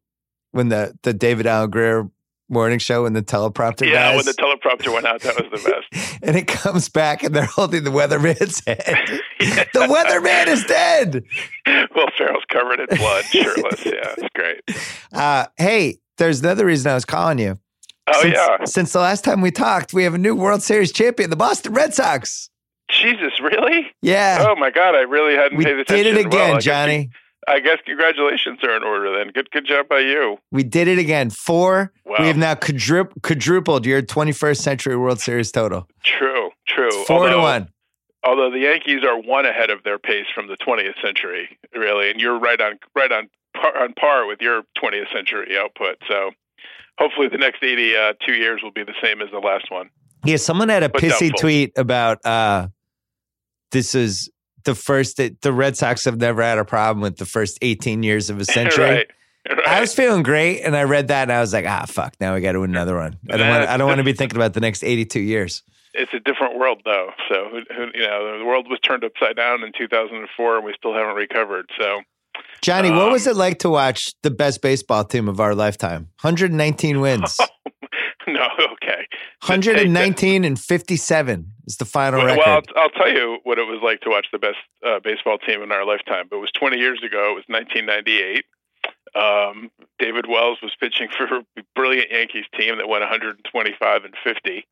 when 0.53 0.69
the 0.69 0.97
the 1.03 1.13
David 1.13 1.47
Alan 1.47 1.71
Grier 1.71 2.09
morning 2.49 2.79
show 2.79 3.03
when 3.03 3.13
the 3.13 3.23
teleprompter 3.23 3.87
Yeah, 3.87 4.13
guys. 4.13 4.17
when 4.17 4.25
the 4.25 4.33
teleprompter 4.33 4.56
went 4.87 5.07
out, 5.07 5.21
that 5.23 5.35
was 5.37 5.63
the 5.63 5.71
best. 5.93 6.19
and 6.23 6.37
it 6.37 6.47
comes 6.47 6.89
back 6.89 7.23
and 7.23 7.35
they're 7.35 7.45
holding 7.45 7.85
the 7.85 7.91
weatherman's 7.91 8.63
head. 8.67 8.79
the 9.39 9.81
weatherman 9.81 10.47
is 10.49 10.65
dead. 10.65 11.25
Will 11.95 12.07
Ferrell's 12.17 12.45
covered 12.51 12.81
in 12.81 12.87
blood, 12.97 13.25
shirtless. 13.31 13.85
Yeah, 13.85 14.15
it's 14.19 14.29
great. 14.35 14.61
Uh, 15.13 15.47
hey, 15.57 15.99
there's 16.19 16.41
another 16.41 16.67
reason 16.67 16.91
I 16.91 16.95
was 16.95 17.05
calling 17.05 17.39
you. 17.39 17.59
Oh 18.09 18.23
since, 18.23 18.35
yeah, 18.35 18.65
Since 18.65 18.93
the 18.93 19.01
last 19.01 19.25
time 19.25 19.41
we 19.41 19.51
talked, 19.51 19.93
we 19.93 20.05
have 20.05 20.15
a 20.15 20.19
new 20.19 20.35
World 20.37 20.63
Series 20.63 20.93
champion, 20.93 21.29
the 21.31 21.37
Boston 21.37 21.73
Red 21.75 21.93
Sox. 21.93 22.51
Jesus, 22.89 23.41
really? 23.43 23.91
Yeah. 24.01 24.47
Oh 24.49 24.55
my 24.55 24.71
God, 24.71 24.95
I 24.95 25.01
really 25.01 25.35
hadn't 25.35 25.59
we 25.59 25.65
paid 25.65 25.79
attention. 25.79 26.05
did 26.15 26.17
it 26.27 26.31
Well, 26.33 26.43
again, 26.45 26.55
guess- 26.55 26.65
Johnny. 26.65 27.11
I 27.49 27.61
guess 27.61 27.79
congratulations 27.87 28.59
are 28.65 28.77
in 28.77 28.83
order 28.83 29.17
then. 29.17 29.33
Good, 29.33 29.51
good 29.53 29.67
job 29.67 29.89
by 29.89 30.01
you. 30.01 30.39
We 30.51 30.65
did 30.65 30.89
it 30.89 30.99
again. 30.99 31.31
Four. 31.31 31.93
Wow. 32.05 32.17
We 32.19 32.27
have 32.27 32.37
now 32.37 32.55
quadru- 32.55 33.11
quadrupled 33.23 33.87
your 33.87 34.03
21st 34.03 34.57
century 34.59 34.97
World 34.97 35.21
Series 35.21 35.53
total. 35.53 35.87
True, 36.03 36.51
true. 36.67 36.89
It's 36.89 37.07
four 37.07 37.29
to 37.29 37.39
one. 37.39 37.69
Although 38.25 38.51
the 38.51 38.59
Yankees 38.59 39.05
are 39.05 39.17
one 39.21 39.47
ahead 39.47 39.71
of 39.71 39.85
their 39.85 39.99
pace 39.99 40.27
from 40.35 40.49
the 40.49 40.57
20th 40.57 41.01
century, 41.01 41.57
really, 41.73 42.11
and 42.11 42.21
you're 42.21 42.39
right 42.39 42.61
on 42.61 42.79
right 42.97 43.13
on 43.13 43.29
par, 43.55 43.79
on 43.81 43.93
par 43.93 44.27
with 44.27 44.41
your 44.41 44.63
20th 44.83 45.13
century 45.15 45.57
output. 45.57 45.97
So 46.09 46.33
hopefully 46.99 47.29
the 47.29 47.39
next 47.39 47.63
82 47.63 47.97
uh, 47.97 48.35
years 48.35 48.61
will 48.65 48.73
be 48.73 48.83
the 48.83 48.95
same 49.01 49.23
as 49.23 49.29
the 49.31 49.39
last 49.39 49.71
one. 49.71 49.91
Yeah, 50.25 50.39
someone 50.39 50.69
had 50.69 50.83
a 50.83 50.89
But 50.89 51.03
pissy 51.03 51.29
doubtful. 51.31 51.39
tweet 51.39 51.73
about 51.77 52.27
uh, 52.27 52.69
this 53.71 53.95
is 53.95 54.29
the 54.67 54.75
first 54.75 55.17
the 55.17 55.53
Red 55.53 55.77
Sox 55.77 56.05
have 56.05 56.19
never 56.19 56.43
had 56.43 56.59
a 56.59 56.65
problem 56.65 57.01
with 57.01 57.17
the 57.17 57.25
first 57.27 57.59
18 57.63 58.03
years 58.03 58.29
of 58.29 58.39
a 58.39 58.45
century. 58.45 58.85
right. 58.85 59.11
Right. 59.49 59.67
I 59.69 59.81
was 59.81 59.95
feeling 59.95 60.25
great, 60.25 60.63
and 60.63 60.77
I 60.77 60.83
read 60.83 61.09
that, 61.09 61.23
and 61.23 61.33
I 61.33 61.41
was 61.41 61.53
like, 61.53 61.67
"Ah, 61.67 61.85
fuck! 61.87 62.17
Now 62.21 62.35
we 62.35 62.41
got 62.41 62.53
to 62.53 62.61
win 62.61 62.71
another 62.71 62.97
one. 62.97 63.17
I 63.31 63.37
don't 63.37 63.49
want. 63.49 63.69
I 63.69 63.77
don't 63.77 63.87
want 63.87 63.99
to 63.99 64.05
be 64.05 64.13
thinking 64.19 64.37
about 64.37 64.55
the 64.55 64.61
next 64.61 64.83
eighty-two 64.83 65.21
years." 65.21 65.63
it's 65.99 66.13
a 66.13 66.21
different 66.21 66.59
world 66.59 66.83
though. 66.85 67.11
So 67.29 67.49
who, 67.51 67.61
who, 67.75 67.87
you 67.95 68.07
know, 68.07 68.39
the 68.39 68.45
world 68.45 68.67
was 68.69 68.79
turned 68.81 69.03
upside 69.03 69.37
down 69.37 69.63
in 69.63 69.73
2004, 69.77 70.57
and 70.57 70.65
we 70.67 70.75
still 70.77 70.93
haven't 70.95 71.15
recovered. 71.15 71.71
So 71.79 72.03
Johnny, 72.61 72.91
what 72.91 73.07
Um, 73.07 73.13
was 73.13 73.27
it 73.27 73.37
like 73.37 73.61
to 73.61 73.71
watch 73.71 74.15
the 74.23 74.31
best 74.31 74.61
baseball 74.63 75.05
team 75.05 75.29
of 75.29 75.41
our 75.41 75.55
lifetime? 75.55 76.03
One 76.03 76.09
hundred 76.19 76.53
nineteen 76.53 77.01
wins. 77.01 77.39
No, 78.33 78.49
okay. 78.73 79.07
119 79.47 80.45
and 80.45 80.59
57 80.59 81.53
is 81.67 81.77
the 81.77 81.85
final 81.85 82.19
Well, 82.19 82.27
record. 82.37 82.43
well, 82.45 82.63
I'll, 82.77 82.83
I'll 82.83 82.91
tell 82.91 83.09
you 83.09 83.39
what 83.45 83.59
it 83.59 83.67
was 83.67 83.81
like 83.83 84.01
to 84.01 84.11
watch 84.11 84.27
the 84.33 84.39
best 84.39 84.57
uh, 84.85 84.99
baseball 84.99 85.39
team 85.39 85.63
in 85.63 85.71
our 85.71 85.85
lifetime. 85.87 86.27
It 86.33 86.37
was 86.37 86.51
20 86.53 86.77
years 86.77 87.03
ago. 87.05 87.31
It 87.31 87.35
was 87.37 87.45
1998. 87.49 88.45
Um, 89.15 89.71
David 89.99 90.27
Wells 90.29 90.59
was 90.63 90.73
pitching 90.79 91.09
for 91.17 91.25
a 91.39 91.45
brilliant 91.75 92.11
Yankees 92.11 92.45
team 92.59 92.77
that 92.79 92.89
went 92.89 93.01
125 93.03 94.05
and 94.05 94.15
50. 94.23 94.67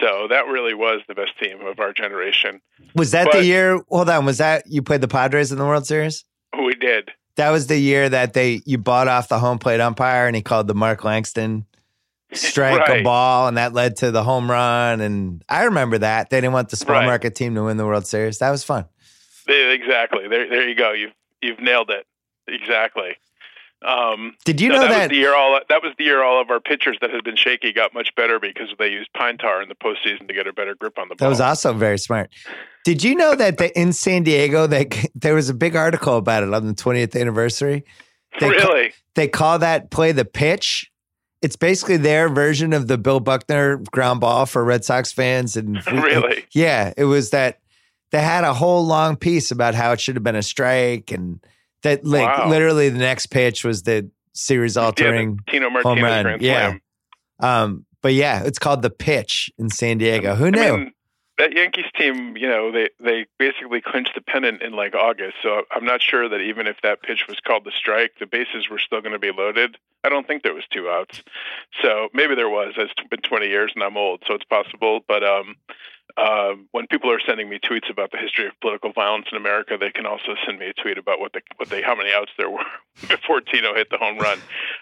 So 0.00 0.26
that 0.28 0.46
really 0.46 0.74
was 0.74 1.00
the 1.08 1.14
best 1.14 1.32
team 1.40 1.60
of 1.66 1.78
our 1.80 1.92
generation. 1.92 2.60
was 2.94 3.10
that 3.12 3.24
but- 3.30 3.38
the 3.40 3.44
year? 3.44 3.80
Hold 3.90 4.08
on. 4.10 4.24
Was 4.24 4.38
that 4.38 4.64
you 4.66 4.82
played 4.82 5.00
the 5.00 5.08
Padres 5.08 5.50
in 5.52 5.58
the 5.58 5.64
World 5.64 5.86
Series? 5.86 6.24
We 6.56 6.74
did. 6.74 7.10
That 7.36 7.50
was 7.50 7.66
the 7.66 7.78
year 7.78 8.10
that 8.10 8.34
they 8.34 8.60
you 8.66 8.76
bought 8.76 9.08
off 9.08 9.28
the 9.28 9.38
home 9.38 9.58
plate 9.58 9.80
umpire 9.80 10.26
and 10.26 10.36
he 10.36 10.42
called 10.42 10.68
the 10.68 10.74
Mark 10.74 11.02
Langston 11.02 11.64
strike 12.34 12.88
a 12.88 13.02
ball 13.02 13.48
and 13.48 13.56
that 13.56 13.72
led 13.72 13.96
to 13.96 14.10
the 14.10 14.22
home 14.22 14.50
run 14.50 15.00
and 15.00 15.44
I 15.48 15.64
remember 15.64 15.98
that. 15.98 16.30
They 16.30 16.40
didn't 16.40 16.52
want 16.52 16.70
the 16.70 16.76
small 16.76 16.96
Right. 16.96 17.06
market 17.06 17.34
team 17.34 17.54
to 17.54 17.64
win 17.64 17.76
the 17.76 17.86
World 17.86 18.06
Series. 18.06 18.38
That 18.38 18.50
was 18.50 18.64
fun. 18.64 18.86
Exactly. 19.48 20.28
There, 20.28 20.48
there 20.48 20.68
you 20.68 20.74
go. 20.74 20.92
You've 20.92 21.12
you've 21.40 21.60
nailed 21.60 21.90
it. 21.90 22.06
Exactly. 22.48 23.16
Um, 23.84 24.36
Did 24.44 24.60
you 24.60 24.70
so 24.70 24.76
know 24.76 24.82
that, 24.82 24.88
that, 24.90 25.00
was 25.00 25.08
the 25.10 25.16
year 25.16 25.34
all 25.34 25.58
that 25.68 25.82
was 25.82 25.92
the 25.98 26.04
year 26.04 26.22
all 26.22 26.40
of 26.40 26.50
our 26.50 26.60
pitchers 26.60 26.96
that 27.00 27.10
had 27.10 27.24
been 27.24 27.34
shaky 27.36 27.72
got 27.72 27.92
much 27.92 28.14
better 28.14 28.38
because 28.38 28.68
they 28.78 28.88
used 28.88 29.12
pine 29.12 29.38
tar 29.38 29.60
in 29.60 29.68
the 29.68 29.74
postseason 29.74 30.28
to 30.28 30.34
get 30.34 30.46
a 30.46 30.52
better 30.52 30.76
grip 30.76 30.98
on 30.98 31.08
the 31.08 31.16
ball. 31.16 31.26
that 31.26 31.28
was 31.28 31.40
also 31.40 31.72
very 31.72 31.98
smart. 31.98 32.30
Did 32.84 33.02
you 33.02 33.16
know 33.16 33.34
that 33.34 33.58
the, 33.58 33.76
in 33.78 33.92
San 33.92 34.22
Diego 34.22 34.68
they, 34.68 34.88
there 35.16 35.34
was 35.34 35.48
a 35.48 35.54
big 35.54 35.74
article 35.74 36.16
about 36.16 36.44
it 36.44 36.54
on 36.54 36.66
the 36.66 36.74
20th 36.74 37.20
anniversary? 37.20 37.84
They 38.38 38.50
ca- 38.50 38.68
really? 38.68 38.92
they 39.16 39.26
call 39.26 39.58
that 39.58 39.90
play 39.90 40.12
the 40.12 40.24
pitch. 40.24 40.88
It's 41.42 41.56
basically 41.56 41.96
their 41.96 42.28
version 42.28 42.72
of 42.72 42.86
the 42.88 42.96
Bill 42.96 43.20
Buckner 43.20 43.78
ground 43.90 44.20
ball 44.20 44.46
for 44.46 44.64
Red 44.64 44.84
Sox 44.84 45.12
fans. 45.12 45.56
And 45.56 45.84
Really? 45.92 46.44
yeah, 46.52 46.92
it 46.96 47.04
was 47.04 47.30
that 47.30 47.58
they 48.12 48.20
had 48.22 48.44
a 48.44 48.54
whole 48.54 48.86
long 48.86 49.16
piece 49.16 49.50
about 49.50 49.74
how 49.74 49.92
it 49.92 50.00
should 50.00 50.14
have 50.16 50.22
been 50.22 50.36
a 50.36 50.42
strike 50.42 51.10
and 51.10 51.40
that 51.82 52.04
like 52.04 52.26
Wow. 52.38 52.48
literally 52.48 52.88
the 52.90 52.98
next 52.98 53.26
pitch 53.26 53.64
was 53.64 53.82
the 53.82 54.08
series 54.34 54.76
altering 54.76 55.38
yeah, 55.48 55.52
Tino 55.52 55.82
home 55.82 56.00
run. 56.02 56.38
Yeah. 56.40 56.74
um 57.40 57.84
but 58.02 58.14
yeah, 58.14 58.42
it's 58.44 58.58
called 58.58 58.82
the 58.82 58.90
pitch 58.90 59.50
in 59.58 59.68
San 59.70 59.98
Diego. 59.98 60.34
Who 60.34 60.50
knew? 60.50 60.60
I 60.60 60.76
mean, 60.76 60.92
that 61.38 61.56
Yankees 61.56 61.86
team, 61.96 62.36
you 62.36 62.46
know, 62.46 62.70
they 62.70 62.88
they 63.00 63.26
basically 63.38 63.80
clinched 63.80 64.14
the 64.14 64.20
pennant 64.20 64.62
in 64.62 64.72
like 64.72 64.94
August. 64.94 65.36
So 65.42 65.62
I'm 65.70 65.84
not 65.84 66.02
sure 66.02 66.28
that 66.28 66.40
even 66.40 66.66
if 66.66 66.76
that 66.82 67.02
pitch 67.02 67.26
was 67.28 67.38
called 67.40 67.64
the 67.64 67.72
strike, 67.74 68.12
the 68.20 68.26
bases 68.26 68.68
were 68.70 68.78
still 68.78 69.00
going 69.00 69.12
to 69.12 69.18
be 69.18 69.32
loaded. 69.32 69.76
I 70.04 70.08
don't 70.08 70.26
think 70.26 70.42
there 70.42 70.54
was 70.54 70.64
two 70.70 70.88
outs. 70.88 71.22
So 71.82 72.08
maybe 72.12 72.34
there 72.34 72.50
was. 72.50 72.74
It's 72.76 72.92
been 73.08 73.20
20 73.20 73.46
years 73.46 73.72
and 73.74 73.82
I'm 73.82 73.96
old, 73.96 74.22
so 74.26 74.34
it's 74.34 74.44
possible. 74.44 75.00
But 75.06 75.24
um, 75.24 75.56
um, 76.16 76.68
when 76.72 76.86
people 76.86 77.10
are 77.10 77.20
sending 77.26 77.48
me 77.48 77.58
tweets 77.58 77.90
about 77.90 78.10
the 78.10 78.18
history 78.18 78.46
of 78.46 78.52
political 78.60 78.92
violence 78.92 79.26
in 79.30 79.38
America, 79.38 79.76
they 79.78 79.90
can 79.90 80.06
also 80.06 80.34
send 80.44 80.58
me 80.58 80.66
a 80.66 80.74
tweet 80.74 80.98
about 80.98 81.20
what 81.20 81.32
the 81.32 81.40
what 81.56 81.70
they 81.70 81.80
how 81.80 81.94
many 81.94 82.12
outs 82.12 82.32
there 82.36 82.50
were 82.50 82.64
before 83.08 83.40
Tino 83.40 83.74
hit 83.74 83.88
the 83.90 83.98
home 83.98 84.18
run. 84.18 84.38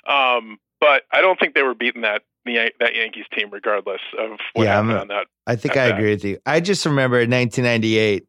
Um, 0.06 0.58
but 0.80 1.02
I 1.12 1.20
don't 1.20 1.38
think 1.38 1.54
they 1.54 1.62
were 1.62 1.74
beating 1.74 2.02
that 2.02 2.22
the 2.54 2.60
uh, 2.60 2.68
that 2.80 2.94
Yankees 2.94 3.24
team, 3.36 3.50
regardless 3.50 4.00
of 4.18 4.38
what 4.54 4.64
Yeah, 4.64 4.78
I'm 4.78 4.88
happened 4.88 4.98
a- 4.98 5.00
on 5.02 5.08
that 5.08 5.26
I 5.46 5.56
think 5.56 5.76
I 5.76 5.88
bad. 5.90 5.98
agree 5.98 6.10
with 6.10 6.24
you. 6.24 6.38
I 6.46 6.60
just 6.60 6.84
remember 6.86 7.16
in 7.20 7.30
1998. 7.30 8.24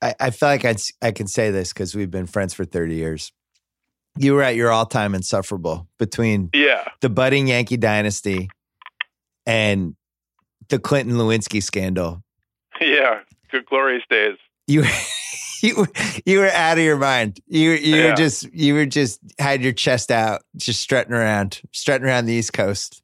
I, 0.00 0.14
I 0.20 0.30
feel 0.30 0.48
like 0.48 0.64
I'd, 0.64 0.80
I 1.00 1.12
can 1.12 1.26
say 1.26 1.50
this 1.50 1.72
because 1.72 1.94
we've 1.94 2.10
been 2.10 2.26
friends 2.26 2.54
for 2.54 2.64
30 2.64 2.94
years. 2.94 3.32
You 4.18 4.34
were 4.34 4.42
at 4.42 4.56
your 4.56 4.70
all 4.70 4.84
time 4.86 5.14
insufferable 5.14 5.88
between 5.98 6.50
Yeah, 6.52 6.84
the 7.00 7.08
budding 7.08 7.46
Yankee 7.48 7.76
dynasty 7.78 8.50
and 9.46 9.94
the 10.68 10.78
Clinton 10.78 11.14
Lewinsky 11.16 11.62
scandal. 11.62 12.22
yeah, 12.80 13.20
good 13.50 13.64
glorious 13.66 14.02
days. 14.10 14.36
You, 14.66 14.82
you, 15.68 15.76
were- 15.76 15.88
you 16.26 16.38
were 16.40 16.48
out 16.50 16.78
of 16.78 16.84
your 16.84 16.96
mind. 16.98 17.40
You, 17.46 17.70
you 17.70 18.04
were 18.04 18.14
just, 18.16 18.52
you 18.52 18.74
were 18.74 18.86
just 18.86 19.20
had 19.38 19.62
your 19.62 19.72
chest 19.72 20.10
out, 20.10 20.42
just 20.56 20.80
strutting 20.80 21.14
around, 21.14 21.60
strutting 21.72 22.06
around 22.06 22.26
the 22.26 22.32
East 22.34 22.52
Coast. 22.52 23.02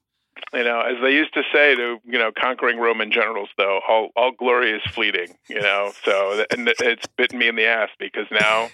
You 0.54 0.64
know, 0.64 0.80
as 0.80 0.96
they 1.02 1.12
used 1.12 1.34
to 1.34 1.42
say 1.52 1.74
to 1.74 1.98
you 2.06 2.18
know 2.18 2.30
conquering 2.32 2.78
Roman 2.78 3.12
generals, 3.12 3.50
though 3.58 3.80
all 3.86 4.08
all 4.16 4.32
glory 4.32 4.70
is 4.70 4.80
fleeting. 4.92 5.36
You 5.48 5.60
know, 5.60 5.92
so 6.04 6.42
and 6.50 6.72
it's 6.80 7.06
bitten 7.18 7.38
me 7.38 7.48
in 7.48 7.56
the 7.56 7.66
ass 7.66 7.90
because 7.98 8.24
now 8.30 8.68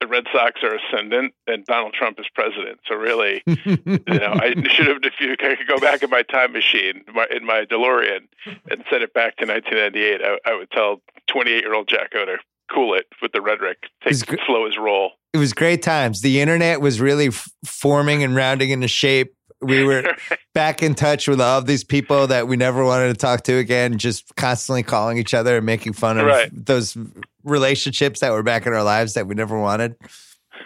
the 0.00 0.06
Red 0.06 0.24
Sox 0.32 0.62
are 0.62 0.74
ascendant 0.74 1.34
and 1.46 1.66
Donald 1.66 1.92
Trump 1.92 2.18
is 2.18 2.26
president. 2.34 2.80
So 2.88 2.94
really, 2.94 3.42
you 3.46 4.00
know, 4.06 4.32
I 4.40 4.54
should 4.70 4.86
have 4.86 4.98
if 5.02 5.20
you 5.20 5.36
could 5.36 5.58
go 5.68 5.78
back 5.78 6.02
in 6.02 6.08
my 6.08 6.22
time 6.22 6.52
machine 6.52 7.04
my, 7.14 7.26
in 7.30 7.44
my 7.44 7.66
DeLorean 7.66 8.26
and 8.70 8.82
send 8.88 9.02
it 9.02 9.12
back 9.12 9.36
to 9.36 9.46
1998. 9.46 10.20
I, 10.24 10.50
I 10.50 10.56
would 10.56 10.70
tell 10.70 11.02
28 11.26 11.62
year 11.62 11.74
old 11.74 11.88
Jack 11.88 12.12
to 12.12 12.38
cool 12.72 12.94
it 12.94 13.06
with 13.20 13.32
the 13.32 13.40
rhetoric, 13.40 13.78
take 14.04 14.26
gr- 14.26 14.36
slow 14.46 14.66
his 14.66 14.76
roll. 14.78 15.12
it 15.34 15.38
was 15.38 15.52
great 15.52 15.82
times. 15.82 16.20
The 16.22 16.40
internet 16.40 16.80
was 16.80 17.00
really 17.00 17.28
f- 17.28 17.48
forming 17.64 18.22
and 18.22 18.34
rounding 18.34 18.70
into 18.70 18.88
shape. 18.88 19.34
We 19.60 19.84
were 19.84 20.04
back 20.54 20.82
in 20.82 20.94
touch 20.94 21.28
with 21.28 21.40
all 21.40 21.58
of 21.58 21.66
these 21.66 21.84
people 21.84 22.26
that 22.28 22.48
we 22.48 22.56
never 22.56 22.84
wanted 22.84 23.08
to 23.08 23.14
talk 23.14 23.42
to 23.44 23.58
again, 23.58 23.96
just 23.98 24.34
constantly 24.36 24.82
calling 24.82 25.18
each 25.18 25.34
other 25.34 25.58
and 25.58 25.66
making 25.66 25.92
fun 25.92 26.18
of 26.18 26.26
Right. 26.26 26.50
those 26.52 26.96
relationships 27.44 28.20
that 28.20 28.32
were 28.32 28.42
back 28.42 28.66
in 28.66 28.72
our 28.72 28.82
lives 28.82 29.14
that 29.14 29.26
we 29.26 29.34
never 29.34 29.58
wanted. 29.58 29.94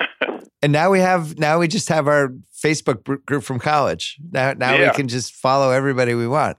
and 0.62 0.72
now 0.72 0.90
we 0.90 1.00
have, 1.00 1.38
now 1.38 1.58
we 1.58 1.68
just 1.68 1.88
have 1.88 2.08
our 2.08 2.32
Facebook 2.62 3.24
group 3.26 3.42
from 3.44 3.58
college. 3.58 4.18
Now, 4.30 4.52
now 4.54 4.74
Yeah. 4.74 4.90
we 4.90 4.96
can 4.96 5.08
just 5.08 5.34
follow 5.34 5.70
everybody 5.70 6.14
we 6.14 6.26
want. 6.26 6.56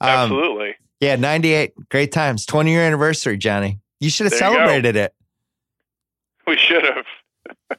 Um, 0.00 0.08
Absolutely. 0.10 0.74
Yeah, 1.00 1.16
98. 1.16 1.72
Great 1.90 2.10
times. 2.12 2.46
20 2.46 2.70
year 2.70 2.82
anniversary, 2.82 3.36
Johnny. 3.36 3.78
You 4.00 4.10
should 4.10 4.24
have 4.24 4.32
There 4.32 4.40
celebrated 4.40 4.96
it. 4.96 5.14
We 6.46 6.56
should 6.56 6.84
have. 6.84 7.04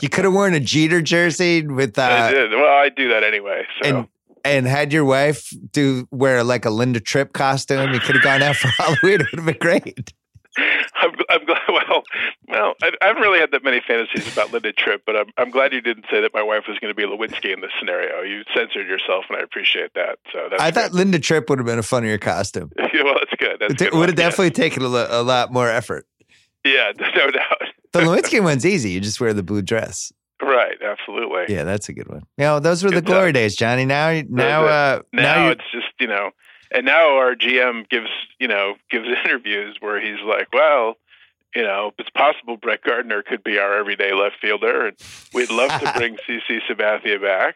You 0.00 0.08
could 0.08 0.24
have 0.24 0.32
worn 0.32 0.54
a 0.54 0.60
Jeter 0.60 1.02
jersey 1.02 1.66
with, 1.66 1.98
I 1.98 2.28
uh, 2.28 2.30
did. 2.30 2.50
Well, 2.52 2.64
I 2.64 2.90
do 2.90 3.08
that 3.08 3.24
anyway. 3.24 3.64
So. 3.82 3.88
and 3.88 4.08
and 4.44 4.66
had 4.66 4.92
your 4.92 5.04
wife 5.04 5.52
do 5.72 6.06
wear 6.12 6.44
like 6.44 6.64
a 6.64 6.70
Linda 6.70 7.00
Tripp 7.00 7.32
costume, 7.32 7.92
you 7.92 7.98
could 7.98 8.14
have 8.14 8.22
gone 8.22 8.40
out 8.40 8.54
for 8.54 8.68
Halloween. 8.78 9.22
It 9.22 9.32
would 9.32 9.40
have 9.40 9.46
been 9.46 9.58
great. 9.58 10.12
I'm, 10.94 11.10
I'm 11.28 11.44
glad. 11.44 11.60
Well, 11.68 12.02
well, 12.48 12.74
I, 12.82 12.90
I 13.02 13.06
haven't 13.08 13.22
really 13.22 13.40
had 13.40 13.50
that 13.52 13.64
many 13.64 13.80
fantasies 13.86 14.32
about 14.32 14.52
Linda 14.52 14.72
Tripp, 14.72 15.02
but 15.04 15.16
I'm, 15.16 15.26
I'm 15.36 15.50
glad 15.50 15.72
you 15.72 15.80
didn't 15.80 16.06
say 16.10 16.20
that 16.20 16.32
my 16.32 16.42
wife 16.42 16.64
was 16.68 16.78
going 16.78 16.94
to 16.94 16.96
be 16.96 17.02
Lewinsky 17.02 17.52
in 17.52 17.60
this 17.60 17.70
scenario. 17.80 18.22
You 18.22 18.42
censored 18.54 18.86
yourself, 18.86 19.24
and 19.28 19.38
I 19.38 19.42
appreciate 19.42 19.92
that. 19.94 20.18
So 20.32 20.48
that's 20.50 20.62
I 20.62 20.70
thought. 20.70 20.92
Linda 20.92 21.18
Tripp 21.18 21.50
would 21.50 21.58
have 21.58 21.66
been 21.66 21.78
a 21.78 21.82
funnier 21.82 22.18
costume. 22.18 22.70
Yeah, 22.94 23.02
well, 23.02 23.14
that's 23.14 23.34
good. 23.40 23.56
That's 23.58 23.72
It 23.82 23.90
good 23.90 23.98
would 23.98 24.08
have 24.08 24.16
definitely 24.16 24.52
taken 24.52 24.82
a, 24.84 24.88
lo- 24.88 25.08
a 25.10 25.22
lot 25.24 25.52
more 25.52 25.68
effort. 25.68 26.06
Yeah, 26.64 26.92
yeah, 26.98 27.08
no 27.16 27.30
doubt. 27.32 27.62
The 27.92 28.00
Lewinsky 28.00 28.40
one's 28.42 28.64
easy. 28.64 28.90
You 28.90 29.00
just 29.00 29.20
wear 29.20 29.32
the 29.32 29.42
blue 29.42 29.62
dress. 29.62 30.12
Right, 30.40 30.76
absolutely. 30.82 31.52
Yeah, 31.52 31.64
that's 31.64 31.88
a 31.88 31.92
good 31.92 32.08
one. 32.08 32.22
You 32.38 32.44
know, 32.44 32.60
those 32.60 32.84
were 32.84 32.90
the 32.90 32.96
Good 32.96 33.06
glory 33.06 33.32
days, 33.32 33.56
Johnny. 33.56 33.84
Now, 33.84 34.20
now, 34.28 34.64
uh, 34.64 35.02
Now, 35.12 35.22
now, 35.22 35.48
it's 35.48 35.64
just 35.72 35.86
you 35.98 36.06
know, 36.06 36.30
and 36.74 36.84
now 36.84 37.16
our 37.16 37.34
GM 37.34 37.88
gives 37.88 38.10
you 38.38 38.48
know 38.48 38.74
gives 38.90 39.06
interviews 39.24 39.76
where 39.80 40.00
he's 40.00 40.20
like, 40.24 40.48
well. 40.52 40.96
You 41.56 41.62
know, 41.62 41.92
it's 42.00 42.10
possible 42.10 42.56
Brett 42.56 42.82
Gardner 42.82 43.22
could 43.22 43.44
be 43.44 43.60
our 43.60 43.78
everyday 43.78 44.12
left 44.12 44.40
fielder, 44.40 44.88
and 44.88 44.96
we'd 45.32 45.52
love 45.52 45.70
to 45.82 45.92
bring 45.96 46.16
CC 46.28 46.58
Sabathia 46.68 47.22
back. 47.22 47.54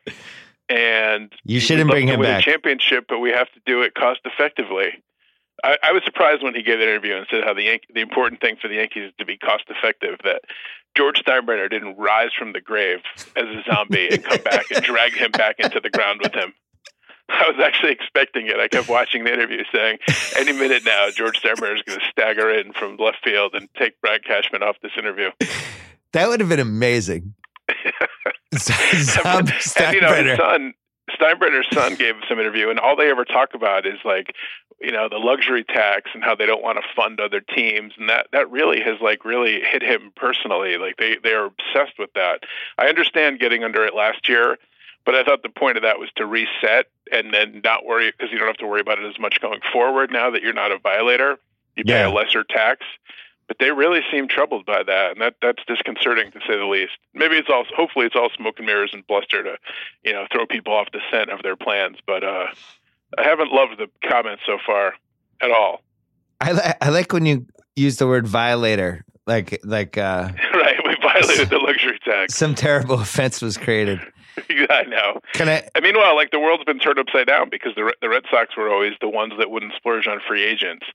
And 0.69 1.32
you 1.43 1.59
shouldn't 1.59 1.90
bring 1.90 2.07
to 2.07 2.12
him 2.12 2.20
win 2.20 2.28
back. 2.28 2.47
a 2.47 2.49
championship, 2.49 3.07
but 3.09 3.19
we 3.19 3.31
have 3.31 3.51
to 3.55 3.61
do 3.66 3.82
it 3.82 3.95
cost 3.95 4.20
effectively. 4.24 5.03
I, 5.65 5.78
I 5.82 5.93
was 5.93 6.03
surprised 6.05 6.43
when 6.43 6.55
he 6.55 6.62
gave 6.62 6.78
the 6.78 6.85
interview 6.85 7.16
and 7.16 7.27
said 7.31 7.43
how 7.45 7.55
the 7.55 7.81
the 7.93 8.01
important 8.01 8.40
thing 8.40 8.57
for 8.61 8.69
the 8.69 8.77
Yankees 8.77 9.09
is 9.09 9.12
to 9.19 9.24
be 9.24 9.36
cost 9.36 9.65
effective. 9.69 10.19
That 10.23 10.43
George 10.97 11.20
Steinbrenner 11.24 11.70
didn't 11.70 11.97
rise 11.97 12.31
from 12.39 12.53
the 12.53 12.61
grave 12.61 13.01
as 13.36 13.45
a 13.45 13.62
zombie 13.69 14.09
and 14.11 14.23
come 14.23 14.43
back 14.43 14.70
and 14.70 14.85
drag 14.85 15.15
him 15.15 15.31
back 15.32 15.57
into 15.59 15.81
the 15.81 15.90
ground 15.90 16.20
with 16.23 16.35
him. 16.35 16.53
I 17.28 17.50
was 17.50 17.62
actually 17.62 17.92
expecting 17.92 18.46
it. 18.46 18.59
I 18.59 18.68
kept 18.68 18.88
watching 18.88 19.24
the 19.24 19.32
interview, 19.32 19.62
saying, 19.72 19.98
"Any 20.36 20.52
minute 20.52 20.84
now, 20.84 21.09
George 21.10 21.40
Steinbrenner 21.40 21.76
is 21.76 21.82
going 21.82 21.98
to 21.98 22.05
stagger 22.10 22.50
in 22.50 22.72
from 22.72 22.96
left 22.96 23.18
field 23.22 23.55
and 23.55 23.68
take 23.78 24.00
Brad 24.00 24.24
Cashman 24.24 24.62
off 24.62 24.76
this 24.82 24.92
interview." 24.98 25.30
That 26.12 26.28
would 26.28 26.40
have 26.40 26.48
been 26.48 26.60
amazing. 26.60 27.34
And 29.78 29.94
you 29.94 30.00
know, 30.00 30.14
his 30.14 30.38
son, 30.38 30.74
Steinbrenner's 31.10 31.68
son, 31.72 31.94
gave 31.96 32.14
some 32.28 32.38
interview, 32.38 32.70
and 32.70 32.78
all 32.78 32.96
they 32.96 33.10
ever 33.10 33.24
talk 33.24 33.55
about 33.55 33.86
is 33.86 33.98
like, 34.05 34.34
you 34.80 34.90
know, 34.92 35.09
the 35.09 35.18
luxury 35.18 35.64
tax 35.64 36.10
and 36.14 36.22
how 36.22 36.34
they 36.34 36.46
don't 36.46 36.62
want 36.62 36.78
to 36.78 36.84
fund 36.96 37.20
other 37.20 37.40
teams, 37.40 37.92
and 37.98 38.09
that 38.09 38.28
that 38.32 38.50
really 38.50 38.80
has 38.80 39.00
like 39.00 39.24
really 39.24 39.60
hit 39.60 39.82
him 39.82 40.12
personally. 40.16 40.78
Like 40.78 40.96
they 40.96 41.16
they 41.22 41.34
are 41.34 41.46
obsessed 41.46 41.98
with 41.98 42.10
that. 42.14 42.40
I 42.78 42.86
understand 42.86 43.38
getting 43.40 43.64
under 43.64 43.84
it 43.84 43.94
last 43.94 44.28
year, 44.28 44.56
but 45.09 45.14
I 45.14 45.24
thought 45.24 45.43
the 45.43 45.48
point 45.48 45.78
of 45.78 45.82
that 45.85 45.98
was 45.98 46.10
to 46.16 46.26
reset 46.26 46.85
and 47.10 47.32
then 47.32 47.62
not 47.64 47.86
worry 47.86 48.10
because 48.12 48.30
you 48.30 48.36
don't 48.39 48.47
have 48.47 48.59
to 48.59 48.66
worry 48.66 48.82
about 48.82 48.98
it 48.98 49.06
as 49.09 49.18
much 49.18 49.40
going 49.40 49.60
forward 49.72 50.10
now 50.12 50.28
that 50.28 50.43
you're 50.43 50.52
not 50.52 50.70
a 50.70 50.76
violator. 50.78 51.39
You 51.76 51.85
pay 51.85 51.93
Yeah. 52.01 52.09
a 52.09 52.12
lesser 52.12 52.44
tax. 52.44 52.85
but 53.47 53.56
they 53.59 53.70
really 53.70 54.02
seem 54.12 54.28
troubled 54.28 54.66
by 54.66 54.82
that, 54.82 55.12
and 55.12 55.22
that 55.22 55.36
that's 55.40 55.62
disconcerting 55.66 56.30
to 56.32 56.39
say 56.47 56.59
the 56.59 56.66
least. 56.66 56.93
Maybe 57.14 57.36
it's 57.36 57.48
all 57.48 57.64
hopefully 57.74 58.05
it's 58.05 58.14
all 58.14 58.28
smoke 58.36 58.56
and 58.59 58.66
mirrors 58.66 58.90
and 58.93 59.06
bluster 59.06 59.43
to, 59.43 59.56
you 60.05 60.12
know, 60.12 60.26
throw 60.30 60.44
people 60.44 60.74
off 60.74 60.89
the 60.93 61.01
scent 61.10 61.30
of 61.30 61.43
their 61.43 61.56
plans. 61.56 61.97
But 62.06 62.22
uh, 62.24 62.48
I 63.16 63.22
haven't 63.22 63.51
loved 63.51 63.78
the 63.78 63.89
comments 64.06 64.43
so 64.44 64.59
far 64.66 64.93
at 65.40 65.51
all. 65.51 65.80
I, 66.43 66.52
li- 66.52 66.74
I 66.82 66.90
like 66.90 67.14
when 67.14 67.24
you 67.24 67.47
use 67.74 67.97
the 67.97 68.06
word 68.06 68.26
violator, 68.26 69.02
like 69.26 69.59
like 69.64 69.97
uh, 69.97 70.28
right, 70.52 70.76
we 70.86 70.94
violated 71.01 71.48
the 71.48 71.56
luxury 71.59 71.98
tax. 72.05 72.35
some 72.35 72.55
terrible 72.55 72.97
offense 73.01 73.40
was 73.40 73.56
created. 73.56 73.98
I 74.70 74.82
know. 74.85 75.20
Can 75.35 75.48
I? 75.48 75.69
And 75.74 75.82
meanwhile, 75.82 76.15
like 76.16 76.31
the 76.31 76.40
world's 76.40 76.65
been 76.65 76.78
turned 76.78 76.98
upside 76.98 77.27
down 77.27 77.51
because 77.51 77.74
the 77.74 77.93
the 78.01 78.09
Red 78.09 78.24
Sox 78.31 78.56
were 78.56 78.70
always 78.70 78.94
the 79.01 79.09
ones 79.09 79.35
that 79.39 79.51
wouldn't 79.51 79.74
splurge 79.74 80.06
on 80.06 80.20
free 80.27 80.44
agents. 80.44 80.86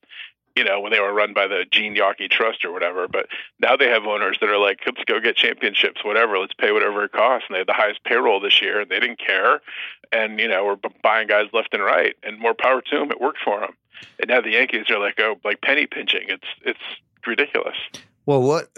You 0.55 0.63
know, 0.63 0.79
when 0.79 0.91
they 0.91 0.99
were 0.99 1.11
run 1.11 1.33
by 1.33 1.47
the 1.47 1.65
Jean 1.71 1.95
Yawkey 1.95 2.29
Trust 2.29 2.63
or 2.63 2.71
whatever. 2.71 3.07
But 3.07 3.25
now 3.59 3.75
they 3.75 3.87
have 3.87 4.03
owners 4.03 4.37
that 4.39 4.49
are 4.49 4.59
like, 4.59 4.81
let's 4.85 5.03
go 5.05 5.19
get 5.19 5.35
championships, 5.35 6.05
whatever. 6.05 6.37
Let's 6.37 6.53
pay 6.53 6.71
whatever 6.71 7.03
it 7.05 7.11
costs. 7.11 7.47
And 7.49 7.55
they 7.55 7.59
had 7.59 7.67
the 7.67 7.73
highest 7.73 8.03
payroll 8.03 8.39
this 8.39 8.61
year, 8.61 8.81
and 8.81 8.91
they 8.91 8.99
didn't 8.99 9.19
care. 9.19 9.61
And 10.11 10.39
you 10.39 10.47
know, 10.47 10.63
we're 10.63 10.89
buying 11.01 11.27
guys 11.27 11.47
left 11.53 11.73
and 11.73 11.83
right, 11.83 12.15
and 12.21 12.39
more 12.39 12.53
power 12.53 12.81
to 12.81 12.99
them. 12.99 13.09
It 13.09 13.19
worked 13.19 13.39
for 13.43 13.61
them. 13.61 13.73
And 14.19 14.29
now 14.29 14.41
the 14.41 14.51
Yankees 14.51 14.89
are 14.89 14.99
like, 14.99 15.19
oh, 15.19 15.35
like 15.43 15.61
penny 15.61 15.87
pinching. 15.87 16.25
It's 16.27 16.47
it's 16.63 16.79
ridiculous. 17.25 17.77
Well, 18.25 18.41
what 18.41 18.69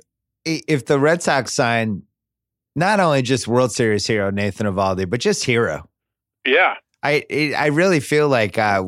if 0.46 0.86
the 0.86 1.00
Red 1.00 1.24
Sox 1.24 1.54
sign 1.54 2.04
not 2.76 3.00
only 3.00 3.22
just 3.22 3.48
World 3.48 3.72
Series 3.72 4.06
hero 4.08 4.30
Nathan 4.32 4.68
Eovaldi, 4.68 5.10
but 5.10 5.20
just 5.20 5.44
hero? 5.46 5.90
Yeah, 6.46 6.76
I 7.02 7.24
it, 7.30 7.54
I 7.54 7.68
really 7.68 8.00
feel 8.00 8.28
like 8.30 8.58
uh, 8.58 8.84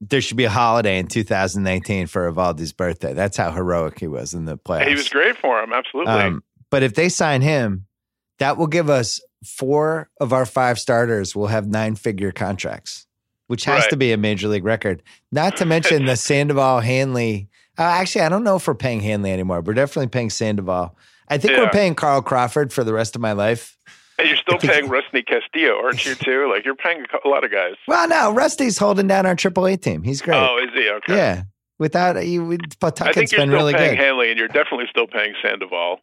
there 0.00 0.20
should 0.20 0.36
be 0.36 0.44
a 0.44 0.50
holiday 0.50 0.98
in 0.98 1.06
2019 1.06 2.06
for 2.06 2.30
Eovaldi's 2.30 2.72
birthday. 2.72 3.14
That's 3.14 3.36
how 3.36 3.50
heroic 3.50 3.98
he 3.98 4.06
was 4.06 4.34
in 4.34 4.44
the 4.44 4.58
playoffs. 4.58 4.88
he 4.88 4.94
was 4.94 5.08
great 5.08 5.36
for 5.38 5.60
him. 5.62 5.72
Absolutely. 5.72 6.12
Um, 6.12 6.42
but 6.70 6.82
if 6.82 6.94
they 6.94 7.08
sign 7.08 7.40
him, 7.42 7.86
that 8.38 8.56
will 8.58 8.66
give 8.66 8.90
us 8.90 9.20
four 9.44 10.10
of 10.20 10.32
our 10.32 10.44
five 10.44 10.78
starters 10.78 11.34
will 11.36 11.46
have 11.46 11.66
nine 11.66 11.94
figure 11.94 12.32
contracts, 12.32 13.06
which 13.46 13.64
has 13.64 13.82
Right. 13.82 13.90
to 13.90 13.96
be 13.96 14.12
a 14.12 14.16
major 14.16 14.48
league 14.48 14.64
record. 14.64 15.02
Not 15.32 15.56
to 15.58 15.64
mention 15.64 16.04
the 16.04 16.16
Sandoval 16.16 16.80
Hanley. 16.80 17.48
Uh, 17.78 17.82
actually, 17.82 18.22
I 18.22 18.28
don't 18.28 18.44
know 18.44 18.56
if 18.56 18.66
we're 18.66 18.74
paying 18.74 19.00
Hanley 19.00 19.30
anymore. 19.32 19.60
We're 19.60 19.74
definitely 19.74 20.08
paying 20.08 20.30
Sandoval. 20.30 20.96
I 21.28 21.38
think 21.38 21.58
we're 21.58 21.70
paying 21.70 21.94
Carl 21.94 22.22
Crawford 22.22 22.72
for 22.72 22.84
the 22.84 22.92
rest 22.92 23.14
of 23.16 23.20
my 23.20 23.32
life. 23.32 23.76
and 24.18 24.28
you're 24.28 24.36
still 24.36 24.58
paying 24.58 24.88
Rusty 24.88 25.22
Castillo, 25.22 25.76
aren't 25.82 26.04
you? 26.06 26.14
Too 26.14 26.50
like 26.50 26.64
you're 26.64 26.74
paying 26.74 27.04
a 27.24 27.28
lot 27.28 27.44
of 27.44 27.50
guys. 27.50 27.74
Well, 27.88 28.08
no, 28.08 28.32
Rusty's 28.32 28.78
holding 28.78 29.06
down 29.06 29.26
our 29.26 29.34
AAA 29.36 29.80
team. 29.82 30.02
He's 30.02 30.22
great. 30.22 30.36
Oh, 30.38 30.58
is 30.62 30.70
he? 30.74 30.88
Okay. 30.88 31.16
yeah. 31.16 31.42
Without 31.78 32.24
you, 32.26 32.46
I 32.46 32.56
think 32.56 32.78
Pawtucket's 32.78 33.32
you're 33.32 33.46
still 33.46 33.72
paying 33.72 33.96
good. 33.96 33.98
Hanley, 33.98 34.30
and 34.30 34.38
you're 34.38 34.48
definitely 34.48 34.86
still 34.88 35.06
paying 35.06 35.34
Sandoval. 35.42 36.00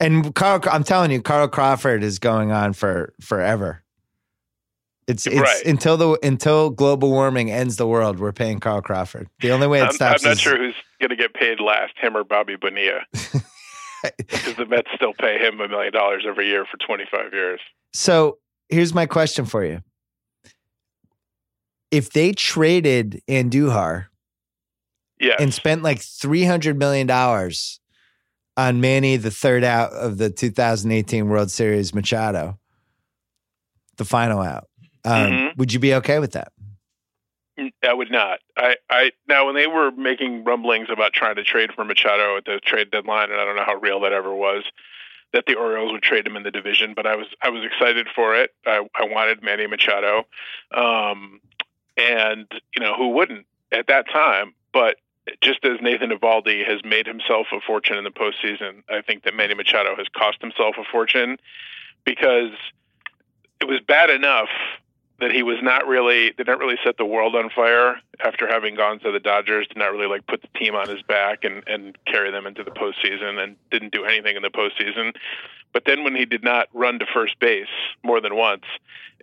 And 0.00 0.34
Carl, 0.34 0.60
I'm 0.70 0.82
telling 0.82 1.12
you, 1.12 1.22
Carl 1.22 1.46
Crawford 1.46 2.02
is 2.02 2.18
going 2.18 2.50
on 2.50 2.72
for 2.72 3.14
forever. 3.20 3.84
It's 5.06 5.26
it's 5.26 5.36
Right. 5.38 5.64
until 5.66 5.96
the 5.96 6.18
until 6.26 6.70
global 6.70 7.10
warming 7.10 7.50
ends 7.52 7.76
the 7.76 7.86
world. 7.86 8.18
We're 8.18 8.32
paying 8.32 8.58
Carl 8.58 8.80
Crawford. 8.82 9.28
The 9.40 9.52
only 9.52 9.66
way 9.68 9.78
it 9.80 9.84
I'm, 9.84 9.90
I'm 9.90 9.96
not 10.22 10.24
is 10.32 10.40
sure 10.40 10.56
who's 10.56 10.74
going 10.98 11.10
to 11.10 11.16
get 11.16 11.34
paid 11.34 11.60
last, 11.60 11.92
him 12.00 12.16
or 12.16 12.24
Bobby 12.24 12.56
Bonilla, 12.56 13.00
because 14.18 14.56
the 14.56 14.66
Mets 14.68 14.88
still 14.94 15.14
pay 15.14 15.38
him 15.38 15.60
a 15.60 15.68
million 15.68 15.92
dollars 15.92 16.24
every 16.28 16.46
year 16.48 16.64
for 16.70 16.76
25 16.78 17.32
years. 17.32 17.60
So 17.92 18.38
here's 18.68 18.94
my 18.94 19.06
question 19.06 19.44
for 19.44 19.64
you: 19.64 19.80
If 21.90 22.10
they 22.10 22.32
traded 22.32 23.22
Andujar 23.28 24.06
Yes. 25.20 25.36
and 25.40 25.54
spent 25.54 25.82
like 25.82 26.00
three 26.00 26.44
hundred 26.44 26.76
million 26.78 27.06
dollars 27.06 27.80
on 28.56 28.80
Manny, 28.80 29.16
the 29.16 29.30
third 29.30 29.64
out 29.64 29.92
of 29.92 30.18
the 30.18 30.28
2018 30.30 31.28
World 31.28 31.50
Series, 31.50 31.94
Machado, 31.94 32.58
the 33.96 34.04
final 34.04 34.40
out, 34.40 34.68
um, 35.04 35.32
Mhm. 35.32 35.56
would 35.56 35.72
you 35.72 35.78
be 35.78 35.94
okay 35.94 36.18
with 36.18 36.32
that? 36.32 36.52
I 37.58 37.92
would 37.92 38.10
not. 38.10 38.40
I, 38.56 38.76
I 38.90 39.12
now 39.28 39.46
when 39.46 39.54
they 39.54 39.66
were 39.66 39.90
making 39.92 40.44
rumblings 40.44 40.88
about 40.90 41.12
trying 41.12 41.36
to 41.36 41.44
trade 41.44 41.70
for 41.74 41.84
Machado 41.84 42.36
at 42.36 42.44
the 42.44 42.60
trade 42.64 42.90
deadline, 42.90 43.30
and 43.30 43.40
I 43.40 43.44
don't 43.44 43.56
know 43.56 43.64
how 43.64 43.76
real 43.76 44.00
that 44.00 44.12
ever 44.12 44.34
was, 44.34 44.64
that 45.32 45.44
the 45.46 45.54
Orioles 45.54 45.92
would 45.92 46.02
trade 46.02 46.26
him 46.26 46.36
in 46.36 46.42
the 46.42 46.50
division. 46.50 46.94
But 46.94 47.06
I 47.06 47.16
was 47.16 47.26
I 47.42 47.50
was 47.50 47.64
excited 47.64 48.08
for 48.14 48.34
it. 48.34 48.52
I, 48.66 48.86
I 48.94 49.04
wanted 49.04 49.42
Manny 49.42 49.66
Machado, 49.66 50.24
um, 50.74 51.40
and 51.96 52.46
you 52.74 52.82
know 52.82 52.94
who 52.96 53.10
wouldn't 53.10 53.46
at 53.70 53.86
that 53.86 54.06
time. 54.12 54.54
But 54.72 54.96
just 55.40 55.64
as 55.64 55.80
Nathan 55.80 56.10
Eovaldi 56.10 56.66
has 56.66 56.80
made 56.84 57.06
himself 57.06 57.46
a 57.52 57.60
fortune 57.60 57.96
in 57.96 58.04
the 58.04 58.10
postseason, 58.10 58.82
I 58.88 59.00
think 59.00 59.22
that 59.24 59.34
Manny 59.34 59.54
Machado 59.54 59.94
has 59.96 60.06
cost 60.08 60.40
himself 60.40 60.74
a 60.78 60.84
fortune 60.90 61.38
because 62.04 62.50
it 63.60 63.66
was 63.66 63.80
bad 63.80 64.10
enough 64.10 64.48
that 65.24 65.32
he 65.32 65.42
was 65.42 65.56
not 65.62 65.86
really 65.86 66.32
did 66.32 66.46
not 66.46 66.58
really 66.58 66.76
set 66.84 66.98
the 66.98 67.04
world 67.06 67.34
on 67.34 67.48
fire 67.48 67.96
after 68.22 68.46
having 68.46 68.74
gone 68.74 68.98
to 69.00 69.10
the 69.10 69.18
Dodgers, 69.18 69.66
did 69.68 69.78
not 69.78 69.90
really 69.90 70.06
like 70.06 70.26
put 70.26 70.42
the 70.42 70.58
team 70.58 70.74
on 70.74 70.86
his 70.86 71.00
back 71.00 71.44
and 71.44 71.66
and 71.66 71.96
carry 72.04 72.30
them 72.30 72.46
into 72.46 72.62
the 72.62 72.70
postseason, 72.70 73.42
and 73.42 73.56
didn't 73.70 73.92
do 73.92 74.04
anything 74.04 74.36
in 74.36 74.42
the 74.42 74.50
postseason. 74.50 75.14
But 75.72 75.84
then 75.86 76.04
when 76.04 76.14
he 76.14 76.26
did 76.26 76.44
not 76.44 76.68
run 76.74 76.98
to 76.98 77.06
first 77.06 77.40
base 77.40 77.66
more 78.02 78.20
than 78.20 78.36
once, 78.36 78.64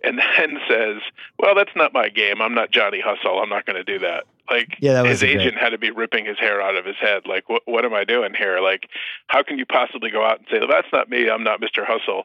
and 0.02 0.18
then 0.36 0.58
says, 0.68 0.96
"Well, 1.38 1.54
that's 1.54 1.74
not 1.76 1.92
my 1.92 2.08
game. 2.08 2.42
I'm 2.42 2.54
not 2.54 2.72
Johnny 2.72 3.00
Hustle. 3.00 3.40
I'm 3.40 3.48
not 3.48 3.64
going 3.64 3.76
to 3.76 3.84
do 3.84 4.00
that." 4.00 4.24
Like 4.50 4.74
Yeah, 4.80 4.94
that 4.94 5.06
his 5.06 5.22
agent 5.22 5.56
had 5.56 5.70
to 5.70 5.78
be 5.78 5.92
ripping 5.92 6.26
his 6.26 6.38
hair 6.40 6.60
out 6.60 6.74
of 6.74 6.84
his 6.84 6.96
head. 7.00 7.26
Like, 7.26 7.48
what 7.48 7.62
what 7.66 7.84
am 7.84 7.94
I 7.94 8.02
doing 8.02 8.34
here? 8.36 8.58
Like, 8.58 8.88
how 9.28 9.44
can 9.44 9.56
you 9.56 9.66
possibly 9.66 10.10
go 10.10 10.24
out 10.24 10.38
and 10.38 10.48
say, 10.50 10.58
well, 10.58 10.68
"That's 10.68 10.92
not 10.92 11.08
me. 11.08 11.30
I'm 11.30 11.44
not 11.44 11.60
Mr. 11.60 11.86
Hustle"? 11.86 12.24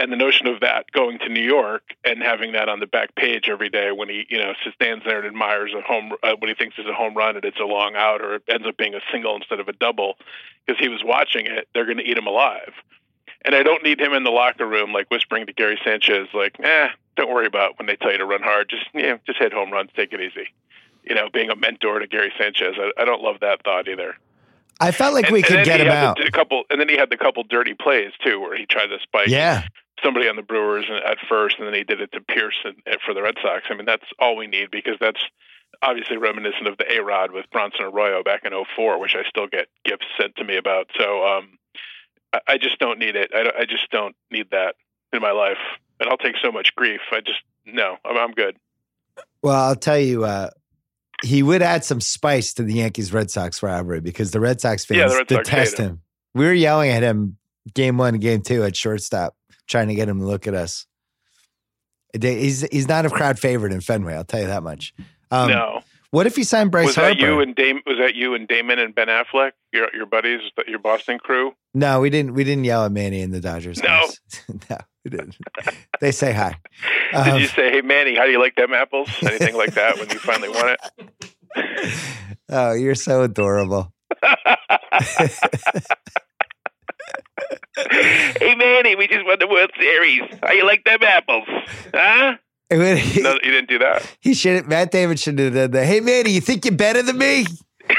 And 0.00 0.10
the 0.10 0.16
notion 0.16 0.46
of 0.48 0.60
that 0.60 0.90
going 0.92 1.18
to 1.20 1.28
New 1.28 1.42
York 1.42 1.82
and 2.04 2.22
having 2.22 2.52
that 2.52 2.68
on 2.68 2.80
the 2.80 2.86
back 2.86 3.14
page 3.14 3.48
every 3.48 3.68
day 3.68 3.92
when 3.92 4.08
he, 4.08 4.26
you 4.28 4.38
know, 4.38 4.54
stands 4.74 5.04
there 5.04 5.18
and 5.18 5.26
admires 5.26 5.72
a 5.76 5.80
home 5.82 6.12
uh, 6.22 6.32
what 6.38 6.48
he 6.48 6.54
thinks 6.54 6.78
is 6.78 6.86
a 6.86 6.94
home 6.94 7.14
run 7.14 7.36
and 7.36 7.44
it's 7.44 7.60
a 7.60 7.64
long 7.64 7.94
out 7.94 8.20
or 8.20 8.36
it 8.36 8.42
ends 8.48 8.66
up 8.66 8.76
being 8.76 8.94
a 8.94 9.00
single 9.12 9.36
instead 9.36 9.60
of 9.60 9.68
a 9.68 9.72
double 9.74 10.16
because 10.66 10.80
he 10.80 10.88
was 10.88 11.02
watching 11.04 11.46
it, 11.46 11.68
they're 11.74 11.84
going 11.84 11.98
to 11.98 12.04
eat 12.04 12.16
him 12.18 12.26
alive. 12.26 12.72
And 13.44 13.54
I 13.54 13.62
don't 13.62 13.82
need 13.82 14.00
him 14.00 14.12
in 14.12 14.24
the 14.24 14.30
locker 14.30 14.66
room 14.66 14.92
like 14.92 15.10
whispering 15.10 15.46
to 15.46 15.52
Gary 15.52 15.78
Sanchez 15.84 16.28
like, 16.34 16.56
"Eh, 16.60 16.88
don't 17.16 17.30
worry 17.32 17.46
about 17.46 17.78
when 17.78 17.86
they 17.86 17.96
tell 17.96 18.12
you 18.12 18.18
to 18.18 18.26
run 18.26 18.42
hard. 18.42 18.68
Just, 18.68 18.84
yeah, 18.92 19.16
just 19.26 19.38
hit 19.38 19.52
home 19.52 19.70
runs, 19.70 19.90
take 19.96 20.12
it 20.12 20.20
easy." 20.20 20.48
You 21.04 21.14
know, 21.14 21.30
being 21.32 21.48
a 21.50 21.56
mentor 21.56 21.98
to 22.00 22.06
Gary 22.06 22.32
Sanchez. 22.38 22.74
I, 22.78 22.90
I 23.00 23.04
don't 23.06 23.22
love 23.22 23.40
that 23.40 23.64
thought 23.64 23.88
either. 23.88 24.16
I 24.78 24.92
felt 24.92 25.14
like 25.14 25.26
And- 25.26 25.32
we 25.32 25.42
could 25.42 25.64
get 25.64 25.80
him 25.80 25.88
out. 25.88 26.16
The, 26.18 26.24
the 26.24 26.30
couple, 26.30 26.64
and 26.70 26.78
then 26.80 26.88
he 26.88 26.96
had 26.96 27.10
the 27.10 27.16
couple 27.16 27.42
dirty 27.44 27.74
plays 27.74 28.12
too, 28.24 28.40
where 28.40 28.56
he 28.56 28.66
tried 28.66 28.86
to 28.88 28.98
spike 29.02 29.28
Yeah. 29.28 29.66
Somebody 30.02 30.28
on 30.28 30.36
the 30.36 30.42
Brewers 30.42 30.86
at 30.90 31.18
first, 31.28 31.56
and 31.58 31.66
then 31.66 31.74
he 31.74 31.84
did 31.84 32.00
it 32.00 32.12
to 32.12 32.20
Pearce 32.20 32.56
for 33.04 33.14
the 33.14 33.22
Red 33.22 33.34
Sox. 33.42 33.64
I 33.70 33.74
mean, 33.74 33.86
that's 33.86 34.04
all 34.18 34.36
we 34.36 34.46
need 34.46 34.70
because 34.70 34.96
that's 35.00 35.20
obviously 35.82 36.16
reminiscent 36.16 36.66
of 36.66 36.78
the 36.78 36.90
A 36.92 37.02
Rod 37.02 37.32
with 37.32 37.46
Bronson 37.50 37.84
Arroyo 37.84 38.22
back 38.22 38.44
in 38.44 38.52
'04, 38.52 38.98
which 38.98 39.14
I 39.14 39.28
still 39.28 39.46
get 39.46 39.68
gifts 39.84 40.06
sent 40.18 40.36
to 40.36 40.44
me 40.44 40.56
about. 40.56 40.88
So 40.98 41.26
um, 41.26 41.58
I, 42.32 42.40
I 42.48 42.58
just 42.58 42.78
don't 42.78 42.98
need 42.98 43.16
it. 43.16 43.30
I, 43.34 43.50
I 43.60 43.64
just 43.64 43.90
don't 43.90 44.14
need 44.30 44.50
that 44.50 44.76
in 45.12 45.20
my 45.20 45.32
life, 45.32 45.58
and 45.98 46.08
I'll 46.08 46.18
take 46.18 46.36
so 46.42 46.50
much 46.50 46.74
grief. 46.74 47.00
I 47.12 47.20
just 47.20 47.40
no, 47.66 47.96
I'm, 48.04 48.16
I'm 48.16 48.32
good. 48.32 48.56
Well, 49.42 49.56
I'll 49.56 49.76
tell 49.76 49.98
you, 49.98 50.24
uh, 50.24 50.50
he 51.22 51.42
would 51.42 51.62
add 51.62 51.84
some 51.84 52.00
spice 52.00 52.54
to 52.54 52.62
the 52.62 52.74
Yankees 52.74 53.12
Red 53.12 53.30
Sox 53.30 53.62
rivalry 53.62 54.00
because 54.00 54.30
the 54.30 54.40
Red 54.40 54.60
Sox 54.60 54.84
fans 54.84 54.98
Yeah, 54.98 55.16
Red 55.18 55.28
Sox 55.30 55.48
detest 55.48 55.78
him. 55.78 55.86
him. 55.86 56.00
We 56.34 56.44
were 56.46 56.52
yelling 56.52 56.90
at 56.90 57.02
him 57.02 57.36
game 57.74 57.98
one 57.98 58.14
and 58.14 58.22
game 58.22 58.42
two 58.42 58.62
at 58.62 58.76
shortstop, 58.76 59.34
trying 59.70 59.88
to 59.88 59.94
get 59.94 60.08
him 60.08 60.18
to 60.18 60.26
look 60.26 60.46
at 60.46 60.54
us. 60.54 60.86
He's 62.20 62.62
he's 62.72 62.88
not 62.88 63.06
a 63.06 63.10
crowd 63.10 63.38
favorite 63.38 63.72
in 63.72 63.80
Fenway. 63.80 64.14
I'll 64.14 64.24
tell 64.24 64.40
you 64.40 64.48
that 64.48 64.62
much. 64.64 64.92
Um, 65.30 65.48
no, 65.48 65.80
What 66.10 66.26
if 66.26 66.34
he 66.34 66.42
signed 66.42 66.72
Bryce 66.72 66.86
was 66.88 66.96
Harper? 66.96 67.14
that 67.14 67.20
you 67.20 67.38
and 67.40 67.54
Dame? 67.54 67.80
Was 67.86 67.98
that 67.98 68.16
you 68.16 68.34
and 68.34 68.48
Damon 68.48 68.80
and 68.80 68.92
Ben 68.94 69.06
Affleck, 69.06 69.52
your 69.72 69.86
your 69.94 70.06
buddies, 70.06 70.40
your 70.66 70.80
Boston 70.80 71.18
crew? 71.18 71.52
no, 71.72 72.00
we 72.00 72.10
didn't. 72.10 72.34
We 72.34 72.42
didn't 72.42 72.64
yell 72.64 72.84
at 72.84 72.90
Manny 72.90 73.20
and 73.22 73.32
the 73.32 73.40
Dodgers. 73.40 73.80
No. 73.80 74.08
no, 74.70 74.76
we 75.04 75.10
didn't. 75.12 75.36
They 76.00 76.10
say 76.10 76.32
hi. 76.32 76.58
Did 77.12 77.28
Um, 77.34 77.40
you 77.40 77.46
say, 77.46 77.70
"Hey 77.70 77.80
Manny, 77.80 78.16
how 78.16 78.24
do 78.26 78.32
you 78.32 78.40
like 78.40 78.56
them 78.56 78.72
apples?" 78.74 79.08
Anything 79.22 79.56
like 79.56 79.74
that 79.74 79.98
when 80.00 80.10
you 80.10 80.18
finally 80.18 80.48
won 80.48 80.74
it? 80.74 81.94
oh, 82.48 82.72
you're 82.72 82.96
so 82.96 83.22
adorable. 83.22 83.92
Hey 87.90 88.54
Manny, 88.54 88.94
we 88.96 89.06
just 89.08 89.24
won 89.24 89.38
the 89.38 89.46
World 89.48 89.70
Series. 89.78 90.22
How 90.42 90.52
you 90.52 90.64
like 90.66 90.84
them 90.84 90.98
apples? 91.02 91.44
Huh? 91.94 92.36
He, 92.70 92.76
No, 93.22 93.32
you 93.42 93.50
didn't 93.50 93.68
do 93.68 93.78
that. 93.80 94.16
he 94.20 94.34
should. 94.34 94.66
Matt 94.68 94.90
Damon 94.92 95.16
should 95.16 95.38
have 95.38 95.54
done 95.54 95.70
that. 95.72 95.86
Hey, 95.86 96.00
Manny, 96.00 96.30
you 96.30 96.40
think 96.40 96.64
you're 96.64 96.74
better 96.74 97.02
than 97.02 97.18
me? 97.18 97.44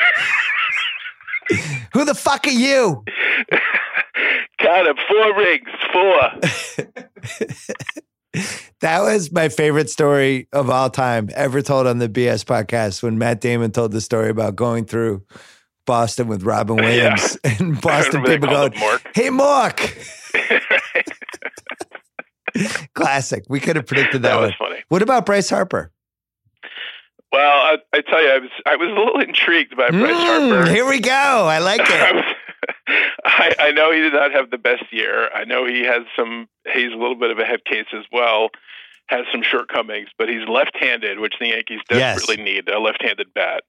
Who 1.93 2.05
the 2.05 2.15
fuck 2.15 2.47
are 2.47 2.51
you? 2.51 3.03
Count 4.59 4.88
up 4.88 4.95
four 5.09 5.38
rings, 5.38 5.67
four. 5.91 6.31
That 8.79 9.01
was 9.01 9.29
my 9.31 9.49
favorite 9.49 9.89
story 9.89 10.47
of 10.53 10.69
all 10.69 10.89
time 10.89 11.29
ever 11.35 11.61
told 11.61 11.85
on 11.85 11.99
the 11.99 12.07
BS 12.09 12.45
podcast 12.45 13.03
when 13.03 13.17
Matt 13.17 13.41
Damon 13.41 13.71
told 13.71 13.91
the 13.91 13.99
story 14.01 14.29
about 14.29 14.55
going 14.55 14.85
through 14.85 15.23
Boston 15.85 16.27
with 16.27 16.43
Robin 16.43 16.77
Yeah. 16.81 16.83
Williams, 16.85 17.37
and 17.43 17.79
Boston 17.81 18.23
people 18.23 18.47
called 18.49 18.73
going, 18.73 18.79
Mark? 18.81 19.01
"Hey, 19.13 19.29
Mark." 19.29 19.79
Classic. 22.93 23.43
We 23.47 23.59
could 23.59 23.75
have 23.77 23.87
predicted 23.87 24.21
that, 24.23 24.29
that 24.29 24.35
one. 24.35 24.43
was 24.45 24.53
funny. 24.59 24.83
What 24.89 25.01
about 25.01 25.25
Bryce 25.25 25.49
Harper? 25.49 25.91
Well, 27.31 27.49
I, 27.49 27.77
I 27.93 28.01
tell 28.01 28.21
you, 28.21 28.29
I 28.29 28.39
was 28.39 28.49
I 28.65 28.75
was 28.75 28.89
a 28.89 28.91
little 28.91 29.19
intrigued 29.21 29.77
by 29.77 29.89
Bryce 29.89 30.11
Mm, 30.13 30.51
Harper. 30.57 30.69
Here 30.71 30.85
we 30.87 30.99
go. 30.99 31.11
I 31.11 31.59
like 31.59 31.79
I, 31.79 32.11
was, 32.11 32.23
I, 33.23 33.55
I 33.57 33.71
know 33.71 33.91
he 33.93 34.01
did 34.01 34.13
not 34.13 34.33
have 34.33 34.51
the 34.51 34.57
best 34.57 34.83
year. 34.91 35.29
I 35.33 35.45
know 35.45 35.65
he 35.65 35.83
has 35.83 36.03
some. 36.15 36.49
He's 36.73 36.91
a 36.91 36.95
little 36.97 37.15
bit 37.15 37.31
of 37.31 37.39
a 37.39 37.45
head 37.45 37.63
case 37.63 37.87
as 37.93 38.03
well. 38.11 38.49
Has 39.07 39.25
some 39.31 39.43
shortcomings, 39.43 40.09
but 40.17 40.29
he's 40.29 40.47
left-handed, 40.47 41.19
which 41.19 41.35
the 41.39 41.47
Yankees 41.49 41.79
Yes. 41.89 42.17
desperately 42.17 42.43
need 42.43 42.69
a 42.69 42.79
left-handed 42.79 43.33
bat. 43.33 43.63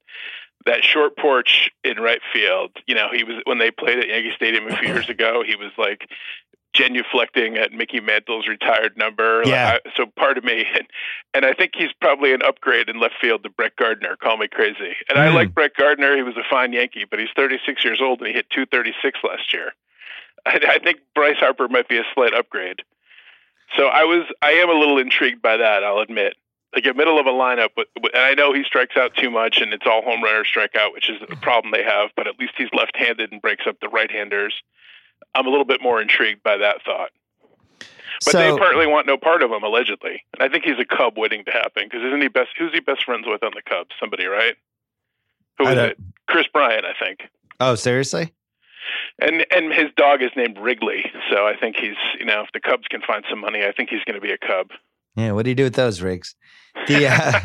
That 0.65 0.83
short 0.83 1.17
porch 1.17 1.69
in 1.83 1.97
right 1.97 2.21
field, 2.31 2.71
you 2.87 2.95
know, 2.95 3.09
he 3.13 3.23
was 3.23 3.41
when 3.45 3.57
they 3.57 3.69
played 3.71 3.99
at 3.99 4.07
Yankee 4.07 4.31
Stadium 4.35 4.67
a 4.67 4.75
few 4.77 4.87
years 4.87 5.09
ago. 5.09 5.43
He 5.45 5.55
was 5.55 5.71
like 5.77 6.09
genuflecting 6.75 7.57
at 7.57 7.71
Mickey 7.71 7.99
Mantle's 7.99 8.47
retired 8.47 8.97
number. 8.97 9.43
Yeah. 9.45 9.77
I- 9.85 9.89
so 9.95 10.05
pardon 10.15 10.43
me, 10.45 10.65
and, 10.73 10.87
and 11.33 11.45
I 11.45 11.53
think 11.53 11.73
he's 11.77 11.91
probably 12.01 12.33
an 12.33 12.41
upgrade 12.41 12.89
in 12.89 12.99
left 12.99 13.15
field 13.21 13.43
to 13.43 13.49
Brett 13.49 13.75
Gardner. 13.75 14.15
Call 14.15 14.37
me 14.37 14.47
crazy, 14.47 14.95
and 15.09 15.19
I 15.19 15.27
Mm. 15.27 15.35
like 15.35 15.53
Brett 15.53 15.75
Gardner. 15.75 16.15
He 16.15 16.23
was 16.23 16.35
a 16.37 16.43
fine 16.49 16.73
Yankee, 16.73 17.05
but 17.09 17.19
he's 17.19 17.29
36 17.35 17.83
years 17.83 17.99
old 18.01 18.19
and 18.19 18.27
he 18.27 18.33
hit 18.33 18.49
236 18.49 19.19
last 19.23 19.53
year. 19.53 19.73
I, 20.45 20.59
I 20.67 20.79
think 20.79 20.99
Bryce 21.15 21.37
Harper 21.37 21.67
might 21.67 21.87
be 21.87 21.97
a 21.97 22.03
slight 22.13 22.33
upgrade. 22.33 22.81
So 23.77 23.87
I 23.87 24.03
was, 24.03 24.23
I 24.41 24.51
am 24.53 24.69
a 24.69 24.73
little 24.73 24.97
intrigued 24.97 25.41
by 25.41 25.57
that. 25.57 25.83
I'll 25.83 25.99
admit. 25.99 26.35
Like 26.75 26.85
a 26.87 26.93
middle 26.93 27.19
of 27.19 27.25
a 27.27 27.31
lineup, 27.31 27.69
but, 27.75 27.87
but- 28.01 28.15
and 28.15 28.23
I 28.23 28.33
know 28.33 28.53
he 28.53 28.63
strikes 28.63 28.97
out 28.97 29.15
too 29.15 29.29
much, 29.29 29.57
and 29.59 29.73
it's 29.73 29.85
all 29.85 30.01
home 30.01 30.23
runner 30.23 30.43
strikeout, 30.43 30.93
which 30.93 31.09
is 31.09 31.17
a 31.29 31.35
problem 31.35 31.71
they 31.71 31.83
have. 31.83 32.09
But 32.15 32.27
at 32.27 32.39
least 32.39 32.53
he's 32.57 32.69
left-handed 32.73 33.31
and 33.31 33.41
breaks 33.41 33.65
up 33.67 33.77
the 33.79 33.89
right-handers. 33.89 34.53
I'm 35.35 35.45
a 35.47 35.49
little 35.49 35.65
bit 35.65 35.81
more 35.81 36.01
intrigued 36.01 36.41
by 36.43 36.57
that 36.57 36.83
thought. 36.83 37.11
But 37.79 38.31
so, 38.31 38.37
they 38.39 38.49
apparently 38.49 38.87
want 38.87 39.07
no 39.07 39.17
part 39.17 39.43
of 39.43 39.51
him, 39.51 39.63
allegedly. 39.63 40.23
And 40.33 40.41
I 40.41 40.49
think 40.51 40.63
he's 40.65 40.79
a 40.79 40.85
Cub 40.85 41.17
waiting 41.17 41.43
to 41.45 41.51
happen 41.51 41.85
because 41.85 42.05
isn't 42.05 42.21
he 42.21 42.27
best? 42.27 42.49
Who's 42.57 42.71
he 42.73 42.79
best 42.79 43.03
friends 43.05 43.25
with 43.27 43.43
on 43.43 43.51
the 43.55 43.61
Cubs? 43.61 43.89
Somebody, 43.99 44.25
right? 44.25 44.55
Who 45.57 45.67
is 45.67 45.77
it? 45.77 45.97
Kris 46.27 46.47
Bryant, 46.47 46.85
I 46.85 46.93
think. 47.03 47.21
oh, 47.59 47.75
seriously? 47.75 48.33
And 49.19 49.45
and 49.51 49.73
his 49.73 49.91
dog 49.95 50.21
is 50.21 50.31
named 50.35 50.57
Wrigley, 50.57 51.11
so 51.31 51.45
I 51.47 51.55
think 51.55 51.75
he's 51.77 51.95
you 52.19 52.25
know 52.25 52.41
if 52.41 52.51
the 52.53 52.59
Cubs 52.59 52.87
can 52.89 53.01
find 53.01 53.23
some 53.29 53.39
money, 53.39 53.63
I 53.63 53.71
think 53.71 53.89
he's 53.89 54.03
going 54.03 54.15
to 54.15 54.21
be 54.21 54.31
a 54.31 54.37
Cub. 54.37 54.71
Yeah. 55.15 55.31
What 55.33 55.43
do 55.45 55.51
you 55.51 55.55
do 55.55 55.63
with 55.65 55.75
those 55.75 56.01
rigs? 56.01 56.35
The 56.87 57.07
uh, 57.07 57.39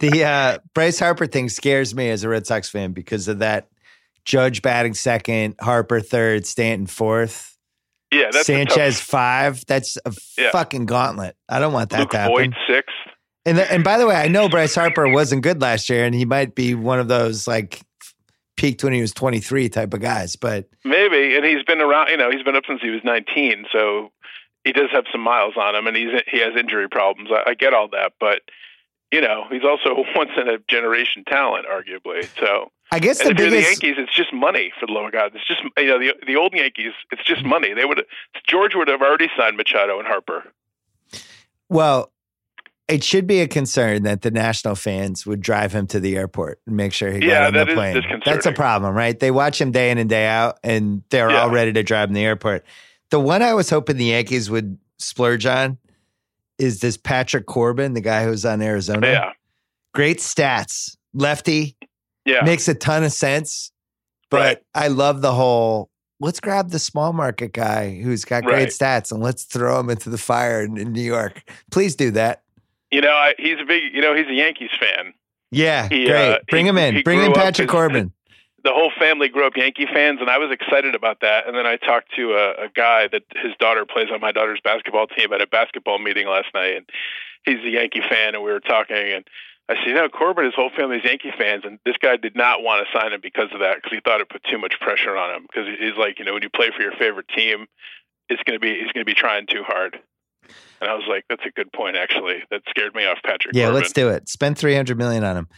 the 0.00 0.24
uh, 0.24 0.58
Bryce 0.74 0.98
Harper 0.98 1.26
thing 1.26 1.48
scares 1.48 1.94
me 1.94 2.10
as 2.10 2.24
a 2.24 2.28
Red 2.28 2.46
Sox 2.46 2.68
fan 2.68 2.92
because 2.92 3.28
of 3.28 3.40
that. 3.40 3.68
Judge 4.24 4.62
batting 4.62 4.94
second, 4.94 5.56
Harper 5.60 6.00
third, 6.00 6.46
Stanton 6.46 6.86
fourth, 6.86 7.56
Yeah, 8.12 8.30
that's 8.30 8.46
Sanchez 8.46 9.00
five. 9.00 9.66
That's 9.66 9.98
a 10.04 10.12
Yeah. 10.38 10.50
fucking 10.52 10.86
gauntlet. 10.86 11.34
I 11.48 11.58
don't 11.58 11.72
want 11.72 11.90
that 11.90 11.98
Luke 12.00 12.10
to 12.10 12.18
happen. 12.18 12.34
Voit 12.36 12.54
sixth. 12.68 12.94
And 13.44 13.58
the, 13.58 13.72
and 13.72 13.82
by 13.82 13.98
the 13.98 14.06
way, 14.06 14.14
I 14.14 14.28
know 14.28 14.48
Bryce 14.48 14.76
Harper 14.76 15.08
wasn't 15.08 15.42
good 15.42 15.60
last 15.60 15.90
year, 15.90 16.04
and 16.04 16.14
he 16.14 16.24
might 16.24 16.54
be 16.54 16.76
one 16.76 17.00
of 17.00 17.08
those 17.08 17.48
like 17.48 17.80
peaked 18.56 18.84
when 18.84 18.92
he 18.92 19.00
was 19.00 19.12
23 19.12 19.68
type 19.68 19.92
of 19.92 20.00
guys. 20.00 20.36
But 20.36 20.68
Maybe, 20.84 21.34
and 21.34 21.44
he's 21.44 21.64
been 21.64 21.80
around. 21.80 22.10
You 22.10 22.16
know, 22.18 22.30
he's 22.30 22.44
been 22.44 22.54
up 22.54 22.62
since 22.68 22.80
he 22.80 22.90
was 22.90 23.00
19, 23.02 23.64
so 23.72 24.12
he 24.64 24.72
does 24.72 24.90
have 24.92 25.04
some 25.10 25.20
miles 25.20 25.54
on 25.56 25.74
him, 25.74 25.86
and 25.86 25.96
he's 25.96 26.10
he 26.30 26.38
has 26.40 26.56
injury 26.56 26.88
problems. 26.88 27.30
I, 27.32 27.50
I 27.50 27.54
get 27.54 27.74
all 27.74 27.88
that, 27.88 28.12
but 28.20 28.40
you 29.10 29.20
know, 29.20 29.44
he's 29.50 29.64
also 29.64 30.04
once 30.16 30.30
in 30.36 30.48
a 30.48 30.58
generation 30.68 31.24
talent, 31.24 31.66
arguably. 31.66 32.28
So, 32.40 32.70
I 32.90 32.98
guess 32.98 33.20
and 33.20 33.28
the 33.28 33.32
if 33.32 33.38
you're 33.38 33.50
the 33.50 33.60
Yankees, 33.62 33.96
it's 33.98 34.14
just 34.14 34.32
money 34.32 34.72
for 34.78 34.86
the 34.86 34.92
love 34.92 35.06
of 35.06 35.12
God. 35.12 35.32
It's 35.34 35.46
just 35.46 35.62
you 35.76 35.86
know 35.86 35.98
the 35.98 36.14
the 36.26 36.36
old 36.36 36.54
Yankees. 36.54 36.92
It's 37.10 37.24
just 37.24 37.44
money. 37.44 37.74
They 37.74 37.84
would 37.84 38.04
George 38.48 38.74
would 38.74 38.88
have 38.88 39.02
already 39.02 39.28
signed 39.36 39.56
Machado 39.56 39.98
and 39.98 40.06
Harper. 40.06 40.44
well, 41.68 42.10
it 42.88 43.02
should 43.04 43.26
be 43.26 43.40
a 43.40 43.48
concern 43.48 44.02
that 44.02 44.22
the 44.22 44.30
national 44.30 44.74
fans 44.74 45.24
would 45.24 45.40
drive 45.40 45.72
him 45.72 45.86
to 45.86 46.00
the 46.00 46.16
airport 46.16 46.60
and 46.66 46.76
make 46.76 46.92
sure 46.92 47.10
he 47.10 47.20
got 47.20 47.54
on 47.54 47.66
the 47.66 47.72
plane. 47.74 48.02
That's 48.24 48.44
a 48.44 48.52
problem, 48.52 48.94
right? 48.94 49.18
They 49.18 49.30
watch 49.30 49.60
him 49.60 49.70
day 49.70 49.90
in 49.90 49.98
and 49.98 50.10
day 50.10 50.26
out, 50.26 50.58
and 50.62 51.02
they're 51.10 51.30
Yeah. 51.30 51.42
all 51.42 51.50
ready 51.50 51.72
to 51.72 51.82
drive 51.82 52.08
him 52.10 52.14
to 52.14 52.18
the 52.20 52.26
airport. 52.26 52.64
The 53.12 53.20
one 53.20 53.42
I 53.42 53.52
was 53.54 53.68
hoping 53.70 53.98
the 53.98 54.06
Yankees 54.06 54.48
would 54.50 54.78
splurge 54.98 55.44
on 55.46 55.76
is 56.58 56.80
this 56.80 56.96
Patrick 56.96 57.44
Corbin, 57.46 57.92
the 57.92 58.00
guy 58.00 58.24
who's 58.24 58.44
on 58.46 58.62
Arizona. 58.62 59.06
Yeah, 59.06 59.32
Great 59.92 60.18
stats, 60.18 60.96
lefty, 61.12 61.76
yeah. 62.24 62.40
makes 62.42 62.66
a 62.68 62.74
ton 62.74 63.04
of 63.04 63.12
sense. 63.12 63.70
But 64.30 64.38
Right. 64.40 64.58
I 64.74 64.88
love 64.88 65.20
the 65.20 65.32
whole 65.34 65.90
let's 66.20 66.40
grab 66.40 66.70
the 66.70 66.78
small 66.78 67.12
market 67.12 67.52
guy 67.52 68.00
who's 68.00 68.24
got 68.24 68.44
great 68.44 68.54
Right. 68.54 68.68
stats 68.68 69.12
and 69.12 69.20
let's 69.22 69.42
throw 69.44 69.78
him 69.80 69.90
into 69.90 70.08
the 70.08 70.16
fire 70.18 70.62
in, 70.62 70.78
in 70.78 70.92
New 70.92 71.02
York. 71.02 71.42
Please 71.70 71.94
do 71.96 72.10
that. 72.12 72.42
You 72.92 73.00
know, 73.02 73.10
I, 73.12 73.34
he's 73.38 73.58
a 73.60 73.64
big. 73.64 73.92
You 73.94 74.00
know, 74.00 74.14
he's 74.14 74.26
a 74.28 74.32
Yankees 74.34 74.70
fan. 74.80 75.12
Yeah, 75.50 75.88
He, 75.88 76.06
great. 76.06 76.32
uh, 76.32 76.38
Bring 76.48 76.64
he- 76.64 76.70
him 76.70 76.78
in. 76.78 77.02
Bring 77.02 77.20
in 77.22 77.32
Patrick 77.34 77.68
as- 77.68 77.72
Corbin. 77.72 78.12
The 78.64 78.72
whole 78.72 78.92
family 78.98 79.28
grew 79.28 79.46
up 79.46 79.56
Yankee 79.56 79.86
fans, 79.86 80.20
and 80.20 80.30
I 80.30 80.38
was 80.38 80.50
excited 80.50 80.94
about 80.94 81.20
that. 81.20 81.46
And 81.46 81.56
then 81.56 81.66
I 81.66 81.76
talked 81.76 82.14
to 82.16 82.32
a, 82.34 82.64
a 82.64 82.68
guy 82.74 83.08
that 83.08 83.22
his 83.34 83.52
daughter 83.58 83.84
plays 83.84 84.08
on 84.12 84.20
my 84.20 84.32
daughter's 84.32 84.60
basketball 84.62 85.06
team 85.06 85.32
at 85.32 85.42
a 85.42 85.46
basketball 85.46 85.98
meeting 85.98 86.28
last 86.28 86.48
night, 86.54 86.76
and 86.76 86.86
he's 87.44 87.64
a 87.64 87.70
Yankee 87.70 88.02
fan, 88.08 88.34
and 88.34 88.44
we 88.44 88.52
were 88.52 88.60
talking, 88.60 88.96
and 88.96 89.24
I 89.68 89.74
said, 89.76 89.88
you 89.88 89.94
know, 89.94 90.08
Corbin, 90.08 90.44
his 90.44 90.54
whole 90.54 90.70
family's 90.76 91.04
Yankee 91.04 91.32
fans, 91.36 91.62
and 91.64 91.78
this 91.84 91.96
guy 92.00 92.16
did 92.16 92.36
not 92.36 92.62
want 92.62 92.86
to 92.86 92.98
sign 92.98 93.12
him 93.12 93.20
because 93.22 93.48
of 93.52 93.60
that, 93.60 93.76
because 93.76 93.92
he 93.92 94.00
thought 94.00 94.20
it 94.20 94.28
put 94.28 94.42
too 94.44 94.58
much 94.58 94.74
pressure 94.80 95.16
on 95.16 95.34
him. 95.34 95.42
Because 95.42 95.68
he's 95.78 95.96
like, 95.96 96.18
you 96.18 96.24
know, 96.24 96.34
when 96.34 96.42
you 96.42 96.50
play 96.50 96.70
for 96.76 96.82
your 96.82 96.92
favorite 96.92 97.28
team, 97.34 97.66
it's 98.28 98.42
gonna 98.44 98.58
be 98.58 98.78
he's 98.80 98.92
gonna 98.92 99.04
be 99.04 99.14
trying 99.14 99.46
too 99.46 99.62
hard. 99.62 99.98
And 100.80 100.90
I 100.90 100.94
was 100.94 101.04
like, 101.08 101.24
that's 101.28 101.44
a 101.46 101.50
good 101.50 101.72
point, 101.72 101.96
actually. 101.96 102.42
That 102.50 102.62
scared 102.68 102.94
me 102.94 103.06
off 103.06 103.18
Patrick. 103.24 103.54
Yeah, 103.54 103.66
Corbin. 103.66 103.80
let's 103.80 103.92
do 103.92 104.08
it. 104.08 104.28
Spend 104.28 104.58
three 104.58 104.74
hundred 104.74 104.98
million 104.98 105.22
on 105.22 105.36
him. 105.36 105.48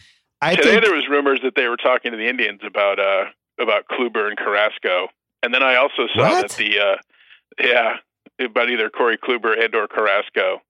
I 0.45 0.55
Today 0.55 0.71
think 0.71 0.83
there 0.83 0.93
was 0.95 1.07
rumors 1.09 1.39
that 1.43 1.55
they 1.55 1.67
were 1.67 1.77
talking 1.77 2.11
to 2.11 2.17
the 2.17 2.27
Indians 2.27 2.61
about 2.65 2.99
uh 2.99 3.25
about 3.59 3.85
Kluber 3.87 4.27
and 4.27 4.37
Carrasco, 4.37 5.07
and 5.43 5.53
then 5.53 5.63
I 5.63 5.75
also 5.75 6.07
saw 6.13 6.21
What? 6.21 6.49
that 6.49 6.57
the 6.57 6.79
uh 6.79 6.95
yeah 7.59 7.97
about 8.39 8.69
either 8.69 8.89
Corey 8.89 9.17
Kluber 9.17 9.57
and 9.61 9.73
or 9.73 9.87
Carrasco, 9.87 10.61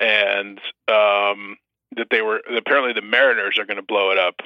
and 0.00 0.58
um 0.88 1.56
that 1.96 2.08
they 2.10 2.22
were 2.22 2.40
apparently 2.56 2.92
the 2.92 3.02
Mariners 3.06 3.58
are 3.58 3.64
going 3.64 3.76
to 3.76 3.82
blow 3.82 4.10
it 4.10 4.18
up, 4.18 4.36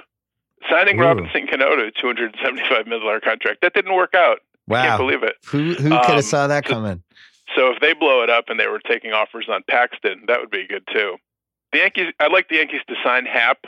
signing 0.71 0.99
Ooh. 0.99 1.03
Robinson 1.05 1.47
Cano 1.47 1.77
to 1.77 1.85
a 1.87 1.91
two 1.91 2.07
hundred 2.07 2.35
seventy 2.43 2.63
five 2.69 2.87
million 2.87 3.07
dollar 3.07 3.21
contract. 3.21 3.61
That 3.63 3.75
didn't 3.75 3.95
work 3.95 4.15
out. 4.15 4.39
Wow, 4.67 4.81
I 4.83 4.87
can't 4.87 5.01
believe 5.01 5.23
it. 5.23 5.35
Who 5.47 5.75
who 5.75 5.91
could 5.91 5.93
Um, 5.93 6.15
have 6.17 6.25
saw 6.25 6.47
that 6.47 6.67
so- 6.67 6.75
coming? 6.75 7.03
So 7.57 7.71
if 7.71 7.79
they 7.81 7.93
blow 7.93 8.23
it 8.23 8.31
up 8.31 8.47
and 8.49 8.59
they 8.59 8.67
were 8.67 8.81
taking 8.81 9.13
offers 9.13 9.47
on 9.51 9.63
Paxton, 9.69 10.25
that 10.29 10.41
would 10.41 10.51
be 10.51 10.67
good 10.67 10.83
too. 10.93 11.17
The 11.73 11.79
Yankees, 11.81 12.07
I'd 12.19 12.33
like 12.33 12.49
the 12.49 12.57
Yankees 12.57 12.81
to 12.89 12.95
sign 13.05 13.27
Happ. 13.27 13.59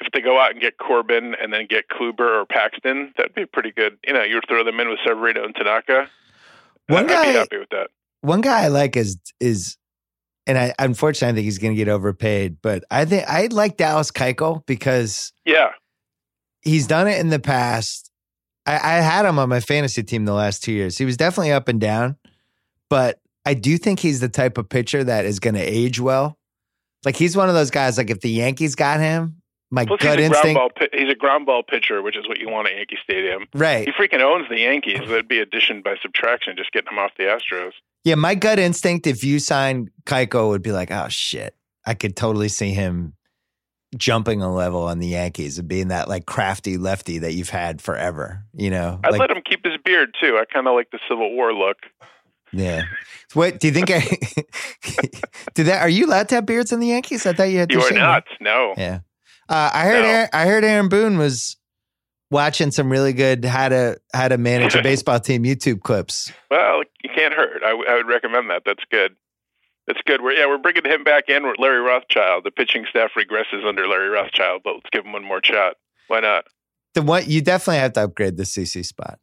If 0.00 0.12
they 0.12 0.20
go 0.20 0.38
out 0.40 0.52
and 0.52 0.60
get 0.60 0.78
Corbin 0.78 1.34
and 1.40 1.52
then 1.52 1.66
get 1.68 1.88
Kluber 1.88 2.40
or 2.42 2.46
Paxton, 2.46 3.12
that'd 3.16 3.34
be 3.34 3.46
pretty 3.46 3.72
good. 3.72 3.98
You 4.06 4.12
know, 4.14 4.22
you 4.22 4.40
throw 4.48 4.62
them 4.64 4.78
in 4.80 4.88
with 4.88 4.98
Severino 5.06 5.44
and 5.44 5.54
Tanaka. 5.54 6.08
One 6.86 7.04
I'd 7.04 7.08
guy- 7.08 7.26
be 7.32 7.38
happy 7.38 7.58
with 7.58 7.68
that. 7.70 7.88
One 8.20 8.40
guy 8.40 8.64
I 8.64 8.68
like 8.68 8.96
is 8.96 9.16
is, 9.40 9.76
and 10.46 10.56
I 10.58 10.74
unfortunately 10.78 11.32
I 11.32 11.34
think 11.36 11.44
he's 11.44 11.58
going 11.58 11.72
to 11.74 11.76
get 11.76 11.88
overpaid. 11.88 12.58
But 12.62 12.84
I 12.90 13.04
think 13.04 13.28
I 13.28 13.46
like 13.46 13.76
Dallas 13.76 14.10
Keuchel 14.10 14.64
because 14.66 15.32
Yeah, 15.44 15.70
he's 16.62 16.86
done 16.86 17.06
it 17.08 17.18
in 17.20 17.28
the 17.28 17.38
past. 17.38 18.10
I, 18.66 18.74
I 18.74 19.00
had 19.00 19.24
him 19.24 19.38
on 19.38 19.48
my 19.48 19.60
fantasy 19.60 20.02
team 20.02 20.24
the 20.24 20.32
last 20.32 20.62
two 20.64 20.72
years. 20.72 20.98
He 20.98 21.04
was 21.04 21.16
definitely 21.16 21.52
up 21.52 21.68
and 21.68 21.80
down, 21.80 22.16
but 22.90 23.20
I 23.44 23.54
do 23.54 23.78
think 23.78 24.00
he's 24.00 24.20
the 24.20 24.28
type 24.28 24.58
of 24.58 24.68
pitcher 24.68 25.02
that 25.04 25.24
is 25.24 25.38
going 25.40 25.54
to 25.54 25.62
age 25.62 26.00
well. 26.00 26.36
Like 27.04 27.16
he's 27.16 27.36
one 27.36 27.48
of 27.48 27.54
those 27.54 27.70
guys. 27.70 27.96
Like 27.98 28.10
if 28.10 28.20
the 28.20 28.30
Yankees 28.30 28.74
got 28.74 28.98
him, 29.00 29.40
my 29.70 29.84
plus 29.84 30.00
gut 30.00 30.18
instinct. 30.20 30.54
Ball, 30.58 30.70
he's 30.92 31.10
a 31.10 31.14
ground 31.14 31.46
ball 31.46 31.62
pitcher, 31.62 32.02
which 32.02 32.16
is 32.16 32.26
what 32.28 32.38
you 32.38 32.48
want 32.48 32.68
at 32.68 32.76
Yankee 32.76 32.98
Stadium. 33.02 33.46
right? 33.54 33.86
He 33.86 33.92
freaking 33.92 34.20
owns 34.20 34.48
the 34.48 34.60
Yankees. 34.60 35.00
That'd 35.00 35.28
be 35.28 35.40
addition 35.40 35.82
by 35.82 35.96
subtraction, 36.00 36.56
just 36.56 36.72
getting 36.72 36.92
him 36.92 36.98
off 36.98 37.12
the 37.18 37.24
Astros. 37.24 37.72
Yeah, 38.04 38.14
my 38.14 38.34
gut 38.34 38.58
instinct, 38.58 39.06
if 39.06 39.24
you 39.24 39.38
sign 39.38 39.90
Keuchel, 40.06 40.48
would 40.48 40.62
be 40.62 40.72
like, 40.72 40.90
oh 40.90 41.08
shit, 41.08 41.54
I 41.84 41.94
could 41.94 42.16
totally 42.16 42.48
see 42.48 42.70
him 42.72 43.14
jumping 43.96 44.42
a 44.42 44.52
level 44.52 44.82
on 44.82 44.98
the 44.98 45.06
Yankees 45.08 45.58
and 45.58 45.66
being 45.66 45.88
that 45.88 46.08
like 46.08 46.26
crafty 46.26 46.76
lefty 46.76 47.18
that 47.18 47.34
you've 47.34 47.50
had 47.50 47.80
forever. 47.80 48.44
You 48.54 48.70
know, 48.70 49.00
I'd 49.04 49.12
like 49.12 49.20
let 49.20 49.30
him 49.30 49.42
keep 49.44 49.64
his 49.64 49.76
beard 49.84 50.14
too. 50.20 50.38
I 50.38 50.44
kind 50.50 50.66
of 50.66 50.74
like 50.74 50.90
the 50.90 50.98
Civil 51.08 51.34
War 51.34 51.52
look. 51.52 51.78
yeah. 52.52 52.82
What 53.34 53.60
do 53.60 53.66
you 53.66 53.74
think? 53.74 53.90
I, 53.90 54.00
did 55.54 55.64
that? 55.64 55.82
Are 55.82 55.88
you 55.88 56.06
allowed 56.06 56.28
to 56.30 56.36
have 56.36 56.46
beards 56.46 56.72
in 56.72 56.80
the 56.80 56.88
Yankees? 56.88 57.26
I 57.26 57.32
thought 57.32 57.50
you 57.50 57.58
had. 57.58 57.68
to 57.70 57.76
You 57.76 57.82
are 57.82 57.90
not. 57.92 58.24
No. 58.40 58.74
Yeah. 58.76 59.00
Uh, 59.48 59.70
I 59.72 59.84
heard. 59.84 60.02
No. 60.02 60.08
Aaron, 60.08 60.28
I 60.32 60.46
heard 60.46 60.64
Aaron 60.64 60.88
Boone 60.88 61.18
was 61.18 61.56
watching 62.30 62.70
some 62.70 62.90
really 62.90 63.12
good 63.12 63.44
how 63.44 63.68
to 63.70 63.98
how 64.12 64.28
to 64.28 64.36
manage 64.38 64.74
a 64.74 64.82
baseball 64.82 65.18
team 65.20 65.44
YouTube 65.44 65.80
clips. 65.82 66.32
Well, 66.50 66.82
you 67.02 67.10
can't 67.14 67.32
hurt. 67.34 67.62
I, 67.62 67.70
w- 67.70 67.88
I 67.88 67.94
would 67.94 68.06
recommend 68.06 68.50
that. 68.50 68.62
That's 68.66 68.84
good. 68.90 69.16
That's 69.86 70.00
good. 70.04 70.20
We're, 70.22 70.32
yeah, 70.32 70.46
we're 70.46 70.58
bringing 70.58 70.84
him 70.84 71.02
back 71.02 71.30
in 71.30 71.46
with 71.46 71.56
Larry 71.58 71.80
Rothschild. 71.80 72.44
The 72.44 72.50
pitching 72.50 72.84
staff 72.90 73.12
regresses 73.16 73.66
under 73.66 73.88
Larry 73.88 74.08
Rothschild, 74.10 74.60
but 74.62 74.74
let's 74.74 74.90
give 74.92 75.06
him 75.06 75.12
one 75.12 75.24
more 75.24 75.40
shot. 75.42 75.76
Why 76.08 76.20
not? 76.20 76.44
the 76.94 77.02
one 77.02 77.22
you 77.26 77.40
definitely 77.40 77.78
have 77.78 77.92
to 77.92 78.02
upgrade 78.04 78.36
the 78.36 78.42
CC 78.42 78.84
spot. 78.84 79.18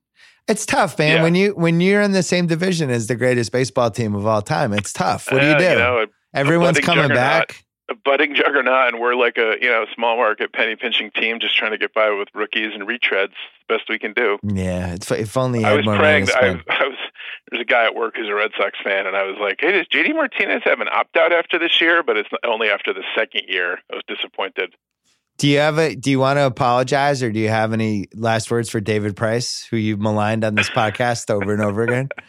It's 0.48 0.66
tough, 0.66 0.98
man. 1.00 1.18
Yeah. 1.18 1.24
When 1.24 1.36
you 1.36 1.52
when 1.56 1.82
you're 1.82 2.02
in 2.02 2.12
the 2.14 2.24
same 2.24 2.48
division 2.48 2.90
as 2.90 3.08
the 3.08 3.16
greatest 3.16 3.52
baseball 3.52 3.92
team 3.92 4.16
of 4.16 4.26
all 4.26 4.42
time, 4.42 4.72
it's 4.74 4.94
tough. 4.94 5.32
What 5.32 5.42
do 5.42 5.48
you 5.48 5.54
Uh, 5.54 5.58
do? 5.60 5.76
know, 5.76 6.06
Everyone's 6.34 6.80
coming 6.80 7.04
juggernaut. 7.10 7.16
back. 7.48 7.65
A 7.90 7.96
budding 7.96 8.36
juggernaut, 8.36 8.94
and 8.94 9.00
we're 9.00 9.16
like 9.16 9.38
a 9.38 9.56
you 9.62 9.70
know 9.70 9.86
small 9.94 10.18
market 10.18 10.54
penny 10.54 10.76
pinching 10.76 11.12
team, 11.12 11.40
just 11.40 11.56
trying 11.56 11.72
to 11.72 11.78
get 11.78 11.94
by 11.94 12.10
with 12.12 12.30
rookies 12.34 12.72
and 12.74 12.88
retreads. 12.88 13.34
Best 13.68 13.84
we 13.90 13.98
can 14.00 14.14
do. 14.14 14.38
Yeah, 14.44 14.94
it's 14.94 15.10
if 15.12 15.38
only 15.38 15.64
I 15.66 15.74
was 15.76 15.86
praying. 15.86 16.26
money 16.26 16.26
to 16.26 16.32
That 16.32 16.44
I. 16.44 16.84
I 16.84 16.88
was 16.88 16.98
there's 17.52 17.62
a 17.62 17.66
guy 17.66 17.86
at 17.86 17.94
work 17.96 18.16
who's 18.18 18.28
a 18.28 18.34
Red 18.34 18.52
Sox 18.58 18.78
fan, 18.84 19.06
and 19.06 19.16
I 19.16 19.24
was 19.24 19.38
like, 19.40 19.58
"Hey, 19.60 19.72
does 19.72 19.88
JD 19.88 20.16
Martinez 20.16 20.62
have 20.66 20.80
an 20.80 20.88
opt 20.92 21.16
out 21.18 21.32
after 21.32 21.60
this 21.60 21.80
year?" 21.80 22.02
But 22.04 22.18
it's 22.18 22.30
only 22.44 22.70
after 22.70 22.94
the 22.94 23.04
second 23.16 23.44
year. 23.48 23.80
I 23.92 23.96
was 23.96 24.04
disappointed. 24.08 24.74
Do 25.38 25.48
you 25.48 25.60
have 25.60 25.78
a? 25.78 25.96
Do 25.96 26.10
you 26.10 26.20
want 26.20 26.38
to 26.38 26.46
apologize, 26.46 27.22
or 27.22 27.32
do 27.32 27.40
you 27.40 27.50
have 27.50 27.74
any 27.74 28.08
last 28.16 28.50
words 28.50 28.70
for 28.70 28.80
David 28.80 29.16
Price, 29.16 29.68
who 29.70 29.78
you've 29.78 30.00
maligned 30.00 30.44
on 30.44 30.56
this 30.56 30.70
podcast 30.70 31.30
over 31.30 31.54
and 31.54 31.62
over 31.62 31.84
again? 31.84 32.10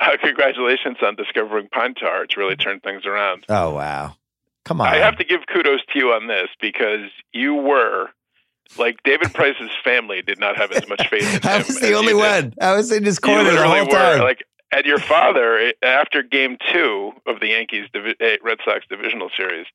Uh, 0.00 0.10
congratulations 0.22 0.98
on 1.02 1.14
discovering 1.16 1.68
pine 1.72 1.94
tar. 1.94 2.24
It's 2.24 2.36
really 2.36 2.56
turned 2.56 2.82
things 2.82 3.06
around. 3.06 3.44
Oh 3.48 3.72
wow, 3.74 4.14
come 4.64 4.80
on! 4.80 4.88
I 4.88 4.96
have 4.96 5.16
to 5.18 5.24
give 5.24 5.40
kudos 5.52 5.80
to 5.92 5.98
you 5.98 6.08
on 6.12 6.26
this 6.26 6.48
because 6.60 7.10
you 7.32 7.54
were 7.54 8.08
like 8.78 8.96
David 9.04 9.32
Price's 9.34 9.70
family 9.82 10.22
did 10.22 10.38
not 10.40 10.56
have 10.56 10.72
as 10.72 10.88
much 10.88 11.06
faith 11.08 11.22
in 11.22 11.28
him. 11.42 11.48
I 11.48 11.58
was 11.58 11.78
the 11.80 11.92
only 11.94 12.12
did. 12.12 12.16
one. 12.16 12.54
I 12.60 12.72
was 12.74 12.90
in 12.90 13.04
his 13.04 13.18
corner 13.18 13.50
the 13.50 13.62
whole 13.66 13.84
were 13.84 13.90
time. 13.90 14.20
like, 14.20 14.44
and 14.72 14.84
your 14.86 14.98
father 14.98 15.72
after 15.82 16.22
Game 16.22 16.56
Two 16.72 17.12
of 17.26 17.40
the 17.40 17.48
Yankees 17.48 17.86
divi- 17.92 18.16
eh, 18.20 18.36
Red 18.42 18.58
Sox 18.64 18.84
divisional 18.88 19.30
series, 19.36 19.66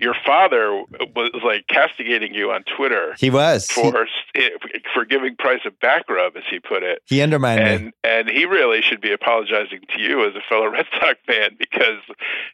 your 0.00 0.14
father 0.26 0.82
was 1.14 1.30
like 1.44 1.66
castigating 1.68 2.34
you 2.34 2.50
on 2.50 2.64
Twitter 2.76 3.14
he 3.18 3.30
was. 3.30 3.66
For 3.66 4.06
eh, 4.34 4.48
for 4.94 5.04
giving 5.04 5.36
Price 5.36 5.60
a 5.66 5.70
back 5.70 6.08
rub, 6.08 6.36
as 6.36 6.42
he 6.50 6.58
put 6.58 6.82
it. 6.82 7.02
he 7.06 7.20
undermined 7.20 7.62
me. 7.62 7.70
And 7.70 7.92
and 8.02 8.30
he 8.30 8.44
really 8.46 8.80
should 8.82 9.00
be 9.00 9.12
apologizing 9.12 9.80
to 9.94 10.00
you 10.00 10.26
as 10.26 10.34
a 10.34 10.40
fellow 10.48 10.68
Red 10.70 10.86
Sox 10.98 11.18
fan 11.26 11.56
because 11.58 12.00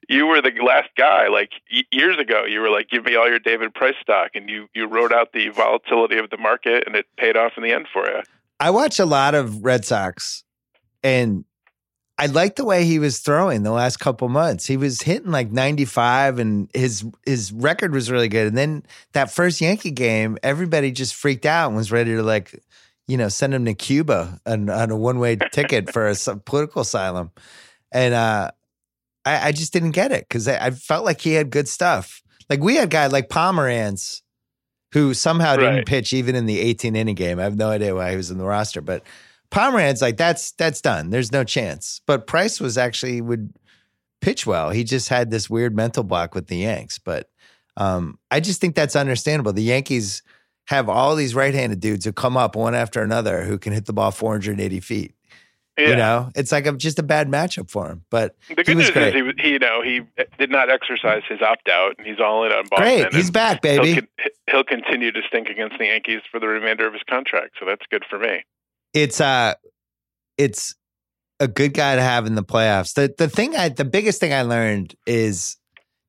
you 0.08 0.26
were 0.26 0.42
the 0.42 0.52
last 0.64 0.88
guy. 0.96 1.28
Like 1.28 1.50
years 1.92 2.18
ago, 2.18 2.44
you 2.44 2.60
were 2.60 2.70
like, 2.70 2.88
"Give 2.90 3.04
me 3.04 3.16
all 3.16 3.28
your 3.28 3.38
David 3.38 3.74
Price 3.74 3.94
stock," 4.00 4.32
and 4.34 4.48
you 4.48 4.68
you 4.74 4.86
wrote 4.86 5.12
out 5.12 5.32
the 5.32 5.48
volatility 5.50 6.18
of 6.18 6.30
the 6.30 6.38
market, 6.38 6.84
and 6.86 6.96
it 6.96 7.06
paid 7.16 7.36
off 7.36 7.52
in 7.56 7.62
the 7.62 7.72
end 7.72 7.86
for 7.92 8.06
you. 8.06 8.22
I 8.58 8.70
watch 8.70 8.98
a 8.98 9.06
lot 9.06 9.34
of 9.34 9.64
Red 9.64 9.84
Sox, 9.84 10.44
and 11.02 11.44
I 12.18 12.26
like 12.26 12.56
the 12.56 12.64
way 12.64 12.84
he 12.84 12.98
was 12.98 13.18
throwing 13.18 13.62
the 13.62 13.72
last 13.72 13.98
couple 13.98 14.28
months. 14.28 14.66
He 14.66 14.78
was 14.78 15.02
hitting 15.02 15.30
like 15.30 15.52
95 15.52 16.38
and 16.38 16.70
his 16.72 17.04
his 17.26 17.52
record 17.52 17.92
was 17.92 18.10
really 18.10 18.28
good. 18.28 18.46
And 18.46 18.56
then 18.56 18.84
that 19.12 19.30
first 19.30 19.60
Yankee 19.60 19.90
game, 19.90 20.38
everybody 20.42 20.92
just 20.92 21.14
freaked 21.14 21.44
out 21.44 21.68
and 21.68 21.76
was 21.76 21.92
ready 21.92 22.14
to 22.14 22.22
like, 22.22 22.58
you 23.06 23.18
know, 23.18 23.28
send 23.28 23.52
him 23.52 23.66
to 23.66 23.74
Cuba 23.74 24.40
on, 24.46 24.70
on 24.70 24.90
a 24.90 24.96
one-way 24.96 25.36
ticket 25.52 25.92
for 25.92 26.08
a 26.08 26.16
political 26.36 26.82
asylum. 26.82 27.32
And 27.92 28.14
uh 28.14 28.50
I, 29.26 29.48
I 29.48 29.52
just 29.52 29.72
didn't 29.72 29.90
get 29.90 30.12
it 30.12 30.26
because 30.26 30.48
I, 30.48 30.66
I 30.66 30.70
felt 30.70 31.04
like 31.04 31.20
he 31.20 31.32
had 31.32 31.50
good 31.50 31.68
stuff. 31.68 32.22
Like 32.48 32.60
we 32.60 32.76
had 32.76 32.88
guys 32.88 33.12
like 33.12 33.28
Pomeranz 33.28 34.22
who 34.92 35.12
somehow 35.12 35.56
didn't 35.56 35.84
pitch 35.86 36.14
even 36.14 36.34
in 36.34 36.46
the 36.46 36.60
18 36.60 36.96
inning 36.96 37.16
game. 37.16 37.38
I 37.38 37.42
have 37.42 37.56
no 37.56 37.68
idea 37.68 37.94
why 37.94 38.10
he 38.10 38.16
was 38.16 38.30
in 38.30 38.38
the 38.38 38.44
roster, 38.46 38.80
but 38.80 39.02
Pomeranz, 39.50 40.02
like 40.02 40.16
that's 40.16 40.52
that's 40.52 40.80
done. 40.80 41.10
There's 41.10 41.32
no 41.32 41.44
chance. 41.44 42.00
But 42.06 42.26
Price 42.26 42.60
was 42.60 42.76
actually 42.78 43.20
would 43.20 43.52
pitch 44.20 44.46
well. 44.46 44.70
He 44.70 44.84
just 44.84 45.08
had 45.08 45.30
this 45.30 45.48
weird 45.50 45.74
mental 45.76 46.02
block 46.02 46.34
with 46.34 46.48
the 46.48 46.56
Yanks. 46.56 46.98
But 46.98 47.30
um, 47.76 48.18
I 48.30 48.40
just 48.40 48.60
think 48.60 48.74
that's 48.74 48.96
understandable. 48.96 49.52
The 49.52 49.62
Yankees 49.62 50.22
have 50.66 50.88
all 50.88 51.14
these 51.14 51.34
right-handed 51.34 51.78
dudes 51.78 52.04
who 52.04 52.12
come 52.12 52.36
up 52.36 52.56
one 52.56 52.74
after 52.74 53.02
another 53.02 53.44
who 53.44 53.56
can 53.58 53.72
hit 53.72 53.86
the 53.86 53.92
ball 53.92 54.10
480 54.10 54.80
feet. 54.80 55.14
Yeah. 55.78 55.88
You 55.90 55.96
know, 55.96 56.30
it's 56.34 56.52
like 56.52 56.66
a, 56.66 56.72
just 56.72 56.98
a 56.98 57.02
bad 57.02 57.28
matchup 57.28 57.70
for 57.70 57.86
him. 57.88 58.02
But 58.10 58.34
The 58.48 58.64
good 58.64 58.78
news 58.78 58.90
great. 58.90 59.14
is 59.14 59.34
he, 59.36 59.42
he, 59.42 59.52
you 59.52 59.58
know, 59.58 59.82
he 59.82 60.00
did 60.38 60.50
not 60.50 60.70
exercise 60.70 61.22
his 61.28 61.42
opt 61.42 61.68
out, 61.68 61.96
and 61.98 62.06
he's 62.06 62.18
all 62.18 62.44
in 62.46 62.50
on 62.52 62.64
Boston. 62.68 63.02
great, 63.02 63.14
he's 63.14 63.30
back, 63.30 63.62
he'll, 63.62 63.82
baby. 63.82 64.08
he'll 64.50 64.64
continue 64.64 65.12
to 65.12 65.20
stink 65.28 65.48
against 65.48 65.76
the 65.78 65.84
Yankees 65.84 66.22
for 66.30 66.40
the 66.40 66.46
remainder 66.48 66.86
of 66.86 66.94
his 66.94 67.02
contract, 67.08 67.56
so 67.60 67.66
that's 67.66 67.84
good 67.90 68.04
for 68.08 68.18
me. 68.18 68.42
It's 68.96 69.20
uh 69.20 69.54
it's 70.38 70.74
a 71.38 71.46
good 71.46 71.74
guy 71.74 71.96
to 71.96 72.02
have 72.02 72.24
in 72.26 72.34
the 72.34 72.42
playoffs. 72.42 72.94
The 72.94 73.14
the 73.16 73.28
thing 73.28 73.54
I 73.54 73.68
the 73.68 73.84
biggest 73.84 74.20
thing 74.20 74.32
I 74.32 74.42
learned 74.42 74.94
is 75.06 75.56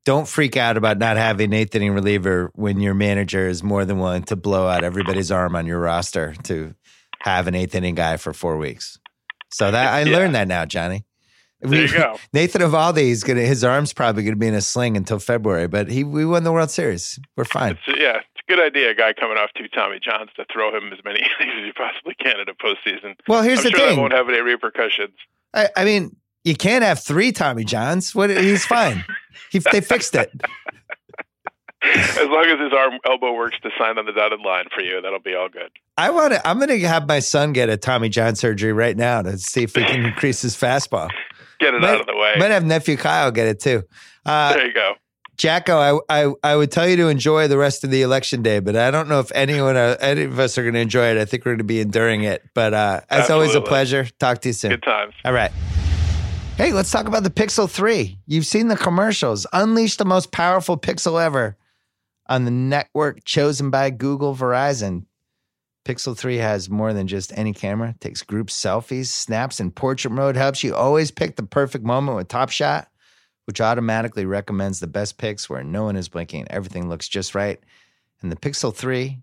don't 0.05 0.27
freak 0.27 0.55
out 0.55 0.77
about 0.77 0.97
not 0.97 1.17
having 1.17 1.49
an 1.49 1.53
eighth 1.53 1.75
inning 1.75 1.91
reliever 1.91 2.49
when 2.55 2.79
your 2.79 2.93
manager 2.93 3.45
is 3.47 3.61
more 3.61 3.83
than 3.83 3.99
willing 3.99 4.23
to 4.23 4.37
blow 4.37 4.65
out 4.67 4.85
everybody's 4.85 5.31
arm 5.33 5.53
on 5.55 5.65
your 5.65 5.79
roster 5.79 6.33
to 6.43 6.73
have 7.19 7.47
an 7.47 7.55
eighth 7.55 7.75
inning 7.75 7.95
guy 7.95 8.15
for 8.15 8.31
four 8.31 8.55
weeks. 8.57 8.97
So 9.51 9.69
that 9.69 9.93
I 9.93 10.01
Yeah. 10.09 10.15
learned 10.17 10.35
that 10.35 10.47
now, 10.47 10.63
Johnny. 10.63 11.03
There 11.59 11.81
you 11.81 11.91
go. 11.91 12.17
Nathan 12.33 12.61
Eovaldi 12.61 13.09
is 13.09 13.23
gonna 13.25 13.41
his 13.41 13.63
arm's 13.65 13.91
probably 13.91 14.23
gonna 14.23 14.35
be 14.37 14.47
in 14.47 14.53
a 14.53 14.61
sling 14.61 14.95
until 14.95 15.19
February, 15.19 15.67
but 15.67 15.89
he 15.89 16.05
we 16.05 16.25
won 16.25 16.43
the 16.45 16.53
World 16.53 16.71
Series. 16.71 17.19
We're 17.35 17.43
fine. 17.43 17.77
It's, 17.87 17.99
yeah, 17.99 18.19
good 18.47 18.59
idea, 18.59 18.91
a 18.91 18.95
guy 18.95 19.13
coming 19.13 19.37
off 19.37 19.49
two 19.57 19.67
Tommy 19.67 19.99
Johns, 20.01 20.29
to 20.35 20.45
throw 20.51 20.75
him 20.75 20.91
as 20.93 20.99
many 21.03 21.19
innings 21.39 21.53
as 21.59 21.65
you 21.65 21.73
possibly 21.73 22.15
can 22.15 22.39
in 22.39 22.47
a 22.49 22.53
postseason. 22.53 23.15
Well, 23.27 23.43
here's 23.43 23.59
I'm 23.59 23.65
the 23.65 23.69
sure 23.71 23.79
thing. 23.79 23.95
that 23.95 24.01
won't 24.01 24.13
have 24.13 24.29
any 24.29 24.41
repercussions. 24.41 25.15
I, 25.53 25.69
I 25.75 25.85
mean, 25.85 26.15
you 26.43 26.55
can't 26.55 26.83
have 26.83 26.99
three 27.03 27.31
Tommy 27.31 27.63
Johns. 27.63 28.13
What? 28.15 28.29
He's 28.29 28.65
fine. 28.65 29.03
He, 29.51 29.59
they 29.71 29.81
fixed 29.81 30.15
it. 30.15 30.31
As 31.83 32.27
long 32.27 32.45
as 32.45 32.59
his 32.59 32.73
arm 32.73 32.93
elbow 33.07 33.33
works 33.33 33.57
to 33.61 33.69
sign 33.77 33.97
on 33.99 34.05
the 34.05 34.11
dotted 34.11 34.41
line 34.41 34.65
for 34.73 34.81
you, 34.81 34.99
that'll 34.99 35.19
be 35.19 35.35
all 35.35 35.47
good. 35.47 35.69
I 35.97 36.09
want 36.09 36.33
to. 36.33 36.45
I'm 36.45 36.57
going 36.57 36.69
to 36.69 36.87
have 36.87 37.07
my 37.07 37.19
son 37.19 37.53
get 37.53 37.69
a 37.69 37.77
Tommy 37.77 38.09
John 38.09 38.35
surgery 38.35 38.73
right 38.73 38.97
now 38.97 39.21
to 39.21 39.37
see 39.37 39.63
if 39.63 39.75
we 39.75 39.83
can 39.83 40.03
increase 40.05 40.41
his 40.41 40.55
fastball. 40.55 41.09
Get 41.59 41.73
it 41.75 41.81
Might- 41.81 41.89
out 41.91 42.01
of 42.01 42.07
the 42.07 42.15
way. 42.15 42.33
Might 42.39 42.51
have 42.51 42.65
nephew 42.65 42.97
Kyle 42.97 43.31
get 43.31 43.47
it 43.47 43.59
too. 43.61 43.83
Uh, 44.25 44.53
there 44.53 44.67
you 44.67 44.73
go. 44.73 44.93
JackO, 45.37 46.03
I, 46.09 46.23
I 46.23 46.33
I 46.43 46.55
would 46.55 46.71
tell 46.71 46.87
you 46.87 46.95
to 46.97 47.07
enjoy 47.09 47.47
the 47.47 47.57
rest 47.57 47.83
of 47.83 47.91
the 47.91 48.01
election 48.01 48.41
day, 48.41 48.59
but 48.59 48.75
I 48.75 48.89
don't 48.89 49.07
know 49.07 49.19
if 49.19 49.31
anyone, 49.35 49.77
uh, 49.77 49.95
any 49.99 50.23
of 50.23 50.39
us 50.39 50.57
are 50.57 50.63
going 50.63 50.73
to 50.73 50.79
enjoy 50.79 51.07
it. 51.07 51.17
I 51.17 51.25
think 51.25 51.45
we're 51.45 51.51
going 51.51 51.59
to 51.59 51.63
be 51.63 51.79
enduring 51.79 52.23
it. 52.23 52.43
But 52.55 52.73
uh, 52.73 53.01
as 53.09 53.29
always, 53.29 53.53
a 53.53 53.61
pleasure. 53.61 54.07
Talk 54.19 54.41
to 54.41 54.49
you 54.49 54.53
soon. 54.53 54.71
Good 54.71 54.83
times. 54.83 55.13
All 55.23 55.33
right. 55.33 55.51
Hey, 56.57 56.73
let's 56.73 56.89
talk 56.89 57.05
about 57.05 57.21
the 57.21 57.29
Pixel 57.29 57.69
3. 57.69 58.17
You've 58.25 58.47
seen 58.47 58.67
the 58.67 58.75
commercials. 58.75 59.45
Unleash 59.53 59.97
the 59.97 60.05
most 60.05 60.31
powerful 60.31 60.75
Pixel 60.75 61.23
ever 61.23 61.55
on 62.27 62.45
the 62.45 62.51
network 62.51 63.23
chosen 63.23 63.69
by 63.69 63.91
Google 63.91 64.35
Verizon. 64.35 65.05
Pixel 65.85 66.17
3 66.17 66.37
has 66.37 66.67
more 66.67 66.93
than 66.93 67.05
just 67.05 67.31
any 67.37 67.53
camera. 67.53 67.89
It 67.91 68.01
takes 68.01 68.23
group 68.23 68.47
selfies, 68.47 69.05
snaps, 69.05 69.59
and 69.59 69.73
portrait 69.73 70.09
mode. 70.11 70.35
Helps 70.35 70.63
you 70.63 70.73
always 70.73 71.11
pick 71.11 71.35
the 71.35 71.43
perfect 71.43 71.85
moment 71.85 72.17
with 72.17 72.27
Top 72.27 72.49
Shot, 72.49 72.87
which 73.47 73.61
automatically 73.61 74.25
recommends 74.25 74.81
the 74.81 74.87
best 74.87 75.17
pics 75.17 75.49
where 75.49 75.63
no 75.63 75.85
one 75.85 75.95
is 75.95 76.09
blinking 76.09 76.41
and 76.41 76.51
everything 76.51 76.89
looks 76.89 77.07
just 77.07 77.33
right. 77.33 77.61
And 78.21 78.29
the 78.29 78.35
Pixel 78.35 78.75
3 78.75 79.19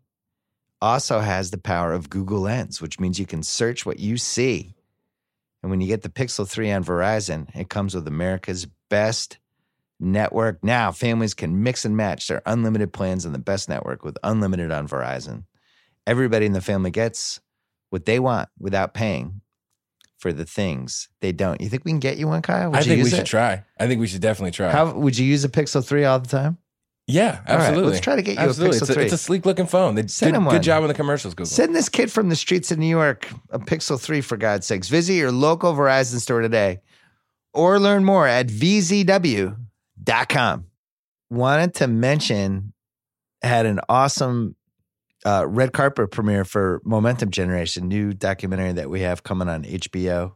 also 0.81 1.21
has 1.21 1.51
the 1.51 1.59
power 1.59 1.93
of 1.93 2.09
Google 2.09 2.41
Lens, 2.41 2.81
which 2.81 2.99
means 2.99 3.19
you 3.19 3.27
can 3.27 3.43
search 3.43 3.85
what 3.85 4.01
you 4.01 4.17
see. 4.17 4.75
And 5.63 5.71
when 5.71 5.83
you 5.83 5.87
get 5.87 6.01
the 6.01 6.09
Pixel 6.09 6.49
3 6.49 6.73
on 6.73 6.85
Verizon, 6.85 7.55
it 7.55 7.69
comes 7.69 7.95
with 7.95 8.09
America's 8.09 8.67
best 8.89 9.37
network. 10.01 10.65
Now, 10.65 10.91
families 10.91 11.35
can 11.35 11.63
mix 11.63 11.85
and 11.85 11.95
match 11.95 12.27
their 12.27 12.41
unlimited 12.47 12.95
plans 12.95 13.27
on 13.27 13.33
the 13.33 13.39
best 13.39 13.69
network 13.69 14.05
with 14.05 14.17
unlimited 14.25 14.73
on 14.73 14.89
Verizon. 14.89 15.45
Everybody 16.07 16.47
in 16.47 16.53
the 16.53 16.63
family 16.63 16.91
gets 16.91 17.41
what 17.91 18.07
they 18.07 18.19
want 18.19 18.49
without 18.59 18.95
paying 18.95 19.43
for 20.25 20.33
the 20.33 20.47
things 20.47 21.11
they 21.21 21.33
don't. 21.33 21.61
You 21.61 21.69
think 21.69 21.85
we 21.85 21.91
can 21.91 21.99
get 21.99 22.17
you 22.17 22.27
one, 22.27 22.41
Kyle? 22.41 22.71
Would 22.71 22.81
I 22.81 22.83
think 22.83 23.05
we 23.05 23.11
should 23.11 23.19
it? 23.19 23.27
try. 23.27 23.63
I 23.79 23.87
think 23.87 24.01
we 24.01 24.07
should 24.07 24.23
definitely 24.23 24.53
try. 24.53 24.71
How 24.71 24.91
would 24.91 25.19
you 25.19 25.27
use 25.27 25.45
a 25.45 25.51
Pixel 25.51 25.87
3 25.87 26.07
all 26.07 26.19
the 26.19 26.29
time? 26.29 26.57
yeah, 27.07 27.43
All 27.47 27.57
right, 27.57 27.65
absolutely. 27.67 27.91
let's 27.91 28.01
try 28.03 28.17
to 28.17 28.23
get 28.23 28.37
you 28.37 28.39
absolutely. 28.39 28.79
a 28.79 28.81
Pixel 28.81 28.85
it's, 28.85 28.95
3. 28.95 29.05
It's 29.05 29.13
a 29.13 29.19
sleek 29.19 29.45
looking 29.45 29.67
phone. 29.67 29.97
They 29.97 30.01
did 30.01 30.11
Send 30.11 30.35
him 30.35 30.45
good 30.45 30.53
one. 30.55 30.63
job 30.63 30.81
on 30.81 30.89
the 30.89 30.95
commercials, 30.95 31.35
Google. 31.35 31.51
Send 31.51 31.77
this 31.77 31.91
kid 31.91 32.11
from 32.11 32.31
the 32.31 32.37
streets 32.37 32.71
of 32.71 32.79
New 32.79 32.87
York 32.87 33.29
a 33.51 33.59
Pixel 33.59 34.01
3 34.01 34.23
for 34.23 34.39
God's 34.39 34.67
sakes. 34.67 34.89
Visit 34.89 35.13
your 35.13 35.31
local 35.31 35.75
Verizon 35.75 36.21
store 36.21 36.41
today 36.41 36.81
or 37.53 37.79
learn 37.79 38.03
more 38.03 38.27
at 38.27 38.47
vzw.com. 38.47 39.57
Wanted 41.29 41.75
to 41.75 41.87
mention, 41.87 42.73
had 43.43 43.67
an 43.67 43.81
awesome 43.91 44.57
uh, 45.25 45.47
red 45.49 45.73
carpet 45.73 46.11
premiere 46.11 46.45
for 46.45 46.81
Momentum 46.85 47.31
Generation, 47.31 47.89
new 47.89 48.13
documentary 48.13 48.73
that 48.73 48.91
we 48.91 49.01
have 49.01 49.23
coming 49.23 49.49
on 49.49 49.65
HBO, 49.65 50.35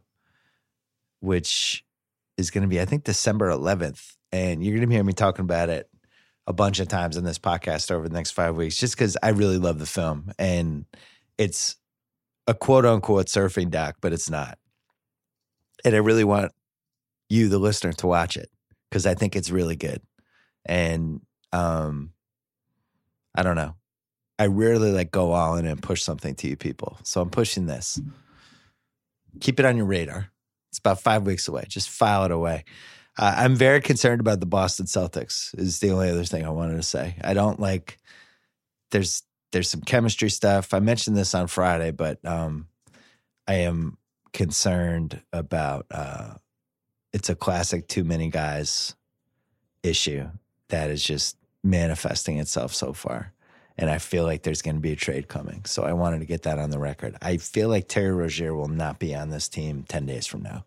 which 1.19 1.85
is 2.37 2.49
going 2.49 2.63
to 2.63 2.67
be, 2.67 2.81
I 2.81 2.85
think, 2.85 3.03
December 3.03 3.49
11th. 3.49 4.15
And 4.31 4.63
you're 4.63 4.75
going 4.75 4.87
to 4.87 4.93
hear 4.93 5.03
me 5.03 5.13
talking 5.13 5.43
about 5.43 5.69
it 5.69 5.89
a 6.47 6.53
bunch 6.53 6.79
of 6.79 6.87
times 6.87 7.17
in 7.17 7.23
this 7.23 7.37
podcast 7.37 7.91
over 7.91 8.07
the 8.07 8.15
next 8.15 8.31
five 8.31 8.55
weeks, 8.55 8.77
just 8.77 8.95
because 8.95 9.15
I 9.21 9.29
really 9.29 9.57
love 9.57 9.77
the 9.77 9.85
film. 9.85 10.31
And 10.39 10.85
it's 11.37 11.75
a 12.47 12.53
quote 12.53 12.85
unquote 12.85 13.27
surfing 13.27 13.69
doc, 13.69 13.97
but 14.01 14.13
it's 14.13 14.29
not. 14.29 14.57
And 15.85 15.95
I 15.95 15.99
really 15.99 16.23
want 16.23 16.51
you, 17.29 17.47
the 17.47 17.59
listener, 17.59 17.93
to 17.93 18.07
watch 18.07 18.35
it 18.35 18.49
because 18.89 19.05
I 19.05 19.13
think 19.13 19.35
it's 19.35 19.51
really 19.51 19.75
good. 19.75 20.01
And 20.65 21.21
um, 21.53 22.11
I 23.35 23.43
don't 23.43 23.55
know. 23.55 23.75
I 24.39 24.47
rarely 24.47 24.91
like 24.91 25.11
go 25.11 25.33
all 25.33 25.55
in 25.57 25.67
and 25.67 25.83
push 25.83 26.01
something 26.01 26.33
to 26.35 26.47
you 26.47 26.55
people. 26.55 26.97
So 27.03 27.19
I'm 27.19 27.29
pushing 27.29 27.65
this. 27.65 27.99
Keep 29.41 29.59
it 29.59 29.65
on 29.65 29.75
your 29.75 29.85
radar. 29.85 30.31
It's 30.69 30.79
about 30.79 31.01
five 31.01 31.25
weeks 31.25 31.47
away. 31.49 31.65
Just 31.67 31.89
file 31.89 32.23
it 32.23 32.31
away. 32.31 32.63
Uh, 33.17 33.35
I'm 33.35 33.55
very 33.55 33.81
concerned 33.81 34.21
about 34.21 34.39
the 34.39 34.45
Boston 34.45 34.85
Celtics. 34.85 35.57
Is 35.59 35.79
the 35.79 35.91
only 35.91 36.09
other 36.09 36.23
thing 36.23 36.45
I 36.45 36.51
wanted 36.51 36.77
to 36.77 36.83
say. 36.83 37.15
I 37.21 37.33
don't 37.33 37.59
like. 37.59 37.97
There's 38.91 39.23
there's 39.51 39.69
some 39.69 39.81
chemistry 39.81 40.29
stuff. 40.29 40.73
I 40.73 40.79
mentioned 40.79 41.17
this 41.17 41.35
on 41.35 41.47
Friday, 41.47 41.91
but 41.91 42.23
um, 42.25 42.67
I 43.45 43.55
am 43.55 43.97
concerned 44.31 45.21
about. 45.33 45.85
Uh, 45.91 46.35
it's 47.11 47.29
a 47.29 47.35
classic 47.35 47.87
too 47.87 48.03
many 48.03 48.29
guys 48.29 48.95
issue 49.83 50.29
that 50.69 50.89
is 50.91 51.03
just 51.03 51.35
manifesting 51.63 52.37
itself 52.37 52.73
so 52.73 52.93
far. 52.93 53.33
And 53.79 53.89
I 53.89 53.97
feel 53.97 54.25
like 54.25 54.43
there's 54.43 54.61
going 54.61 54.75
to 54.75 54.81
be 54.81 54.91
a 54.91 54.97
trade 54.97 55.29
coming. 55.29 55.63
So 55.63 55.83
I 55.83 55.93
wanted 55.93 56.19
to 56.19 56.25
get 56.25 56.43
that 56.43 56.59
on 56.59 56.69
the 56.69 56.79
record. 56.79 57.15
I 57.21 57.37
feel 57.37 57.69
like 57.69 57.87
Terry 57.87 58.11
Rozier 58.11 58.53
will 58.53 58.67
not 58.67 58.99
be 58.99 59.15
on 59.15 59.29
this 59.29 59.47
team 59.47 59.85
10 59.87 60.05
days 60.05 60.27
from 60.27 60.43
now. 60.43 60.65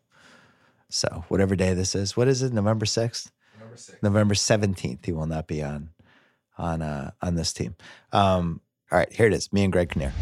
So 0.89 1.27
whatever 1.29 1.55
day 1.55 1.75
this 1.75 1.95
is, 1.95 2.17
what 2.17 2.27
is 2.27 2.43
it? 2.43 2.55
November 2.55 2.87
6th? 2.87 3.31
Number 3.61 3.77
six. 3.77 4.03
November 4.03 4.35
17th, 4.35 5.05
he 5.05 5.13
will 5.13 5.27
not 5.27 5.47
be 5.47 5.63
on 5.63 5.91
on 6.59 6.83
uh, 6.83 7.11
on 7.21 7.35
this 7.35 7.53
team. 7.53 7.75
Um, 8.13 8.61
all 8.91 8.99
right, 8.99 9.13
here 9.13 9.27
it 9.27 9.33
is. 9.33 9.53
Me 9.53 9.65
and 9.65 9.73
Greg 9.73 9.91
Kinnear. 9.91 10.13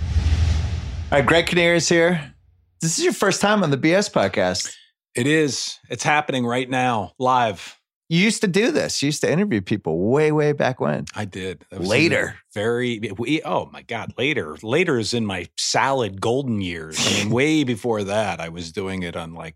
All 1.11 1.19
right, 1.19 1.27
Greg 1.27 1.47
Kinnear 1.47 1.75
is 1.75 1.89
here. 1.89 2.35
This 2.81 2.99
is 2.99 3.05
your 3.05 3.12
first 3.12 3.41
time 3.41 3.62
on 3.62 3.71
the 3.71 3.79
BS 3.79 4.11
podcast. 4.11 4.73
It 5.15 5.27
is. 5.27 5.79
It's 5.89 6.05
happening 6.05 6.47
right 6.47 6.69
now, 6.69 7.12
live. 7.19 7.80
You 8.11 8.19
used 8.19 8.41
to 8.41 8.49
do 8.49 8.73
this. 8.73 9.01
You 9.03 9.07
used 9.07 9.20
to 9.20 9.31
interview 9.31 9.61
people 9.61 10.11
way, 10.11 10.32
way 10.32 10.51
back 10.51 10.81
when. 10.81 11.05
I 11.15 11.27
did. 11.27 11.65
Later. 11.70 12.35
Very. 12.53 12.99
We, 13.16 13.41
oh 13.45 13.70
my 13.73 13.82
God. 13.82 14.12
Later. 14.19 14.57
Later 14.65 14.99
is 14.99 15.15
in 15.15 15.24
my 15.24 15.47
salad 15.57 16.20
golden 16.20 16.61
years. 16.61 16.99
I 16.99 17.23
mean, 17.23 17.31
way 17.32 17.62
before 17.62 18.03
that, 18.03 18.41
I 18.41 18.49
was 18.49 18.73
doing 18.73 19.05
it 19.05 19.15
on 19.15 19.35
like 19.35 19.55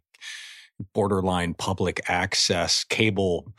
borderline 0.92 1.54
public 1.54 2.00
access 2.08 2.84
cable 2.84 3.52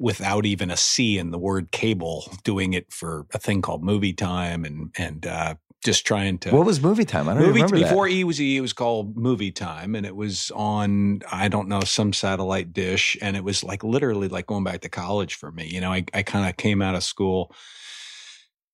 without 0.00 0.44
even 0.44 0.68
a 0.68 0.76
C 0.76 1.16
in 1.16 1.30
the 1.30 1.38
word 1.38 1.70
cable, 1.70 2.28
doing 2.42 2.72
it 2.72 2.92
for 2.92 3.26
a 3.32 3.38
thing 3.38 3.62
called 3.62 3.84
movie 3.84 4.14
time 4.14 4.64
and, 4.64 4.90
and, 4.98 5.26
uh, 5.28 5.54
just 5.82 6.06
trying 6.06 6.38
to 6.38 6.50
What 6.50 6.66
was 6.66 6.80
movie 6.82 7.04
time? 7.04 7.28
I 7.28 7.34
don't 7.34 7.42
movie 7.42 7.62
remember 7.62 7.76
before 7.78 8.06
that. 8.08 8.14
E 8.14 8.24
was 8.24 8.40
E, 8.40 8.56
it 8.56 8.60
was 8.60 8.72
called 8.72 9.16
Movie 9.16 9.50
Time, 9.52 9.94
and 9.94 10.04
it 10.04 10.14
was 10.14 10.50
on 10.54 11.22
I 11.30 11.48
don't 11.48 11.68
know 11.68 11.80
some 11.80 12.12
satellite 12.12 12.72
dish, 12.72 13.16
and 13.22 13.36
it 13.36 13.44
was 13.44 13.64
like 13.64 13.82
literally 13.82 14.28
like 14.28 14.46
going 14.46 14.64
back 14.64 14.82
to 14.82 14.88
college 14.88 15.34
for 15.34 15.50
me. 15.50 15.66
You 15.68 15.80
know, 15.80 15.92
I 15.92 16.04
I 16.12 16.22
kind 16.22 16.48
of 16.48 16.56
came 16.56 16.82
out 16.82 16.94
of 16.94 17.02
school 17.02 17.54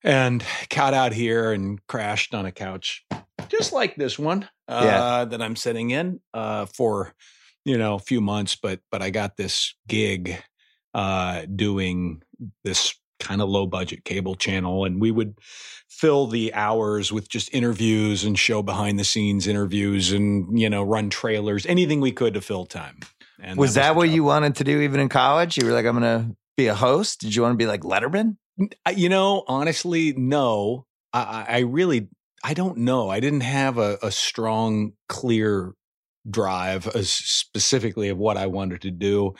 and 0.02 0.44
got 0.68 0.94
out 0.94 1.12
here 1.12 1.52
and 1.52 1.84
crashed 1.86 2.34
on 2.34 2.46
a 2.46 2.52
couch, 2.52 3.04
just 3.48 3.72
like 3.72 3.96
this 3.96 4.18
one 4.18 4.48
uh, 4.68 4.82
Yeah. 4.84 5.24
that 5.26 5.42
I'm 5.42 5.56
sitting 5.56 5.90
in 5.90 6.20
uh, 6.34 6.66
for 6.66 7.14
you 7.64 7.78
know 7.78 7.94
a 7.94 8.00
few 8.00 8.20
months, 8.20 8.56
but 8.56 8.80
but 8.90 9.02
I 9.02 9.10
got 9.10 9.36
this 9.36 9.74
gig 9.86 10.42
uh, 10.94 11.42
doing 11.54 12.22
this 12.64 12.94
kind 13.18 13.40
of 13.42 13.48
low 13.48 13.66
budget 13.66 14.04
cable 14.04 14.34
channel, 14.34 14.84
and 14.84 15.00
we 15.00 15.10
would 15.10 15.38
fill 15.88 16.26
the 16.26 16.52
hours 16.54 17.12
with 17.12 17.28
just 17.28 17.52
interviews 17.54 18.24
and 18.24 18.38
show 18.38 18.62
behind 18.62 18.98
the 18.98 19.04
scenes 19.04 19.46
interviews 19.46 20.12
and 20.12 20.58
you 20.58 20.68
know 20.68 20.82
run 20.82 21.08
trailers 21.08 21.64
anything 21.66 22.00
we 22.00 22.12
could 22.12 22.34
to 22.34 22.40
fill 22.40 22.66
time 22.66 22.98
and 23.40 23.58
Was 23.58 23.74
that 23.74 23.90
the 23.90 23.94
what 23.94 24.06
job. 24.06 24.14
you 24.14 24.24
wanted 24.24 24.56
to 24.56 24.64
do 24.64 24.80
even 24.80 25.00
in 25.00 25.08
college? 25.08 25.56
You 25.56 25.66
were 25.66 25.72
like, 25.72 25.86
I'm 25.86 25.98
going 25.98 26.30
to 26.30 26.36
be 26.56 26.66
a 26.68 26.74
host. 26.74 27.20
Did 27.20 27.34
you 27.34 27.42
want 27.42 27.52
to 27.52 27.56
be 27.56 27.66
like 27.66 27.82
Letterman? 27.82 28.36
You 28.94 29.08
know 29.10 29.44
honestly 29.46 30.14
no 30.16 30.86
I, 31.12 31.20
I 31.20 31.56
I 31.56 31.58
really 31.60 32.08
i 32.42 32.54
don't 32.54 32.78
know 32.78 33.08
i 33.10 33.20
didn't 33.20 33.42
have 33.42 33.76
a, 33.78 33.98
a 34.02 34.10
strong 34.10 34.92
clear 35.08 35.72
drive 36.30 36.86
as 36.94 37.10
specifically 37.10 38.08
of 38.08 38.18
what 38.18 38.36
i 38.36 38.46
wanted 38.46 38.80
to 38.80 38.90
do 38.90 39.34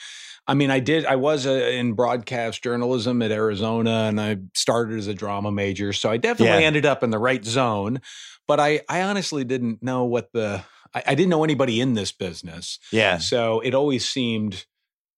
i 0.47 0.55
mean 0.55 0.71
i 0.71 0.79
did 0.81 1.05
i 1.07 1.17
was 1.17 1.47
uh 1.47 1.51
in 1.51 1.93
broadcast 1.95 2.63
journalism 2.63 3.21
at 3.23 3.31
arizona 3.33 4.05
and 4.09 4.21
i 4.21 4.37
started 4.55 4.99
as 4.99 5.07
a 5.07 5.15
drama 5.15 5.51
major 5.51 5.93
so 5.93 6.11
i 6.11 6.17
definitely 6.17 6.61
Yeah. 6.61 6.67
ended 6.67 6.87
up 6.87 7.03
in 7.03 7.11
the 7.11 7.19
right 7.19 7.45
zone 7.45 8.01
but 8.47 8.61
i 8.61 8.81
i 8.89 9.03
honestly 9.03 9.45
didn't 9.45 9.83
know 9.83 10.05
what 10.05 10.33
the 10.33 10.63
I, 10.95 11.03
I 11.09 11.15
didn't 11.15 11.31
know 11.31 11.45
anybody 11.45 11.81
in 11.81 11.95
this 11.95 12.13
business 12.13 12.79
Yeah. 12.93 13.19
so 13.19 13.61
it 13.61 13.75
always 13.75 14.09
seemed 14.09 14.65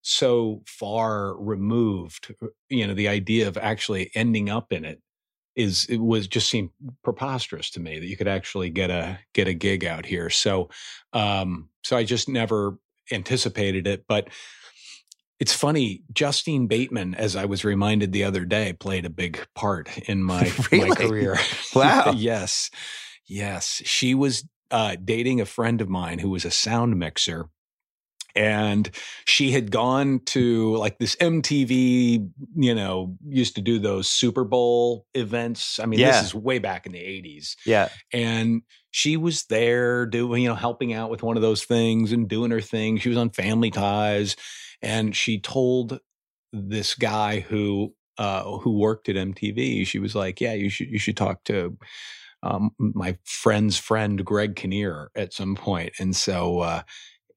so 0.02 0.62
far 0.66 1.36
removed. 1.38 2.34
You 2.70 2.86
know, 2.86 2.94
the 2.94 3.08
idea 3.08 3.46
of 3.48 3.58
actually 3.58 4.10
ending 4.14 4.48
up 4.48 4.72
in 4.72 4.84
it 4.86 5.02
is 5.58 5.84
it 5.90 5.98
was 5.98 6.28
just 6.28 6.48
seemed 6.48 6.70
preposterous 7.02 7.68
to 7.70 7.80
me 7.80 7.98
that 7.98 8.06
you 8.06 8.16
could 8.16 8.28
actually 8.28 8.70
get 8.70 8.90
a 8.90 9.18
get 9.34 9.48
a 9.48 9.52
gig 9.54 9.84
out 9.84 10.06
here. 10.06 10.30
So 10.30 10.70
um 11.12 11.68
so 11.82 11.96
I 11.96 12.04
just 12.04 12.28
never 12.28 12.78
anticipated 13.10 13.86
it. 13.86 14.04
But 14.08 14.28
it's 15.40 15.52
funny, 15.52 16.02
Justine 16.12 16.66
Bateman, 16.66 17.14
as 17.14 17.36
I 17.36 17.44
was 17.44 17.64
reminded 17.64 18.12
the 18.12 18.24
other 18.24 18.44
day, 18.44 18.72
played 18.72 19.04
a 19.04 19.10
big 19.10 19.46
part 19.54 19.96
in 20.08 20.22
my 20.32 20.50
Really? 20.70 20.88
my 20.90 20.94
career. 20.94 21.36
Wow. 21.74 22.12
yes. 22.16 22.70
Yes. 23.26 23.82
She 23.84 24.14
was 24.14 24.48
uh, 24.70 24.96
dating 25.04 25.40
a 25.40 25.46
friend 25.46 25.80
of 25.80 25.88
mine 25.88 26.18
who 26.20 26.30
was 26.30 26.44
a 26.44 26.50
sound 26.50 26.98
mixer. 26.98 27.48
And 28.38 28.90
she 29.26 29.50
had 29.50 29.72
gone 29.72 30.20
to 30.26 30.76
like 30.76 30.98
this 30.98 31.16
MTV, 31.16 32.30
you 32.54 32.74
know, 32.74 33.16
used 33.26 33.56
to 33.56 33.60
do 33.62 33.78
those 33.80 34.08
Super 34.08 34.44
Bowl 34.44 35.06
events. 35.14 35.80
I 35.80 35.86
mean, 35.86 35.98
Yeah. 36.00 36.06
this 36.06 36.22
is 36.22 36.34
way 36.34 36.60
back 36.60 36.86
in 36.86 36.92
the 36.92 37.00
80s 37.00 37.56
Yeah. 37.64 37.90
and 38.12 38.62
she 38.90 39.16
was 39.16 39.44
there 39.46 40.06
doing 40.06 40.42
you 40.42 40.48
know 40.48 40.54
helping 40.54 40.92
out 40.92 41.10
with 41.10 41.22
one 41.22 41.36
of 41.36 41.42
those 41.42 41.64
things 41.64 42.12
and 42.12 42.28
doing 42.28 42.50
her 42.50 42.60
thing 42.60 42.98
she 42.98 43.08
was 43.08 43.18
on 43.18 43.30
family 43.30 43.70
ties 43.70 44.36
and 44.82 45.14
she 45.14 45.40
told 45.40 46.00
this 46.52 46.94
guy 46.94 47.40
who 47.40 47.94
uh 48.18 48.58
who 48.58 48.78
worked 48.78 49.08
at 49.08 49.16
MTV 49.16 49.86
she 49.86 49.98
was 49.98 50.14
like 50.14 50.40
yeah 50.40 50.52
you 50.54 50.70
should 50.70 50.88
you 50.88 50.98
should 50.98 51.16
talk 51.16 51.44
to 51.44 51.76
um 52.42 52.70
my 52.78 53.16
friend's 53.24 53.76
friend 53.78 54.24
Greg 54.24 54.56
Kinnear 54.56 55.10
at 55.16 55.32
some 55.32 55.54
point." 55.54 55.64
point 55.64 55.92
and 55.98 56.16
so 56.16 56.60
uh 56.60 56.82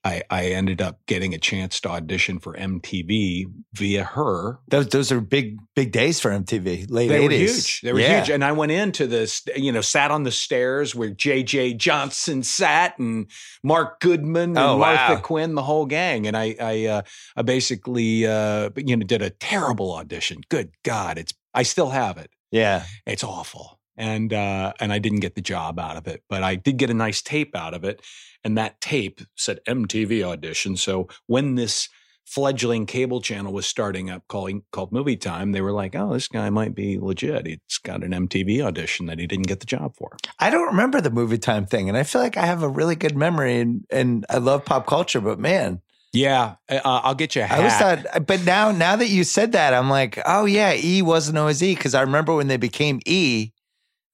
I, 0.04 0.24
I 0.32 0.46
ended 0.48 0.82
up 0.82 1.00
getting 1.06 1.36
a 1.36 1.38
chance 1.38 1.80
to 1.82 1.90
audition 1.90 2.40
for 2.40 2.54
MTV 2.56 3.46
via 3.74 4.04
her 4.04 4.60
Those, 4.68 4.88
those 4.90 5.12
are 5.12 5.22
big, 5.22 5.60
big 5.76 5.92
days 5.92 6.20
for 6.20 6.32
MTV. 6.32 6.88
Late 6.90 7.08
they 7.10 7.20
80s. 7.20 7.24
were 7.28 7.32
huge. 7.32 7.82
They 7.82 7.94
were 7.94 8.00
Yeah. 8.00 8.18
huge. 8.22 8.30
And 8.32 8.44
I 8.44 8.52
went 8.52 8.72
into 8.72 9.06
this, 9.06 9.44
you 9.56 9.72
know, 9.72 9.82
sat 9.82 10.10
on 10.10 10.24
the 10.24 10.32
stairs 10.32 10.96
where 10.96 11.12
JJ 11.12 11.78
Johnson 11.78 12.42
sat 12.42 12.98
and 12.98 13.30
Mark 13.64 14.00
Goodman 14.00 14.52
and 14.52 14.58
Oh, 14.58 14.78
Martha 14.80 15.14
wow. 15.16 15.22
Quinn, 15.22 15.54
the 15.54 15.62
whole 15.64 15.86
gang. 15.86 16.26
And 16.26 16.36
I, 16.36 16.56
I, 16.60 16.86
uh, 16.88 17.02
I 17.36 17.42
basically, 17.44 18.26
uh, 18.26 18.72
you 18.76 18.98
know, 18.98 19.06
did 19.06 19.22
a 19.22 19.30
terrible 19.30 19.94
audition. 19.94 20.42
Good 20.50 20.72
God. 20.84 21.18
It's, 21.20 21.34
I 21.54 21.62
still 21.64 21.90
have 21.92 22.18
it. 22.18 22.32
Yeah. 22.50 22.86
It's 23.06 23.24
awful. 23.24 23.80
And, 24.02 24.34
uh, 24.34 24.74
and 24.80 24.92
I 24.92 24.98
didn't 24.98 25.20
get 25.20 25.36
the 25.36 25.42
job 25.42 25.80
out 25.80 25.96
of 25.96 26.08
it, 26.08 26.24
but 26.28 26.42
I 26.42 26.56
did 26.56 26.78
get 26.78 26.90
a 26.90 26.96
nice 26.96 27.22
tape 27.22 27.56
out 27.56 27.76
of 27.76 27.84
it. 27.84 28.02
And 28.44 28.58
that 28.58 28.82
tape 28.82 29.22
said 29.36 29.60
MTV 29.68 30.24
audition. 30.24 30.76
So 30.76 31.08
when 31.28 31.54
this 31.54 31.88
fledgling 32.26 32.88
cable 32.88 33.22
channel 33.22 33.54
was 33.54 33.68
starting 33.68 34.10
up 34.10 34.24
calling 34.28 34.64
called 34.72 34.92
Movie 34.92 35.18
Time, 35.18 35.52
they 35.52 35.62
were 35.62 35.72
like, 35.72 35.96
"Oh, 35.96 36.14
this 36.14 36.28
guy 36.28 36.50
might 36.50 36.74
be 36.74 36.98
legit. 36.98 37.46
He's 37.46 37.78
got 37.84 38.04
an 38.04 38.12
MTV 38.12 38.62
audition 38.62 39.06
that 39.06 39.20
he 39.20 39.28
didn't 39.28 39.48
get 39.48 39.60
the 39.60 39.66
job 39.68 39.96
for." 39.96 40.18
I 40.40 40.50
don't 40.50 40.66
remember 40.68 41.00
the 41.00 41.12
movie 41.12 41.38
time 41.38 41.68
thing. 41.68 41.88
And 41.88 41.96
I 41.96 42.02
feel 42.02 42.22
like 42.22 42.38
I 42.38 42.48
have 42.48 42.64
a 42.64 42.70
really 42.70 42.96
good 42.96 43.16
memory 43.16 43.60
and, 43.60 43.86
and 43.92 44.26
I 44.30 44.38
love 44.38 44.66
pop 44.66 44.88
culture, 44.88 45.22
but 45.22 45.40
man, 45.40 45.82
Yeah, 46.14 46.56
uh, 46.70 46.82
I'll 46.84 47.16
get 47.16 47.36
you 47.36 47.44
a 47.44 47.46
hat. 47.46 47.56
I 47.56 47.58
always 47.60 47.76
thought, 47.78 48.26
but 48.26 48.44
now, 48.44 48.72
now 48.72 48.96
that 48.96 49.10
you 49.10 49.24
said 49.24 49.52
that, 49.52 49.74
I'm 49.74 49.90
like, 49.90 50.20
oh 50.26 50.46
yeah, 50.46 50.74
E 50.74 51.02
wasn't 51.02 51.38
always 51.38 51.62
E. 51.62 51.76
Cause 51.76 51.94
I 51.94 52.02
remember 52.02 52.34
when 52.34 52.48
they 52.48 52.58
became 52.58 53.00
E, 53.06 53.52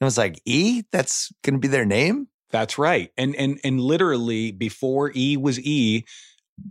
I 0.02 0.06
was 0.06 0.18
like, 0.18 0.40
E, 0.46 0.84
that's 0.92 1.32
going 1.44 1.56
to 1.56 1.60
be 1.60 1.68
their 1.68 1.86
name. 1.86 2.28
That's 2.52 2.78
right. 2.78 3.12
And 3.18 3.36
and 3.36 3.60
and 3.64 3.82
literally 3.82 4.52
before 4.52 5.12
E 5.16 5.36
was 5.38 5.60
E, 5.60 6.04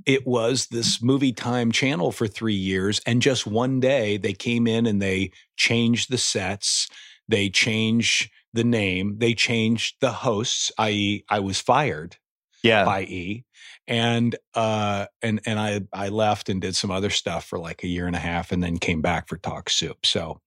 it 0.06 0.26
was 0.26 0.68
this 0.68 1.02
movie 1.02 1.32
time 1.32 1.70
channel 1.72 2.12
for 2.12 2.26
3 2.26 2.54
years 2.54 3.00
and 3.06 3.22
just 3.22 3.46
one 3.46 3.80
day 3.80 4.16
they 4.16 4.32
came 4.32 4.66
in 4.66 4.86
and 4.86 5.00
they 5.02 5.30
changed 5.56 6.10
the 6.10 6.18
sets, 6.18 6.88
they 7.28 7.48
changed 7.50 8.30
the 8.52 8.64
name, 8.64 9.18
they 9.18 9.34
changed 9.34 9.96
the 10.00 10.12
hosts, 10.12 10.72
i.e. 10.78 11.24
I 11.28 11.40
was 11.40 11.60
fired 11.60 12.16
Yeah. 12.62 12.84
by 12.84 13.02
E. 13.02 13.44
And 13.86 14.34
uh 14.54 15.06
and 15.22 15.40
and 15.46 15.58
I 15.60 15.82
I 15.92 16.08
left 16.08 16.48
and 16.48 16.60
did 16.60 16.74
some 16.74 16.90
other 16.90 17.10
stuff 17.10 17.44
for 17.44 17.58
like 17.58 17.84
a 17.84 17.88
year 17.88 18.06
and 18.06 18.16
a 18.16 18.20
half 18.20 18.50
and 18.50 18.62
then 18.62 18.78
came 18.78 19.02
back 19.02 19.28
for 19.28 19.36
Talk 19.36 19.70
Soup. 19.70 20.04
So 20.06 20.40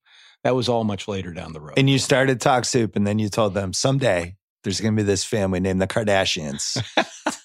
that 0.43 0.55
was 0.55 0.69
all 0.69 0.83
much 0.83 1.07
later 1.07 1.33
down 1.33 1.53
the 1.53 1.61
road. 1.61 1.73
And 1.77 1.89
you 1.89 1.99
started 1.99 2.39
Talk 2.39 2.65
Soup, 2.65 2.95
and 2.95 3.05
then 3.05 3.19
you 3.19 3.29
told 3.29 3.53
them 3.53 3.73
someday 3.73 4.35
there's 4.63 4.81
going 4.81 4.95
to 4.95 5.01
be 5.01 5.05
this 5.05 5.23
family 5.23 5.59
named 5.59 5.81
the 5.81 5.87
Kardashians. 5.87 6.77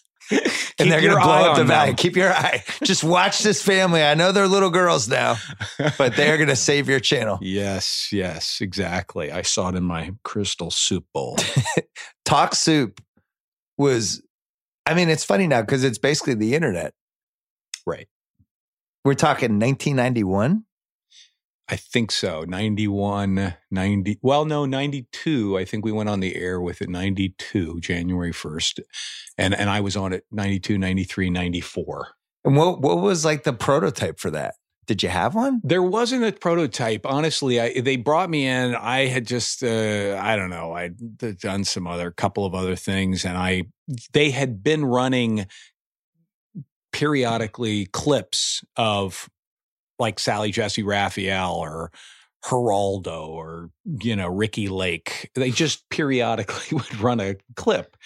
and 0.79 0.91
they're 0.91 1.01
going 1.01 1.15
to 1.15 1.21
blow 1.21 1.51
up 1.51 1.57
the 1.57 1.65
valley. 1.65 1.91
them. 1.91 1.97
Keep 1.97 2.16
your 2.16 2.33
eye. 2.33 2.65
Just 2.83 3.05
watch 3.05 3.41
this 3.41 3.62
family. 3.62 4.03
I 4.03 4.15
know 4.15 4.33
they're 4.33 4.49
little 4.49 4.71
girls 4.71 5.09
now, 5.09 5.37
but 5.99 6.16
they're 6.16 6.37
going 6.37 6.49
to 6.49 6.57
save 6.57 6.89
your 6.89 7.01
channel. 7.01 7.39
Yes, 7.41 8.09
yes, 8.12 8.59
exactly. 8.61 9.31
I 9.31 9.43
saw 9.43 9.69
it 9.69 9.75
in 9.75 9.85
my 9.85 10.12
crystal 10.23 10.71
soup 10.71 11.05
bowl. 11.12 11.37
Talk 12.25 12.55
Soup 12.55 13.01
was, 13.77 14.23
I 14.87 14.95
mean, 14.95 15.09
it's 15.09 15.25
funny 15.25 15.47
now 15.47 15.61
because 15.61 15.85
it's 15.85 15.99
basically 15.99 16.35
the 16.35 16.55
internet. 16.55 16.95
right. 17.87 18.09
We're 19.05 19.15
talking 19.15 19.61
1991. 19.61 20.65
I 21.69 21.77
think 21.77 22.12
so. 22.12 22.43
91, 22.43 23.55
90. 23.70 24.19
Well, 24.20 24.45
no, 24.45 24.66
92. 24.66 25.57
I 25.57 25.65
think 25.65 25.85
we 25.85 25.93
went 25.93 26.11
on 26.11 26.20
the 26.20 26.36
air 26.36 26.61
with 26.61 26.82
it 26.82 26.91
92, 26.91 27.81
January 27.81 28.32
1st. 28.32 28.81
And 29.39 29.55
and 29.55 29.70
I 29.70 29.81
was 29.81 29.97
on 29.97 30.12
it 30.12 30.24
92, 30.31 30.77
93, 30.77 31.31
94. 31.31 32.09
And 32.45 32.57
what, 32.57 32.82
what 32.82 32.99
was 32.99 33.24
like 33.24 33.45
the 33.45 33.55
prototype 33.55 34.20
for 34.20 34.31
that? 34.31 34.55
Did 34.86 35.03
you 35.03 35.09
have 35.09 35.35
one? 35.35 35.62
There 35.65 35.82
wasn't 35.82 36.24
a 36.24 36.32
prototype. 36.32 37.07
Honestly, 37.07 37.59
I, 37.59 37.81
they 37.81 37.97
brought 37.97 38.28
me 38.28 38.47
in. 38.47 38.74
I 38.74 39.07
had 39.07 39.27
just, 39.27 39.62
uh, 39.65 40.20
I 40.23 40.36
don't 40.36 40.51
know, 40.51 40.73
I'd 40.73 41.16
done 41.39 41.65
some 41.65 41.86
other 41.86 42.11
couple 42.11 42.45
of 42.45 42.55
other 42.55 42.77
things, 42.77 43.24
and 43.24 43.39
I 43.39 43.65
they 44.12 44.31
had 44.31 44.62
been 44.62 44.85
running 44.85 45.47
periodically 46.93 47.86
clips 47.86 48.62
of 48.77 49.28
like 49.99 50.19
Sally 50.19 50.51
Jessy 50.51 50.83
Raphael 50.83 51.55
or 51.55 51.91
Geraldo 52.45 53.29
or 53.29 53.71
you 54.01 54.15
know 54.16 54.29
Ricki 54.29 54.69
Lake. 54.69 55.31
They 55.35 55.51
just 55.51 55.89
periodically 55.89 56.66
would 56.77 57.01
run 57.01 57.21
a 57.21 57.37
clip, 57.57 57.97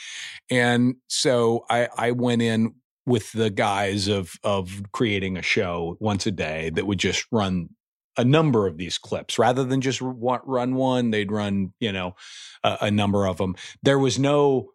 and 0.51 0.97
so 1.09 1.65
I, 1.69 1.89
I 1.97 2.11
went 2.13 2.43
in 2.43 2.75
with 3.05 3.33
the 3.33 3.51
guise 3.51 4.07
of 4.07 4.33
of 4.45 4.83
creating 4.93 5.37
a 5.37 5.43
show 5.43 5.97
once 5.99 6.27
a 6.27 6.31
day 6.31 6.71
that 6.71 6.87
would 6.87 6.99
just 6.99 7.27
run 7.33 7.71
a 8.17 8.25
number 8.25 8.67
of 8.67 8.77
these 8.77 8.99
clips 8.99 9.39
rather 9.39 9.65
than 9.65 9.81
just 9.81 10.01
run 10.03 10.75
one. 10.75 11.11
They'd 11.11 11.33
run 11.33 11.73
you 11.81 11.93
know 11.93 12.15
a, 12.63 12.79
a 12.83 12.91
number 12.91 13.27
of 13.27 13.39
them. 13.39 13.57
There 13.83 13.99
was 13.99 14.19
no 14.19 14.71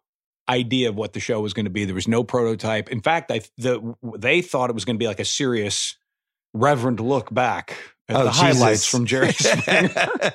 idea 0.46 0.90
of 0.90 0.96
what 0.96 1.14
the 1.14 1.20
show 1.20 1.40
was 1.40 1.54
going 1.54 1.64
to 1.64 1.70
be. 1.70 1.86
There 1.86 1.94
was 1.94 2.08
no 2.08 2.22
prototype. 2.22 2.90
In 2.90 3.00
fact, 3.00 3.30
I 3.30 3.40
the 3.56 3.94
they 4.18 4.42
thought 4.42 4.68
it 4.68 4.74
was 4.74 4.84
going 4.84 4.96
to 4.96 5.02
be 5.02 5.06
like 5.06 5.20
a 5.20 5.24
serious 5.24 5.96
reverent 6.54 7.00
look 7.00 7.32
back 7.34 7.76
at 8.08 8.16
Oh, 8.16 8.24
the 8.24 8.30
highlights 8.30 8.86
from 8.86 9.04
Jerry 9.06 9.32
Springer. 9.38 10.32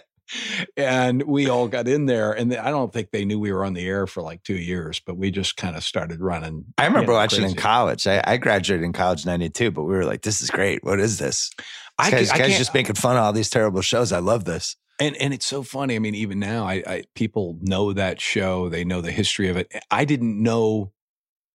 and 0.78 1.24
we 1.24 1.50
all 1.50 1.68
got 1.68 1.88
in 1.88 2.06
there, 2.06 2.32
and 2.34 2.54
I 2.56 2.70
don't 2.70 2.94
think 2.94 3.12
they 3.12 3.26
knew 3.26 3.40
we 3.40 3.52
were 3.52 3.66
on 3.66 3.74
the 3.74 3.88
air 3.88 4.06
for 4.06 4.22
like 4.22 4.44
two 4.44 4.58
years, 4.58 5.00
but 5.00 5.18
we 5.18 5.32
just 5.32 5.58
kind 5.58 5.76
of 5.76 5.84
started 5.84 6.22
running. 6.22 6.66
I 6.78 6.86
remember 6.86 7.12
you 7.12 7.16
know, 7.18 7.22
watching 7.22 7.44
in 7.46 7.56
college. 7.56 8.06
I, 8.06 8.22
I 8.26 8.38
graduated 8.38 8.84
in 8.86 8.94
college 8.94 9.26
in 9.26 9.30
92, 9.30 9.72
but 9.72 9.84
we 9.84 9.96
were 9.96 10.06
like, 10.06 10.22
this 10.22 10.42
is 10.42 10.50
great. 10.52 10.84
What 10.84 11.00
is 11.00 11.18
this? 11.18 11.50
I, 11.98 12.12
guy's, 12.12 12.30
I 12.30 12.38
guy's 12.38 12.58
just 12.58 12.74
making 12.74 12.96
fun 12.96 13.18
of 13.18 13.24
all 13.24 13.34
these 13.34 13.50
terrible 13.50 13.82
shows. 13.82 14.12
I 14.12 14.20
love 14.20 14.46
this. 14.46 14.76
And 15.02 15.16
and 15.18 15.34
it's 15.34 15.46
so 15.46 15.64
funny. 15.64 15.96
I 15.96 16.00
mean, 16.00 16.14
even 16.16 16.40
now, 16.40 16.66
I, 16.66 16.84
I 16.86 17.04
people 17.16 17.58
know 17.62 17.94
that 17.94 18.20
show. 18.20 18.68
They 18.68 18.84
know 18.84 19.00
the 19.00 19.12
history 19.12 19.48
of 19.48 19.56
it. 19.56 19.72
I 19.90 20.04
didn't 20.04 20.42
know 20.44 20.92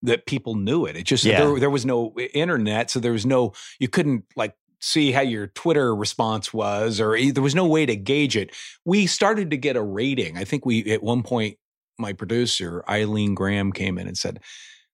that 0.04 0.26
people 0.26 0.54
knew 0.54 0.86
it. 0.86 0.96
It 0.96 1.04
just 1.04 1.24
Yeah. 1.24 1.40
there, 1.44 1.60
there 1.60 1.70
was 1.70 1.84
no 1.84 2.14
internet, 2.32 2.90
so 2.90 3.00
there 3.00 3.12
was 3.12 3.26
no 3.26 3.52
you 3.78 3.88
couldn't 3.88 4.24
like 4.36 4.54
see 4.80 5.12
how 5.12 5.22
your 5.22 5.46
Twitter 5.48 5.94
response 5.96 6.52
was, 6.52 7.00
or 7.00 7.18
there 7.32 7.42
was 7.42 7.54
no 7.54 7.66
way 7.66 7.86
to 7.86 7.96
gauge 7.96 8.36
it. 8.36 8.54
We 8.84 9.06
started 9.06 9.50
to 9.50 9.56
get 9.56 9.76
a 9.76 9.82
rating. 9.82 10.36
I 10.38 10.44
think 10.44 10.64
we 10.66 10.84
at 10.92 11.02
one 11.02 11.22
point, 11.22 11.56
my 11.98 12.12
producer 12.12 12.84
Eileen 12.88 13.34
Graham 13.34 13.72
came 13.72 13.98
in 13.98 14.06
and 14.06 14.16
said, 14.16 14.40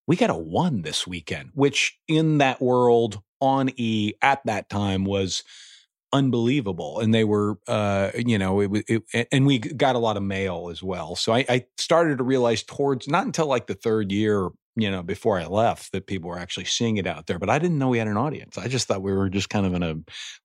"We 0.06 0.16
got 0.16 0.30
a 0.30 0.34
one 0.36 0.82
this 0.82 1.06
weekend," 1.06 1.50
which 1.54 1.98
in 2.08 2.38
that 2.38 2.60
world 2.62 3.20
on 3.40 3.70
E 3.76 4.12
at 4.22 4.44
that 4.44 4.68
time 4.68 5.04
was 5.04 5.42
unbelievable 6.12 6.98
and 6.98 7.14
they 7.14 7.22
were 7.22 7.56
uh 7.68 8.10
you 8.16 8.36
know 8.36 8.60
it, 8.60 8.68
was- 8.68 8.82
it 8.88 9.28
and 9.30 9.46
we 9.46 9.58
got 9.58 9.94
a 9.94 9.98
lot 9.98 10.16
of 10.16 10.22
mail 10.24 10.68
as 10.68 10.82
well 10.82 11.14
so 11.14 11.32
I, 11.32 11.44
I 11.48 11.66
started 11.78 12.18
to 12.18 12.24
realize 12.24 12.64
towards 12.64 13.06
not 13.06 13.26
until 13.26 13.46
like 13.46 13.68
the 13.68 13.76
third 13.76 14.10
year 14.10 14.48
you 14.80 14.90
know 14.90 15.02
before 15.02 15.38
i 15.38 15.46
left 15.46 15.92
that 15.92 16.06
people 16.06 16.30
were 16.30 16.38
actually 16.38 16.64
seeing 16.64 16.96
it 16.96 17.06
out 17.06 17.26
there 17.26 17.38
but 17.38 17.50
i 17.50 17.58
didn't 17.58 17.78
know 17.78 17.88
we 17.88 17.98
had 17.98 18.08
an 18.08 18.16
audience 18.16 18.58
i 18.58 18.68
just 18.68 18.88
thought 18.88 19.02
we 19.02 19.12
were 19.12 19.28
just 19.28 19.50
kind 19.50 19.66
of 19.66 19.74
in 19.74 19.82
a 19.82 19.94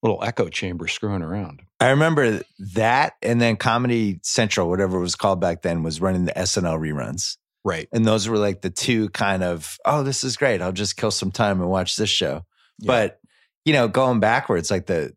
little 0.04 0.24
echo 0.24 0.48
chamber 0.48 0.88
screwing 0.88 1.22
around 1.22 1.62
I 1.80 1.90
remember 1.90 2.42
that. 2.74 3.14
And 3.22 3.42
then 3.42 3.58
Comedy 3.58 4.20
Central, 4.24 4.70
whatever 4.70 4.98
it 4.98 5.02
was 5.02 5.16
called 5.16 5.42
back 5.42 5.62
then, 5.62 5.84
was 5.84 6.00
running 6.00 6.26
the 6.26 6.32
SNL 6.34 6.80
reruns. 6.80 7.38
right 7.64 7.88
And 7.92 8.06
those 8.06 8.28
were 8.28 8.38
like 8.38 8.62
the 8.62 8.70
two 8.70 9.10
kind 9.10 9.44
of, 9.44 9.78
oh, 9.86 10.04
this 10.04 10.24
is 10.24 10.38
great. 10.38 10.62
I'll 10.62 10.72
just 10.72 10.98
kill 10.98 11.12
some 11.12 11.32
time 11.32 11.60
and 11.60 11.70
watch 11.70 11.96
this 11.96 12.10
show. 12.10 12.46
Yeah. 12.80 12.88
But, 12.88 13.20
you 13.66 13.74
know, 13.74 13.88
going 13.88 14.20
backwards, 14.20 14.72
like 14.72 14.86
the, 14.86 15.14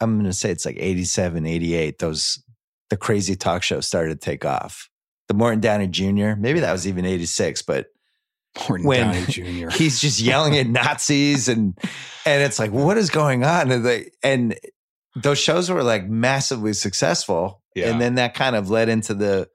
I'm 0.00 0.14
going 0.14 0.26
to 0.26 0.32
say 0.32 0.50
it's 0.50 0.66
like 0.66 0.76
87, 0.78 1.46
88, 1.46 1.98
those, 1.98 2.42
the 2.90 2.96
crazy 2.96 3.36
talk 3.36 3.62
show 3.62 3.80
started 3.80 4.20
to 4.20 4.24
take 4.24 4.44
off. 4.44 4.90
The 5.28 5.34
Morton 5.34 5.60
Downey 5.60 5.86
Jr., 5.86 6.34
maybe 6.36 6.60
that 6.60 6.72
was 6.72 6.86
even 6.86 7.06
86, 7.06 7.62
but 7.62 7.86
Morton 8.68 8.86
when 8.86 9.12
Downey 9.12 9.26
Jr. 9.28 9.70
he's 9.70 10.00
just 10.00 10.20
yelling 10.20 10.56
at 10.56 10.66
Nazis 10.68 11.48
and, 11.48 11.78
and 12.24 12.42
it's 12.42 12.58
like, 12.58 12.70
what 12.70 12.96
is 12.98 13.10
going 13.10 13.44
on? 13.44 13.70
And 13.70 13.84
they, 13.84 14.10
and 14.22 14.58
those 15.16 15.38
shows 15.38 15.70
were 15.70 15.82
like 15.82 16.08
massively 16.08 16.72
successful. 16.72 17.62
Yeah. 17.74 17.90
And 17.90 18.00
then 18.00 18.16
that 18.16 18.34
kind 18.34 18.56
of 18.56 18.70
led 18.70 18.88
into 18.88 19.14
the 19.14 19.48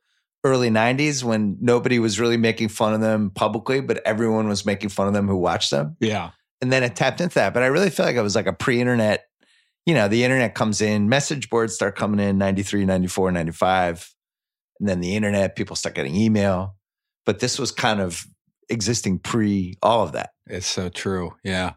early 0.43 0.69
90s 0.69 1.23
when 1.23 1.57
nobody 1.59 1.99
was 1.99 2.19
really 2.19 2.37
making 2.37 2.69
fun 2.69 2.93
of 2.93 3.01
them 3.01 3.31
publicly, 3.31 3.81
but 3.81 4.01
everyone 4.05 4.47
was 4.47 4.65
making 4.65 4.89
fun 4.89 5.07
of 5.07 5.13
them 5.13 5.27
who 5.27 5.37
watched 5.37 5.71
them. 5.71 5.95
yeah 5.99 6.31
And 6.61 6.71
then 6.71 6.83
it 6.83 6.95
tapped 6.95 7.21
into 7.21 7.35
that. 7.35 7.53
But 7.53 7.63
I 7.63 7.67
really 7.67 7.89
feel 7.89 8.05
like 8.05 8.15
it 8.15 8.21
was 8.21 8.35
like 8.35 8.47
a 8.47 8.53
pre 8.53 8.79
internet, 8.79 9.25
you 9.85 9.93
know, 9.93 10.07
the 10.07 10.23
internet 10.23 10.55
comes 10.55 10.81
in, 10.81 11.09
message 11.09 11.49
boards 11.49 11.75
start 11.75 11.95
coming 11.95 12.19
in 12.19 12.37
93, 12.37 12.85
94, 12.85 13.31
95. 13.31 14.13
And 14.79 14.87
then 14.87 14.99
the 14.99 15.15
internet, 15.15 15.55
people 15.55 15.75
start 15.75 15.95
getting 15.95 16.15
email. 16.15 16.75
But 17.25 17.39
this 17.39 17.59
was 17.59 17.71
kind 17.71 17.99
of 17.99 18.25
existing 18.69 19.19
pre 19.19 19.77
all 19.81 20.03
of 20.03 20.11
that. 20.13 20.31
It's 20.47 20.67
so 20.67 20.89
true. 20.89 21.33
Yeah. 21.43 21.73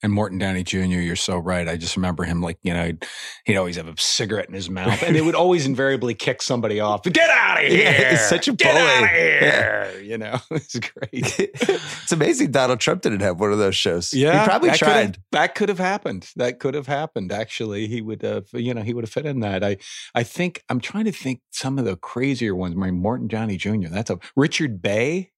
And 0.00 0.12
Morton 0.12 0.38
Downey 0.38 0.62
Jr., 0.62 0.76
you're 1.00 1.16
so 1.16 1.36
right. 1.38 1.66
I 1.68 1.76
just 1.76 1.96
remember 1.96 2.22
him 2.22 2.40
like, 2.40 2.56
you 2.62 2.72
know, 2.72 2.84
he'd, 2.86 3.04
he'd 3.46 3.56
always 3.56 3.74
have 3.74 3.88
a 3.88 3.94
cigarette 3.98 4.46
in 4.46 4.54
his 4.54 4.70
mouth 4.70 5.02
and 5.02 5.16
it 5.16 5.24
would 5.24 5.34
always 5.34 5.66
invariably 5.66 6.14
kick 6.14 6.40
somebody 6.40 6.78
off. 6.78 7.02
Get 7.02 7.28
out 7.28 7.64
of 7.64 7.72
Yeah, 7.72 7.90
here. 7.92 8.10
he's 8.10 8.20
such 8.28 8.46
a 8.46 8.52
Get 8.52 8.74
bully. 8.74 8.86
out 8.86 9.02
of 9.02 9.10
Yeah. 9.10 9.96
You 9.98 10.18
know, 10.18 10.38
it's 10.52 10.78
great. 10.78 11.10
it's 11.40 12.12
amazing 12.12 12.52
Donald 12.52 12.78
Trump 12.78 13.02
didn't 13.02 13.22
have 13.22 13.40
one 13.40 13.50
of 13.50 13.58
those 13.58 13.74
shows. 13.74 14.14
Yeah. 14.14 14.40
He 14.40 14.46
probably 14.46 14.68
that 14.70 14.78
could 14.78 14.86
have- 14.88 14.94
tried. 15.12 15.18
that 15.32 15.54
could 15.56 15.68
have 15.68 15.78
happened. 15.80 16.30
That 16.36 16.60
could 16.60 16.74
have 16.74 16.86
happened. 16.86 17.32
Actually, 17.32 17.88
he 17.88 18.00
would 18.00 18.22
have, 18.22 18.46
you 18.52 18.74
know, 18.74 18.82
he 18.82 18.94
would 18.94 19.02
have 19.02 19.10
fit 19.12 19.26
in 19.26 19.40
that. 19.40 19.64
I, 19.64 19.78
I 20.14 20.22
think, 20.22 20.62
I'm 20.68 20.78
trying 20.78 21.06
to 21.06 21.12
think 21.12 21.40
some 21.50 21.76
of 21.76 21.84
the 21.84 21.96
crazier 21.96 22.54
ones. 22.54 22.76
My 22.76 22.92
Morton 22.92 23.26
Downey 23.26 23.56
Jr., 23.56 23.88
that's 23.90 24.10
a 24.10 24.20
Richard 24.36 24.80
Bey. 24.80 25.32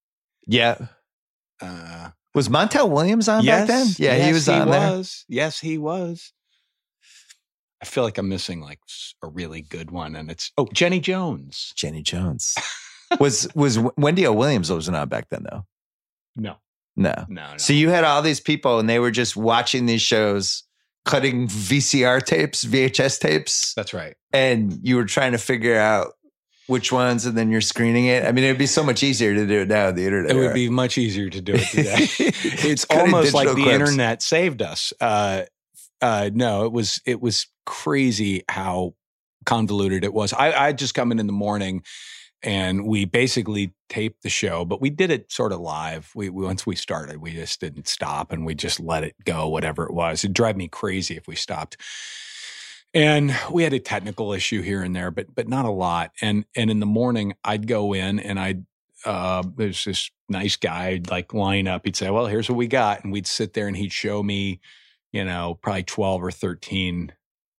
Yeah. 0.47 0.77
Uh, 1.61 2.09
Was 2.33 2.49
Montel 2.49 2.89
Williams 2.89 3.27
on 3.29 3.45
back 3.45 3.67
then? 3.67 3.87
Yeah, 3.97 4.15
he 4.15 4.25
yes, 4.25 4.33
was 4.33 4.49
on 4.49 4.69
there. 4.69 4.91
was. 4.91 5.25
Yes, 5.27 5.59
he 5.59 5.77
was. 5.77 6.33
I 7.81 7.85
feel 7.85 8.03
like 8.03 8.17
I'm 8.17 8.29
missing 8.29 8.61
like 8.61 8.79
a 9.23 9.27
really 9.27 9.61
good 9.61 9.89
one, 9.91 10.15
and 10.15 10.29
it's 10.29 10.51
oh 10.57 10.67
Jenny 10.73 10.99
Jones. 10.99 11.73
Jenny 11.75 12.03
Jones. 12.03 12.55
was 13.19 13.47
was 13.55 13.79
Wendy 13.97 14.25
O. 14.27 14.33
Williams 14.33 14.71
wasn't 14.71 14.97
on 14.97 15.09
back 15.09 15.29
then 15.29 15.45
though? 15.49 15.65
No, 16.35 16.55
No. 16.95 17.13
no, 17.27 17.51
no. 17.51 17.57
So 17.57 17.73
you 17.73 17.89
had 17.89 18.03
all 18.03 18.21
these 18.21 18.39
people 18.39 18.79
and 18.79 18.87
they 18.89 18.99
were 18.99 19.11
just 19.11 19.35
watching 19.35 19.85
these 19.87 20.01
shows, 20.01 20.63
cutting 21.05 21.47
VCR 21.47 22.23
tapes, 22.23 22.63
VHS 22.63 23.19
tapes, 23.19 23.73
that's 23.75 23.93
right. 23.93 24.15
and 24.31 24.77
you 24.83 24.95
were 24.95 25.05
trying 25.05 25.31
to 25.33 25.37
figure 25.37 25.77
out 25.77 26.13
which 26.67 26.91
ones 26.91 27.25
and 27.25 27.37
then 27.37 27.51
you're 27.51 27.61
screening 27.61 28.05
it. 28.05 28.23
I 28.23 28.31
mean, 28.31 28.43
it'd 28.43 28.57
be 28.57 28.65
so 28.65 28.83
much 28.83 29.03
easier 29.03 29.33
to 29.33 29.45
do 29.45 29.61
it 29.61 29.67
now, 29.67 29.91
the 29.91 30.05
internet. 30.05 30.31
It 30.31 30.39
would 30.39 30.53
be 30.53 30.69
much 30.69 30.97
easier 30.97 31.29
to 31.29 31.41
do 31.41 31.53
it 31.55 31.67
today. 31.67 32.07
it's 32.69 32.85
almost 32.89 33.33
like 33.33 33.47
the 33.49 33.55
clips. 33.55 33.71
internet 33.71 34.21
saved 34.21 34.61
us. 34.61 34.93
Uh, 35.01 35.43
uh, 36.01 36.29
no, 36.33 36.65
it 36.65 36.71
was 36.71 37.01
it 37.05 37.21
was 37.21 37.47
crazy 37.65 38.43
how 38.49 38.95
convoluted 39.45 40.03
it 40.03 40.13
was. 40.13 40.33
I 40.33 40.51
I 40.51 40.71
just 40.73 40.93
come 40.93 41.11
in 41.11 41.19
in 41.19 41.27
the 41.27 41.33
morning, 41.33 41.83
and 42.41 42.85
we 42.85 43.05
basically 43.05 43.73
taped 43.89 44.23
the 44.23 44.29
show, 44.29 44.65
but 44.65 44.81
we 44.81 44.89
did 44.89 45.11
it 45.11 45.31
sort 45.31 45.51
of 45.51 45.59
live. 45.59 46.11
We, 46.15 46.29
we 46.29 46.43
once 46.43 46.65
we 46.65 46.75
started, 46.75 47.17
we 47.17 47.33
just 47.33 47.59
didn't 47.59 47.87
stop, 47.87 48.31
and 48.31 48.45
we 48.45 48.55
just 48.55 48.79
let 48.79 49.03
it 49.03 49.15
go, 49.25 49.47
whatever 49.47 49.83
it 49.85 49.93
was. 49.93 50.23
It'd 50.23 50.33
drive 50.33 50.57
me 50.57 50.67
crazy 50.67 51.17
if 51.17 51.27
we 51.27 51.35
stopped. 51.35 51.77
And 52.93 53.33
we 53.51 53.63
had 53.63 53.73
a 53.73 53.79
technical 53.79 54.33
issue 54.33 54.61
here 54.61 54.83
and 54.83 54.95
there, 54.95 55.11
but 55.11 55.33
but 55.33 55.47
not 55.47 55.65
a 55.65 55.71
lot. 55.71 56.11
And 56.21 56.45
and 56.55 56.69
in 56.69 56.79
the 56.79 56.85
morning, 56.85 57.33
I'd 57.43 57.67
go 57.67 57.93
in 57.93 58.19
and 58.19 58.39
I'd 58.39 58.65
uh, 59.05 59.43
there's 59.55 59.83
this 59.85 60.11
nice 60.29 60.55
guy 60.57 60.87
I'd 60.87 61.09
like 61.09 61.33
line 61.33 61.67
up. 61.67 61.85
He'd 61.85 61.95
say, 61.95 62.09
"Well, 62.09 62.27
here's 62.27 62.49
what 62.49 62.57
we 62.57 62.67
got," 62.67 63.03
and 63.03 63.13
we'd 63.13 63.27
sit 63.27 63.53
there 63.53 63.67
and 63.67 63.77
he'd 63.77 63.93
show 63.93 64.21
me, 64.21 64.59
you 65.11 65.23
know, 65.23 65.57
probably 65.61 65.83
twelve 65.83 66.23
or 66.23 66.31
thirteen 66.31 67.13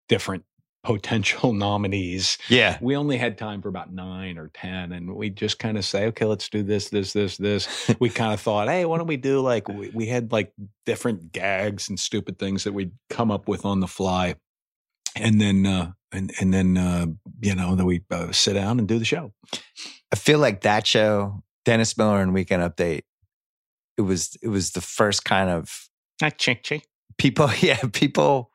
different 0.10 0.44
potential 0.84 1.53
nominees. 1.53 2.38
Yeah. 2.49 2.78
We 2.82 2.95
only 2.95 3.18
had 3.18 3.38
time 3.38 3.62
for 3.62 3.70
about 3.70 3.94
nine 3.94 4.38
or 4.38 4.49
10, 4.49 4.91
and 4.91 5.16
we 5.16 5.30
just 5.30 5.60
kind 5.60 5.78
of 5.78 5.86
say, 5.86 6.08
okay, 6.08 6.26
let's 6.26 6.49
do 6.49 6.64
this, 6.64 6.90
this, 6.90 7.14
this, 7.14 7.38
this. 7.38 7.91
we 7.99 8.10
kind 8.10 8.34
of 8.34 8.41
thought, 8.41 8.68
hey, 8.68 8.86
why 8.86 8.98
don't 8.98 9.08
we 9.08 9.18
do 9.18 9.41
like, 9.41 9.68
we, 9.68 9.90
we 9.90 10.08
had 10.08 10.32
like 10.32 10.53
different 10.86 11.32
gags 11.32 11.88
and 11.88 11.99
stupid 11.99 12.40
things 12.40 12.64
that 12.64 12.74
we'd 12.74 12.91
come 13.10 13.30
up 13.30 13.48
with 13.48 13.64
on 13.64 13.80
the 13.80 13.88
fly. 13.88 14.36
And 15.15 15.39
then, 15.41 15.65
uh, 15.65 15.91
and, 16.11 16.31
and 16.39 16.53
then, 16.53 16.77
uh, 16.77 17.05
you 17.41 17.55
know, 17.55 17.75
then 17.75 17.85
we 17.85 18.01
uh, 18.11 18.31
sit 18.31 18.53
down 18.53 18.79
and 18.79 18.88
do 18.88 18.99
the 18.99 19.05
show. 19.05 19.33
I 20.11 20.15
feel 20.15 20.39
like 20.39 20.61
that 20.61 20.85
show, 20.88 21.43
Dennis 21.65 21.97
Miller 21.97 22.21
and 22.21 22.33
Weekend 22.33 22.61
Update, 22.63 23.01
it 23.97 24.01
was 24.01 24.35
it 24.41 24.47
was 24.47 24.71
the 24.71 24.81
first 24.81 25.25
kind 25.25 25.49
of 25.49 25.88
Ah, 26.23 26.31
people, 27.17 27.49
yeah, 27.61 27.79
people 27.93 28.51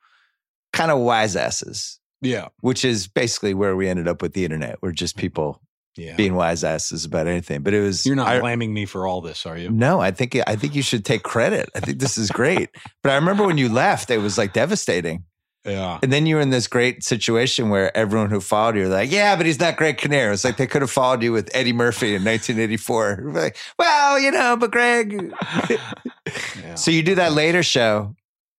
kind 0.72 0.90
of 0.90 0.98
wise 0.98 1.36
asses, 1.36 1.98
Yeah. 2.20 2.48
which 2.60 2.84
is 2.84 3.06
basically 3.08 3.54
where 3.54 3.74
we 3.76 3.88
ended 3.88 4.08
up 4.08 4.22
with 4.22 4.34
the 4.34 4.44
internet. 4.44 4.78
We're 4.82 4.92
just 4.92 5.16
people 5.16 5.60
Yeah. 5.96 6.14
being 6.16 6.34
wise 6.34 6.62
asses 6.64 7.04
about 7.04 7.26
anything. 7.26 7.62
But 7.62 7.74
it 7.74 7.80
was 7.80 8.04
You're 8.06 8.16
not 8.16 8.28
I- 8.28 8.40
blaming 8.40 8.72
me 8.74 8.84
for 8.86 9.06
all 9.06 9.20
this, 9.20 9.46
are 9.46 9.56
you? 9.58 9.70
No, 9.70 10.00
I 10.00 10.10
think 10.10 10.36
I 10.46 10.56
think 10.56 10.74
you 10.74 10.82
should 10.82 11.04
take 11.04 11.22
credit. 11.22 11.68
I 11.74 11.80
think 11.80 11.98
this 12.00 12.18
is 12.18 12.30
great. 12.30 12.70
but 13.02 13.12
I 13.12 13.16
remember 13.16 13.44
when 13.46 13.58
you 13.58 13.68
left, 13.68 14.10
it 14.10 14.18
was 14.18 14.36
like 14.38 14.52
devastating. 14.52 15.24
Yeah. 15.66 15.98
And 16.02 16.12
then 16.12 16.26
you 16.26 16.36
were 16.36 16.40
in 16.40 16.50
this 16.50 16.68
great 16.68 17.02
situation 17.02 17.68
where 17.70 17.94
everyone 17.96 18.30
who 18.30 18.40
followed 18.40 18.76
you 18.76 18.82
were 18.82 18.88
like, 18.88 19.10
"Yeah, 19.10 19.34
but 19.36 19.46
he's 19.46 19.58
not 19.58 19.76
Greg 19.76 19.98
Kinnear." 19.98 20.30
It's 20.32 20.44
like 20.44 20.56
they 20.58 20.66
could 20.68 20.80
have 20.82 20.90
followed 20.90 21.22
you 21.22 21.32
with 21.32 21.50
Eddie 21.52 21.72
Murphy 21.72 22.14
in 22.14 22.22
1984. 22.24 23.22
Like, 23.34 23.56
well, 23.78 24.18
you 24.20 24.30
know, 24.30 24.56
but 24.56 24.70
Greg. 24.70 25.32
Yeah. 26.60 26.74
So 26.74 26.90
you 26.90 27.02
do 27.02 27.14
that 27.16 27.32
later 27.32 27.62
show, 27.62 28.14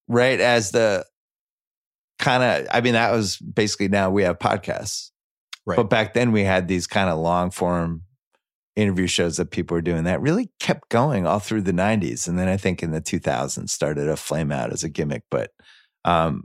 right? 0.08 0.40
As 0.40 0.72
the 0.72 1.06
kind 2.20 2.44
of, 2.44 2.68
I 2.72 2.82
mean, 2.82 2.94
that 2.94 3.12
was 3.12 3.38
basically 3.38 3.88
now 3.90 4.10
we 4.10 4.24
have 4.24 4.40
podcasts, 4.40 5.12
Right. 5.66 5.76
but 5.76 5.90
back 5.90 6.14
then 6.14 6.32
we 6.32 6.44
had 6.44 6.68
these 6.68 6.88
kind 6.88 7.10
of 7.10 7.18
long 7.20 7.52
form 7.52 8.04
interview 8.78 9.08
shows 9.08 9.38
that 9.38 9.52
people 9.52 9.76
were 9.76 9.82
doing 9.82 10.04
that 10.06 10.22
really 10.22 10.50
kept 10.60 10.88
going 10.90 11.26
all 11.26 11.40
through 11.40 11.62
the 11.64 11.72
90s 11.72 12.28
and 12.28 12.38
then 12.38 12.48
i 12.48 12.56
think 12.56 12.84
in 12.84 12.92
the 12.92 13.02
2000s 13.02 13.70
started 13.72 14.06
to 14.06 14.16
flame 14.16 14.52
out 14.52 14.72
as 14.72 14.84
a 14.84 14.90
gimmick 14.90 15.24
but 15.32 15.50
um 16.06 16.44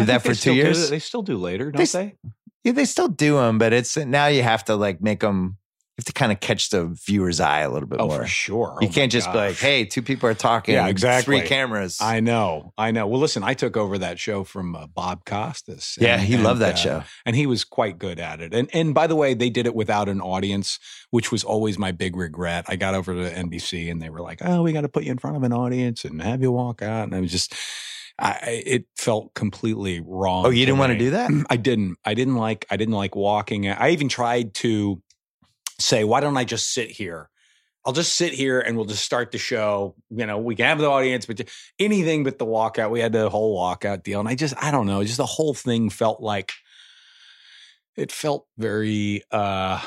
you 0.00 0.06
did 0.06 0.08
that 0.08 0.22
for 0.22 0.34
two 0.34 0.54
years 0.54 0.90
they 0.90 0.98
still 0.98 1.22
do 1.22 1.36
later, 1.36 1.66
They 1.66 1.70
don't 1.72 1.82
s- 1.82 1.92
they? 1.92 2.16
yeah 2.64 2.72
they 2.72 2.84
still 2.84 3.08
do 3.08 3.36
them 3.36 3.58
but 3.58 3.72
it's 3.72 3.96
now 3.96 4.26
you 4.26 4.42
have 4.42 4.64
to 4.66 4.76
like 4.76 5.00
make 5.00 5.20
them 5.20 5.56
you 5.96 6.02
have 6.02 6.06
to 6.06 6.12
kind 6.12 6.30
of 6.30 6.40
catch 6.40 6.68
the 6.68 6.84
viewer's 7.06 7.40
eye 7.40 7.60
a 7.60 7.70
little 7.70 7.88
bit 7.88 8.00
Oh, 8.02 8.08
more 8.08 8.18
for 8.18 8.26
sure. 8.26 8.76
you 8.82 8.88
Oh, 8.88 8.92
can't 8.92 9.10
just 9.10 9.32
be 9.32 9.38
like 9.38 9.56
hey 9.56 9.86
two 9.86 10.02
people 10.02 10.28
are 10.28 10.34
talking 10.34 10.74
Yeah, 10.74 10.88
exactly. 10.88 11.38
three 11.40 11.48
cameras 11.48 11.98
I 12.02 12.20
know, 12.20 12.74
I 12.76 12.90
know. 12.90 13.06
Well, 13.06 13.18
listen, 13.18 13.42
I 13.42 13.54
took 13.54 13.78
over 13.78 13.96
that 13.98 14.18
show 14.18 14.44
from 14.44 14.76
uh, 14.76 14.88
Bob 14.88 15.24
Costas. 15.24 15.96
yeah 15.98 16.16
and- 16.18 16.22
he 16.22 16.36
loved 16.36 16.60
that 16.60 16.74
uh, 16.74 16.76
show 16.76 17.02
and 17.24 17.34
he 17.34 17.46
was 17.46 17.64
quite 17.64 17.98
good 17.98 18.18
at 18.20 18.42
it. 18.42 18.52
And 18.52 18.68
and 18.74 18.92
by 18.94 19.06
the 19.06 19.16
way, 19.16 19.32
they 19.32 19.48
did 19.48 19.64
it 19.64 19.74
without 19.74 20.08
an 20.10 20.20
audience, 20.20 20.78
which 21.12 21.32
was 21.32 21.42
always 21.44 21.78
my 21.78 21.92
big 21.92 22.14
regret. 22.14 22.66
I 22.68 22.76
got 22.76 22.94
over 22.94 23.14
to 23.14 23.30
NBC 23.34 23.90
and 23.90 24.02
they 24.02 24.10
were 24.10 24.20
like, 24.20 24.40
"Oh, 24.44 24.62
we 24.64 24.72
got 24.74 24.82
to 24.82 24.90
put 24.90 25.04
you 25.04 25.12
in 25.12 25.18
front 25.18 25.36
of 25.38 25.44
an 25.44 25.52
audience 25.54 26.04
and 26.04 26.20
have 26.20 26.42
you 26.42 26.52
walk 26.52 26.82
out," 26.82 27.04
and 27.04 27.14
I 27.14 27.20
was 27.20 27.30
just. 27.32 27.54
I, 28.18 28.62
it 28.66 28.84
felt 28.96 29.34
completely 29.34 30.00
wrong. 30.00 30.46
oh 30.46 30.50
you 30.50 30.64
didn't 30.64 30.78
want 30.78 30.92
to 30.92 30.98
do 30.98 31.10
that 31.10 31.30
I 31.50 31.56
didn't. 31.56 31.98
I 32.04 32.14
didn't 32.14 32.36
like. 32.36 32.64
I 32.70 32.76
didn't 32.76 32.94
like 32.94 33.14
walking. 33.14 33.68
I 33.68 33.90
even 33.90 34.08
tried 34.08 34.54
to 34.54 35.02
say, 35.78 36.04
"Why 36.04 36.20
don't 36.20 36.36
I 36.36 36.44
just 36.44 36.72
sit 36.72 36.90
here? 36.90 37.28
I'll 37.84 37.92
just 37.92 38.16
sit 38.16 38.32
here 38.32 38.58
and 38.58 38.76
we'll 38.76 38.86
just 38.86 39.04
start 39.04 39.30
the 39.30 39.38
show. 39.38 39.94
You 40.10 40.26
know, 40.26 40.38
we 40.38 40.56
can 40.56 40.66
have 40.66 40.78
the 40.78 40.90
audience, 40.90 41.24
but 41.24 41.40
anything 41.78 42.24
but 42.24 42.38
the 42.38 42.46
walkout. 42.46 42.90
We 42.90 43.00
had 43.00 43.12
the 43.12 43.30
whole 43.30 43.56
walkout 43.56 44.02
deal, 44.02 44.18
and 44.18 44.28
I 44.28 44.34
just, 44.34 44.54
I 44.60 44.72
don't 44.72 44.86
know, 44.86 45.04
just 45.04 45.18
the 45.18 45.26
whole 45.26 45.54
thing 45.54 45.90
felt 45.90 46.20
like 46.20 46.52
it 47.96 48.10
felt 48.10 48.46
very. 48.58 49.22
uh 49.30 49.80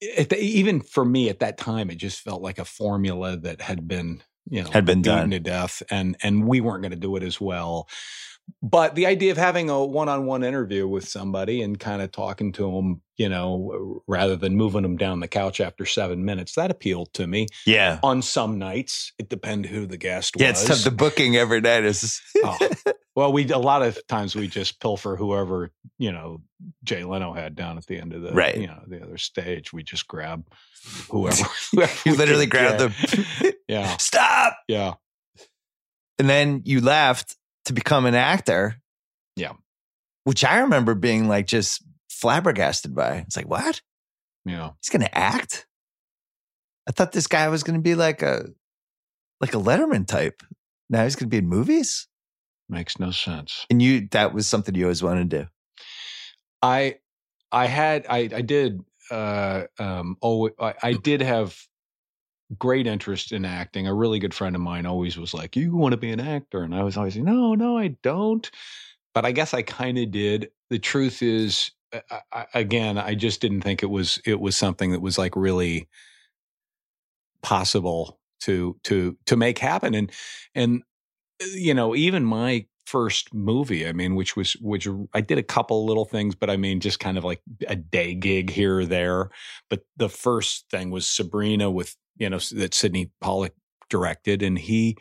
it, 0.00 0.32
even 0.32 0.80
for 0.80 1.04
me 1.04 1.28
at 1.28 1.40
that 1.40 1.56
time, 1.56 1.90
it 1.90 1.96
just 1.96 2.20
felt 2.20 2.42
like 2.42 2.58
a 2.58 2.64
formula 2.64 3.36
that 3.38 3.60
had 3.60 3.88
been, 3.88 4.22
you 4.48 4.62
know, 4.62 4.70
Had 4.70 4.84
been 4.84 5.02
beaten 5.02 5.18
done. 5.18 5.30
to 5.30 5.40
death, 5.40 5.82
and 5.90 6.16
and 6.22 6.46
we 6.46 6.60
weren't 6.60 6.82
going 6.82 6.90
to 6.92 6.96
do 6.98 7.16
it 7.16 7.22
as 7.22 7.40
well. 7.40 7.88
But 8.62 8.94
the 8.94 9.06
idea 9.06 9.32
of 9.32 9.38
having 9.38 9.70
a 9.70 9.82
one-on-one 9.82 10.44
interview 10.44 10.86
with 10.86 11.08
somebody 11.08 11.62
and 11.62 11.80
kind 11.80 12.02
of 12.02 12.12
talking 12.12 12.52
to 12.52 12.70
them, 12.72 13.00
you 13.16 13.30
know, 13.30 14.02
rather 14.06 14.36
than 14.36 14.54
moving 14.54 14.82
them 14.82 14.98
down 14.98 15.20
the 15.20 15.28
couch 15.28 15.62
after 15.62 15.86
seven 15.86 16.26
minutes, 16.26 16.54
that 16.56 16.70
appealed 16.70 17.14
to 17.14 17.26
me. 17.26 17.46
yeah 17.64 18.00
On 18.02 18.20
some 18.20 18.58
nights, 18.58 19.12
it 19.18 19.30
depended 19.30 19.70
who 19.70 19.86
the 19.86 19.96
guest 19.96 20.34
yeah 20.38 20.50
was. 20.50 20.60
it's 20.60 20.68
tough 20.68 20.84
the 20.84 20.90
booking 20.90 21.36
every 21.36 21.62
night 21.62 21.84
is 21.84 22.20
Oh. 22.44 22.58
Well, 23.16 23.32
we 23.32 23.48
a 23.50 23.58
lot 23.58 23.82
of 23.82 24.04
times 24.08 24.34
we 24.34 24.48
just 24.48 24.80
pilfer 24.80 25.14
whoever 25.16 25.70
you 25.98 26.10
know 26.12 26.40
Jay 26.82 27.04
Leno 27.04 27.32
had 27.32 27.54
down 27.54 27.78
at 27.78 27.86
the 27.86 27.98
end 27.98 28.12
of 28.12 28.22
the 28.22 28.32
Right. 28.32 28.56
you 28.56 28.66
know 28.66 28.82
the 28.86 29.02
other 29.02 29.18
stage. 29.18 29.72
We 29.72 29.82
just 29.82 30.06
grab 30.08 30.44
whoever. 31.10 31.44
whoever 31.72 31.92
you 32.04 32.12
we 32.12 32.18
literally 32.18 32.46
could 32.46 32.50
grabbed 32.50 32.80
the 32.80 33.54
Yeah, 33.68 33.96
stop 33.98 34.56
yeah. 34.68 34.94
and 36.18 36.28
then 36.28 36.62
you 36.64 36.80
left 36.80 37.36
to 37.66 37.72
become 37.72 38.04
an 38.06 38.14
actor. 38.14 38.80
Yeah. 39.36 39.52
Which 40.24 40.44
I 40.44 40.58
remember 40.60 40.94
being 40.94 41.28
like 41.28 41.46
just 41.46 41.82
flabbergasted 42.10 42.94
by. 42.94 43.16
It's 43.26 43.36
like, 43.36 43.48
what? 43.48 43.80
Yeah. 44.44 44.70
He's 44.82 44.90
gonna 44.90 45.08
act? 45.12 45.66
I 46.88 46.92
thought 46.92 47.12
this 47.12 47.26
guy 47.26 47.48
was 47.48 47.62
gonna 47.62 47.78
be 47.80 47.94
like 47.94 48.22
a 48.22 48.46
like 49.40 49.54
a 49.54 49.58
Letterman 49.58 50.06
type. 50.06 50.42
Now 50.90 51.04
he's 51.04 51.16
gonna 51.16 51.28
be 51.30 51.38
in 51.38 51.46
movies? 51.48 52.06
Makes 52.68 52.98
no 52.98 53.10
sense. 53.10 53.66
And 53.70 53.82
you 53.82 54.08
that 54.12 54.32
was 54.32 54.46
something 54.46 54.74
you 54.74 54.84
always 54.84 55.02
wanted 55.02 55.30
to 55.30 55.38
do. 55.42 55.46
I 56.62 56.96
I 57.52 57.66
had 57.66 58.06
I 58.08 58.28
I 58.34 58.40
did 58.40 58.80
uh 59.10 59.64
um 59.78 60.16
oh 60.22 60.50
I, 60.58 60.74
I 60.82 60.92
did 60.94 61.20
have 61.20 61.56
great 62.58 62.86
interest 62.86 63.32
in 63.32 63.44
acting. 63.44 63.86
A 63.86 63.94
really 63.94 64.18
good 64.18 64.34
friend 64.34 64.54
of 64.56 64.62
mine 64.62 64.86
always 64.86 65.16
was 65.16 65.34
like, 65.34 65.56
"You 65.56 65.76
want 65.76 65.92
to 65.92 65.98
be 65.98 66.10
an 66.10 66.20
actor?" 66.20 66.62
And 66.62 66.74
I 66.74 66.82
was 66.82 66.96
always 66.96 67.16
like, 67.16 67.24
"No, 67.24 67.54
no, 67.54 67.76
I 67.76 67.88
don't." 68.02 68.50
But 69.12 69.24
I 69.24 69.32
guess 69.32 69.54
I 69.54 69.62
kind 69.62 69.98
of 69.98 70.10
did. 70.10 70.50
The 70.70 70.78
truth 70.78 71.22
is, 71.22 71.70
I, 71.92 72.20
I, 72.32 72.46
again, 72.54 72.98
I 72.98 73.14
just 73.14 73.40
didn't 73.40 73.60
think 73.60 73.82
it 73.82 73.90
was 73.90 74.20
it 74.24 74.40
was 74.40 74.56
something 74.56 74.92
that 74.92 75.00
was 75.02 75.18
like 75.18 75.36
really 75.36 75.88
possible 77.42 78.18
to 78.40 78.76
to 78.84 79.16
to 79.26 79.36
make 79.36 79.58
happen. 79.58 79.94
And 79.94 80.10
and 80.54 80.82
uh, 80.82 80.84
you 81.40 81.74
know, 81.74 81.94
even 81.94 82.24
my 82.24 82.66
first 82.86 83.32
movie, 83.32 83.86
I 83.86 83.92
mean, 83.92 84.14
which 84.14 84.36
was 84.36 84.52
which 84.60 84.86
I 85.12 85.20
did 85.20 85.38
a 85.38 85.42
couple 85.42 85.86
little 85.86 86.04
things, 86.04 86.34
but 86.34 86.50
I 86.50 86.56
mean, 86.56 86.80
just 86.80 87.00
kind 87.00 87.18
of 87.18 87.24
like 87.24 87.40
a 87.66 87.76
day 87.76 88.14
gig 88.14 88.50
here 88.50 88.78
or 88.78 88.86
there. 88.86 89.30
But 89.70 89.82
the 89.96 90.08
first 90.08 90.66
thing 90.70 90.90
was 90.90 91.06
Sabrina 91.06 91.70
with 91.70 91.96
you 92.16 92.28
know 92.30 92.38
that 92.52 92.74
Sydney 92.74 93.10
Pollack 93.20 93.54
directed, 93.94 94.42
and 94.42 94.58
he 94.58 94.96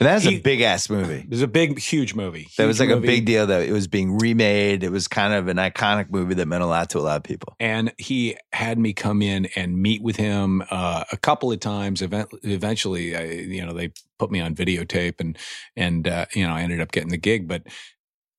And 0.00 0.08
that 0.08 0.14
was 0.14 0.24
He- 0.24 0.36
a 0.36 0.40
big 0.40 0.60
ass 0.60 0.90
movie. 0.90 1.20
it 1.28 1.30
was 1.30 1.40
a 1.42 1.46
big, 1.60 1.78
huge 1.78 2.12
movie. 2.16 2.48
That 2.58 2.66
was 2.66 2.78
Huge 2.80 2.88
like 2.90 2.98
a 2.98 3.00
big 3.00 3.24
deal 3.26 3.46
that 3.46 3.62
it 3.62 3.70
was 3.72 3.86
being 3.86 4.18
remade. 4.18 4.82
It 4.82 4.90
was 4.90 5.06
kind 5.06 5.32
of 5.32 5.46
an 5.46 5.56
iconic 5.56 6.10
movie 6.10 6.34
that 6.34 6.46
meant 6.48 6.64
a 6.64 6.66
lot 6.66 6.90
to 6.90 6.98
a 6.98 7.04
lot 7.08 7.16
of 7.16 7.22
people. 7.22 7.54
and 7.60 7.92
he 7.96 8.36
had 8.52 8.76
me 8.76 8.92
come 8.92 9.22
in 9.22 9.46
and 9.54 9.78
meet 9.86 10.02
with 10.02 10.16
him 10.16 10.64
uh, 10.70 11.04
a 11.12 11.16
couple 11.16 11.52
of 11.52 11.60
times. 11.60 12.02
Event- 12.02 12.28
eventually, 12.42 13.14
I, 13.16 13.22
you 13.56 13.64
know, 13.64 13.72
they 13.72 13.92
put 14.18 14.32
me 14.32 14.40
on 14.40 14.54
videotape, 14.56 15.20
and 15.20 15.38
and 15.76 16.08
uh, 16.08 16.26
you 16.34 16.44
know, 16.46 16.52
I 16.52 16.62
ended 16.62 16.80
up 16.80 16.90
getting 16.90 17.10
the 17.10 17.16
gig. 17.30 17.46
But 17.46 17.62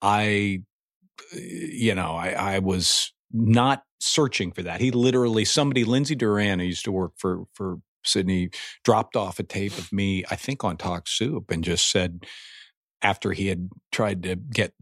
I, 0.02 0.62
you 1.32 1.96
know, 1.96 2.16
I, 2.16 2.56
I 2.56 2.60
was 2.60 3.14
not 3.32 3.84
searching 4.00 4.52
for 4.52 4.62
that. 4.64 4.82
He 4.82 4.92
literally, 4.92 5.46
somebody, 5.46 5.84
Lindsay 5.86 6.16
Doran, 6.16 6.60
who 6.60 6.66
used 6.66 6.84
to 6.86 6.92
work 6.92 7.14
for 7.18 7.46
for 7.54 7.78
Sydney, 8.08 8.50
dropped 8.84 9.16
off 9.16 9.40
a 9.40 9.44
tape 9.44 9.78
of 9.78 9.92
me, 9.92 10.24
I 10.32 10.36
think, 10.36 10.64
on 10.64 10.78
Talk 10.78 11.08
Soup, 11.08 11.50
and 11.52 11.64
just 11.64 11.90
said 11.92 12.26
after 13.02 13.32
he 13.34 13.48
had 13.48 13.70
tried 13.92 14.24
to 14.24 14.36
get 14.36 14.74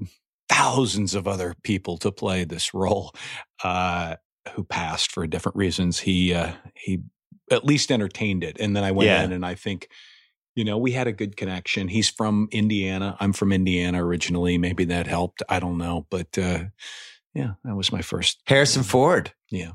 thousands 0.50 1.16
of 1.16 1.28
other 1.28 1.56
people 1.64 1.98
to 1.98 2.12
play 2.12 2.44
this 2.44 2.74
role. 2.74 3.14
Uh, 3.64 4.16
who 4.56 4.64
passed 4.66 5.10
for 5.10 5.26
different 5.26 5.56
reasons. 5.56 6.02
He 6.02 6.34
uh, 6.34 6.52
he 6.76 7.00
at 7.50 7.64
least 7.64 7.90
entertained 7.94 8.44
it, 8.44 8.58
and 8.60 8.76
then 8.76 8.84
I 8.84 8.92
went 8.92 9.08
Yeah. 9.08 9.24
in, 9.24 9.32
and 9.32 9.46
I 9.46 9.56
think 9.56 9.88
you 10.54 10.66
know 10.66 10.78
we 10.78 10.92
had 10.92 11.08
a 11.08 11.14
good 11.14 11.38
connection. 11.38 11.88
He's 11.88 12.10
from 12.10 12.50
Indiana. 12.52 13.16
I'm 13.22 13.32
from 13.32 13.54
Indiana 13.54 14.06
originally. 14.06 14.58
Maybe 14.58 14.84
that 14.84 15.08
helped. 15.08 15.44
I 15.48 15.62
don't 15.62 15.78
know, 15.78 16.08
but 16.12 16.38
uh, 16.38 16.66
yeah, 17.34 17.54
that 17.64 17.74
was 17.78 17.90
my 17.94 18.02
first. 18.02 18.42
Harrison 18.46 18.84
Ford, 18.84 19.32
Yeah, 19.50 19.72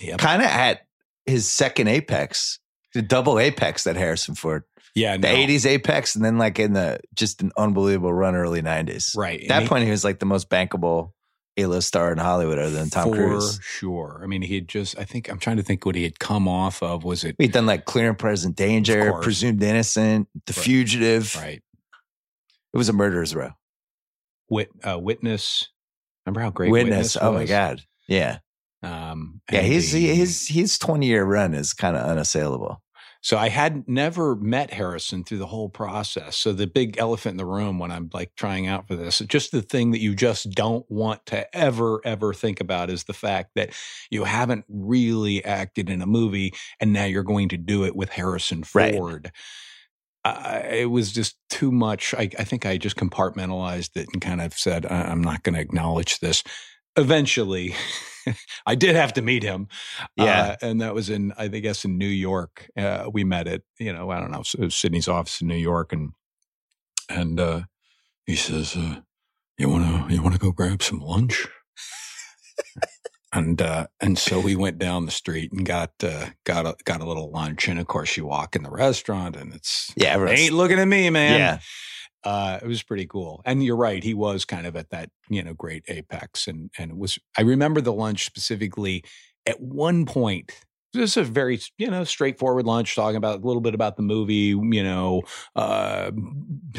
yeah, 0.00 0.18
kind 0.18 0.42
of 0.42 0.48
at 0.48 0.80
his 1.26 1.48
second 1.50 1.88
apex, 1.88 2.58
the 2.94 3.02
double 3.02 3.38
apex 3.38 3.84
that 3.84 3.96
Harrison 3.96 4.34
Ford. 4.34 4.64
yeah. 4.94 5.16
The 5.16 5.28
no, 5.28 5.34
80s 5.34 5.66
apex, 5.66 6.16
and 6.16 6.24
then 6.24 6.38
like 6.38 6.58
in 6.58 6.72
the 6.72 7.00
just 7.14 7.42
an 7.42 7.52
unbelievable 7.56 8.12
run 8.12 8.34
early 8.34 8.62
90s. 8.62 9.16
right? 9.16 9.40
At 9.42 9.48
that 9.48 9.54
And 9.56 9.62
he- 9.64 9.68
point, 9.68 9.84
he 9.84 9.90
was 9.90 10.04
like 10.04 10.18
the 10.18 10.26
most 10.26 10.48
bankable 10.50 11.12
A-list 11.56 11.88
star 11.88 12.10
in 12.12 12.18
Hollywood 12.18 12.58
other 12.58 12.70
than 12.70 12.88
Tom 12.90 13.10
for 13.10 13.16
Cruise. 13.16 13.58
sure. 13.62 14.20
I 14.22 14.26
mean, 14.26 14.40
he 14.42 14.54
had 14.56 14.68
just. 14.68 14.98
I 14.98 15.04
think 15.04 15.28
I'm 15.28 15.38
trying 15.38 15.56
to 15.58 15.62
think 15.62 15.84
what 15.84 15.94
he 15.94 16.04
had 16.04 16.18
come 16.18 16.48
off 16.48 16.82
of. 16.82 17.04
Was 17.04 17.22
it 17.24 17.36
He'd 17.38 17.52
done 17.52 17.66
like 17.66 17.84
Clear 17.84 18.08
and 18.08 18.18
Present 18.18 18.56
Danger. 18.56 19.12
Presumed 19.20 19.62
Innocent, 19.62 20.28
The 20.46 20.52
Right. 20.52 20.64
Fugitive. 20.64 21.36
right? 21.36 21.62
It 22.72 22.76
was 22.78 22.88
a 22.88 22.92
murderer's 22.92 23.34
row. 23.34 23.50
Wit, 24.48 24.70
uh, 24.84 24.98
witness. 24.98 25.68
Remember 26.24 26.40
how 26.40 26.50
great 26.50 26.70
Witness. 26.70 27.14
Witness, 27.14 27.16
Oh 27.20 27.32
my 27.32 27.44
god. 27.46 27.82
Yeah. 28.08 28.38
Um, 28.82 29.40
Yeah. 29.50 29.60
His 29.60 29.92
the- 29.92 30.14
his 30.14 30.48
his 30.48 30.78
twenty 30.78 31.06
year 31.06 31.24
run 31.24 31.54
is 31.54 31.72
kind 31.74 31.96
of 31.96 32.04
unassailable. 32.06 32.82
So 33.22 33.36
I 33.36 33.50
had 33.50 33.86
never 33.86 34.34
met 34.34 34.72
Harrison 34.72 35.24
through 35.24 35.36
the 35.38 35.46
whole 35.46 35.68
process. 35.68 36.38
So 36.38 36.54
the 36.54 36.66
big 36.66 36.96
elephant 36.96 37.34
in 37.34 37.36
the 37.36 37.44
room 37.44 37.78
when 37.78 37.90
I'm 37.90 38.08
like 38.14 38.34
trying 38.34 38.66
out 38.66 38.88
for 38.88 38.96
this, 38.96 39.18
just 39.18 39.52
the 39.52 39.60
thing 39.60 39.90
that 39.90 40.00
you 40.00 40.14
just 40.14 40.48
don't 40.52 40.86
want 40.90 41.26
to 41.26 41.54
ever, 41.54 42.00
ever 42.02 42.32
think 42.32 42.62
about 42.62 42.88
is 42.88 43.04
the 43.04 43.12
fact 43.12 43.50
that 43.56 43.74
you 44.10 44.24
haven't 44.24 44.64
really 44.70 45.44
acted 45.44 45.90
in 45.90 46.00
a 46.00 46.06
movie 46.06 46.54
and 46.80 46.94
now 46.94 47.04
you're 47.04 47.22
going 47.22 47.50
to 47.50 47.58
do 47.58 47.84
it 47.84 47.94
with 47.94 48.08
Harrison 48.08 48.64
Right. 48.72 48.94
Ford. 48.94 49.30
It 50.24 50.90
was 50.90 51.12
just 51.12 51.36
too 51.50 51.70
much. 51.70 52.14
I, 52.14 52.30
I 52.38 52.44
think 52.44 52.64
I 52.64 52.78
just 52.78 52.96
compartmentalized 52.96 53.96
it 53.96 54.08
and 54.14 54.22
kind 54.22 54.40
of 54.40 54.54
said, 54.54 54.86
I, 54.86 55.02
I'm 55.02 55.20
not 55.22 55.42
going 55.42 55.54
to 55.56 55.60
acknowledge 55.60 56.20
this. 56.20 56.42
Eventually, 56.96 57.74
I 58.66 58.74
did 58.74 58.96
have 58.96 59.12
to 59.14 59.22
meet 59.22 59.42
him. 59.42 59.68
Yeah. 60.16 60.56
Uh, 60.62 60.66
and 60.66 60.80
that 60.80 60.94
was 60.94 61.10
in, 61.10 61.32
I 61.36 61.48
guess 61.48 61.84
in 61.84 61.98
New 61.98 62.06
York. 62.06 62.68
Uh, 62.76 63.08
we 63.12 63.24
met 63.24 63.46
at, 63.48 63.62
you 63.78 63.92
know, 63.92 64.10
I 64.10 64.20
don't 64.20 64.30
know, 64.30 64.40
it 64.40 64.60
was 64.60 64.74
Sydney's 64.74 65.08
office 65.08 65.40
in 65.40 65.48
New 65.48 65.56
York. 65.56 65.92
And, 65.92 66.10
and, 67.08 67.38
uh, 67.40 67.60
he 68.26 68.36
says, 68.36 68.76
uh, 68.76 69.00
you 69.58 69.68
want 69.68 70.08
to, 70.08 70.14
you 70.14 70.22
want 70.22 70.34
to 70.34 70.40
go 70.40 70.52
grab 70.52 70.82
some 70.82 71.00
lunch? 71.00 71.46
and, 73.32 73.62
uh, 73.62 73.86
and 74.00 74.18
so 74.18 74.40
we 74.40 74.56
went 74.56 74.78
down 74.78 75.06
the 75.06 75.12
street 75.12 75.52
and 75.52 75.64
got, 75.64 75.92
uh, 76.02 76.26
got 76.44 76.66
a, 76.66 76.74
got 76.84 77.00
a 77.00 77.06
little 77.06 77.30
lunch. 77.30 77.68
And 77.68 77.78
of 77.78 77.86
course 77.86 78.16
you 78.16 78.26
walk 78.26 78.56
in 78.56 78.62
the 78.62 78.70
restaurant 78.70 79.36
and 79.36 79.54
it's, 79.54 79.92
Yeah. 79.96 80.08
everyone's- 80.14 80.40
ain't 80.40 80.54
looking 80.54 80.78
at 80.78 80.88
me, 80.88 81.10
man. 81.10 81.38
Yeah. 81.38 81.58
Uh, 82.22 82.58
it 82.62 82.66
was 82.66 82.82
pretty 82.82 83.06
cool. 83.06 83.40
And 83.44 83.64
you're 83.64 83.76
right. 83.76 84.02
He 84.02 84.14
was 84.14 84.44
kind 84.44 84.66
of 84.66 84.76
at 84.76 84.90
that, 84.90 85.10
you 85.28 85.42
know, 85.42 85.54
great 85.54 85.84
apex. 85.88 86.46
And, 86.46 86.70
and 86.78 86.90
it 86.90 86.96
was, 86.96 87.18
I 87.38 87.42
remember 87.42 87.80
the 87.80 87.92
lunch 87.92 88.26
specifically 88.26 89.04
at 89.46 89.60
one 89.60 90.04
point. 90.04 90.52
This 90.92 91.12
is 91.12 91.16
a 91.18 91.24
very, 91.24 91.60
you 91.78 91.88
know, 91.88 92.04
straightforward 92.04 92.66
lunch 92.66 92.94
talking 92.96 93.16
about 93.16 93.42
a 93.42 93.46
little 93.46 93.62
bit 93.62 93.74
about 93.74 93.96
the 93.96 94.02
movie, 94.02 94.54
you 94.56 94.82
know, 94.82 95.22
uh, 95.54 96.10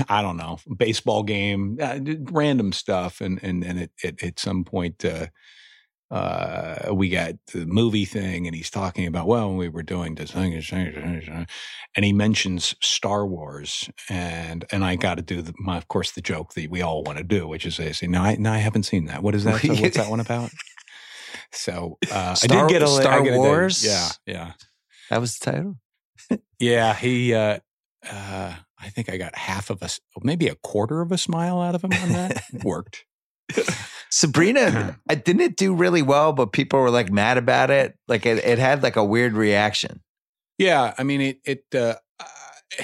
I 0.10 0.22
don't 0.22 0.38
know, 0.38 0.60
baseball 0.78 1.24
game, 1.24 1.78
uh, 1.82 2.00
random 2.30 2.74
stuff. 2.74 3.22
And, 3.22 3.40
and, 3.42 3.64
and 3.64 3.80
it, 3.80 3.92
it, 4.04 4.22
at 4.22 4.40
some 4.40 4.64
point, 4.66 5.04
uh, 5.06 5.28
uh, 6.12 6.94
we 6.94 7.08
got 7.10 7.36
the 7.54 7.66
movie 7.66 8.04
thing 8.06 8.46
and 8.46 8.54
he's 8.56 8.70
talking 8.70 9.08
about, 9.08 9.28
well, 9.28 9.48
when 9.48 9.58
we 9.58 9.70
were 9.70 9.82
doing 9.84 10.16
this 10.16 10.32
thing, 10.32 10.54
and 10.54 12.06
he 12.06 12.12
mentions 12.14 12.76
Star 12.82 13.26
Wars, 13.26 13.90
and 14.10 14.66
and 14.72 14.84
I 14.84 14.98
got 14.98 15.16
to 15.16 15.22
do 15.24 15.42
the, 15.42 15.54
my, 15.58 15.78
of 15.78 15.88
course, 15.88 16.12
the 16.12 16.22
joke 16.22 16.54
that 16.56 16.70
we 16.70 16.82
all 16.82 17.02
want 17.04 17.18
to 17.18 17.24
do, 17.24 17.48
which 17.48 17.66
is 17.66 17.80
I 17.80 17.92
say, 17.94 18.08
no, 18.08 18.22
I, 18.22 18.36
no, 18.36 18.52
I 18.52 18.58
haven't 18.58 18.84
seen 18.84 19.06
that. 19.06 19.24
What 19.24 19.36
is 19.36 19.46
that? 19.46 19.62
So 19.62 19.74
what's 19.74 19.98
that 19.98 20.10
one 20.10 20.20
about? 20.20 20.52
So 21.54 21.98
uh, 22.10 22.30
I 22.32 22.34
Star- 22.36 22.68
did 22.68 22.74
get 22.74 22.82
a 22.82 22.88
Star 22.88 23.22
get 23.24 23.34
a- 23.34 23.38
Wars? 23.38 23.84
yeah, 23.86 24.10
yeah, 24.26 24.52
That 25.10 25.20
was 25.20 25.38
the 25.38 25.52
title. 25.52 25.76
yeah. 26.60 26.94
He, 26.94 27.34
uh, 27.34 27.60
uh, 28.10 28.56
I 28.80 28.90
think 28.90 29.10
I 29.10 29.18
got 29.18 29.36
half 29.36 29.70
of 29.70 29.82
a, 29.82 29.90
maybe 30.22 30.48
a 30.48 30.56
quarter 30.56 31.02
of 31.02 31.12
a 31.12 31.18
smile 31.18 31.60
out 31.60 31.76
of 31.76 31.84
him 31.84 31.92
on 31.94 32.10
that. 32.10 32.42
Worked. 32.64 33.06
Sabrina, 34.12 35.00
I 35.10 35.16
didn't 35.16 35.42
it 35.42 35.56
do 35.56 35.74
really 35.74 36.02
well, 36.02 36.34
but 36.34 36.52
people 36.52 36.80
were 36.80 36.92
like 36.92 37.12
mad 37.12 37.38
about 37.38 37.72
it. 37.72 37.98
Like 38.08 38.26
it, 38.26 38.44
it 38.44 38.60
had 38.60 38.84
like 38.84 38.96
a 38.98 39.04
weird 39.06 39.34
reaction. 39.34 40.02
Yeah, 40.58 40.94
I 40.98 41.04
mean 41.04 41.22
it. 41.22 41.40
It. 41.46 41.64
Uh, 41.74 41.96
uh, 42.20 42.84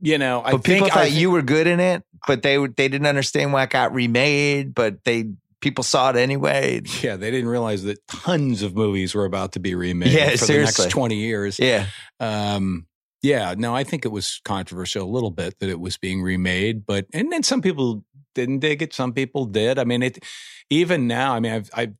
you 0.00 0.18
know, 0.18 0.42
I 0.42 0.52
But 0.52 0.64
people 0.64 0.86
think 0.86 0.94
thought 0.94 1.12
you 1.12 1.30
were 1.30 1.42
good 1.42 1.66
in 1.66 1.78
it, 1.80 2.02
but 2.26 2.42
they 2.42 2.56
they 2.56 2.88
didn't 2.88 3.06
understand 3.06 3.52
why 3.52 3.62
it 3.64 3.70
got 3.70 3.92
remade. 3.94 4.74
But 4.74 5.04
they 5.04 5.30
people 5.60 5.84
saw 5.84 6.10
it 6.10 6.16
anyway. 6.16 6.82
Yeah, 7.02 7.16
they 7.16 7.30
didn't 7.30 7.48
realize 7.48 7.84
that 7.84 7.98
tons 8.08 8.62
of 8.62 8.74
movies 8.74 9.14
were 9.14 9.24
about 9.24 9.52
to 9.52 9.60
be 9.60 9.74
remade 9.74 10.12
Yeah, 10.12 10.30
for 10.30 10.38
seriously. 10.38 10.82
the 10.82 10.86
next 10.88 10.92
20 10.92 11.14
years. 11.16 11.58
Yeah, 11.58 11.86
Um, 12.20 12.86
yeah, 13.22 13.54
no, 13.56 13.74
I 13.74 13.84
think 13.84 14.04
it 14.04 14.08
was 14.10 14.40
controversial 14.44 15.04
a 15.04 15.10
little 15.10 15.30
bit 15.30 15.58
that 15.60 15.68
it 15.68 15.78
was 15.78 15.96
being 15.98 16.20
remade, 16.22 16.84
but 16.84 17.06
and 17.12 17.30
then 17.30 17.44
some 17.44 17.62
people 17.62 18.04
didn't 18.34 18.60
dig 18.60 18.82
it, 18.82 18.92
some 18.94 19.12
people 19.12 19.46
did. 19.46 19.78
I 19.78 19.84
mean, 19.84 20.02
it 20.02 20.22
even 20.70 21.06
now. 21.06 21.34
I 21.34 21.40
mean, 21.40 21.52
I've 21.52 21.70
I 21.74 21.92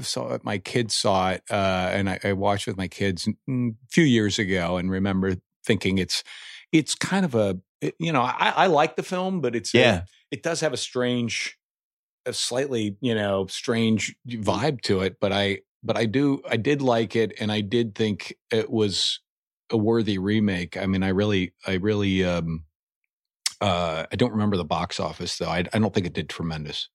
saw 0.00 0.34
it. 0.34 0.44
My 0.44 0.58
kids 0.58 0.94
saw 0.94 1.30
it, 1.30 1.42
uh, 1.50 1.90
and 1.92 2.08
I, 2.08 2.18
I 2.24 2.32
watched 2.32 2.66
with 2.66 2.76
my 2.76 2.88
kids 2.88 3.28
a 3.48 3.70
few 3.90 4.04
years 4.04 4.38
ago, 4.38 4.76
and 4.76 4.90
remember 4.90 5.36
thinking 5.64 5.98
it's 5.98 6.22
it's 6.72 6.94
kind 6.94 7.24
of 7.24 7.34
a 7.34 7.58
you 7.98 8.12
know 8.12 8.22
I, 8.22 8.52
I 8.56 8.66
like 8.66 8.96
the 8.96 9.02
film, 9.02 9.40
but 9.40 9.56
it's 9.56 9.74
yeah. 9.74 10.04
it 10.30 10.42
does 10.42 10.60
have 10.60 10.72
a 10.72 10.78
strange 10.78 11.58
a 12.26 12.32
slightly 12.32 12.96
you 13.00 13.14
know 13.14 13.46
strange 13.46 14.14
vibe 14.28 14.80
to 14.82 15.00
it 15.00 15.16
but 15.20 15.32
i 15.32 15.58
but 15.82 15.96
i 15.96 16.04
do 16.04 16.42
i 16.48 16.56
did 16.56 16.82
like 16.82 17.16
it 17.16 17.32
and 17.40 17.50
i 17.50 17.60
did 17.60 17.94
think 17.94 18.36
it 18.50 18.70
was 18.70 19.20
a 19.70 19.76
worthy 19.76 20.18
remake 20.18 20.76
i 20.76 20.86
mean 20.86 21.02
i 21.02 21.08
really 21.08 21.52
i 21.66 21.74
really 21.74 22.24
um 22.24 22.64
uh 23.60 24.04
i 24.10 24.16
don't 24.16 24.32
remember 24.32 24.56
the 24.56 24.64
box 24.64 24.98
office 25.00 25.36
though 25.38 25.48
i, 25.48 25.58
I 25.72 25.78
don't 25.78 25.92
think 25.94 26.06
it 26.06 26.12
did 26.12 26.28
tremendous 26.28 26.88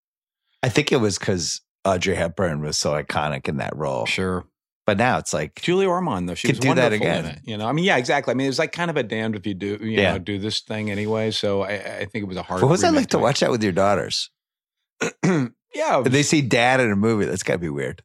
I 0.64 0.70
think 0.70 0.92
it 0.92 0.96
was 0.98 1.20
because 1.20 1.62
Audrey 1.86 2.16
Hepburn 2.16 2.62
was 2.62 2.76
so 2.76 2.94
iconic 2.94 3.48
in 3.48 3.58
that 3.58 3.76
role. 3.76 4.08
sure 4.08 4.46
But 4.88 4.98
now 4.98 5.20
it's 5.20 5.32
like, 5.34 5.62
julie 5.62 5.86
ormond 5.86 6.28
though 6.28 6.34
she 6.34 6.48
Could 6.48 6.56
was 6.58 6.60
do 6.66 6.74
that 6.74 6.92
again. 6.94 7.26
it 7.26 7.40
you 7.44 7.56
know 7.58 7.68
i 7.68 7.72
mean 7.72 7.86
yeah 7.86 7.98
exactly 7.98 8.32
i 8.32 8.34
mean 8.36 8.46
it 8.46 8.50
was 8.50 8.58
like 8.60 8.72
kind 8.72 8.90
of 8.90 8.98
a 8.98 9.04
damned 9.04 9.36
if 9.36 9.46
you 9.46 9.54
do 9.54 9.78
you 9.82 10.02
Yeah. 10.02 10.14
know 10.14 10.18
do 10.20 10.40
this 10.40 10.62
thing 10.62 10.90
anyway 10.90 11.30
so 11.30 11.62
i 11.62 11.74
i 11.74 12.06
think 12.06 12.24
it 12.24 12.28
was 12.28 12.38
a 12.38 12.42
hard 12.44 12.62
what 12.64 12.72
was 12.72 12.82
that 12.82 12.94
like 12.94 13.10
to 13.10 13.20
watch 13.20 13.42
that 13.42 13.52
with 13.52 13.62
your 13.62 13.74
daughters? 13.74 14.32
yeah 15.24 15.50
If 16.06 16.12
they 16.12 16.24
see 16.24 16.42
dad 16.42 16.80
in 16.80 16.92
a 16.92 16.96
movie, 16.96 17.26
that's 17.26 17.44
got 17.44 17.54
to 17.54 17.60
be 17.60 17.70
weird. 17.70 18.02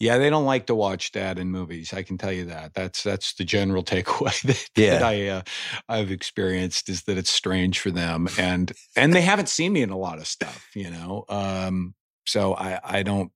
Yeah, 0.00 0.16
they 0.16 0.30
don't 0.30 0.46
like 0.46 0.66
to 0.66 0.74
watch 0.74 1.12
dad 1.12 1.38
in 1.38 1.50
movies. 1.50 1.92
I 1.92 2.02
can 2.02 2.16
tell 2.16 2.32
you 2.32 2.46
that. 2.46 2.72
That's 2.72 3.02
that's 3.02 3.34
the 3.34 3.44
general 3.44 3.84
takeaway 3.84 4.40
that, 4.42 4.70
Yeah. 4.74 4.98
that 4.98 5.02
I 5.02 5.28
uh, 5.28 5.42
I've 5.88 6.10
experienced 6.10 6.88
is 6.88 7.02
that 7.02 7.18
it's 7.18 7.30
strange 7.30 7.78
for 7.78 7.90
them, 7.90 8.28
and 8.38 8.72
and 8.96 9.12
they 9.12 9.20
haven't 9.20 9.50
seen 9.50 9.72
me 9.72 9.82
in 9.82 9.90
a 9.90 9.98
lot 9.98 10.18
of 10.18 10.26
stuff, 10.26 10.68
you 10.74 10.90
know. 10.90 11.24
Um, 11.28 11.94
so 12.26 12.54
I 12.54 12.80
I 12.82 13.02
don't 13.02 13.30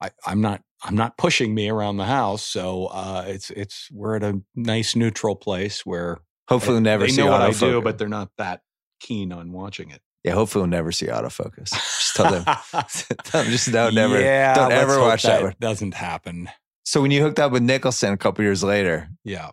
I 0.00 0.10
I'm 0.26 0.42
not 0.42 0.62
I'm 0.82 0.94
not 0.94 1.16
pushing 1.16 1.54
me 1.54 1.70
around 1.70 1.96
the 1.96 2.04
house. 2.04 2.44
So 2.44 2.86
uh, 2.86 3.24
it's 3.26 3.50
it's 3.50 3.88
we're 3.90 4.16
at 4.16 4.22
a 4.22 4.42
nice 4.54 4.94
neutral 4.94 5.36
place 5.36 5.86
where 5.86 6.18
Hopefully, 6.48 6.80
never 6.80 7.06
they 7.06 7.12
see 7.12 7.22
know 7.22 7.30
what 7.30 7.40
I 7.40 7.50
do, 7.52 7.80
but 7.80 7.96
they're 7.98 8.08
not 8.08 8.30
that 8.36 8.60
keen 9.00 9.32
on 9.32 9.52
watching 9.52 9.90
it. 9.90 10.02
Yeah, 10.24 10.32
hopefully, 10.32 10.62
we'll 10.62 10.70
never 10.70 10.92
see 10.92 11.06
autofocus. 11.06 11.70
Just 11.70 12.16
tell 12.16 12.30
them, 12.30 12.44
tell 13.24 13.42
them 13.42 13.50
just 13.52 13.72
no, 13.72 13.90
never, 13.90 14.20
Yeah, 14.20 14.54
don't 14.54 14.72
ever 14.72 14.98
watch 15.00 15.22
that 15.24 15.42
one. 15.42 15.54
Doesn't 15.60 15.94
happen. 15.94 16.48
So 16.84 17.00
when 17.00 17.10
you 17.10 17.22
hooked 17.22 17.38
up 17.40 17.52
with 17.52 17.62
Nicholson 17.62 18.12
a 18.12 18.16
couple 18.16 18.44
years 18.44 18.62
later, 18.64 19.08
Yeah. 19.24 19.50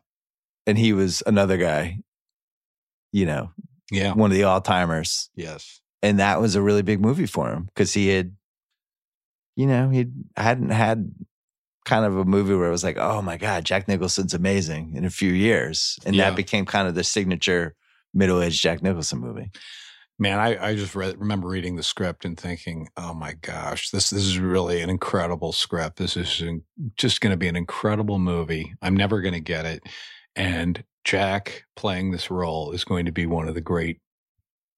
and 0.67 0.77
he 0.77 0.93
was 0.93 1.21
another 1.25 1.57
guy, 1.57 1.99
you 3.11 3.25
know, 3.25 3.51
Yeah. 3.91 4.13
one 4.13 4.31
of 4.31 4.37
the 4.37 4.43
all 4.43 4.61
timers, 4.61 5.29
Yes. 5.35 5.81
and 6.01 6.19
that 6.19 6.41
was 6.41 6.55
a 6.55 6.61
really 6.61 6.81
big 6.81 6.99
movie 7.01 7.25
for 7.27 7.49
him 7.51 7.65
because 7.65 7.93
he 7.93 8.09
had, 8.09 8.35
you 9.55 9.67
know, 9.67 9.89
he 9.89 10.07
hadn't 10.37 10.69
had 10.69 11.11
kind 11.85 12.05
of 12.05 12.17
a 12.17 12.25
movie 12.25 12.53
where 12.55 12.67
it 12.67 12.71
was 12.71 12.83
like, 12.83 12.97
oh 12.97 13.21
my 13.21 13.37
god, 13.37 13.65
Jack 13.65 13.87
Nicholson's 13.87 14.33
amazing 14.33 14.95
in 14.95 15.05
a 15.05 15.09
few 15.09 15.31
years, 15.31 15.97
and 16.05 16.15
Yeah. 16.15 16.29
that 16.29 16.35
became 16.35 16.65
kind 16.65 16.87
of 16.87 16.95
the 16.95 17.03
signature 17.03 17.75
middle 18.13 18.41
aged 18.41 18.61
Jack 18.61 18.81
Nicholson 18.83 19.19
movie. 19.19 19.49
Man, 20.21 20.37
I, 20.37 20.71
I 20.71 20.75
just 20.75 20.95
read, 20.95 21.17
remember 21.17 21.47
reading 21.47 21.77
the 21.77 21.83
script 21.83 22.25
and 22.25 22.37
thinking, 22.37 22.89
"Oh 22.97 23.13
my 23.13 23.33
gosh, 23.41 23.89
this 23.89 24.09
this 24.09 24.23
is 24.25 24.37
really 24.37 24.81
an 24.81 24.89
incredible 24.89 25.53
script. 25.53 25.97
This 25.97 26.17
is 26.17 26.43
just 26.97 27.21
going 27.21 27.31
to 27.31 27.37
be 27.37 27.47
an 27.47 27.55
incredible 27.55 28.19
movie. 28.19 28.73
I'm 28.81 28.97
never 28.97 29.21
going 29.21 29.33
to 29.33 29.39
get 29.39 29.65
it." 29.65 29.83
And 30.35 30.83
Jack 31.05 31.63
playing 31.75 32.11
this 32.11 32.29
role 32.29 32.71
is 32.71 32.83
going 32.83 33.05
to 33.05 33.11
be 33.13 33.25
one 33.25 33.47
of 33.47 33.55
the 33.55 33.61
great 33.61 33.99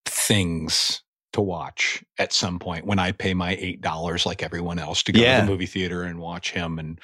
things 0.06 1.02
to 1.34 1.42
watch 1.42 2.04
at 2.20 2.34
some 2.34 2.60
point 2.60 2.86
when 2.86 3.00
I 3.00 3.12
pay 3.12 3.34
my 3.34 3.56
eight 3.60 3.82
dollars 3.82 4.26
like 4.26 4.44
everyone 4.44 4.80
else 4.80 5.02
to 5.04 5.12
go 5.12 5.22
Yeah. 5.22 5.40
to 5.40 5.46
the 5.46 5.52
movie 5.52 5.66
theater 5.66 6.04
and 6.04 6.20
watch 6.20 6.52
him 6.52 6.78
and 6.78 7.00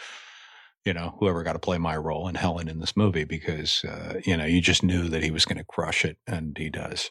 you 0.85 0.93
know 0.93 1.15
whoever 1.19 1.43
got 1.43 1.53
to 1.53 1.59
play 1.59 1.77
my 1.77 1.95
role 1.97 2.27
and 2.27 2.37
Helen 2.37 2.67
in 2.67 2.79
this 2.79 2.95
movie 2.97 3.23
because 3.23 3.83
uh, 3.85 4.19
you 4.25 4.35
know 4.37 4.45
you 4.45 4.61
just 4.61 4.83
knew 4.83 5.07
that 5.09 5.23
he 5.23 5.31
was 5.31 5.45
going 5.45 5.57
to 5.57 5.63
crush 5.63 6.05
it 6.05 6.17
and 6.27 6.57
he 6.57 6.69
does. 6.69 7.09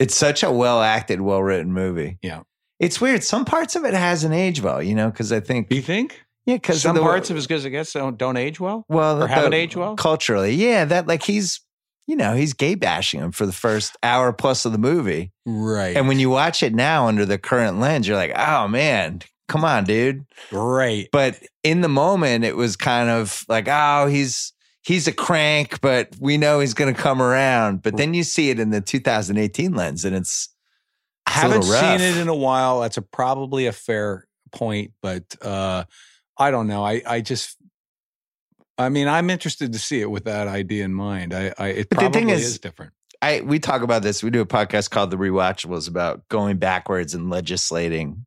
It's 0.00 0.16
such 0.16 0.42
a 0.42 0.50
well 0.50 0.80
acted, 0.82 1.20
well 1.20 1.42
written 1.42 1.72
movie. 1.72 2.18
Yeah. 2.22 2.40
It's 2.80 3.00
weird. 3.00 3.22
Some 3.22 3.44
parts 3.44 3.76
of 3.76 3.84
it 3.84 3.94
hasn't 3.94 4.34
aged 4.34 4.62
well, 4.64 4.82
you 4.82 4.94
know, 4.96 5.10
because 5.10 5.30
I 5.30 5.38
think 5.40 5.68
Do 5.68 5.76
you 5.76 5.82
think? 5.82 6.20
yeah, 6.46 6.56
because 6.56 6.82
Some 6.82 6.96
the, 6.96 7.02
parts 7.02 7.30
of 7.30 7.36
as 7.36 7.46
good 7.46 7.58
as 7.58 7.64
it 7.66 7.70
gets 7.70 7.92
don't, 7.92 8.16
don't 8.18 8.36
age 8.38 8.58
well. 8.58 8.84
well 8.88 9.22
or 9.22 9.26
haven't 9.28 9.52
aged 9.52 9.76
well? 9.76 9.94
culturally. 9.96 10.54
Yeah, 10.54 10.84
that 10.86 11.06
like 11.06 11.22
he's 11.22 11.60
you 12.06 12.16
know 12.16 12.34
he's 12.34 12.54
gay 12.54 12.74
bashing 12.74 13.20
him 13.20 13.30
for 13.30 13.44
the 13.46 13.52
first 13.52 13.96
hour 14.02 14.32
plus 14.32 14.64
of 14.64 14.72
the 14.72 14.78
movie, 14.78 15.30
Right. 15.46 15.96
and 15.96 16.08
when 16.08 16.18
you 16.18 16.28
watch 16.30 16.62
it 16.62 16.74
now 16.74 17.06
under 17.06 17.24
the 17.26 17.38
current 17.38 17.78
lens, 17.78 18.08
you're 18.08 18.16
like, 18.16 18.32
oh 18.36 18.66
man, 18.66 19.20
come 19.48 19.64
on, 19.64 19.84
dude. 19.84 20.24
right. 20.50 21.06
But 21.12 21.38
in 21.62 21.82
the 21.82 21.88
moment, 21.88 22.44
it 22.44 22.56
was 22.56 22.76
kind 22.76 23.10
of 23.10 23.44
like, 23.48 23.68
oh, 23.68 24.06
he's 24.06 24.52
he's 24.90 25.06
a 25.06 25.12
crank, 25.12 25.80
but 25.80 26.16
we 26.18 26.36
know 26.36 26.58
he's 26.58 26.74
going 26.74 26.92
to 26.92 27.00
come 27.00 27.22
around. 27.22 27.80
But 27.80 27.96
then 27.96 28.12
you 28.12 28.24
see 28.24 28.50
it 28.50 28.58
in 28.58 28.70
the 28.70 28.80
2018 28.80 29.72
lens, 29.72 30.04
and 30.04 30.16
it's 30.16 30.48
a 31.28 31.30
Haven't 31.30 31.62
seen 31.62 32.00
it 32.00 32.16
in 32.16 32.26
a 32.26 32.34
while. 32.34 32.80
That's 32.80 32.96
a, 32.96 33.02
probably 33.02 33.66
a 33.66 33.72
fair 33.72 34.26
point, 34.50 34.92
but 35.00 35.22
uh, 35.42 35.84
I 36.36 36.50
don't 36.50 36.66
know. 36.66 36.84
I, 36.84 37.02
I 37.06 37.20
just, 37.20 37.56
I 38.78 38.88
mean, 38.88 39.06
I'm 39.06 39.30
interested 39.30 39.72
to 39.74 39.78
see 39.78 40.00
it 40.00 40.10
with 40.10 40.24
that 40.24 40.48
idea 40.48 40.84
in 40.84 40.92
mind. 40.92 41.34
I, 41.34 41.54
I 41.56 41.68
it 41.68 41.88
But 41.90 42.00
the 42.00 42.10
thing 42.10 42.30
is, 42.30 42.42
is- 42.42 42.58
different. 42.58 42.92
I 43.22 43.42
we 43.42 43.58
talk 43.58 43.82
about 43.82 44.02
this. 44.02 44.22
We 44.22 44.30
do 44.30 44.40
a 44.40 44.46
podcast 44.46 44.88
called 44.88 45.10
The 45.10 45.18
Rewatchables 45.18 45.88
about 45.88 46.26
going 46.28 46.56
backwards 46.56 47.12
and 47.14 47.28
legislating 47.28 48.24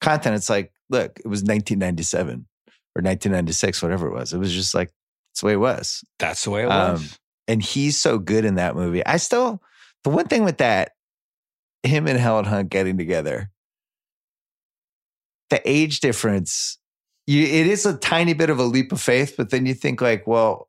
content. 0.00 0.36
It's 0.36 0.48
like, 0.48 0.72
look, 0.88 1.18
it 1.18 1.26
was 1.26 1.40
1997 1.40 2.46
or 2.94 3.02
1996, 3.02 3.82
whatever 3.82 4.06
it 4.06 4.14
was. 4.14 4.32
It 4.32 4.38
was 4.38 4.54
just 4.54 4.76
like 4.76 4.92
it's 5.38 5.42
the 5.42 5.46
way 5.46 5.52
it 5.52 5.60
was. 5.60 6.04
That's 6.18 6.42
the 6.42 6.50
way 6.50 6.62
it 6.62 6.70
Um, 6.70 6.94
was. 6.94 7.18
And 7.46 7.62
he's 7.62 7.98
so 7.98 8.18
good 8.18 8.44
in 8.44 8.56
that 8.56 8.74
movie. 8.74 9.06
I 9.06 9.18
still 9.18 9.62
the 10.02 10.10
one 10.10 10.26
thing 10.26 10.42
with 10.42 10.58
that, 10.58 10.92
him 11.84 12.08
and 12.08 12.18
Helen 12.18 12.44
Hunt 12.44 12.70
getting 12.70 12.98
together, 12.98 13.50
the 15.50 15.60
age 15.64 16.00
difference. 16.00 16.78
You, 17.28 17.42
it 17.44 17.66
is 17.68 17.86
a 17.86 17.96
tiny 17.96 18.32
bit 18.32 18.50
of 18.50 18.58
a 18.58 18.64
leap 18.64 18.90
of 18.90 19.00
faith, 19.00 19.34
but 19.36 19.50
then 19.50 19.64
you 19.64 19.74
think 19.74 20.00
like, 20.00 20.26
well, 20.26 20.68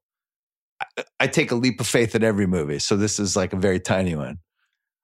I, 0.97 1.03
I 1.21 1.27
take 1.27 1.51
a 1.51 1.55
leap 1.55 1.79
of 1.79 1.87
faith 1.87 2.13
in 2.13 2.23
every 2.23 2.45
movie, 2.45 2.79
so 2.79 2.95
this 2.95 3.19
is 3.19 3.35
like 3.35 3.53
a 3.53 3.57
very 3.57 3.79
tiny 3.79 4.15
one. 4.15 4.37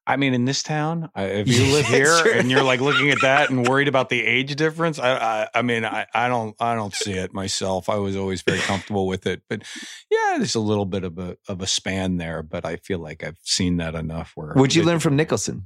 I 0.08 0.18
mean, 0.18 0.34
in 0.36 0.46
this 0.46 0.62
town, 0.62 1.10
I, 1.16 1.24
if 1.24 1.48
you 1.48 1.64
live 1.74 1.86
here 1.88 2.16
true. 2.22 2.34
and 2.34 2.52
you're 2.52 2.62
like 2.64 2.80
looking 2.80 3.10
at 3.10 3.22
that 3.22 3.50
and 3.50 3.68
worried 3.68 3.88
about 3.88 4.10
the 4.10 4.24
age 4.24 4.56
difference, 4.56 5.00
I, 5.00 5.14
I, 5.16 5.48
I 5.56 5.62
mean, 5.64 5.84
I, 5.84 6.06
I 6.14 6.28
don't, 6.28 6.56
I 6.60 6.76
don't 6.76 6.94
see 6.94 7.14
it 7.14 7.34
myself. 7.34 7.90
I 7.90 7.96
was 7.96 8.16
always 8.16 8.42
very 8.44 8.60
comfortable 8.60 9.08
with 9.08 9.26
it, 9.26 9.42
but 9.50 9.64
yeah, 10.12 10.36
there's 10.38 10.56
a 10.56 10.60
little 10.60 10.86
bit 10.86 11.04
of 11.04 11.18
a 11.18 11.38
of 11.48 11.62
a 11.62 11.68
span 11.68 12.18
there. 12.18 12.44
But 12.44 12.66
I 12.66 12.76
feel 12.78 13.00
like 13.00 13.24
I've 13.24 13.40
seen 13.44 13.78
that 13.78 13.96
enough. 13.96 14.34
Where 14.36 14.54
What'd 14.54 14.76
you 14.76 14.84
learn 14.84 15.00
from 15.00 15.16
Nicholson? 15.16 15.64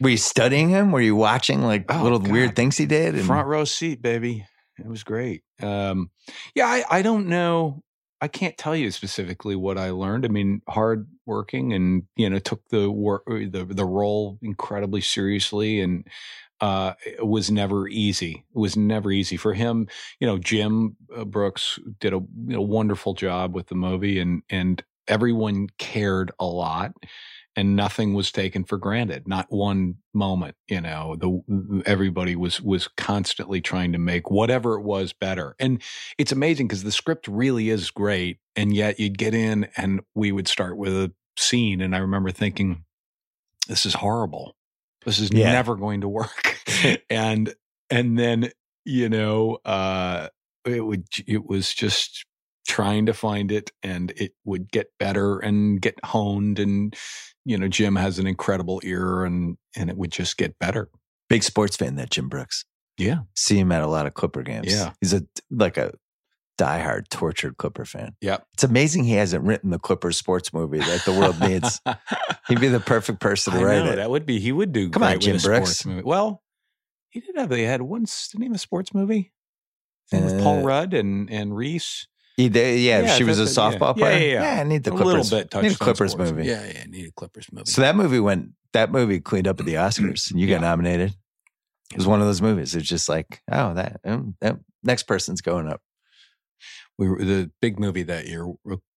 Were 0.00 0.10
you 0.10 0.16
studying 0.16 0.70
him? 0.70 0.92
Were 0.92 1.00
you 1.00 1.14
watching 1.14 1.62
like 1.62 1.84
Oh, 1.90 2.02
little 2.02 2.18
God. 2.18 2.30
weird 2.32 2.56
things 2.56 2.76
he 2.78 2.86
did? 2.86 3.14
And 3.14 3.24
front 3.26 3.46
row 3.46 3.64
seat, 3.64 4.00
baby. 4.00 4.46
It 4.78 4.86
was 4.86 5.04
great. 5.04 5.42
Um, 5.62 6.10
yeah, 6.54 6.66
I, 6.66 6.84
I 6.90 7.02
don't 7.02 7.26
know. 7.26 7.82
I 8.22 8.28
can't 8.28 8.56
tell 8.56 8.74
you 8.74 8.90
specifically 8.90 9.56
what 9.56 9.76
I 9.78 9.90
learned. 9.90 10.24
I 10.24 10.28
mean, 10.28 10.62
hard 10.68 11.06
working 11.30 11.72
and 11.72 12.02
you 12.16 12.28
know 12.28 12.38
took 12.38 12.62
the 12.70 12.90
work 12.90 13.24
the 13.26 13.66
the 13.68 13.84
role 13.84 14.38
incredibly 14.42 15.00
seriously 15.00 15.80
and 15.80 16.06
uh, 16.60 16.92
it 17.06 17.26
was 17.26 17.50
never 17.50 17.88
easy. 17.88 18.44
It 18.54 18.58
was 18.58 18.76
never 18.76 19.10
easy 19.10 19.36
for 19.36 19.54
him. 19.54 19.88
You 20.20 20.26
know, 20.26 20.38
Jim 20.38 20.96
uh, 21.16 21.24
Brooks 21.24 21.78
did 22.00 22.12
a 22.12 22.16
you 22.16 22.56
know, 22.56 22.60
wonderful 22.60 23.14
job 23.14 23.54
with 23.54 23.68
the 23.68 23.74
movie, 23.74 24.18
and 24.18 24.42
and 24.50 24.82
everyone 25.08 25.68
cared 25.78 26.32
a 26.38 26.44
lot, 26.44 26.92
and 27.56 27.76
nothing 27.76 28.12
was 28.12 28.30
taken 28.30 28.64
for 28.64 28.76
granted. 28.76 29.26
Not 29.26 29.46
one 29.48 29.96
moment. 30.12 30.54
You 30.68 30.82
know, 30.82 31.16
the 31.16 31.82
everybody 31.86 32.36
was 32.36 32.60
was 32.60 32.88
constantly 32.88 33.62
trying 33.62 33.92
to 33.92 33.98
make 33.98 34.30
whatever 34.30 34.74
it 34.74 34.82
was 34.82 35.14
better, 35.14 35.56
and 35.58 35.82
it's 36.18 36.32
amazing 36.32 36.68
because 36.68 36.84
the 36.84 36.92
script 36.92 37.26
really 37.26 37.70
is 37.70 37.90
great, 37.90 38.38
and 38.54 38.74
yet 38.74 39.00
you'd 39.00 39.16
get 39.16 39.34
in, 39.34 39.68
and 39.78 40.00
we 40.14 40.30
would 40.30 40.46
start 40.46 40.76
with 40.76 40.92
a 40.92 41.12
scene, 41.36 41.80
and 41.80 41.94
I 41.94 41.98
remember 41.98 42.30
thinking, 42.30 42.84
"This 43.68 43.86
is 43.86 43.94
horrible." 43.94 44.56
This 45.04 45.18
is 45.18 45.30
Yeah. 45.32 45.52
never 45.52 45.76
going 45.76 46.02
to 46.02 46.08
work. 46.08 46.58
and 47.10 47.54
and 47.88 48.18
then, 48.18 48.50
you 48.84 49.08
know, 49.08 49.58
uh 49.64 50.28
it 50.66 50.80
would 50.84 51.06
it 51.26 51.46
was 51.46 51.72
just 51.72 52.26
trying 52.68 53.06
to 53.06 53.14
find 53.14 53.50
it 53.50 53.72
and 53.82 54.12
it 54.16 54.32
would 54.44 54.70
get 54.70 54.88
better 54.98 55.38
and 55.38 55.80
get 55.80 55.98
honed 56.04 56.58
and 56.58 56.94
you 57.46 57.56
know, 57.56 57.66
Jim 57.66 57.96
has 57.96 58.18
an 58.18 58.26
incredible 58.26 58.80
ear 58.84 59.24
and 59.24 59.56
and 59.74 59.88
it 59.90 59.96
would 59.96 60.12
just 60.12 60.36
get 60.36 60.58
better. 60.58 60.90
big 61.30 61.42
sports 61.42 61.76
fan, 61.76 61.96
that 61.96 62.10
Jim 62.10 62.28
Brooks. 62.28 62.64
Yeah. 62.98 63.20
See 63.34 63.58
him 63.58 63.72
at 63.72 63.82
a 63.82 63.86
lot 63.86 64.06
of 64.06 64.12
Clipper 64.14 64.42
games. 64.42 64.70
Yeah. 64.70 64.92
He's 65.00 65.14
a 65.14 65.22
like 65.50 65.78
a 65.78 65.94
diehard, 66.64 67.08
tortured 67.08 67.56
Clipper 67.56 67.84
fan. 67.84 68.14
Yep. 68.20 68.46
It's 68.54 68.64
amazing 68.64 69.04
he 69.04 69.14
hasn't 69.14 69.44
written 69.44 69.70
the 69.70 69.78
Clippers 69.78 70.16
sports 70.16 70.52
movie 70.52 70.78
that 70.78 71.04
the 71.04 71.12
world 71.12 71.40
needs. 71.40 71.80
He'd 72.48 72.60
be 72.60 72.68
the 72.68 72.80
perfect 72.80 73.20
person 73.20 73.52
to 73.54 73.60
I 73.60 73.62
write 73.62 73.84
know, 73.84 73.92
it. 73.92 73.96
That 73.96 74.10
would 74.10 74.26
be 74.26 74.38
he 74.40 74.52
would 74.52 74.72
do 74.72 74.90
Come 74.90 75.02
on, 75.02 75.18
Jim 75.20 75.36
a 75.36 75.38
sports 75.40 75.58
Brooks. 75.82 75.86
movie. 75.86 76.02
Well, 76.04 76.42
he 77.08 77.20
did 77.20 77.36
have 77.36 77.48
they 77.48 77.62
had 77.64 77.82
once 77.82 78.28
didn't 78.28 78.42
he 78.42 78.48
have 78.48 78.54
a 78.56 78.58
sports 78.58 78.92
movie? 78.94 79.32
Thing 80.10 80.24
with 80.24 80.42
Paul 80.42 80.60
Uh, 80.60 80.62
Rudd 80.62 80.94
and 80.94 81.30
and 81.30 81.56
Reese. 81.56 82.06
He 82.36 82.48
did, 82.48 82.80
yeah, 82.80 83.00
Yeah, 83.00 83.14
she 83.16 83.24
was 83.24 83.38
a 83.38 83.42
yeah. 83.44 83.48
softball 83.48 83.96
Yeah, 83.96 84.02
player. 84.04 84.18
yeah, 84.34 84.54
yeah. 84.54 84.60
I 84.60 84.64
need 84.64 84.82
the 84.84 84.92
a 84.92 84.96
Clippers. 84.96 85.30
little 85.30 85.38
bit 85.38 85.50
touched 85.50 85.62
need 85.64 85.72
a 85.72 85.76
Clippers 85.78 86.12
sports. 86.12 86.30
movie. 86.32 86.48
Yeah, 86.48 86.64
yeah, 86.66 86.84
need 86.84 87.06
a 87.08 87.12
Clippers 87.12 87.46
movie. 87.52 87.70
So 87.70 87.82
that 87.82 87.96
movie 87.96 88.20
went. 88.20 88.50
That 88.72 88.90
movie 88.92 89.20
cleaned 89.20 89.46
up 89.48 89.60
at 89.60 89.66
the 89.66 89.74
Oscars, 89.86 90.30
and 90.30 90.40
you 90.40 90.48
got 90.48 90.60
nominated. 90.60 91.14
It 91.90 91.96
was 91.96 92.06
one 92.06 92.20
of 92.20 92.26
those 92.28 92.40
movies. 92.40 92.74
It's 92.76 92.88
just 92.88 93.08
like, 93.08 93.42
oh, 93.50 93.74
that, 93.74 94.00
um, 94.04 94.36
that 94.40 94.58
next 94.84 95.02
person's 95.04 95.40
going 95.40 95.66
up. 95.66 95.80
We 97.00 97.08
were, 97.08 97.24
the 97.24 97.50
big 97.62 97.80
movie 97.80 98.02
that 98.02 98.26
year 98.28 98.46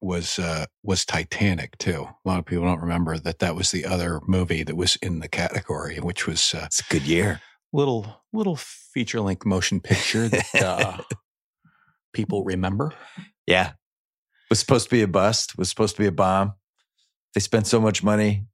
was 0.02 0.38
uh, 0.38 0.66
was 0.84 1.06
Titanic 1.06 1.78
too. 1.78 2.06
A 2.26 2.30
lot 2.30 2.38
of 2.38 2.46
people 2.46 2.66
don't 2.66 2.82
remember 2.82 3.18
that 3.18 3.40
that 3.40 3.56
was 3.56 3.72
the 3.72 3.86
other 3.86 4.20
movie 4.28 4.62
that 4.62 4.76
was 4.76 4.98
in 4.98 5.20
the 5.20 5.30
category, 5.30 5.98
which 6.00 6.28
was 6.28 6.54
a 6.54 6.66
It's 6.66 6.82
a 6.82 6.94
good 6.94 7.04
year. 7.04 7.40
little 7.72 8.22
little 8.34 8.58
feature 8.58 9.22
length 9.22 9.46
motion 9.46 9.80
picture 9.80 10.28
that 10.28 10.56
uh, 10.62 10.98
people 12.14 12.44
remember. 12.44 12.92
Yeah, 13.48 13.72
was 14.50 14.60
supposed 14.60 14.90
to 14.90 14.92
be 14.96 15.02
a 15.02 15.08
bust. 15.08 15.58
Was 15.58 15.70
supposed 15.70 15.96
to 15.96 16.02
be 16.02 16.08
a 16.08 16.12
bomb. 16.12 16.54
They 17.34 17.40
spent 17.40 17.68
so 17.68 17.80
much 17.80 18.04
money. 18.04 18.46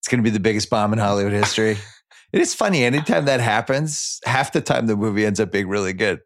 It's 0.00 0.08
going 0.08 0.22
to 0.22 0.30
be 0.30 0.30
the 0.30 0.38
biggest 0.38 0.68
bomb 0.68 0.92
in 0.92 0.98
Hollywood 0.98 1.32
history. 1.32 1.78
it 2.32 2.40
is 2.42 2.54
funny. 2.54 2.84
Anytime 2.84 3.24
that 3.24 3.40
happens, 3.40 4.20
half 4.26 4.52
the 4.52 4.60
time 4.60 4.86
the 4.86 4.96
movie 4.96 5.24
ends 5.24 5.40
up 5.40 5.50
being 5.50 5.66
really 5.68 5.94
good, 5.94 6.20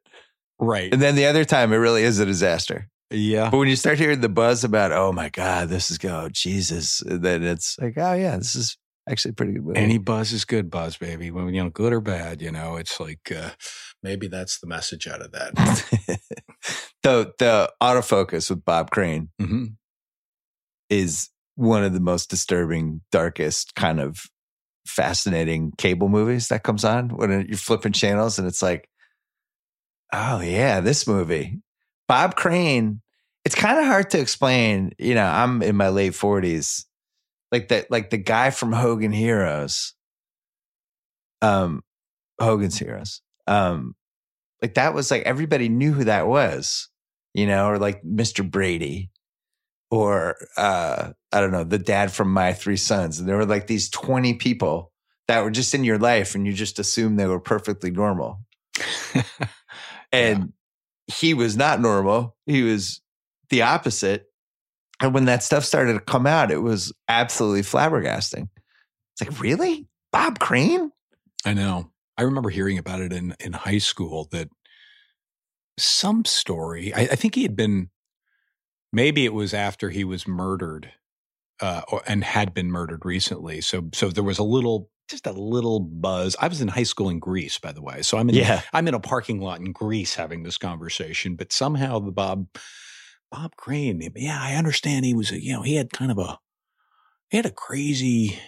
Right. 0.62 0.92
and 0.92 1.02
then 1.02 1.16
the 1.16 1.26
other 1.26 1.44
time 1.44 1.72
it 1.72 1.76
really 1.76 2.04
is 2.04 2.18
a 2.20 2.26
disaster. 2.26 2.88
Yeah. 3.10 3.50
But 3.50 3.58
when 3.58 3.68
you 3.68 3.76
start 3.76 3.98
hearing 3.98 4.20
the 4.20 4.28
buzz 4.28 4.64
about, 4.64 4.92
oh 4.92 5.12
my 5.12 5.28
God, 5.28 5.68
this 5.68 5.90
is 5.90 5.98
go, 5.98 6.28
Jesus, 6.30 7.02
then 7.04 7.42
it's 7.42 7.76
like, 7.78 7.98
oh 7.98 8.14
yeah, 8.14 8.36
this 8.38 8.54
is 8.54 8.78
actually 9.08 9.30
a 9.30 9.34
pretty 9.34 9.52
good 9.52 9.64
movie. 9.64 9.80
Any 9.80 9.98
buzz 9.98 10.32
is 10.32 10.44
good 10.44 10.70
buzz, 10.70 10.96
baby. 10.96 11.30
When 11.30 11.52
you 11.52 11.62
know, 11.62 11.70
good 11.70 11.92
or 11.92 12.00
bad, 12.00 12.40
you 12.40 12.50
know, 12.50 12.76
it's 12.76 12.98
like 13.00 13.32
uh, 13.34 13.50
maybe 14.02 14.28
that's 14.28 14.60
the 14.60 14.66
message 14.66 15.06
out 15.06 15.20
of 15.20 15.32
that. 15.32 15.54
the 17.02 17.32
the 17.38 17.72
autofocus 17.82 18.48
with 18.48 18.64
Bob 18.64 18.90
Crane 18.90 19.30
hmm 19.38 19.66
is 20.88 21.30
one 21.54 21.84
of 21.84 21.94
the 21.94 22.00
most 22.00 22.28
disturbing, 22.28 23.00
darkest 23.10 23.74
kind 23.74 23.98
of 23.98 24.26
fascinating 24.86 25.72
cable 25.78 26.08
movies 26.08 26.48
that 26.48 26.62
comes 26.62 26.84
on 26.84 27.08
when 27.08 27.30
you're 27.48 27.56
flipping 27.56 27.92
channels 27.92 28.38
and 28.38 28.46
it's 28.46 28.62
like, 28.62 28.88
oh 30.12 30.40
yeah, 30.40 30.80
this 30.80 31.06
movie. 31.06 31.60
Bob 32.08 32.36
Crane. 32.36 33.00
It's 33.44 33.54
kind 33.56 33.78
of 33.78 33.86
hard 33.86 34.10
to 34.10 34.20
explain. 34.20 34.92
You 34.98 35.14
know, 35.14 35.26
I'm 35.26 35.62
in 35.62 35.74
my 35.74 35.88
late 35.88 36.12
40s. 36.12 36.84
Like 37.50 37.68
that, 37.68 37.90
like 37.90 38.10
the 38.10 38.18
guy 38.18 38.50
from 38.50 38.72
Hogan 38.72 39.12
Heroes. 39.12 39.94
Um, 41.40 41.82
Hogan's 42.40 42.78
Heroes. 42.78 43.20
Um, 43.46 43.96
like 44.62 44.74
that 44.74 44.94
was 44.94 45.10
like 45.10 45.22
everybody 45.22 45.68
knew 45.68 45.92
who 45.92 46.04
that 46.04 46.28
was, 46.28 46.88
you 47.34 47.46
know, 47.46 47.66
or 47.66 47.78
like 47.78 48.02
Mr. 48.04 48.48
Brady 48.48 49.10
or 49.90 50.36
uh 50.56 51.10
I 51.32 51.40
don't 51.40 51.50
know, 51.50 51.64
the 51.64 51.78
dad 51.78 52.12
from 52.12 52.32
My 52.32 52.52
Three 52.52 52.76
Sons. 52.76 53.18
And 53.18 53.28
there 53.28 53.36
were 53.36 53.46
like 53.46 53.66
these 53.66 53.90
20 53.90 54.34
people 54.34 54.92
that 55.26 55.42
were 55.42 55.50
just 55.50 55.74
in 55.74 55.82
your 55.82 55.98
life 55.98 56.34
and 56.34 56.46
you 56.46 56.52
just 56.52 56.78
assumed 56.78 57.18
they 57.18 57.26
were 57.26 57.40
perfectly 57.40 57.90
normal. 57.90 58.40
And 60.12 60.52
he 61.06 61.34
was 61.34 61.56
not 61.56 61.80
normal. 61.80 62.36
He 62.46 62.62
was 62.62 63.00
the 63.50 63.62
opposite. 63.62 64.26
And 65.00 65.12
when 65.14 65.24
that 65.24 65.42
stuff 65.42 65.64
started 65.64 65.94
to 65.94 66.00
come 66.00 66.26
out, 66.26 66.50
it 66.50 66.58
was 66.58 66.92
absolutely 67.08 67.62
flabbergasting. 67.62 68.48
It's 69.12 69.28
like, 69.28 69.40
really? 69.40 69.86
Bob 70.12 70.38
Crane? 70.38 70.92
I 71.44 71.54
know. 71.54 71.90
I 72.16 72.22
remember 72.22 72.50
hearing 72.50 72.78
about 72.78 73.00
it 73.00 73.12
in 73.12 73.34
in 73.40 73.54
high 73.54 73.78
school 73.78 74.28
that 74.32 74.48
some 75.78 76.24
story. 76.24 76.92
I, 76.94 77.00
I 77.00 77.16
think 77.16 77.34
he 77.34 77.42
had 77.42 77.56
been. 77.56 77.88
Maybe 78.92 79.24
it 79.24 79.32
was 79.32 79.54
after 79.54 79.88
he 79.88 80.04
was 80.04 80.28
murdered, 80.28 80.92
uh, 81.60 81.80
or, 81.90 82.02
and 82.06 82.22
had 82.22 82.52
been 82.52 82.70
murdered 82.70 83.06
recently. 83.06 83.62
So 83.62 83.88
so 83.94 84.10
there 84.10 84.22
was 84.22 84.38
a 84.38 84.44
little, 84.44 84.90
just 85.08 85.26
a 85.26 85.32
little 85.32 85.80
buzz. 85.80 86.36
I 86.40 86.48
was 86.48 86.60
in 86.60 86.68
high 86.68 86.82
school 86.84 87.08
in 87.08 87.18
Greece, 87.18 87.58
by 87.58 87.72
the 87.72 87.82
way. 87.82 88.02
So 88.02 88.18
I'm 88.18 88.28
in 88.28 88.34
Yeah. 88.36 88.62
I'm 88.72 88.88
in 88.88 88.94
a 88.94 89.00
parking 89.00 89.40
lot 89.40 89.60
in 89.60 89.72
Greece 89.72 90.14
having 90.14 90.42
this 90.42 90.58
conversation. 90.58 91.36
But 91.36 91.52
somehow 91.52 91.98
the 91.98 92.12
Bob 92.12 92.46
Bob 93.30 93.56
Crane, 93.56 94.06
yeah, 94.16 94.38
I 94.40 94.54
understand 94.56 95.04
he 95.04 95.14
was 95.14 95.30
a 95.32 95.42
you 95.42 95.52
know 95.52 95.62
he 95.62 95.76
had 95.76 95.90
kind 95.92 96.10
of 96.10 96.18
a 96.18 96.38
he 97.30 97.36
had 97.36 97.46
a 97.46 97.50
crazy. 97.50 98.38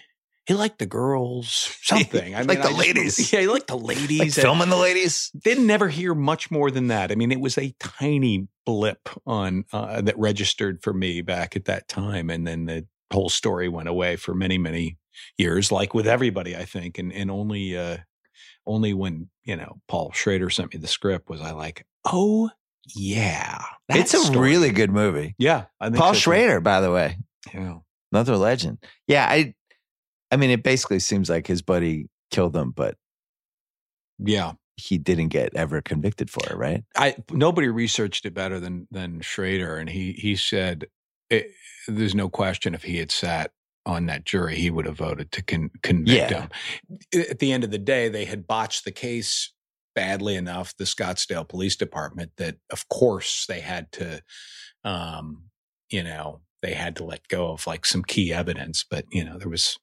He 0.47 0.53
liked 0.53 0.79
the 0.79 0.85
girls, 0.85 1.75
something. 1.83 2.35
I 2.35 2.41
mean, 2.41 2.59
the 2.59 2.65
I 2.65 2.67
just- 2.67 2.79
ladies. 2.79 3.33
yeah, 3.33 3.41
he 3.41 3.47
liked 3.47 3.69
the 3.69 3.79
ladies. 3.79 4.21
Like 4.21 4.33
filming 4.45 4.69
the 4.69 4.77
ladies? 4.77 5.31
didn't 5.43 5.67
never 5.67 5.89
hear 5.89 6.15
much 6.15 6.51
more 6.51 6.71
than 6.71 6.89
that. 6.89 7.11
I 7.11 7.15
mean, 7.15 7.33
it 7.33 7.41
was 7.41 7.57
a 7.57 7.75
tiny 7.81 8.47
blip 8.67 9.09
on 9.27 9.65
uh, 9.73 10.03
that 10.03 10.19
registered 10.19 10.83
for 10.83 10.93
me 10.93 11.23
back 11.23 11.57
at 11.57 11.65
that 11.65 11.89
time, 11.89 12.29
and 12.29 12.47
then 12.47 12.67
the 12.67 12.87
whole 13.11 13.31
story 13.31 13.71
went 13.71 13.89
away 13.89 14.17
for 14.17 14.35
many, 14.35 14.59
many 14.59 14.99
years, 15.39 15.70
like 15.73 15.95
with 15.95 16.07
everybody, 16.07 16.57
I 16.57 16.65
think, 16.65 16.99
and 16.99 17.12
and 17.12 17.31
only 17.31 17.77
uh, 17.77 17.99
only 18.66 18.95
when 18.95 19.28
you 19.45 19.57
know 19.57 19.81
Paul 19.89 20.12
Schrader 20.12 20.51
sent 20.51 20.73
me 20.74 20.81
the 20.81 20.86
script 20.86 21.28
was 21.28 21.41
I 21.41 21.53
like, 21.53 21.86
oh 22.05 22.51
yeah, 22.95 23.62
it's 23.89 24.15
a 24.15 24.19
story." 24.19 24.51
really 24.51 24.70
good 24.70 24.91
movie. 24.91 25.35
yeah. 25.39 25.65
I 25.81 25.86
think 25.86 25.97
Paul 25.99 26.15
so. 26.15 26.20
Schrader, 26.20 26.61
by 26.61 26.81
the 26.81 26.91
way, 26.91 27.16
Yeah. 27.53 27.78
another 28.12 28.36
legend. 28.36 28.78
Yeah, 29.09 29.27
I, 29.28 29.55
I 30.31 30.36
mean, 30.36 30.51
it 30.51 30.62
basically 30.62 30.99
seems 30.99 31.31
like 31.31 31.47
his 31.47 31.62
buddy 31.62 32.09
killed 32.31 32.55
him, 32.55 32.73
but 32.73 32.97
Yeah. 34.19 34.53
he 34.77 34.99
didn't 34.99 35.28
get 35.28 35.55
ever 35.55 35.81
convicted 35.81 36.31
for 36.31 36.45
it, 36.53 36.57
right? 36.57 36.85
I 36.97 37.16
nobody 37.31 37.69
researched 37.69 38.27
it 38.27 38.35
better 38.35 38.61
than 38.61 38.86
than 38.91 39.20
Schrader, 39.20 39.77
and 39.78 39.89
he 39.89 40.12
he 40.12 40.36
said 40.36 40.86
it, 41.31 41.51
there's 41.89 42.15
no 42.15 42.28
question 42.28 42.74
if 42.74 42.82
he 42.82 42.99
had 42.99 43.11
sat 43.11 43.53
on 43.86 44.06
that 44.06 44.24
jury, 44.24 44.56
he 44.56 44.70
would 44.70 44.86
have 44.86 44.97
voted 44.98 45.31
to 45.32 45.43
con- 45.43 45.70
convict 45.82 46.31
Yeah. 46.31 46.43
him. 46.43 47.28
At 47.31 47.39
the 47.39 47.52
end 47.52 47.65
of 47.65 47.70
the 47.70 47.78
day, 47.78 48.09
they 48.09 48.24
had 48.24 48.47
botched 48.47 48.85
the 48.85 48.93
case 48.93 49.52
badly 49.94 50.35
enough, 50.36 50.77
the 50.77 50.85
Scottsdale 50.85 51.48
Police 51.48 51.77
Department, 51.77 52.32
that 52.36 52.56
of 52.70 52.89
course 52.89 53.47
they 53.47 53.61
had 53.61 53.93
to, 53.93 54.23
um, 54.85 55.44
you 55.90 56.02
know, 56.02 56.40
they 56.62 56.73
had 56.74 56.97
to 56.97 57.05
let 57.05 57.28
go 57.28 57.52
of 57.52 57.66
like 57.66 57.85
some 57.85 58.02
key 58.02 58.32
evidence, 58.32 58.85
but 58.89 59.05
you 59.12 59.23
know 59.23 59.39
there 59.39 59.51
was 59.51 59.78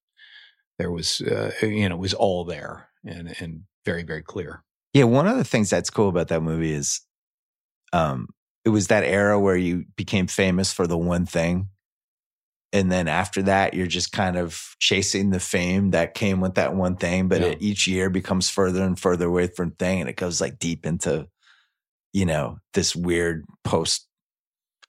there 0.79 0.91
was 0.91 1.21
uh, 1.21 1.51
you 1.61 1.87
know 1.87 1.95
it 1.95 1.99
was 1.99 2.13
all 2.15 2.43
there 2.43 2.89
and 3.05 3.35
and 3.39 3.61
very 3.85 4.01
very 4.03 4.23
clear. 4.23 4.63
Yeah, 4.93 5.03
one 5.03 5.27
of 5.27 5.37
the 5.37 5.43
things 5.43 5.69
that's 5.69 5.91
cool 5.91 6.09
about 6.09 6.27
that 6.29 6.41
movie 6.41 6.73
is, 6.73 7.01
um, 7.93 8.27
it 8.65 8.69
was 8.69 8.87
that 8.87 9.03
era 9.03 9.39
where 9.39 9.55
you 9.55 9.85
became 9.95 10.27
famous 10.27 10.73
for 10.73 10.87
the 10.87 10.97
one 10.97 11.25
thing, 11.25 11.69
and 12.73 12.91
then 12.91 13.07
after 13.07 13.41
that, 13.43 13.73
you're 13.73 13.87
just 13.87 14.11
kind 14.11 14.37
of 14.37 14.75
chasing 14.79 15.29
the 15.31 15.39
fame 15.39 15.91
that 15.91 16.13
came 16.13 16.39
with 16.41 16.55
that 16.55 16.73
one 16.75 16.95
thing. 16.95 17.27
But 17.27 17.41
Yeah. 17.41 17.47
it, 17.47 17.61
each 17.61 17.87
year 17.87 18.09
becomes 18.09 18.49
further 18.49 18.83
and 18.83 18.97
further 18.99 19.27
away 19.27 19.47
from 19.47 19.71
thing, 19.71 19.99
and 20.01 20.09
it 20.09 20.15
goes 20.15 20.39
like 20.41 20.57
deep 20.59 20.85
into, 20.85 21.27
you 22.13 22.25
know, 22.25 22.57
this 22.73 22.95
weird 22.95 23.45
post 23.63 24.07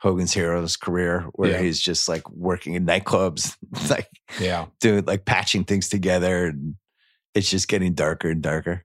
Hogan's 0.01 0.33
Heroes 0.33 0.77
career 0.77 1.29
where 1.35 1.51
Yeah. 1.53 1.61
he's 1.61 1.81
just 1.81 2.09
like 2.09 2.29
working 2.31 2.75
in 2.75 2.85
nightclubs, 2.87 3.57
like 3.91 4.09
Yeah. 4.41 4.67
doing 4.81 5.05
like 5.05 5.25
patching 5.25 5.65
things 5.65 5.89
together, 5.89 6.47
and 6.47 6.75
it's 7.35 7.49
just 7.51 7.69
getting 7.69 7.95
darker 7.95 8.29
and 8.31 8.43
darker. 8.43 8.85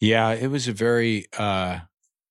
Yeah, 0.00 0.30
it 0.30 0.48
was 0.48 0.66
a 0.68 0.72
very 0.72 1.26
uh 1.38 1.80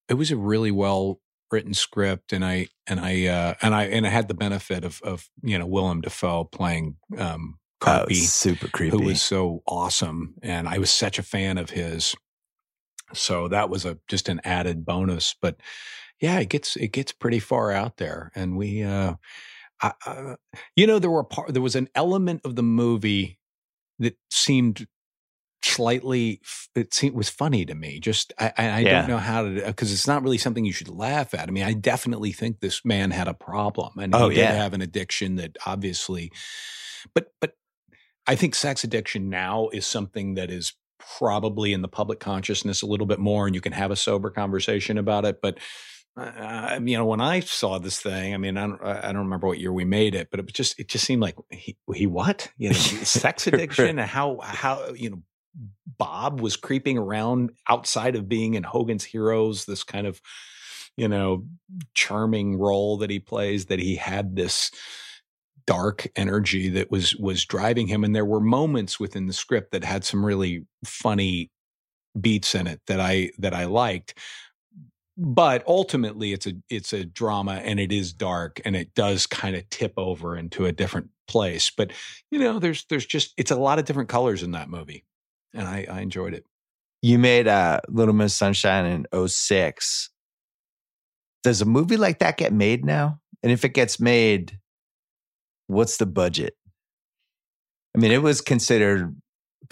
it 0.09 0.15
was 0.15 0.31
a 0.31 0.35
really 0.37 0.71
well 0.71 1.19
written 1.51 1.73
script 1.73 2.33
and 2.33 2.45
I 2.45 2.67
and 2.87 2.99
I 2.99 3.25
uh 3.27 3.53
and 3.61 3.75
I 3.75 3.83
and 3.85 4.05
I 4.05 4.09
had 4.09 4.27
the 4.27 4.33
benefit 4.33 4.83
of 4.85 5.01
of 5.03 5.29
you 5.43 5.57
know 5.59 5.65
Willem 5.67 6.01
Dafoe 6.01 6.45
playing 6.45 6.97
um 7.17 7.57
Oh, 7.85 8.05
Carpy 8.05 8.11
it's 8.11 8.29
super 8.29 8.67
creepy. 8.67 8.95
who 8.95 9.03
was 9.03 9.21
so 9.21 9.63
awesome 9.67 10.35
and 10.43 10.67
I 10.69 10.77
was 10.77 10.91
such 10.91 11.17
a 11.19 11.23
fan 11.23 11.57
of 11.57 11.71
his. 11.71 12.15
So 13.13 13.47
that 13.49 13.69
was 13.69 13.85
a 13.85 13.97
just 14.07 14.29
an 14.29 14.41
added 14.43 14.85
bonus 14.85 15.35
but 15.41 15.57
yeah, 16.21 16.39
it 16.39 16.49
gets 16.49 16.75
it 16.77 16.89
gets 16.93 17.11
pretty 17.11 17.39
far 17.39 17.71
out 17.71 17.97
there 17.97 18.31
and 18.35 18.55
we 18.57 18.83
uh 18.83 19.15
I, 19.81 19.93
uh, 20.05 20.35
you 20.75 20.87
know 20.87 20.99
there 20.99 21.11
were 21.11 21.23
part 21.23 21.53
there 21.53 21.61
was 21.61 21.75
an 21.75 21.89
element 21.95 22.41
of 22.45 22.55
the 22.55 22.63
movie 22.63 23.39
that 23.99 24.17
seemed 24.29 24.87
slightly 25.63 26.41
it 26.75 26.93
seemed 26.93 27.15
was 27.15 27.29
funny 27.29 27.65
to 27.65 27.75
me 27.75 27.99
just 27.99 28.33
i 28.39 28.51
i, 28.57 28.69
I 28.69 28.79
Yeah. 28.81 28.99
don't 29.01 29.07
know 29.07 29.17
how 29.17 29.43
to 29.43 29.49
because 29.67 29.91
it's 29.91 30.07
not 30.07 30.23
really 30.23 30.37
something 30.37 30.65
you 30.65 30.73
should 30.73 30.89
laugh 30.89 31.33
at 31.33 31.47
i 31.47 31.51
mean 31.51 31.63
i 31.63 31.73
definitely 31.73 32.31
think 32.31 32.59
this 32.59 32.83
man 32.83 33.11
had 33.11 33.27
a 33.27 33.33
problem 33.33 33.93
and 33.99 34.13
Oh, 34.15 34.29
he 34.29 34.35
did 34.35 34.41
yeah. 34.43 34.53
have 34.53 34.73
an 34.73 34.81
addiction 34.81 35.35
that 35.35 35.57
obviously 35.65 36.31
but 37.13 37.31
but 37.39 37.53
i 38.27 38.35
think 38.35 38.55
sex 38.55 38.83
addiction 38.83 39.29
now 39.29 39.69
is 39.73 39.85
something 39.85 40.33
that 40.35 40.49
is 40.49 40.73
probably 41.17 41.73
in 41.73 41.81
the 41.81 41.87
public 41.87 42.19
consciousness 42.19 42.81
a 42.81 42.87
little 42.87 43.07
bit 43.07 43.19
more 43.19 43.45
and 43.45 43.55
you 43.55 43.61
can 43.61 43.73
have 43.73 43.91
a 43.91 43.95
sober 43.95 44.29
conversation 44.29 44.97
about 44.97 45.25
it 45.25 45.41
but 45.41 45.57
uh, 46.17 46.77
you 46.83 46.97
know, 46.97 47.05
when 47.05 47.21
I 47.21 47.39
saw 47.39 47.79
this 47.79 48.01
thing, 48.01 48.33
I 48.33 48.37
mean, 48.37 48.57
I 48.57 48.67
don't, 48.67 48.83
I 48.83 49.13
don't 49.13 49.23
remember 49.23 49.47
what 49.47 49.59
year 49.61 49.71
we 49.71 49.85
made 49.85 50.13
it, 50.13 50.27
but 50.29 50.41
it 50.41 50.45
was 50.45 50.51
just, 50.51 50.77
it 50.77 50.89
just 50.89 51.05
seemed 51.05 51.21
like 51.21 51.37
he, 51.49 51.77
he 51.95 52.05
what? 52.05 52.51
You 52.57 52.67
know, 52.71 52.73
sex 52.75 53.47
addiction 53.47 53.97
and 53.97 54.09
how, 54.09 54.39
how, 54.43 54.89
you 54.93 55.09
know, 55.09 55.21
Bob 55.97 56.41
was 56.41 56.55
creeping 56.55 56.97
around 56.97 57.51
outside 57.67 58.15
of 58.15 58.29
being 58.29 58.53
in 58.53 58.63
Hogan's 58.63 59.03
Heroes, 59.03 59.65
this 59.65 59.83
kind 59.83 60.07
of, 60.07 60.21
you 60.97 61.07
know, 61.07 61.45
charming 61.93 62.57
role 62.57 62.97
that 62.97 63.09
he 63.09 63.19
plays, 63.19 63.65
that 63.65 63.79
he 63.79 63.95
had 63.95 64.35
this 64.35 64.71
dark 65.67 66.07
energy 66.15 66.69
that 66.69 66.89
was, 66.89 67.15
was 67.17 67.45
driving 67.45 67.87
him. 67.87 68.03
And 68.03 68.15
there 68.15 68.25
were 68.25 68.39
moments 68.39 68.99
within 68.99 69.27
the 69.27 69.33
script 69.33 69.71
that 69.71 69.83
had 69.83 70.03
some 70.03 70.25
really 70.25 70.65
funny 70.85 71.51
beats 72.19 72.55
in 72.55 72.67
it 72.67 72.81
that 72.87 72.99
I, 72.99 73.31
that 73.37 73.53
I 73.53 73.65
liked. 73.65 74.17
But 75.17 75.63
ultimately 75.67 76.33
it's 76.33 76.47
a 76.47 76.53
it's 76.69 76.93
a 76.93 77.05
drama 77.05 77.55
and 77.63 77.79
it 77.79 77.91
is 77.91 78.11
dark 78.11 78.59
and 78.65 78.75
it 78.75 78.95
does 78.95 79.27
kind 79.27 79.55
of 79.55 79.69
tip 79.69 79.93
over 79.97 80.35
into 80.35 80.65
a 80.65 80.71
different 80.71 81.09
place. 81.27 81.69
But 81.69 81.91
you 82.31 82.39
know 82.39 82.57
there's 82.57 82.85
there's 82.85 83.05
just 83.05 83.33
it's 83.37 83.51
a 83.51 83.57
lot 83.57 83.77
of 83.77 83.85
different 83.85 84.09
colors 84.09 84.41
in 84.41 84.51
that 84.51 84.69
movie 84.69 85.03
and 85.53 85.67
i 85.67 85.85
i 85.89 86.01
enjoyed 86.01 86.33
it 86.33 86.45
You 87.01 87.17
made 87.17 87.47
uh, 87.47 87.79
Little 87.89 88.13
Miss 88.13 88.35
Sunshine 88.35 88.85
in 88.85 89.27
06. 89.27 90.09
Does 91.43 91.61
a 91.61 91.65
movie 91.65 91.97
like 91.97 92.19
that 92.19 92.37
get 92.37 92.53
made 92.53 92.85
now? 92.85 93.19
And 93.41 93.51
if 93.51 93.65
it 93.65 93.73
gets 93.73 93.99
made, 93.99 94.59
what's 95.65 95.97
the 95.97 96.05
budget? 96.05 96.53
I 97.95 97.99
mean, 97.99 98.11
it 98.11 98.21
was 98.21 98.39
considered 98.39 99.15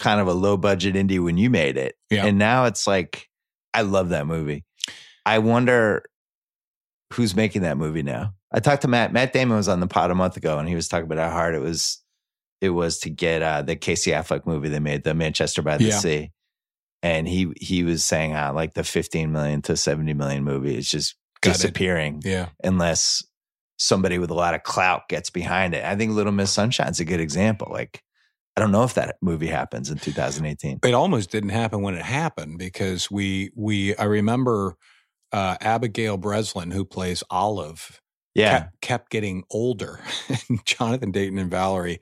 kind 0.00 0.20
of 0.20 0.26
a 0.26 0.32
low 0.32 0.56
budget 0.56 0.96
indie 0.96 1.22
when 1.22 1.38
you 1.38 1.50
made 1.50 1.76
it. 1.76 1.94
Yeah. 2.10 2.26
And 2.26 2.36
now 2.36 2.64
it's 2.64 2.88
like, 2.88 3.28
I 3.72 3.82
love 3.82 4.08
that 4.08 4.26
movie. 4.26 4.64
I 5.24 5.38
wonder 5.38 6.02
who's 7.12 7.36
making 7.36 7.62
that 7.62 7.78
movie 7.78 8.02
now. 8.02 8.34
I 8.52 8.58
talked 8.58 8.82
to 8.82 8.88
Matt. 8.88 9.12
Matt 9.12 9.32
Damon 9.32 9.56
was 9.56 9.68
on 9.68 9.78
the 9.78 9.86
pod 9.86 10.10
a 10.10 10.16
month 10.16 10.36
ago 10.36 10.58
and 10.58 10.68
he 10.68 10.74
was 10.74 10.88
talking 10.88 11.04
about 11.04 11.18
how 11.18 11.30
hard 11.30 11.54
it 11.54 11.60
was 11.60 12.02
it 12.60 12.70
was 12.70 12.98
to 13.00 13.10
get 13.10 13.42
uh, 13.42 13.62
the 13.62 13.76
Casey 13.76 14.10
Affleck 14.10 14.46
movie 14.46 14.68
they 14.68 14.80
made, 14.80 15.04
the 15.04 15.14
Manchester 15.14 15.62
by 15.62 15.76
the 15.78 15.84
Yeah. 15.84 15.98
Sea. 15.98 16.30
And 17.02 17.26
he 17.26 17.52
he 17.58 17.82
was 17.82 18.04
saying 18.04 18.34
uh, 18.34 18.52
like 18.54 18.74
the 18.74 18.84
15 18.84 19.32
million 19.32 19.62
to 19.62 19.76
70 19.76 20.12
million 20.14 20.44
movie 20.44 20.76
is 20.76 20.88
just 20.90 21.16
Got 21.40 21.50
it. 21.50 21.52
disappearing 21.54 22.20
yeah 22.22 22.50
unless 22.62 23.24
somebody 23.78 24.18
with 24.18 24.30
a 24.30 24.34
lot 24.34 24.54
of 24.54 24.62
clout 24.62 25.08
gets 25.08 25.30
behind 25.30 25.72
it. 25.74 25.82
I 25.82 25.96
think 25.96 26.12
Little 26.12 26.32
Miss 26.32 26.50
Sunshine's 26.52 27.00
a 27.00 27.06
good 27.06 27.20
example. 27.20 27.68
Like 27.70 28.02
I 28.54 28.60
don't 28.60 28.72
know 28.72 28.82
if 28.84 28.92
that 28.94 29.16
movie 29.22 29.46
happens 29.46 29.88
in 29.90 29.96
2018. 29.96 30.80
it 30.84 30.92
almost 30.92 31.30
didn't 31.30 31.48
happen 31.50 31.80
when 31.80 31.94
it 31.94 32.02
happened 32.04 32.58
because 32.58 33.10
we 33.10 33.50
we 33.56 33.96
i 33.96 34.04
remember 34.04 34.74
uh 35.32 35.56
abigail 35.62 36.18
breslin 36.18 36.70
who 36.72 36.84
plays 36.84 37.22
olive 37.30 38.02
Yeah. 38.34 38.58
kept, 38.58 38.80
kept 38.82 39.10
getting 39.10 39.44
older 39.50 40.00
jonathan 40.66 41.10
dayton 41.12 41.38
and 41.38 41.50
valerie 41.50 42.00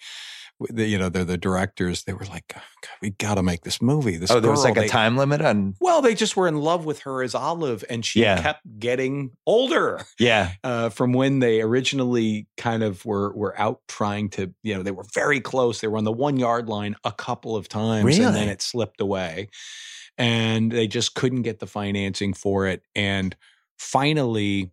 you 0.75 0.99
know 0.99 1.09
they're 1.09 1.25
the 1.25 1.37
directors 1.39 2.03
they 2.05 2.13
were 2.13 2.25
like 2.27 2.49
God, 2.49 2.63
we 3.01 3.11
got 3.11 3.37
to 3.37 3.43
make 3.43 3.63
this 3.63 3.81
movie 3.81 4.17
this 4.17 4.31
oh, 4.31 4.41
there 4.41 4.51
was 4.51 4.65
girl, 4.65 4.75
like 4.75 4.85
a 4.85 4.89
time 4.89 5.17
limit 5.17 5.41
on 5.41 5.75
Well, 5.81 6.03
they 6.03 6.15
just 6.15 6.37
were 6.37 6.49
in 6.49 6.57
love 6.57 6.85
with 6.85 7.01
her 7.01 7.23
as 7.23 7.35
Olive, 7.35 7.85
and 7.89 8.05
she 8.05 8.23
Yeah. 8.23 8.43
kept 8.43 8.63
getting 8.79 9.31
older 9.47 10.05
yeah. 10.19 10.53
uh, 10.65 10.89
from 10.89 11.13
when 11.13 11.39
they 11.39 11.61
originally 11.61 12.47
kind 12.57 12.83
of 12.83 13.05
were 13.05 13.33
were 13.35 13.59
out 13.61 13.81
trying 13.89 14.31
to. 14.31 14.53
You 14.63 14.75
know, 14.75 14.83
they 14.83 14.91
were 14.91 15.07
very 15.15 15.41
close. 15.41 15.81
They 15.81 15.89
were 15.89 15.99
on 15.99 16.05
the 16.05 16.13
one 16.13 16.37
yard 16.39 16.69
line 16.69 16.97
a 17.05 17.13
couple 17.13 17.55
of 17.57 17.69
times, 17.69 18.19
and 18.19 18.35
then 18.35 18.49
it 18.49 18.61
slipped 18.63 19.01
away, 19.01 19.49
and 20.17 20.73
they 20.73 20.89
just 20.89 21.15
couldn't 21.15 21.43
get 21.43 21.61
the 21.61 21.67
financing 21.67 22.35
for 22.35 22.67
it. 22.67 22.83
And 22.95 23.37
finally, 23.79 24.73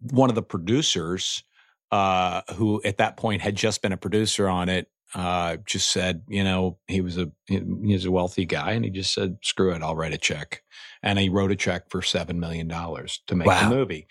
one 0.00 0.28
of 0.28 0.34
the 0.34 0.42
producers, 0.42 1.42
uh, 1.90 2.42
who 2.54 2.82
at 2.84 2.98
that 2.98 3.16
point 3.16 3.42
had 3.42 3.56
just 3.56 3.82
been 3.82 3.92
a 3.92 3.96
producer 3.96 4.48
on 4.48 4.68
it, 4.68 4.88
uh, 5.14 5.56
just 5.64 5.90
said, 5.90 6.22
you 6.28 6.44
know, 6.44 6.78
he 6.86 7.00
was 7.00 7.16
a 7.16 7.30
he 7.46 7.60
was 7.62 8.04
a 8.04 8.10
wealthy 8.10 8.44
guy, 8.44 8.72
and 8.72 8.84
he 8.84 8.90
just 8.90 9.14
said, 9.14 9.38
"Screw 9.42 9.72
it, 9.72 9.82
I'll 9.82 9.96
write 9.96 10.12
a 10.12 10.18
check." 10.18 10.62
And 11.02 11.18
he 11.18 11.28
wrote 11.30 11.50
a 11.52 11.56
check 11.56 11.88
for 11.90 12.02
seven 12.02 12.38
million 12.40 12.68
dollars 12.68 13.22
to 13.28 13.34
make 13.34 13.46
Wow. 13.48 13.68
the 13.70 13.74
movie, 13.74 14.06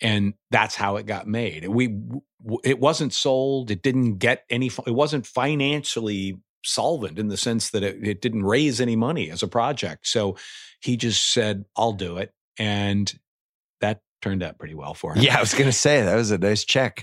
and 0.00 0.34
that's 0.50 0.74
how 0.74 0.96
it 0.96 1.04
got 1.06 1.26
made. 1.26 1.68
We 1.68 1.94
it 2.64 2.80
wasn't 2.80 3.12
sold. 3.12 3.70
It 3.70 3.82
didn't 3.82 4.16
get 4.18 4.44
any. 4.48 4.70
It 4.86 4.94
wasn't 4.94 5.26
financially 5.26 6.38
solvent 6.64 7.18
in 7.18 7.28
the 7.28 7.36
sense 7.36 7.70
that 7.70 7.82
it, 7.82 8.06
it 8.06 8.20
didn't 8.22 8.44
raise 8.44 8.80
any 8.80 8.96
money 8.96 9.30
as 9.30 9.42
a 9.42 9.48
project. 9.48 10.06
So 10.08 10.36
he 10.80 10.96
just 10.96 11.30
said, 11.32 11.66
"I'll 11.76 11.92
do 11.92 12.16
it," 12.16 12.32
and 12.58 13.12
turned 14.20 14.42
out 14.42 14.58
pretty 14.58 14.74
well 14.74 14.94
for 14.94 15.14
him. 15.14 15.22
Yeah, 15.22 15.36
I 15.36 15.40
was 15.40 15.54
gonna 15.54 15.72
say 15.72 16.02
that 16.02 16.14
was 16.14 16.30
a 16.30 16.38
nice 16.38 16.64
check. 16.64 17.00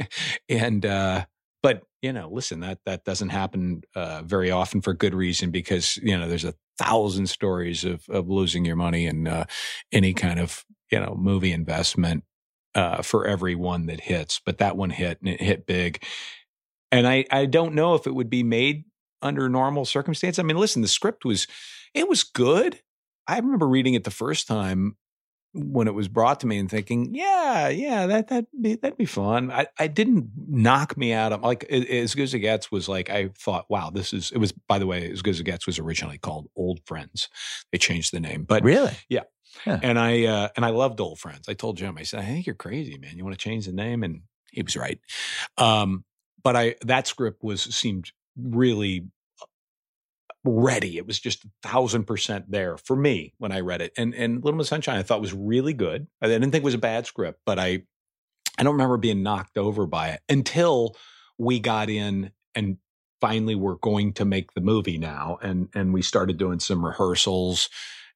and 0.48 0.84
uh 0.84 1.24
but 1.62 1.82
you 2.02 2.12
know 2.12 2.28
listen 2.30 2.60
that 2.60 2.78
that 2.86 3.04
doesn't 3.04 3.30
happen 3.30 3.82
uh 3.94 4.22
very 4.24 4.50
often 4.50 4.80
for 4.80 4.94
good 4.94 5.14
reason 5.14 5.50
because 5.50 5.96
you 5.98 6.16
know 6.16 6.28
there's 6.28 6.44
a 6.44 6.54
thousand 6.78 7.28
stories 7.28 7.84
of 7.84 8.04
of 8.08 8.28
losing 8.28 8.64
your 8.64 8.76
money 8.76 9.06
in 9.06 9.26
uh 9.26 9.44
any 9.92 10.12
kind 10.12 10.38
of 10.38 10.64
you 10.90 11.00
know 11.00 11.14
movie 11.18 11.52
investment 11.52 12.24
uh 12.74 13.02
for 13.02 13.26
every 13.26 13.54
one 13.54 13.86
that 13.86 14.00
hits 14.00 14.40
but 14.44 14.58
that 14.58 14.76
one 14.76 14.90
hit 14.90 15.18
and 15.20 15.30
it 15.30 15.40
hit 15.40 15.66
big 15.66 16.04
and 16.92 17.06
I 17.06 17.24
I 17.30 17.46
don't 17.46 17.74
know 17.74 17.94
if 17.94 18.06
it 18.06 18.14
would 18.14 18.30
be 18.30 18.42
made 18.42 18.84
under 19.22 19.48
normal 19.48 19.84
circumstances. 19.84 20.38
I 20.38 20.42
mean, 20.42 20.56
listen, 20.56 20.82
the 20.82 20.88
script 20.88 21.24
was 21.24 21.46
it 21.94 22.08
was 22.08 22.22
good. 22.22 22.80
I 23.26 23.38
remember 23.38 23.68
reading 23.68 23.94
it 23.94 24.04
the 24.04 24.10
first 24.10 24.46
time 24.46 24.96
when 25.56 25.88
it 25.88 25.94
was 25.94 26.08
brought 26.08 26.40
to 26.40 26.46
me 26.46 26.58
and 26.58 26.70
thinking, 26.70 27.14
yeah, 27.14 27.68
yeah, 27.68 28.06
that 28.06 28.28
that 28.28 28.46
be 28.60 28.76
that'd 28.76 28.98
be 28.98 29.06
fun. 29.06 29.50
I, 29.50 29.66
I 29.78 29.86
didn't 29.86 30.30
knock 30.48 30.96
me 30.96 31.12
out 31.12 31.32
of 31.32 31.42
like 31.42 31.64
it, 31.68 31.88
as 31.88 32.14
good 32.14 32.24
as 32.24 32.34
it 32.34 32.40
gets 32.40 32.70
was 32.70 32.88
like 32.88 33.10
I 33.10 33.30
thought, 33.38 33.66
wow, 33.68 33.90
this 33.90 34.12
is 34.12 34.30
it 34.30 34.38
was 34.38 34.52
by 34.52 34.78
the 34.78 34.86
way, 34.86 35.10
as 35.10 35.22
good 35.22 35.30
as 35.30 35.40
it 35.40 35.44
gets 35.44 35.66
was 35.66 35.78
originally 35.78 36.18
called 36.18 36.48
Old 36.56 36.80
Friends. 36.86 37.28
They 37.72 37.78
changed 37.78 38.12
the 38.12 38.20
name, 38.20 38.44
but 38.44 38.62
Really? 38.62 38.92
yeah. 39.08 39.24
yeah. 39.66 39.80
and 39.82 39.98
I 39.98 40.24
uh, 40.24 40.48
and 40.56 40.64
I 40.64 40.70
loved 40.70 41.00
Old 41.00 41.18
Friends. 41.18 41.48
I 41.48 41.54
told 41.54 41.76
Jim, 41.78 41.96
I 41.98 42.02
said, 42.02 42.20
I 42.20 42.24
think 42.26 42.46
you're 42.46 42.54
crazy, 42.54 42.98
man. 42.98 43.16
You 43.16 43.24
want 43.24 43.38
to 43.38 43.42
change 43.42 43.66
the 43.66 43.72
name? 43.72 44.02
And 44.02 44.22
he 44.52 44.62
was 44.62 44.76
right. 44.76 44.98
Um, 45.58 46.04
but 46.42 46.56
I 46.56 46.74
that 46.82 47.06
script 47.06 47.42
was 47.42 47.62
seemed 47.62 48.12
really 48.36 49.06
ready. 50.46 50.96
It 50.96 51.06
was 51.06 51.18
just 51.18 51.44
a 51.44 51.50
thousand 51.62 52.04
percent 52.04 52.50
there 52.50 52.76
for 52.76 52.96
me 52.96 53.34
when 53.38 53.52
I 53.52 53.60
read 53.60 53.82
it. 53.82 53.92
And 53.96 54.14
and 54.14 54.44
Little 54.44 54.58
Miss 54.58 54.68
Sunshine 54.68 54.98
I 54.98 55.02
thought 55.02 55.20
was 55.20 55.34
really 55.34 55.72
good. 55.72 56.06
I 56.22 56.28
didn't 56.28 56.50
think 56.50 56.62
it 56.62 56.64
was 56.64 56.74
a 56.74 56.78
bad 56.78 57.06
script, 57.06 57.40
but 57.44 57.58
I 57.58 57.82
I 58.58 58.62
don't 58.62 58.74
remember 58.74 58.96
being 58.96 59.22
knocked 59.22 59.58
over 59.58 59.86
by 59.86 60.08
it 60.10 60.20
until 60.28 60.96
we 61.38 61.60
got 61.60 61.90
in 61.90 62.32
and 62.54 62.78
finally 63.20 63.54
we're 63.54 63.76
going 63.76 64.12
to 64.14 64.24
make 64.24 64.52
the 64.54 64.60
movie 64.60 64.98
now 64.98 65.38
and 65.42 65.68
and 65.74 65.92
we 65.92 66.02
started 66.02 66.36
doing 66.36 66.60
some 66.60 66.84
rehearsals 66.84 67.68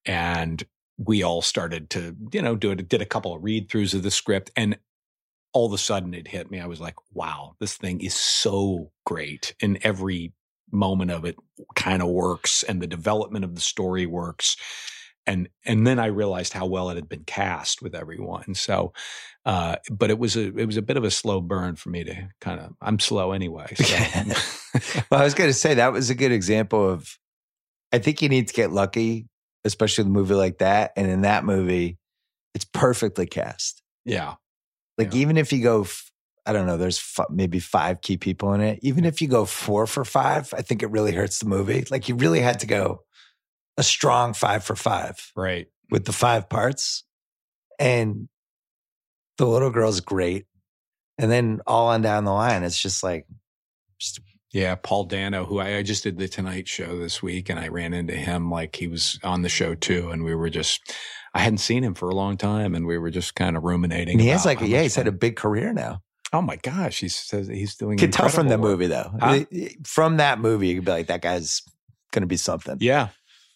and 0.07 0.65
we 0.99 1.23
all 1.23 1.43
started 1.43 1.91
to 1.91 2.17
you 2.33 2.43
know 2.43 2.57
do 2.57 2.71
it 2.71 2.89
did 2.89 3.03
a 3.03 3.07
couple 3.07 3.35
of 3.35 3.43
read 3.43 3.69
throughs 3.69 3.95
of 3.95 4.03
the 4.03 4.11
script 4.11 4.51
and 4.57 4.79
all 5.53 5.67
of 5.67 5.73
a 5.73 5.79
sudden 5.79 6.15
it 6.15 6.29
hit 6.29 6.51
me 6.51 6.61
i 6.61 6.67
was 6.67 6.81
like 6.81 6.97
wow 7.13 7.55
this 7.61 7.77
thing 7.77 8.01
is 8.01 8.15
so 8.15 8.91
great 9.05 9.55
in 9.61 9.79
every 9.83 10.33
moment 10.73 11.11
of 11.11 11.25
it 11.25 11.37
kind 11.75 12.03
of 12.03 12.09
works 12.09 12.63
and 12.63 12.81
the 12.81 12.87
development 12.87 13.45
of 13.45 13.55
the 13.55 13.61
story 13.61 14.07
works 14.07 14.57
and 15.27 15.49
and 15.67 15.87
then 15.87 15.99
i 15.99 16.07
realized 16.07 16.53
how 16.53 16.67
well 16.67 16.91
it 16.91 16.95
had 16.97 17.09
been 17.09 17.25
cast 17.25 17.83
with 17.83 17.95
everyone 17.95 18.55
so 18.55 18.93
uh 19.45 19.77
but 19.91 20.11
it 20.11 20.19
was 20.19 20.37
a 20.37 20.47
it 20.57 20.65
was 20.67 20.77
a 20.77 20.83
bit 20.83 20.97
of 20.97 21.05
a 21.05 21.11
slow 21.11 21.41
burn 21.41 21.77
for 21.77 21.91
me 21.91 22.05
to 22.05 22.29
kind 22.41 22.59
of 22.61 22.73
i'm 22.81 22.99
slow 22.99 23.33
anyway 23.33 23.67
so 23.75 23.85
well, 25.11 25.21
I 25.21 25.25
was 25.25 25.35
going 25.35 25.51
to 25.51 25.55
say 25.55 25.75
that 25.75 25.93
was 25.93 26.11
a 26.11 26.15
good 26.15 26.33
example 26.33 26.89
of. 26.89 27.19
I 27.93 27.99
think 27.99 28.23
you 28.23 28.29
need 28.29 28.47
to 28.47 28.55
get 28.55 28.71
lucky, 28.71 29.27
especially 29.65 30.05
with 30.05 30.11
a 30.11 30.15
movie 30.15 30.35
like 30.35 30.59
that. 30.59 30.93
And 30.97 31.09
in 31.11 31.23
that 31.23 31.45
movie, 31.45 31.99
it's 32.55 32.65
perfectly 32.65 33.27
cast. 33.27 33.83
yeah 34.05 34.35
Like 34.97 35.13
Yeah. 35.13 35.21
even 35.21 35.37
if 35.37 35.53
you 35.53 35.61
go, 35.63 35.83
f- 35.83 36.10
I 36.47 36.53
don't 36.53 36.67
know, 36.67 36.77
there's 36.77 36.99
f- 36.99 37.27
maybe 37.31 37.59
five 37.59 38.01
key 38.01 38.17
people 38.17 38.53
in 38.55 38.61
it. 38.61 38.79
Even 38.83 39.05
if 39.05 39.21
you 39.21 39.29
go 39.29 39.45
four 39.45 39.87
for 39.87 40.05
five, 40.05 40.53
I 40.57 40.63
think 40.63 40.83
it 40.83 40.91
really 40.91 41.13
hurts 41.13 41.39
the 41.39 41.47
movie. 41.47 41.85
Like 41.91 42.09
you 42.09 42.15
really 42.15 42.41
had 42.41 42.61
to 42.61 42.67
go 42.67 43.03
a 43.77 43.83
strong 43.83 44.35
five 44.35 44.65
for 44.65 44.77
five 44.77 45.33
right 45.37 45.67
with 45.91 46.05
the 46.05 46.13
five 46.13 46.49
parts, 46.49 47.05
and 47.79 48.29
the 49.39 49.47
little 49.47 49.71
girl's 49.71 50.01
great. 50.01 50.47
And 51.19 51.31
then 51.31 51.61
all 51.67 51.89
on 51.89 52.01
down 52.03 52.25
the 52.25 52.33
line, 52.33 52.63
it's 52.63 52.81
just 52.81 53.03
like, 53.03 53.27
just 53.99 54.21
Yeah, 54.53 54.75
Paul 54.75 55.05
Dano, 55.05 55.45
who 55.45 55.59
I, 55.59 55.77
I 55.77 55.83
just 55.83 56.03
did 56.03 56.19
the 56.19 56.29
Tonight 56.29 56.67
Show 56.67 56.99
this 56.99 57.23
week, 57.23 57.51
and 57.51 57.59
I 57.59 57.69
ran 57.69 57.93
into 57.93 58.15
him 58.15 58.51
like 58.51 58.77
he 58.77 58.87
was 58.87 59.19
on 59.23 59.43
the 59.43 59.49
show 59.49 59.75
too, 59.75 60.11
and 60.11 60.25
we 60.25 60.35
were 60.35 60.51
just, 60.51 60.95
I 61.35 61.41
hadn't 61.41 61.59
seen 61.59 61.85
him 61.85 61.95
for 61.95 62.09
a 62.09 62.15
long 62.15 62.37
time, 62.37 62.75
and 62.75 62.87
we 62.87 62.97
were 62.99 63.11
just 63.11 63.35
kind 63.35 63.57
of 63.57 63.65
ruminating. 63.65 64.15
and 64.15 64.21
he 64.21 64.29
has 64.29 64.47
like, 64.47 64.61
yeah, 64.61 64.83
he's 64.83 64.97
had 64.97 65.09
a 65.09 65.13
big 65.13 65.37
career 65.37 65.73
now. 65.73 66.01
Oh 66.33 66.43
my 66.43 66.57
gosh, 66.57 67.01
he 67.01 67.09
says 67.09 67.49
he's 67.49 67.77
doing. 67.77 67.99
You 67.99 68.07
could 68.07 68.13
tell 68.13 68.29
from 68.29 68.49
the 68.49 68.59
work. 68.59 68.71
movie 68.71 68.87
though. 68.87 69.11
Huh? 69.21 69.45
From 69.85 70.19
that 70.19 70.39
movie, 70.41 70.69
you 70.69 70.77
could 70.77 70.85
be 70.85 70.93
like, 70.93 71.07
that 71.09 71.23
guy's 71.23 71.63
going 72.13 72.23
to 72.23 72.27
be 72.27 72.37
something. 72.37 72.77
Yeah, 72.81 73.09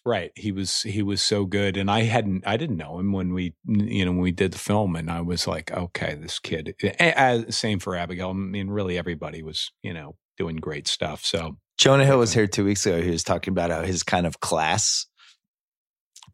right. 0.05 0.31
He 0.35 0.51
was 0.51 0.81
he 0.83 1.01
was 1.01 1.21
so 1.21 1.45
good, 1.45 1.77
and 1.77 1.89
I 1.89 2.03
hadn't 2.03 2.45
I 2.47 2.57
didn't 2.57 2.77
know 2.77 2.99
him 2.99 3.11
when 3.11 3.33
we 3.33 3.53
you 3.65 4.05
know 4.05 4.11
when 4.11 4.21
we 4.21 4.31
did 4.31 4.53
the 4.53 4.57
film, 4.59 4.95
and 4.95 5.09
I 5.09 5.21
was 5.21 5.47
like, 5.47 5.71
okay, 5.71 6.15
this 6.15 6.39
kid. 6.39 6.75
A- 6.83 7.13
a- 7.47 7.51
Same 7.51 7.79
for 7.79 7.95
Abigail. 7.95 8.29
I 8.29 8.33
mean, 8.33 8.69
really, 8.69 8.97
everybody 8.97 9.41
was 9.43 9.71
you 9.83 9.93
know 9.93 10.15
doing 10.37 10.57
great 10.57 10.87
stuff. 10.87 11.23
So 11.23 11.57
Jonah 11.77 12.05
Hill 12.05 12.19
was 12.19 12.33
here 12.33 12.47
two 12.47 12.65
weeks 12.65 12.85
ago. 12.85 13.01
He 13.01 13.09
was 13.11 13.23
talking 13.23 13.51
about 13.51 13.69
how 13.71 13.81
his 13.83 14.03
kind 14.03 14.25
of 14.25 14.39
class, 14.39 15.05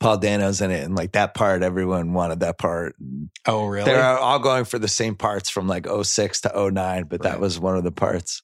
Paul 0.01 0.17
Dano's 0.17 0.59
in 0.61 0.71
it, 0.71 0.83
and 0.83 0.95
like 0.95 1.13
that 1.13 1.33
part, 1.33 1.63
everyone 1.63 2.11
wanted 2.13 2.41
that 2.41 2.57
part. 2.57 2.95
Oh 3.47 3.67
really? 3.67 3.85
They're 3.85 4.03
all 4.17 4.39
going 4.39 4.65
for 4.65 4.79
the 4.79 4.87
same 4.89 5.15
parts 5.15 5.49
from 5.49 5.67
like 5.67 5.85
06 5.87 6.41
to 6.41 6.71
09, 6.73 7.03
but 7.05 7.21
that 7.21 7.39
was 7.39 7.59
one 7.59 7.77
of 7.77 7.83
the 7.83 7.91
parts. 7.91 8.41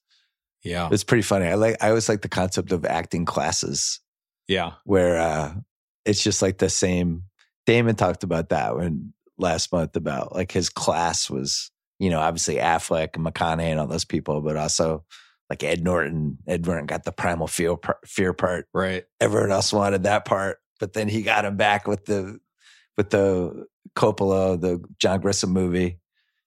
yeah, 0.63 0.87
It's 0.91 1.03
pretty 1.03 1.23
funny. 1.23 1.47
I 1.47 1.55
like. 1.55 1.77
I 1.81 1.89
always 1.89 2.07
like 2.07 2.21
the 2.21 2.29
concept 2.29 2.71
of 2.71 2.85
acting 2.85 3.25
classes 3.25 3.99
yeah, 4.47 4.73
where 4.85 5.17
uh 5.17 5.53
it's 6.05 6.23
just 6.23 6.41
like 6.41 6.59
the 6.59 6.69
same. 6.69 7.23
Damon 7.65 7.95
talked 7.95 8.23
about 8.23 8.49
that 8.49 8.77
when 8.77 9.13
last 9.37 9.73
month 9.73 9.95
about 9.97 10.33
like 10.35 10.51
his 10.51 10.69
class 10.69 11.29
was, 11.29 11.69
you 11.99 12.09
know, 12.09 12.19
obviously 12.19 12.55
Affleck 12.55 13.15
and 13.15 13.25
McConaughey 13.25 13.63
and 13.71 13.79
all 13.79 13.87
those 13.87 14.05
people, 14.05 14.39
but 14.41 14.55
also 14.55 15.03
like 15.49 15.63
Ed 15.63 15.83
Norton. 15.83 16.37
Ed 16.47 16.65
Norton 16.65 16.85
got 16.85 17.03
the 17.03 17.11
primal 17.11 17.47
fear 17.47 17.75
par- 17.75 17.99
fear 18.05 18.31
part. 18.31 18.67
right. 18.73 19.03
Everyone 19.19 19.51
else 19.51 19.73
wanted 19.73 20.03
that 20.03 20.23
part, 20.23 20.59
but 20.79 20.93
then 20.93 21.07
he 21.07 21.21
got 21.21 21.45
him 21.45 21.57
back 21.57 21.87
with 21.87 22.05
the 22.05 22.39
with 22.95 23.09
the 23.09 23.65
Coppola, 23.95 24.59
the 24.59 24.83
John 24.99 25.21
Grisham 25.21 25.49
movie. 25.49 25.99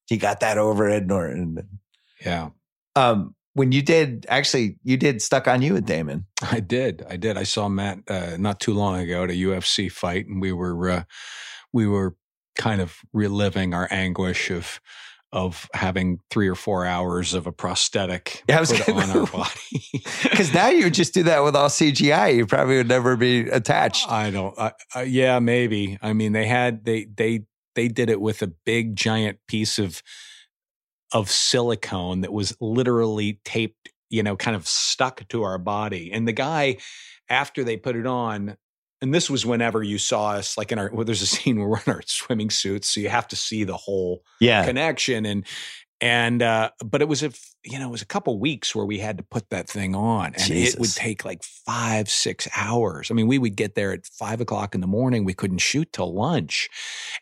He 0.07 0.16
got 0.16 0.40
that 0.40 0.59
over 0.59 0.89
Ed 0.89 1.07
Norton. 1.07 1.81
Yeah. 2.24 2.51
Um, 2.97 3.35
when 3.55 3.73
you 3.73 3.82
did 3.82 4.27
actually, 4.28 4.78
you 4.82 4.97
did 4.97 5.23
stuck 5.23 5.48
on 5.48 5.62
you 5.62 5.74
with 5.74 5.86
Damon. 5.86 6.27
I 6.43 6.61
did. 6.61 7.05
I 7.09 7.16
did. 7.16 7.36
I 7.36 7.44
saw 7.44 7.69
Matt 7.69 7.98
uh, 8.09 8.36
not 8.39 8.61
too 8.61 8.74
long 8.74 9.01
ago 9.01 9.24
at 9.24 9.31
a 9.31 9.35
UFC 9.35 9.90
fight, 9.90 10.27
and 10.27 10.40
we 10.40 10.52
were 10.52 10.90
uh, 10.90 11.05
we 11.73 11.86
were 11.86 12.16
kind 12.57 12.81
of 12.81 12.97
reliving 13.12 13.74
our 13.74 13.89
anguish 13.90 14.51
of 14.51 14.81
of 15.32 15.69
having 15.74 16.19
three 16.31 16.48
or 16.48 16.55
four 16.57 16.85
hours 16.85 17.35
of 17.35 17.47
a 17.47 17.52
prosthetic 17.52 18.43
Yeah, 18.48 18.65
put 18.65 18.86
gonna- 18.86 19.01
on 19.01 19.11
our 19.11 19.27
body. 19.32 20.02
Because 20.24 20.52
now 20.52 20.69
you 20.69 20.85
would 20.85 20.94
just 20.94 21.15
do 21.15 21.23
that 21.24 21.44
with 21.44 21.55
all 21.55 21.69
CGI. 21.69 22.35
You 22.36 22.47
probably 22.47 22.77
would 22.78 22.89
never 22.89 23.16
be 23.16 23.48
attached. 23.48 24.11
I 24.11 24.31
don't. 24.31 24.59
I, 24.59 24.73
I, 24.94 25.02
yeah, 25.02 25.39
maybe. 25.39 25.98
I 26.02 26.12
mean, 26.12 26.32
they 26.32 26.47
had 26.47 26.85
they 26.85 27.05
they 27.05 27.44
they 27.77 27.86
did 27.89 28.11
it 28.11 28.20
with 28.20 28.43
a 28.43 28.48
big 28.66 28.97
giant 28.97 29.39
piece 29.47 29.78
of 29.78 30.02
of 31.12 31.31
silicone 31.31 32.20
that 32.20 32.32
was 32.32 32.57
literally 32.61 33.40
taped, 33.44 33.89
you 34.11 34.23
know, 34.23 34.36
kind 34.36 34.57
of 34.57 34.66
stuck 34.66 35.27
to 35.28 35.43
our 35.43 35.59
body. 35.59 36.11
And 36.12 36.27
the 36.27 36.32
guy, 36.32 36.78
after 37.28 37.65
they 37.65 37.77
put 37.77 37.97
it 37.97 38.07
on, 38.07 38.57
and 39.03 39.15
this 39.15 39.31
was 39.31 39.47
whenever 39.47 39.83
you 39.83 39.99
saw 39.99 40.33
us, 40.33 40.57
like 40.59 40.73
in 40.73 40.79
our. 40.79 40.91
Well, 40.93 41.05
there's 41.05 41.23
a 41.23 41.27
scene 41.37 41.59
where 41.59 41.69
we're 41.69 41.81
in 41.87 41.93
our 41.93 42.03
swimming 42.07 42.51
suits, 42.51 42.89
so 42.89 43.01
you 43.01 43.09
have 43.09 43.29
to 43.29 43.37
see 43.37 43.65
the 43.65 43.77
whole 43.77 44.23
Yeah. 44.41 44.65
connection 44.65 45.27
and 45.27 45.47
and 46.03 46.43
uh 46.43 46.71
but 46.83 47.03
it 47.03 47.09
was 47.09 47.23
a 47.23 47.31
you 47.63 47.79
know 47.79 47.89
it 47.89 47.93
was 47.93 48.01
a 48.01 48.07
couple 48.07 48.41
weeks 48.41 48.75
where 48.75 48.87
we 48.87 48.99
had 48.99 49.19
to 49.19 49.23
put 49.25 49.51
that 49.51 49.69
thing 49.69 49.95
on 49.95 50.29
and 50.35 50.51
it 50.51 50.79
would 50.81 50.95
take 50.95 51.27
like 51.27 51.43
five 51.43 52.09
six 52.09 52.49
hours 52.57 53.11
i 53.11 53.15
mean 53.15 53.27
we 53.27 53.37
would 53.39 53.55
get 53.55 53.75
there 53.75 53.93
at 53.93 54.07
five 54.07 54.41
o'clock 54.41 54.75
in 54.75 54.81
the 54.81 54.87
morning 54.87 55.25
we 55.27 55.35
couldn't 55.35 55.59
shoot 55.59 55.93
till 55.93 56.15
lunch 56.15 56.71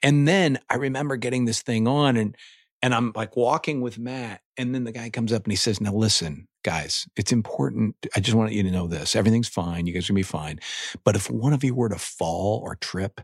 and 0.01 0.29
then 0.29 0.61
i 0.71 0.77
remember 0.77 1.17
getting 1.17 1.45
this 1.45 1.61
thing 1.61 1.89
on 1.89 2.17
and 2.17 2.37
and 2.81 2.95
i'm 2.95 3.11
like 3.17 3.37
walking 3.37 3.81
with 3.81 3.99
matt 3.99 4.43
and 4.59 4.75
then 4.75 4.85
the 4.85 4.93
guy 4.93 5.09
comes 5.11 5.33
up 5.33 5.45
and 5.45 5.53
he 5.53 5.57
says 5.57 5.81
now 5.81 5.93
listen 5.93 6.49
guys 6.65 7.07
it's 7.17 7.33
important 7.33 7.95
i 8.17 8.21
just 8.21 8.37
want 8.37 8.53
you 8.53 8.63
to 8.63 8.71
know 8.71 8.87
this 8.89 9.17
everything's 9.17 9.49
fine 9.49 9.87
you 9.87 9.95
guys 9.95 10.07
are 10.09 10.13
gonna 10.13 10.19
be 10.19 10.23
fine 10.25 10.59
but 11.05 11.17
if 11.17 11.31
one 11.31 11.55
of 11.55 11.65
you 11.65 11.75
were 11.75 11.89
to 11.89 11.99
fall 11.99 12.61
or 12.65 12.77
trip 12.77 13.21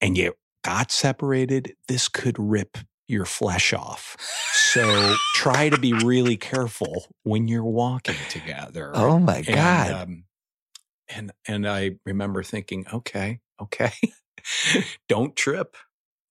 and 0.00 0.16
you 0.16 0.34
got 0.64 0.90
separated, 0.90 1.74
this 1.88 2.08
could 2.08 2.36
rip 2.38 2.78
your 3.08 3.24
flesh 3.24 3.72
off. 3.72 4.16
So 4.52 5.14
try 5.34 5.68
to 5.68 5.78
be 5.78 5.92
really 5.92 6.36
careful 6.36 7.06
when 7.22 7.48
you're 7.48 7.64
walking 7.64 8.16
together. 8.28 8.92
Oh 8.94 9.18
my 9.18 9.42
And, 9.42 9.56
God. 9.56 9.90
um, 9.90 10.24
and 11.08 11.32
and 11.46 11.68
I 11.68 11.92
remember 12.04 12.42
thinking, 12.42 12.86
okay, 12.92 13.40
okay, 13.62 13.92
don't 15.08 15.36
trip, 15.36 15.76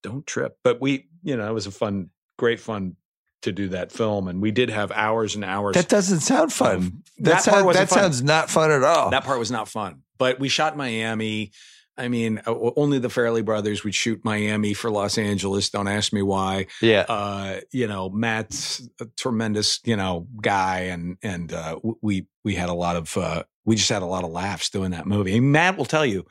don't 0.03 0.27
trip. 0.27 0.57
But 0.63 0.81
we, 0.81 1.07
you 1.23 1.37
know, 1.37 1.49
it 1.49 1.53
was 1.53 1.65
a 1.67 1.71
fun, 1.71 2.09
great 2.37 2.59
fun 2.59 2.97
to 3.45 3.51
do 3.51 3.69
that 3.69 3.91
film, 3.91 4.27
and 4.27 4.41
we 4.41 4.51
did 4.51 4.69
have 4.69 4.91
hours 4.91 5.34
and 5.35 5.43
hours. 5.43 5.73
that 5.76 5.89
doesn't 5.89 6.19
sound 6.19 6.53
fun. 6.53 7.01
That, 7.17 7.31
That 7.31 7.43
sound- 7.43 7.73
that 7.73 7.89
fun. 7.89 7.99
sounds 7.99 8.22
not 8.22 8.49
fun 8.51 8.69
at 8.72 8.84
all. 8.84 9.09
That 9.09 9.23
part 9.23 9.39
was 9.39 9.49
not 9.49 9.67
fun. 9.69 10.01
But 10.17 10.39
we 10.39 10.49
shot 10.49 10.77
Miami. 10.77 11.51
I 11.97 12.09
mean, 12.09 12.41
uh, 12.45 12.53
only 12.76 12.99
the 12.99 13.07
Farrelly 13.07 13.43
brothers 13.45 13.85
would 13.85 13.95
shoot 13.95 14.19
Miami 14.26 14.73
for 14.73 14.91
Los 14.91 15.17
Angeles. 15.17 15.69
Don't 15.69 15.88
ask 15.88 16.11
me 16.11 16.22
why. 16.22 16.65
yeah. 16.81 17.05
Uh, 17.07 17.61
you 17.72 17.88
know, 17.88 18.09
Matt's 18.09 18.85
a 18.99 19.05
tremendous, 19.17 19.80
you 19.85 19.95
know, 19.95 20.27
guy, 20.41 20.80
and 20.91 21.17
and 21.23 21.53
uh, 21.53 21.80
we 22.01 22.27
we 22.43 22.55
had 22.55 22.67
a 22.67 22.73
lot 22.73 22.97
of 22.97 23.15
uh, 23.15 23.43
we 23.63 23.77
just 23.77 23.89
had 23.89 24.01
a 24.01 24.05
lot 24.05 24.26
of 24.26 24.31
laughs 24.31 24.69
doing 24.69 24.91
that 24.91 25.05
movie. 25.05 25.38
And 25.38 25.51
Matt 25.53 25.77
will 25.77 25.85
tell 25.85 26.05
you 26.05 26.26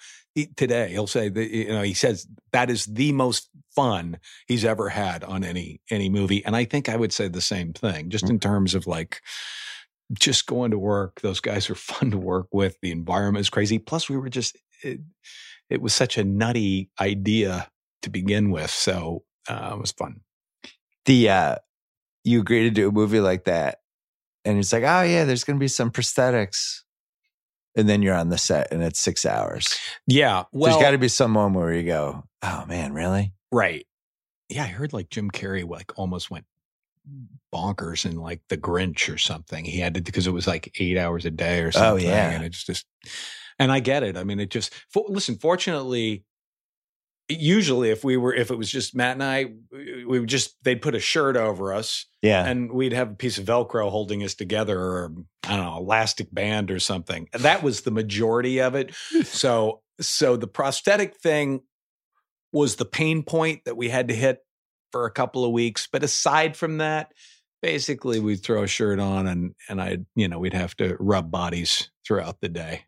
today. 0.56 0.90
He'll 0.90 1.06
say 1.06 1.28
that 1.28 1.50
you 1.50 1.68
know 1.68 1.82
he 1.82 1.94
says 1.94 2.26
that 2.52 2.70
is 2.70 2.86
the 2.86 3.12
most 3.12 3.48
fun 3.74 4.18
he's 4.46 4.64
ever 4.64 4.88
had 4.88 5.24
on 5.24 5.44
any 5.44 5.80
any 5.90 6.08
movie. 6.08 6.44
And 6.44 6.56
I 6.56 6.64
think 6.64 6.88
I 6.88 6.96
would 6.96 7.12
say 7.12 7.28
the 7.28 7.40
same 7.40 7.72
thing, 7.72 8.10
just 8.10 8.28
in 8.28 8.38
terms 8.38 8.74
of 8.74 8.86
like 8.86 9.20
just 10.12 10.46
going 10.46 10.70
to 10.70 10.78
work. 10.78 11.20
Those 11.20 11.40
guys 11.40 11.70
are 11.70 11.74
fun 11.74 12.10
to 12.10 12.18
work 12.18 12.48
with. 12.52 12.76
The 12.82 12.90
environment 12.90 13.40
is 13.40 13.50
crazy. 13.50 13.78
Plus, 13.78 14.08
we 14.08 14.16
were 14.16 14.28
just 14.28 14.56
it, 14.82 15.00
it 15.70 15.80
was 15.80 15.94
such 15.94 16.18
a 16.18 16.24
nutty 16.24 16.90
idea 17.00 17.68
to 18.02 18.10
begin 18.10 18.50
with, 18.50 18.70
so 18.70 19.24
uh, 19.48 19.70
it 19.72 19.80
was 19.80 19.92
fun. 19.92 20.20
The 21.06 21.30
uh, 21.30 21.56
you 22.22 22.40
agree 22.40 22.64
to 22.64 22.70
do 22.70 22.88
a 22.88 22.92
movie 22.92 23.20
like 23.20 23.44
that, 23.44 23.78
and 24.44 24.58
it's 24.58 24.72
like, 24.72 24.84
oh 24.84 25.02
yeah, 25.02 25.24
there's 25.24 25.44
going 25.44 25.58
to 25.58 25.62
be 25.62 25.68
some 25.68 25.90
prosthetics, 25.90 26.80
and 27.76 27.88
then 27.88 28.02
you're 28.02 28.14
on 28.14 28.28
the 28.28 28.38
set, 28.38 28.72
and 28.72 28.82
it's 28.82 29.00
six 29.00 29.24
hours. 29.26 29.78
Yeah, 30.06 30.44
well, 30.52 30.72
there's 30.72 30.82
got 30.82 30.92
to 30.92 30.98
be 30.98 31.08
some 31.08 31.32
moment 31.32 31.64
where 31.64 31.74
you 31.74 31.84
go, 31.84 32.24
oh 32.42 32.64
man, 32.66 32.92
really? 32.92 33.32
right. 33.54 33.86
Yeah, 34.48 34.64
I 34.64 34.66
heard 34.66 34.92
like 34.92 35.08
Jim 35.08 35.30
Carrey 35.30 35.66
like 35.66 35.98
almost 35.98 36.30
went 36.30 36.44
bonkers 37.52 38.04
in 38.04 38.16
like 38.16 38.40
The 38.48 38.56
Grinch 38.56 39.12
or 39.12 39.16
something. 39.16 39.64
He 39.64 39.78
had 39.78 39.94
to 39.94 40.02
because 40.02 40.26
it 40.26 40.32
was 40.32 40.46
like 40.46 40.74
eight 40.78 40.98
hours 40.98 41.24
a 41.24 41.30
day 41.30 41.60
or 41.60 41.68
oh, 41.68 41.70
something. 41.70 42.06
Oh, 42.06 42.10
yeah. 42.10 42.30
and 42.30 42.44
it's 42.44 42.62
just, 42.62 42.84
and 43.58 43.72
I 43.72 43.80
get 43.80 44.02
it. 44.02 44.16
I 44.16 44.24
mean, 44.24 44.40
it 44.40 44.50
just 44.50 44.74
for, 44.90 45.04
listen. 45.08 45.36
Fortunately, 45.36 46.24
usually 47.28 47.90
if 47.90 48.04
we 48.04 48.16
were 48.16 48.34
if 48.34 48.50
it 48.50 48.58
was 48.58 48.70
just 48.70 48.94
Matt 48.94 49.12
and 49.12 49.22
I, 49.22 49.46
we 49.72 50.20
would 50.20 50.28
just 50.28 50.56
they'd 50.62 50.82
put 50.82 50.94
a 50.94 51.00
shirt 51.00 51.36
over 51.36 51.72
us 51.72 52.06
Yeah, 52.22 52.46
and 52.46 52.72
we'd 52.72 52.92
have 52.92 53.12
a 53.12 53.14
piece 53.14 53.38
of 53.38 53.46
Velcro 53.46 53.90
holding 53.90 54.22
us 54.22 54.34
together, 54.34 54.78
or 54.78 55.12
I 55.44 55.56
don't 55.56 55.64
know, 55.64 55.76
elastic 55.78 56.32
band 56.32 56.70
or 56.70 56.78
something. 56.78 57.28
That 57.32 57.62
was 57.62 57.82
the 57.82 57.90
majority 57.90 58.60
of 58.60 58.74
it. 58.74 58.94
So, 59.24 59.82
so 60.00 60.36
the 60.36 60.46
prosthetic 60.46 61.16
thing 61.16 61.60
was 62.52 62.76
the 62.76 62.84
pain 62.84 63.22
point 63.22 63.64
that 63.64 63.76
we 63.76 63.88
had 63.88 64.08
to 64.08 64.14
hit 64.14 64.38
for 64.92 65.06
a 65.06 65.10
couple 65.10 65.44
of 65.44 65.50
weeks. 65.52 65.88
But 65.90 66.04
aside 66.04 66.56
from 66.56 66.78
that, 66.78 67.12
basically 67.62 68.20
we'd 68.20 68.42
throw 68.42 68.62
a 68.62 68.68
shirt 68.68 69.00
on 69.00 69.26
and 69.26 69.54
and 69.68 69.80
I'd 69.80 70.04
you 70.14 70.28
know 70.28 70.38
we'd 70.38 70.52
have 70.52 70.76
to 70.76 70.96
rub 71.00 71.30
bodies 71.30 71.90
throughout 72.06 72.40
the 72.40 72.48
day. 72.48 72.84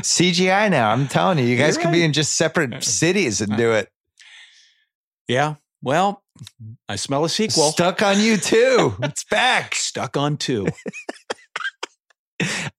CGI 0.00 0.70
now. 0.70 0.90
I'm 0.90 1.08
telling 1.08 1.38
you, 1.38 1.44
you 1.44 1.56
guys 1.56 1.76
You're 1.76 1.84
could 1.84 1.92
be 1.92 2.02
in 2.02 2.12
just 2.12 2.36
separate 2.36 2.82
cities 2.84 3.40
and 3.40 3.56
do 3.56 3.72
it. 3.72 3.90
Yeah. 5.28 5.56
Well, 5.82 6.22
I 6.88 6.96
smell 6.96 7.24
a 7.24 7.28
sequel. 7.28 7.70
Stuck 7.70 8.02
on 8.02 8.20
you 8.20 8.36
too. 8.36 8.94
it's 9.02 9.24
back. 9.24 9.74
Stuck 9.74 10.16
on 10.16 10.36
two. 10.36 10.66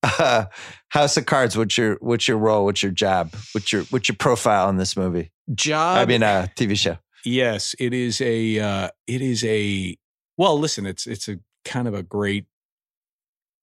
Uh, 0.04 0.46
House 0.90 1.18
of 1.18 1.26
Cards. 1.26 1.58
What's 1.58 1.78
your 1.78 1.98
what's 2.00 2.28
your 2.28 2.38
role? 2.38 2.64
What's 2.66 2.84
your 2.84 2.92
job? 2.92 3.36
What's 3.54 3.74
your 3.74 3.84
what's 3.86 4.08
your 4.08 4.16
profile 4.16 4.70
in 4.70 4.78
this 4.78 4.96
movie? 4.96 5.32
Job. 5.54 5.98
I 5.98 6.06
mean, 6.06 6.22
uh, 6.22 6.48
TV 6.56 6.78
show. 6.78 6.98
Yes, 7.26 7.76
it 7.80 7.92
is 7.92 8.22
a 8.22 8.60
uh 8.60 8.90
it 9.08 9.22
is 9.22 9.44
a 9.44 9.98
well, 10.38 10.58
listen, 10.60 10.86
it's 10.86 11.08
it's 11.08 11.28
a 11.28 11.40
kind 11.66 11.88
of 11.88 11.96
a 11.96 12.04
great 12.04 12.46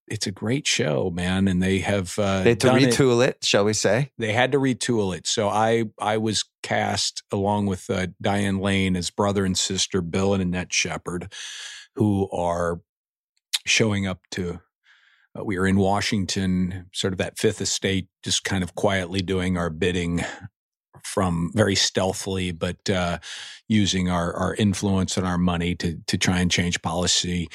it's 0.08 0.26
a 0.26 0.32
great 0.32 0.66
show, 0.66 1.10
man, 1.10 1.48
and 1.48 1.62
they 1.62 1.78
have 1.78 2.18
uh 2.18 2.42
They 2.42 2.50
had 2.50 2.60
to 2.60 2.66
done 2.68 2.82
it- 2.82 2.90
retool 2.94 3.26
it, 3.26 3.44
shall 3.44 3.64
we 3.64 3.72
say? 3.72 4.10
they 4.18 4.32
had 4.32 4.52
to 4.52 4.58
retool 4.58 5.16
it. 5.16 5.26
So 5.26 5.48
I 5.48 5.84
I 6.00 6.18
was 6.18 6.44
cast 6.62 7.22
along 7.32 7.66
with 7.66 7.88
uh, 7.90 8.08
Diane 8.20 8.58
Lane 8.58 8.96
as 8.96 9.10
brother 9.10 9.44
and 9.44 9.56
sister 9.56 10.00
Bill 10.02 10.34
and 10.34 10.42
Annette 10.42 10.72
Shepherd, 10.72 11.32
who 11.96 12.28
are 12.30 12.80
showing 13.66 14.06
up 14.06 14.20
to. 14.32 14.60
Uh, 15.36 15.42
we 15.44 15.56
are 15.56 15.66
in 15.66 15.76
Washington, 15.76 16.86
sort 16.92 17.12
of 17.12 17.18
that 17.18 17.38
Fifth 17.38 17.60
Estate, 17.60 18.06
just 18.22 18.44
kind 18.44 18.62
of 18.62 18.74
quietly 18.76 19.20
doing 19.20 19.56
our 19.58 19.68
bidding 19.68 20.24
from 21.14 21.50
very 21.54 21.74
stealthily, 21.76 22.50
but 22.52 22.90
uh, 22.90 23.18
using 23.68 24.10
our 24.10 24.32
our 24.34 24.54
influence 24.56 25.16
and 25.16 25.26
our 25.26 25.38
money 25.38 25.74
to 25.76 25.96
to 26.06 26.18
try 26.18 26.40
and 26.40 26.50
change 26.50 26.82
policy. 26.82 27.48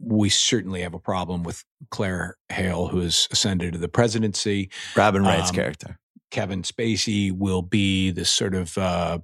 We 0.00 0.28
certainly 0.30 0.80
have 0.82 0.94
a 0.94 0.98
problem 1.12 1.42
with 1.42 1.62
Claire 1.90 2.36
Hale, 2.48 2.88
who 2.88 3.00
has 3.00 3.28
ascended 3.30 3.72
to 3.74 3.78
the 3.78 3.88
presidency. 3.88 4.70
Robin 4.96 5.22
Wright's 5.22 5.50
Um, 5.50 5.56
character. 5.56 5.98
Kevin 6.30 6.62
Spacey 6.62 7.30
will 7.30 7.62
be 7.62 8.10
this 8.10 8.30
sort 8.30 8.54
of 8.54 8.78
uh, 8.78 9.18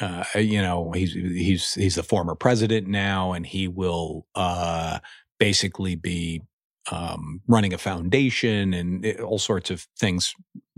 uh, 0.00 0.24
you 0.34 0.60
know 0.60 0.90
he's 0.92 1.12
he's 1.12 1.74
he's 1.74 1.94
the 1.94 2.02
former 2.02 2.34
president 2.34 2.88
now, 2.88 3.32
and 3.32 3.46
he 3.46 3.68
will 3.68 4.26
uh, 4.34 4.98
basically 5.38 5.94
be 5.94 6.42
um, 6.90 7.40
running 7.46 7.72
a 7.72 7.78
foundation 7.78 8.74
and 8.74 9.04
it- 9.04 9.20
all 9.20 9.38
sorts 9.38 9.70
of 9.70 9.86
things 9.98 10.34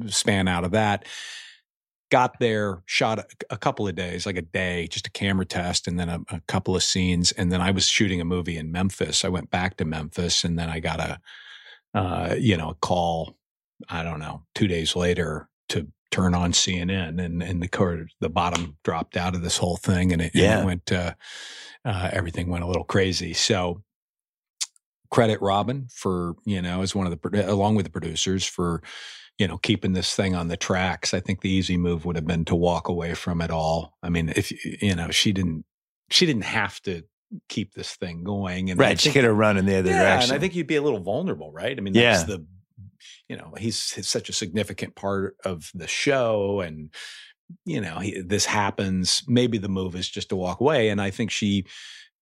span 0.08 0.46
out 0.48 0.64
of 0.64 0.72
that. 0.72 1.06
Got 2.12 2.38
there, 2.38 2.82
shot 2.86 3.18
a, 3.18 3.26
a 3.50 3.56
couple 3.56 3.88
of 3.88 3.94
days, 3.94 4.26
like 4.26 4.36
a 4.36 4.42
day, 4.42 4.86
just 4.86 5.06
a 5.06 5.10
camera 5.10 5.46
test, 5.46 5.88
and 5.88 5.98
then 5.98 6.08
a, 6.08 6.20
a 6.30 6.40
couple 6.46 6.76
of 6.76 6.82
scenes, 6.82 7.32
and 7.32 7.50
then 7.50 7.60
I 7.60 7.70
was 7.70 7.88
shooting 7.88 8.20
a 8.20 8.24
movie 8.24 8.58
in 8.58 8.70
Memphis. 8.70 9.24
I 9.24 9.28
went 9.28 9.50
back 9.50 9.78
to 9.78 9.84
Memphis, 9.84 10.44
and 10.44 10.58
then 10.58 10.68
I 10.68 10.78
got 10.78 11.00
a 11.00 11.18
uh, 11.94 12.34
you 12.38 12.56
know 12.56 12.70
a 12.70 12.74
call 12.74 13.36
I 13.88 14.02
don't 14.02 14.20
know, 14.20 14.44
two 14.54 14.66
days 14.66 14.96
later 14.96 15.48
to 15.70 15.88
turn 16.10 16.34
on 16.34 16.52
CNN 16.52 17.22
and, 17.22 17.42
and 17.42 17.62
the 17.62 17.68
cord, 17.68 18.10
the 18.20 18.28
bottom 18.28 18.76
dropped 18.84 19.16
out 19.16 19.34
of 19.34 19.42
this 19.42 19.56
whole 19.56 19.76
thing 19.76 20.12
and 20.12 20.22
it, 20.22 20.32
and 20.34 20.62
it 20.62 20.64
went, 20.64 20.92
uh, 20.92 21.14
uh, 21.84 22.10
everything 22.12 22.48
went 22.48 22.64
a 22.64 22.66
little 22.66 22.84
crazy. 22.84 23.32
So 23.32 23.82
credit 25.10 25.40
Robin 25.40 25.88
for, 25.90 26.34
you 26.44 26.60
know, 26.60 26.82
as 26.82 26.94
one 26.94 27.06
of 27.10 27.18
the, 27.18 27.50
along 27.50 27.76
with 27.76 27.86
the 27.86 27.92
producers 27.92 28.44
for, 28.44 28.82
you 29.38 29.48
know, 29.48 29.58
keeping 29.58 29.92
this 29.92 30.14
thing 30.14 30.34
on 30.34 30.48
the 30.48 30.56
tracks. 30.56 31.14
I 31.14 31.20
think 31.20 31.40
the 31.40 31.50
easy 31.50 31.76
move 31.76 32.04
would 32.04 32.16
have 32.16 32.26
been 32.26 32.44
to 32.46 32.54
walk 32.54 32.88
away 32.88 33.14
from 33.14 33.40
it 33.40 33.50
all. 33.50 33.96
I 34.02 34.08
mean, 34.08 34.32
if, 34.34 34.52
you 34.82 34.94
know, 34.94 35.10
she 35.10 35.32
didn't, 35.32 35.64
she 36.10 36.26
didn't 36.26 36.44
have 36.44 36.80
to 36.82 37.02
keep 37.48 37.72
this 37.74 37.94
thing 37.94 38.24
going. 38.24 38.70
And 38.70 38.78
Right. 38.78 39.00
She 39.00 39.10
could 39.10 39.24
have 39.24 39.36
run 39.36 39.56
in 39.56 39.64
the 39.66 39.76
other 39.78 39.90
yeah, 39.90 40.02
direction. 40.02 40.30
and 40.30 40.36
I 40.36 40.40
think 40.40 40.54
you'd 40.54 40.66
be 40.66 40.76
a 40.76 40.82
little 40.82 41.00
vulnerable, 41.00 41.50
right? 41.50 41.76
I 41.76 41.80
mean, 41.80 41.94
Yeah. 41.94 42.22
the, 42.24 42.44
you 43.28 43.36
know, 43.36 43.54
he's, 43.58 43.92
he's 43.92 44.08
such 44.08 44.28
a 44.28 44.32
significant 44.34 44.94
part 44.94 45.36
of 45.44 45.70
the 45.74 45.86
show, 45.88 46.60
and 46.60 46.90
you 47.64 47.80
know, 47.80 47.98
he, 47.98 48.20
this 48.20 48.44
happens. 48.46 49.22
Maybe 49.26 49.58
the 49.58 49.68
move 49.68 49.94
is 49.94 50.08
just 50.08 50.28
to 50.30 50.36
walk 50.36 50.60
away, 50.60 50.88
and 50.88 51.00
I 51.00 51.10
think 51.10 51.30
she, 51.30 51.64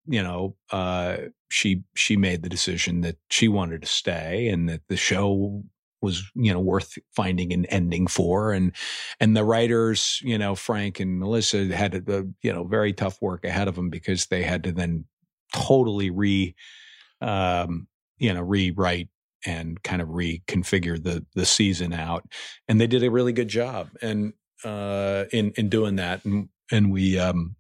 you 0.06 0.22
know, 0.22 0.56
uh, 0.70 1.16
she 1.48 1.82
she 1.94 2.16
made 2.16 2.42
the 2.42 2.48
decision 2.48 3.00
that 3.02 3.16
she 3.28 3.48
wanted 3.48 3.82
to 3.82 3.86
stay, 3.88 4.48
and 4.48 4.68
that 4.68 4.82
the 4.88 4.96
show 4.96 5.62
was 6.02 6.31
you 6.35 6.52
know 6.52 6.60
worth 6.60 6.98
finding 7.14 7.52
an 7.52 7.64
ending 7.66 8.06
for 8.06 8.52
and 8.52 8.72
and 9.18 9.36
the 9.36 9.44
writers 9.44 10.20
you 10.22 10.39
know 10.39 10.55
frank 10.55 11.01
and 11.01 11.18
melissa 11.18 11.66
had 11.74 11.94
a, 12.09 12.27
you 12.43 12.52
know 12.52 12.64
very 12.64 12.93
tough 12.93 13.20
work 13.20 13.44
ahead 13.44 13.68
of 13.68 13.74
them 13.74 13.90
because 13.90 14.27
they 14.27 14.43
had 14.43 14.64
to 14.64 14.72
then 14.72 15.05
totally 15.55 16.10
re 16.10 16.55
um 17.20 17.86
you 18.18 18.32
know 18.32 18.40
rewrite 18.40 19.09
and 19.47 19.82
kind 19.82 20.02
of 20.02 20.09
reconfigure 20.09 21.02
the 21.02 21.24
the 21.35 21.47
season 21.47 21.93
out 21.93 22.24
and 22.68 22.81
they 22.81 22.86
did 22.86 23.02
a 23.02 23.10
really 23.10 23.32
good 23.32 23.48
job 23.48 23.89
and 24.02 24.32
uh 24.64 25.24
in 25.32 25.52
in 25.56 25.68
doing 25.68 25.97
that 25.97 26.24
and 26.24 26.48
and 26.70 26.93
we 26.93 27.18
um 27.18 27.56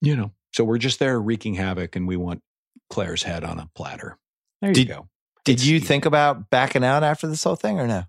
you 0.00 0.14
know 0.14 0.30
so 0.52 0.64
we're 0.64 0.78
just 0.78 0.98
there 0.98 1.20
wreaking 1.20 1.54
havoc 1.54 1.96
and 1.96 2.08
we 2.08 2.16
want 2.16 2.40
claire's 2.88 3.22
head 3.22 3.44
on 3.44 3.58
a 3.58 3.68
platter. 3.74 4.18
There 4.60 4.70
you 4.70 4.74
Did- 4.74 4.88
go 4.88 5.08
Did 5.46 5.64
you 5.64 5.80
think 5.80 6.04
about 6.04 6.50
backing 6.50 6.84
out 6.84 7.02
after 7.02 7.26
this 7.26 7.42
whole 7.44 7.56
thing 7.56 7.80
or 7.80 7.86
no? 7.86 8.04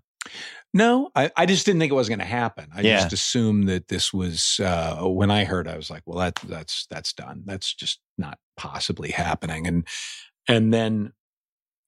no, 0.74 1.10
I, 1.14 1.30
I 1.36 1.46
just 1.46 1.64
didn't 1.64 1.80
think 1.80 1.90
it 1.90 1.94
was 1.94 2.08
going 2.10 2.18
to 2.18 2.24
happen. 2.26 2.68
I 2.74 2.82
Yeah. 2.82 2.98
just 2.98 3.12
assumed 3.14 3.68
that 3.68 3.88
this 3.88 4.12
was 4.12 4.60
uh, 4.62 4.98
when 5.04 5.30
I 5.30 5.44
heard. 5.44 5.66
I 5.66 5.76
was 5.76 5.88
like, 5.90 6.02
"Well, 6.04 6.18
that 6.18 6.34
that's 6.46 6.86
that's 6.90 7.14
done. 7.14 7.44
That's 7.46 7.72
just 7.74 8.00
not 8.18 8.38
possibly 8.58 9.10
happening." 9.10 9.66
And 9.66 9.86
and 10.46 10.72
then 10.74 11.12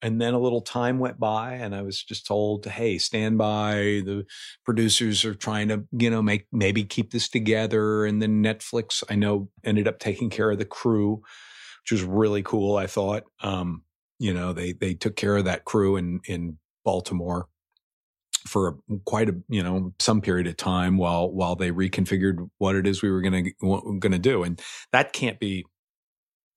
and 0.02 0.18
then 0.18 0.32
a 0.32 0.38
little 0.38 0.62
time 0.62 0.98
went 0.98 1.20
by, 1.20 1.54
and 1.54 1.74
I 1.74 1.82
was 1.82 2.02
just 2.02 2.26
told, 2.26 2.64
"Hey, 2.64 2.96
stand 2.96 3.36
by. 3.36 3.74
The 4.06 4.24
producers 4.64 5.26
are 5.26 5.34
trying 5.34 5.68
to, 5.68 5.84
you 5.92 6.08
know, 6.08 6.22
make 6.22 6.46
maybe 6.50 6.84
keep 6.84 7.10
this 7.10 7.28
together." 7.28 8.06
And 8.06 8.22
then 8.22 8.42
Netflix, 8.42 9.04
I 9.10 9.14
know, 9.16 9.50
ended 9.62 9.86
up 9.88 9.98
taking 9.98 10.30
care 10.30 10.50
of 10.50 10.58
the 10.58 10.64
crew, 10.64 11.16
which 11.82 11.92
was 11.92 12.02
really 12.02 12.42
cool. 12.42 12.76
I 12.78 12.86
thought, 12.86 13.24
um, 13.42 13.82
you 14.20 14.34
know, 14.34 14.52
they 14.52 14.72
they 14.72 14.94
took 14.94 15.16
care 15.16 15.36
of 15.38 15.46
that 15.46 15.64
crew 15.64 15.96
in 15.96 16.20
in 16.26 16.58
Baltimore 16.84 17.48
for 18.46 18.78
quite 19.04 19.28
a 19.28 19.36
you 19.48 19.62
know 19.62 19.92
some 19.98 20.20
period 20.20 20.46
of 20.46 20.56
time 20.56 20.98
while 20.98 21.30
while 21.32 21.56
they 21.56 21.70
reconfigured 21.70 22.48
what 22.58 22.76
it 22.76 22.86
is 22.86 23.02
we 23.02 23.10
were 23.10 23.22
going 23.22 23.44
to 23.44 23.98
going 23.98 24.12
to 24.12 24.18
do. 24.18 24.42
And 24.44 24.60
that 24.92 25.12
can't 25.12 25.40
be 25.40 25.64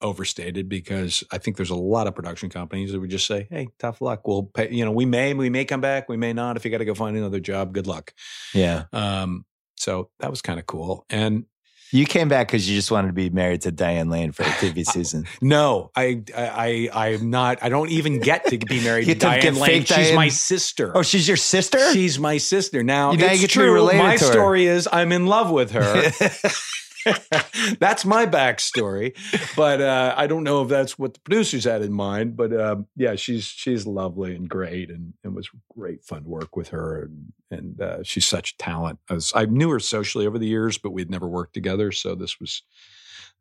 overstated 0.02 0.68
because 0.68 1.23
i 1.31 1.38
think 1.38 1.56
there's 1.56 1.69
a 1.69 1.76
lot 1.76 2.07
of 2.07 2.14
production 2.14 2.49
companies 2.49 2.91
that 2.91 2.99
would 2.99 3.10
just 3.10 3.26
say 3.26 3.48
hey 3.49 3.69
tough 3.80 4.02
luck. 4.02 4.27
We'll 4.27 4.44
pay 4.44 4.69
you 4.69 4.84
know 4.84 4.91
we 4.91 5.06
may 5.06 5.34
we 5.34 5.49
may 5.49 5.64
come 5.64 5.80
back. 5.80 6.10
We 6.10 6.18
may 6.18 6.34
not. 6.34 6.57
If 6.57 6.65
you 6.65 6.72
got 6.72 6.80
to 6.80 6.85
go 6.85 6.94
find 6.94 7.15
another 7.15 7.40
job 7.40 7.73
good 7.73 7.88
luck. 7.88 8.14
Yeah. 8.53 8.84
um 8.91 9.45
so 9.77 10.10
that 10.19 10.30
was 10.30 10.41
kind 10.41 10.60
of 10.60 10.65
cool. 10.65 11.06
And 11.10 11.45
You 11.93 12.05
came 12.05 12.27
back 12.27 12.47
because 12.47 12.67
you 12.69 12.75
just 12.75 12.89
wanted 12.91 13.07
to 13.07 13.13
be 13.13 13.29
married 13.29 13.61
to 13.61 13.71
Diane 13.71 14.09
Lane 14.09 14.31
for 14.31 14.43
a 14.43 14.45
TV 14.61 14.83
season. 14.85 15.25
no 15.41 15.91
I 15.95 16.23
I 16.35 16.89
I 16.93 17.07
I'm 17.09 17.29
not 17.29 17.59
I 17.61 17.69
don't 17.69 17.89
even 17.91 18.19
get 18.19 18.45
to 18.47 18.57
be 18.57 18.83
married 18.83 19.05
to 19.09 19.15
Diane 19.15 19.55
Lane 19.55 19.81
she's 19.85 19.89
Diane- 19.95 20.15
my 20.15 20.27
sister 20.29 20.91
Oh, 20.97 21.03
she's 21.03 21.27
your 21.27 21.37
sister? 21.37 21.93
She's 21.93 22.17
my 22.19 22.37
sister. 22.37 22.83
Now, 22.83 23.11
You- 23.11 23.19
now 23.19 23.27
it's 23.31 23.47
true. 23.53 23.85
my 23.93 24.15
story 24.15 24.65
is 24.65 24.89
I'm 24.91 25.11
in 25.11 25.27
love 25.27 25.51
with 25.51 25.71
her. 25.71 26.11
that's 27.80 28.05
my 28.05 28.25
backstory, 28.25 29.15
but 29.55 29.81
uh, 29.81 30.13
I 30.17 30.27
don't 30.27 30.43
know 30.43 30.61
if 30.63 30.69
that's 30.69 30.97
what 30.97 31.13
the 31.13 31.19
producers 31.21 31.63
had 31.65 31.81
in 31.81 31.91
mind. 31.93 32.35
But 32.38 32.59
um, 32.59 32.88
yeah, 32.95 33.15
she's 33.15 33.45
she's 33.45 33.85
lovely 33.88 34.35
and 34.35 34.49
great, 34.49 34.89
and 34.89 35.13
it 35.23 35.34
was 35.34 35.49
great 35.77 36.03
fun 36.03 36.23
to 36.23 36.30
work 36.30 36.55
with 36.55 36.69
her, 36.69 37.03
and, 37.03 37.34
and 37.51 37.81
uh, 37.81 38.03
she's 38.03 38.25
such 38.27 38.57
talent. 38.57 38.99
As 39.09 39.31
I 39.35 39.45
knew 39.45 39.69
her 39.71 39.80
socially 39.80 40.25
over 40.27 40.38
the 40.39 40.47
years, 40.47 40.77
but 40.77 40.91
we'd 40.91 41.09
never 41.09 41.27
worked 41.27 41.53
together, 41.53 41.91
so 41.91 42.15
this 42.15 42.39
was 42.39 42.63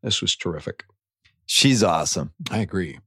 this 0.03 0.21
was 0.21 0.35
terrific. 0.37 0.85
She's 1.47 1.83
awesome. 1.83 2.33
I 2.51 2.59
agree. 2.59 2.99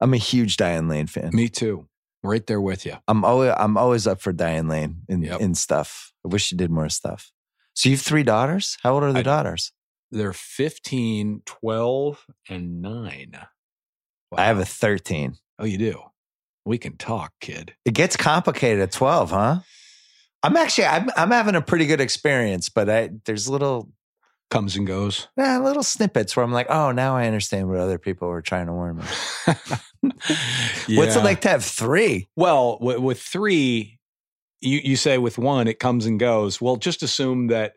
I'm 0.00 0.14
a 0.14 0.18
huge 0.18 0.56
Diane 0.56 0.88
Lane 0.88 1.06
fan. 1.06 1.30
Me 1.32 1.48
too. 1.48 1.86
Right 2.22 2.44
there 2.46 2.60
with 2.60 2.84
you. 2.84 2.94
I'm 3.06 3.24
always 3.24 3.52
I'm 3.56 3.76
always 3.76 4.06
up 4.06 4.20
for 4.20 4.32
Diane 4.32 4.68
Lane 4.68 5.02
in, 5.08 5.22
Yep. 5.22 5.40
in 5.40 5.54
stuff. 5.54 6.12
I 6.24 6.28
wish 6.28 6.44
she 6.46 6.56
did 6.56 6.70
more 6.70 6.88
stuff. 6.88 7.32
So 7.74 7.88
you 7.88 7.94
have 7.94 8.02
three 8.04 8.24
daughters? 8.24 8.76
How 8.82 8.94
old 8.94 9.04
are 9.04 9.12
the 9.12 9.20
I- 9.20 9.22
daughters? 9.22 9.72
They're 10.10 10.32
15, 10.32 11.42
12, 11.44 12.26
and 12.48 12.82
9. 12.82 13.38
I 14.36 14.44
have 14.44 14.58
a 14.58 14.64
13. 14.64 15.36
Oh, 15.58 15.64
you 15.64 15.78
do? 15.78 16.02
We 16.64 16.78
can 16.78 16.96
talk, 16.96 17.32
kid. 17.40 17.74
It 17.84 17.94
gets 17.94 18.16
complicated 18.16 18.80
at 18.80 18.92
12, 18.92 19.30
huh? 19.30 19.58
I'm 20.42 20.56
actually 20.56 20.86
I'm 20.86 21.10
I'm 21.16 21.30
having 21.32 21.56
a 21.56 21.60
pretty 21.60 21.86
good 21.86 22.00
experience, 22.00 22.68
but 22.68 22.88
I 22.88 23.10
there's 23.24 23.48
little 23.48 23.90
Comes 24.50 24.76
and 24.76 24.86
goes. 24.86 25.28
eh, 25.38 25.58
little 25.58 25.82
snippets 25.82 26.34
where 26.34 26.42
I'm 26.42 26.52
like, 26.52 26.68
oh, 26.70 26.90
now 26.90 27.14
I 27.14 27.26
understand 27.26 27.68
what 27.68 27.80
other 27.80 27.98
people 27.98 28.28
were 28.28 28.40
trying 28.40 28.66
to 28.66 28.72
warn 28.72 28.96
me. 28.96 29.04
What's 30.96 31.16
it 31.16 31.22
like 31.24 31.42
to 31.42 31.50
have 31.50 31.62
three? 31.62 32.28
Well, 32.34 32.78
with, 32.80 32.98
with 32.98 33.20
three, 33.20 33.98
you, 34.62 34.80
you 34.82 34.96
say 34.96 35.18
with 35.18 35.36
one, 35.36 35.68
it 35.68 35.78
comes 35.78 36.06
and 36.06 36.18
goes. 36.18 36.62
Well, 36.62 36.76
just 36.76 37.02
assume 37.02 37.48
that 37.48 37.74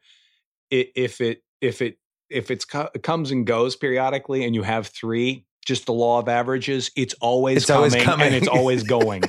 if 0.70 1.20
it 1.20 1.44
if 1.60 1.82
it 1.82 1.98
if 2.32 2.50
it's 2.52 2.66
co- 2.66 2.90
it 2.94 3.04
comes 3.04 3.32
and 3.32 3.46
goes 3.46 3.76
periodically, 3.76 4.44
and 4.46 4.56
you 4.56 4.64
have 4.64 4.88
three, 4.88 5.46
just 5.66 5.86
the 5.86 5.94
law 5.94 6.20
of 6.20 6.28
averages, 6.30 6.92
it's 6.96 7.14
always 7.16 7.58
It's 7.58 7.70
always 7.70 7.94
coming, 7.94 8.06
coming. 8.06 8.28
and 8.28 8.36
it's 8.36 8.48
always 8.48 8.84
going. 8.98 9.24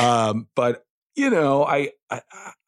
um, 0.00 0.48
but 0.54 0.84
you 1.16 1.30
know, 1.30 1.64
I, 1.64 1.90
I 2.10 2.20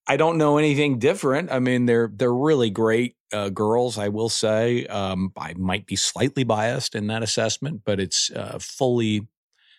I 0.07 0.17
don't 0.17 0.37
know 0.39 0.59
anything 0.59 0.99
different. 0.99 1.51
I 1.53 1.59
mean, 1.59 1.87
they're 1.87 2.11
they're 2.13 2.33
really 2.35 2.71
great 2.71 3.17
uh, 3.33 3.49
girls. 3.51 3.99
I 3.99 4.09
will 4.09 4.29
say, 4.29 4.87
um, 4.87 5.33
I 5.37 5.55
might 5.55 5.87
be 5.87 5.97
slightly 5.97 6.45
biased 6.45 6.95
in 6.95 7.07
that 7.09 7.23
assessment, 7.23 7.83
but 7.85 8.01
it's 8.01 8.31
uh, 8.31 8.59
fully 8.61 9.29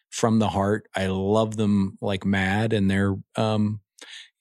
from 0.10 0.40
the 0.40 0.50
heart. 0.50 0.88
I 0.96 1.08
love 1.08 1.58
them 1.58 1.98
like 2.02 2.26
mad, 2.26 2.72
and 2.74 2.90
they're, 2.90 3.16
um, 3.36 3.82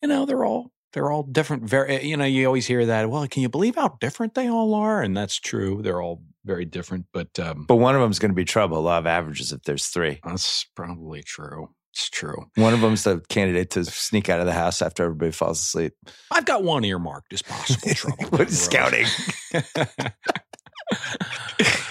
you 0.01 0.09
know, 0.09 0.25
they're 0.25 0.45
all 0.45 0.71
they're 0.93 1.11
all 1.11 1.23
different. 1.23 1.65
Very, 1.65 2.05
you 2.05 2.17
know, 2.17 2.25
you 2.25 2.47
always 2.47 2.67
hear 2.67 2.85
that. 2.87 3.09
Well, 3.11 3.27
can 3.29 3.43
you 3.43 3.49
believe 3.49 3.75
how 3.77 3.97
different 4.01 4.35
they 4.35 4.49
all 4.49 4.75
are? 4.75 5.03
And 5.03 5.17
that's 5.17 5.37
true. 5.39 5.81
They're 5.83 6.01
all 6.03 6.23
very 6.45 6.65
different, 6.65 7.07
but 7.13 7.39
um, 7.41 7.65
But 7.67 7.77
one 7.77 7.95
of 7.95 8.01
them's 8.01 8.19
going 8.19 8.31
to 8.31 8.35
be 8.37 8.45
trouble. 8.45 8.83
Law 8.83 8.99
of 8.99 9.07
averages 9.07 9.53
if 9.53 9.63
there's 9.63 9.87
three. 9.87 10.21
that's 10.25 10.67
probably 10.75 11.23
true. 11.23 11.69
It's 11.95 12.09
true. 12.09 12.47
One 12.57 12.73
of 12.73 12.81
them's 12.81 13.05
the 13.05 13.21
candidate 13.29 13.71
to 13.73 13.85
sneak 13.85 14.29
out 14.31 14.41
of 14.41 14.47
the 14.47 14.53
house 14.55 14.81
after 14.81 15.05
everybody 15.05 15.31
falls 15.31 15.61
asleep. 15.61 15.93
I've 16.31 16.47
got 16.47 16.65
one 16.65 16.85
earmarked 16.85 17.33
as 17.35 17.43
possible 17.43 17.89
trouble. 17.95 18.25
What 18.31 18.49
is 18.49 18.59
scouting? 18.61 19.07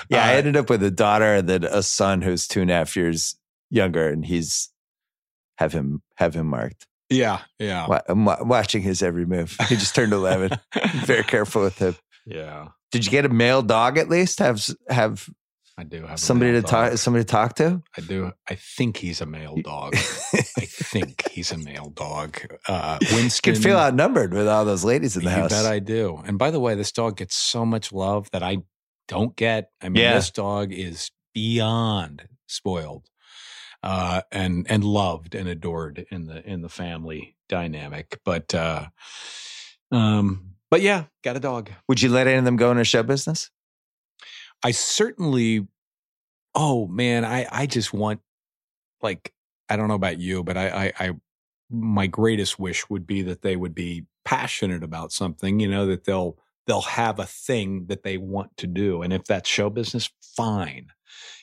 Yeah, 0.10 0.26
I 0.26 0.34
Uh, 0.34 0.38
ended 0.38 0.58
up 0.58 0.70
with 0.70 0.84
a 0.84 0.92
daughter 0.92 1.36
and 1.36 1.48
then 1.48 1.64
a 1.64 1.82
son 1.82 2.22
who's 2.22 2.46
two 2.48 2.62
and 2.62 2.70
a 2.70 2.74
half 2.74 2.96
years 2.98 3.36
younger, 3.70 4.10
and 4.10 4.26
he's 4.26 4.70
have 5.58 5.72
him 5.72 6.02
have 6.18 6.36
him 6.36 6.48
marked. 6.48 6.86
Yeah, 7.12 7.42
yeah, 7.60 7.88
Wa- 7.88 8.02
I'm 8.08 8.26
wa- 8.26 8.42
watching 8.42 8.82
his 8.82 9.04
every 9.04 9.26
move. 9.26 9.56
He 9.70 9.76
just 9.76 9.94
turned 9.94 10.14
eleven. 10.14 10.52
Very 11.06 11.24
careful 11.24 11.62
with 11.62 11.78
him. 11.78 11.96
yeah. 12.26 12.70
Did 12.92 13.06
you 13.06 13.12
get 13.12 13.24
a 13.26 13.30
male 13.30 13.62
dog 13.62 13.98
at 13.98 14.10
least? 14.10 14.40
Have 14.40 14.66
have 14.90 15.30
I 15.78 15.84
do 15.84 16.02
have 16.02 16.16
a 16.16 16.18
somebody 16.18 16.52
male 16.52 16.62
to 16.62 16.68
talk 16.68 16.98
somebody 16.98 17.24
to 17.24 17.30
talk 17.30 17.56
to? 17.56 17.82
I 17.98 18.02
do. 18.02 18.32
I 18.50 18.56
think 18.56 18.98
he's 18.98 19.22
a 19.22 19.26
male 19.26 19.56
dog. 19.64 19.96
I 19.96 20.00
think 20.66 21.30
he's 21.30 21.52
a 21.54 21.58
male 21.58 21.90
dog. 21.90 22.38
Uh, 22.68 22.98
Winston. 23.14 23.54
Could 23.54 23.64
feel 23.64 23.78
outnumbered 23.78 24.34
with 24.34 24.48
all 24.48 24.66
those 24.66 24.84
ladies 24.84 25.16
in 25.16 25.24
the 25.24 25.30
you 25.30 25.36
house. 25.38 25.52
bet 25.52 25.66
I 25.66 25.80
do. 25.80 26.22
And 26.26 26.38
by 26.38 26.52
the 26.52 26.60
way, 26.60 26.76
this 26.76 26.92
dog 26.92 27.16
gets 27.18 27.36
so 27.36 27.66
much 27.66 27.94
love 27.94 28.30
that 28.32 28.44
I 28.44 28.58
don't 29.08 29.36
get. 29.38 29.70
I 29.82 29.88
mean, 29.90 30.02
Yeah. 30.04 30.16
this 30.16 30.30
dog 30.32 30.74
is 30.74 31.10
beyond 31.34 32.28
spoiled, 32.48 33.06
uh, 33.84 34.22
and 34.32 34.66
and 34.70 34.84
loved 34.84 35.36
and 35.36 35.48
adored 35.48 36.06
in 36.12 36.26
the 36.26 36.48
in 36.48 36.62
the 36.62 36.70
family 36.70 37.36
dynamic. 37.50 38.20
But 38.24 38.54
uh, 38.54 38.88
um, 39.92 40.56
but 40.70 40.82
yeah, 40.82 41.06
got 41.24 41.36
a 41.36 41.40
dog. 41.40 41.72
Would 41.88 42.02
you 42.02 42.10
let 42.10 42.28
any 42.28 42.38
of 42.38 42.46
them 42.46 42.58
go 42.58 42.72
into 42.72 42.84
show 42.84 43.04
business? 43.04 43.50
I 44.64 44.72
certainly. 44.72 45.68
Oh 46.54 46.86
man, 46.88 47.24
I 47.24 47.48
I 47.52 47.66
just 47.66 47.94
want 47.94 48.20
like 49.02 49.34
I 49.70 49.76
don't 49.78 49.88
know 49.88 49.96
about 49.96 50.20
you, 50.20 50.44
but 50.44 50.58
I 50.58 50.68
I, 50.68 50.94
I 51.00 51.12
my 51.70 52.08
greatest 52.08 52.60
wish 52.60 52.90
would 52.90 53.08
be 53.08 53.22
that 53.24 53.42
they 53.42 53.56
would 53.56 53.74
be 53.74 54.06
passionate 54.26 54.84
about 54.84 55.12
something. 55.12 55.60
You 55.60 55.70
know 55.70 55.86
that 55.88 56.04
they'll 56.04 56.38
they'll 56.68 56.82
have 56.82 57.20
a 57.20 57.26
thing 57.26 57.86
that 57.88 58.04
they 58.04 58.18
want 58.18 58.56
to 58.58 58.68
do, 58.68 59.02
and 59.02 59.14
if 59.14 59.24
that's 59.26 59.50
show 59.50 59.70
business, 59.70 60.10
fine. 60.22 60.88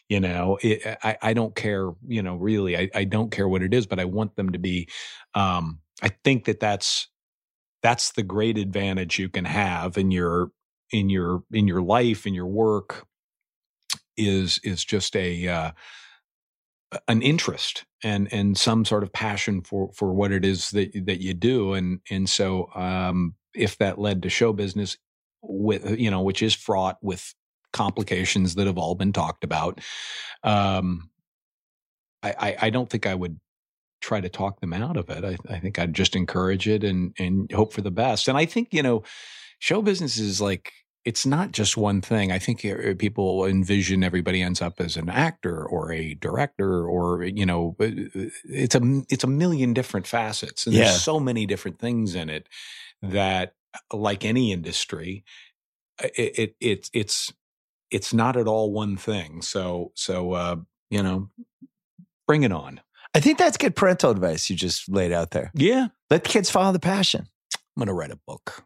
You 0.08 0.20
know, 0.20 0.58
it, 0.62 0.98
I 1.02 1.18
I 1.22 1.32
don't 1.34 1.54
care. 1.54 1.90
You 2.06 2.22
know, 2.22 2.36
really, 2.36 2.76
I 2.76 2.90
I 2.94 3.04
don't 3.04 3.30
care 3.30 3.48
what 3.48 3.62
it 3.62 3.74
is, 3.74 3.86
but 3.86 4.00
I 4.00 4.06
want 4.06 4.36
them 4.36 4.52
to 4.52 4.58
be. 4.58 4.88
Um, 5.34 5.80
I 6.02 6.08
think 6.24 6.46
that 6.46 6.60
that's 6.60 7.08
that's 7.82 8.12
the 8.12 8.22
great 8.22 8.58
advantage 8.58 9.18
you 9.18 9.28
can 9.28 9.44
have 9.44 9.98
in 9.98 10.10
your 10.10 10.50
in 10.92 11.10
your 11.10 11.44
in 11.52 11.68
your 11.68 11.82
life 11.82 12.26
in 12.26 12.34
your 12.34 12.46
work 12.46 13.06
is 14.16 14.60
is 14.64 14.84
just 14.84 15.14
a 15.16 15.48
uh, 15.48 15.70
an 17.06 17.20
interest 17.20 17.84
and 18.02 18.32
and 18.32 18.56
some 18.56 18.84
sort 18.84 19.02
of 19.02 19.12
passion 19.12 19.60
for 19.60 19.90
for 19.92 20.12
what 20.14 20.32
it 20.32 20.44
is 20.44 20.70
that 20.70 20.90
that 21.04 21.20
you 21.20 21.34
do 21.34 21.74
and 21.74 22.00
and 22.10 22.28
so 22.30 22.68
um 22.74 23.34
if 23.54 23.76
that 23.78 23.98
led 23.98 24.22
to 24.22 24.30
show 24.30 24.52
business 24.52 24.96
with 25.42 25.98
you 25.98 26.10
know 26.10 26.22
which 26.22 26.42
is 26.42 26.54
fraught 26.54 26.96
with 27.02 27.34
complications 27.72 28.54
that 28.54 28.66
have 28.66 28.78
all 28.78 28.94
been 28.94 29.12
talked 29.12 29.44
about 29.44 29.80
um 30.44 31.10
i 32.22 32.34
i, 32.38 32.56
I 32.62 32.70
don't 32.70 32.88
think 32.88 33.06
i 33.06 33.14
would 33.14 33.38
try 34.00 34.20
to 34.20 34.28
talk 34.28 34.60
them 34.60 34.72
out 34.72 34.96
of 34.96 35.10
it 35.10 35.24
I, 35.24 35.36
I 35.54 35.58
think 35.58 35.78
i'd 35.78 35.94
just 35.94 36.16
encourage 36.16 36.68
it 36.68 36.84
and 36.84 37.14
and 37.18 37.50
hope 37.52 37.72
for 37.72 37.82
the 37.82 37.90
best 37.90 38.28
and 38.28 38.38
i 38.38 38.44
think 38.44 38.68
you 38.72 38.82
know 38.82 39.02
show 39.58 39.82
business 39.82 40.18
is 40.18 40.40
like 40.40 40.72
it's 41.04 41.24
not 41.24 41.52
just 41.52 41.76
one 41.78 42.02
thing. 42.02 42.32
I 42.32 42.38
think 42.38 42.62
uh, 42.66 42.92
people 42.98 43.46
envision 43.46 44.04
everybody 44.04 44.42
ends 44.42 44.60
up 44.60 44.78
as 44.78 44.94
an 44.96 45.08
actor 45.08 45.64
or 45.64 45.90
a 45.90 46.12
director 46.14 46.86
or 46.86 47.24
you 47.24 47.46
know 47.46 47.76
uh, 47.80 47.86
it's 48.44 48.74
a 48.74 49.02
it's 49.08 49.24
a 49.24 49.28
million 49.28 49.72
different 49.72 50.06
facets 50.06 50.66
and 50.66 50.76
Yeah. 50.76 50.84
there's 50.84 51.00
so 51.02 51.18
many 51.18 51.46
different 51.46 51.78
things 51.78 52.14
in 52.14 52.28
it 52.28 52.46
that 53.00 53.54
like 53.90 54.24
any 54.24 54.52
industry 54.52 55.24
it, 56.02 56.38
it 56.38 56.56
it's 56.60 56.90
it's 56.92 57.32
it's 57.90 58.12
not 58.12 58.36
at 58.36 58.46
all 58.46 58.72
one 58.72 58.96
thing. 58.96 59.42
So 59.42 59.92
so 59.94 60.32
uh 60.32 60.56
you 60.90 61.02
know 61.02 61.30
bring 62.26 62.42
it 62.42 62.52
on. 62.52 62.80
I 63.14 63.20
think 63.20 63.38
that's 63.38 63.56
good 63.56 63.74
parental 63.74 64.10
advice 64.10 64.50
you 64.50 64.56
just 64.56 64.88
laid 64.88 65.12
out 65.12 65.30
there. 65.30 65.50
Yeah, 65.54 65.88
Let 66.10 66.24
the 66.24 66.28
kids 66.30 66.50
follow 66.50 66.72
the 66.72 66.78
passion. 66.78 67.26
I'm 67.54 67.80
going 67.80 67.86
to 67.88 67.94
write 67.94 68.10
a 68.10 68.18
book. 68.26 68.64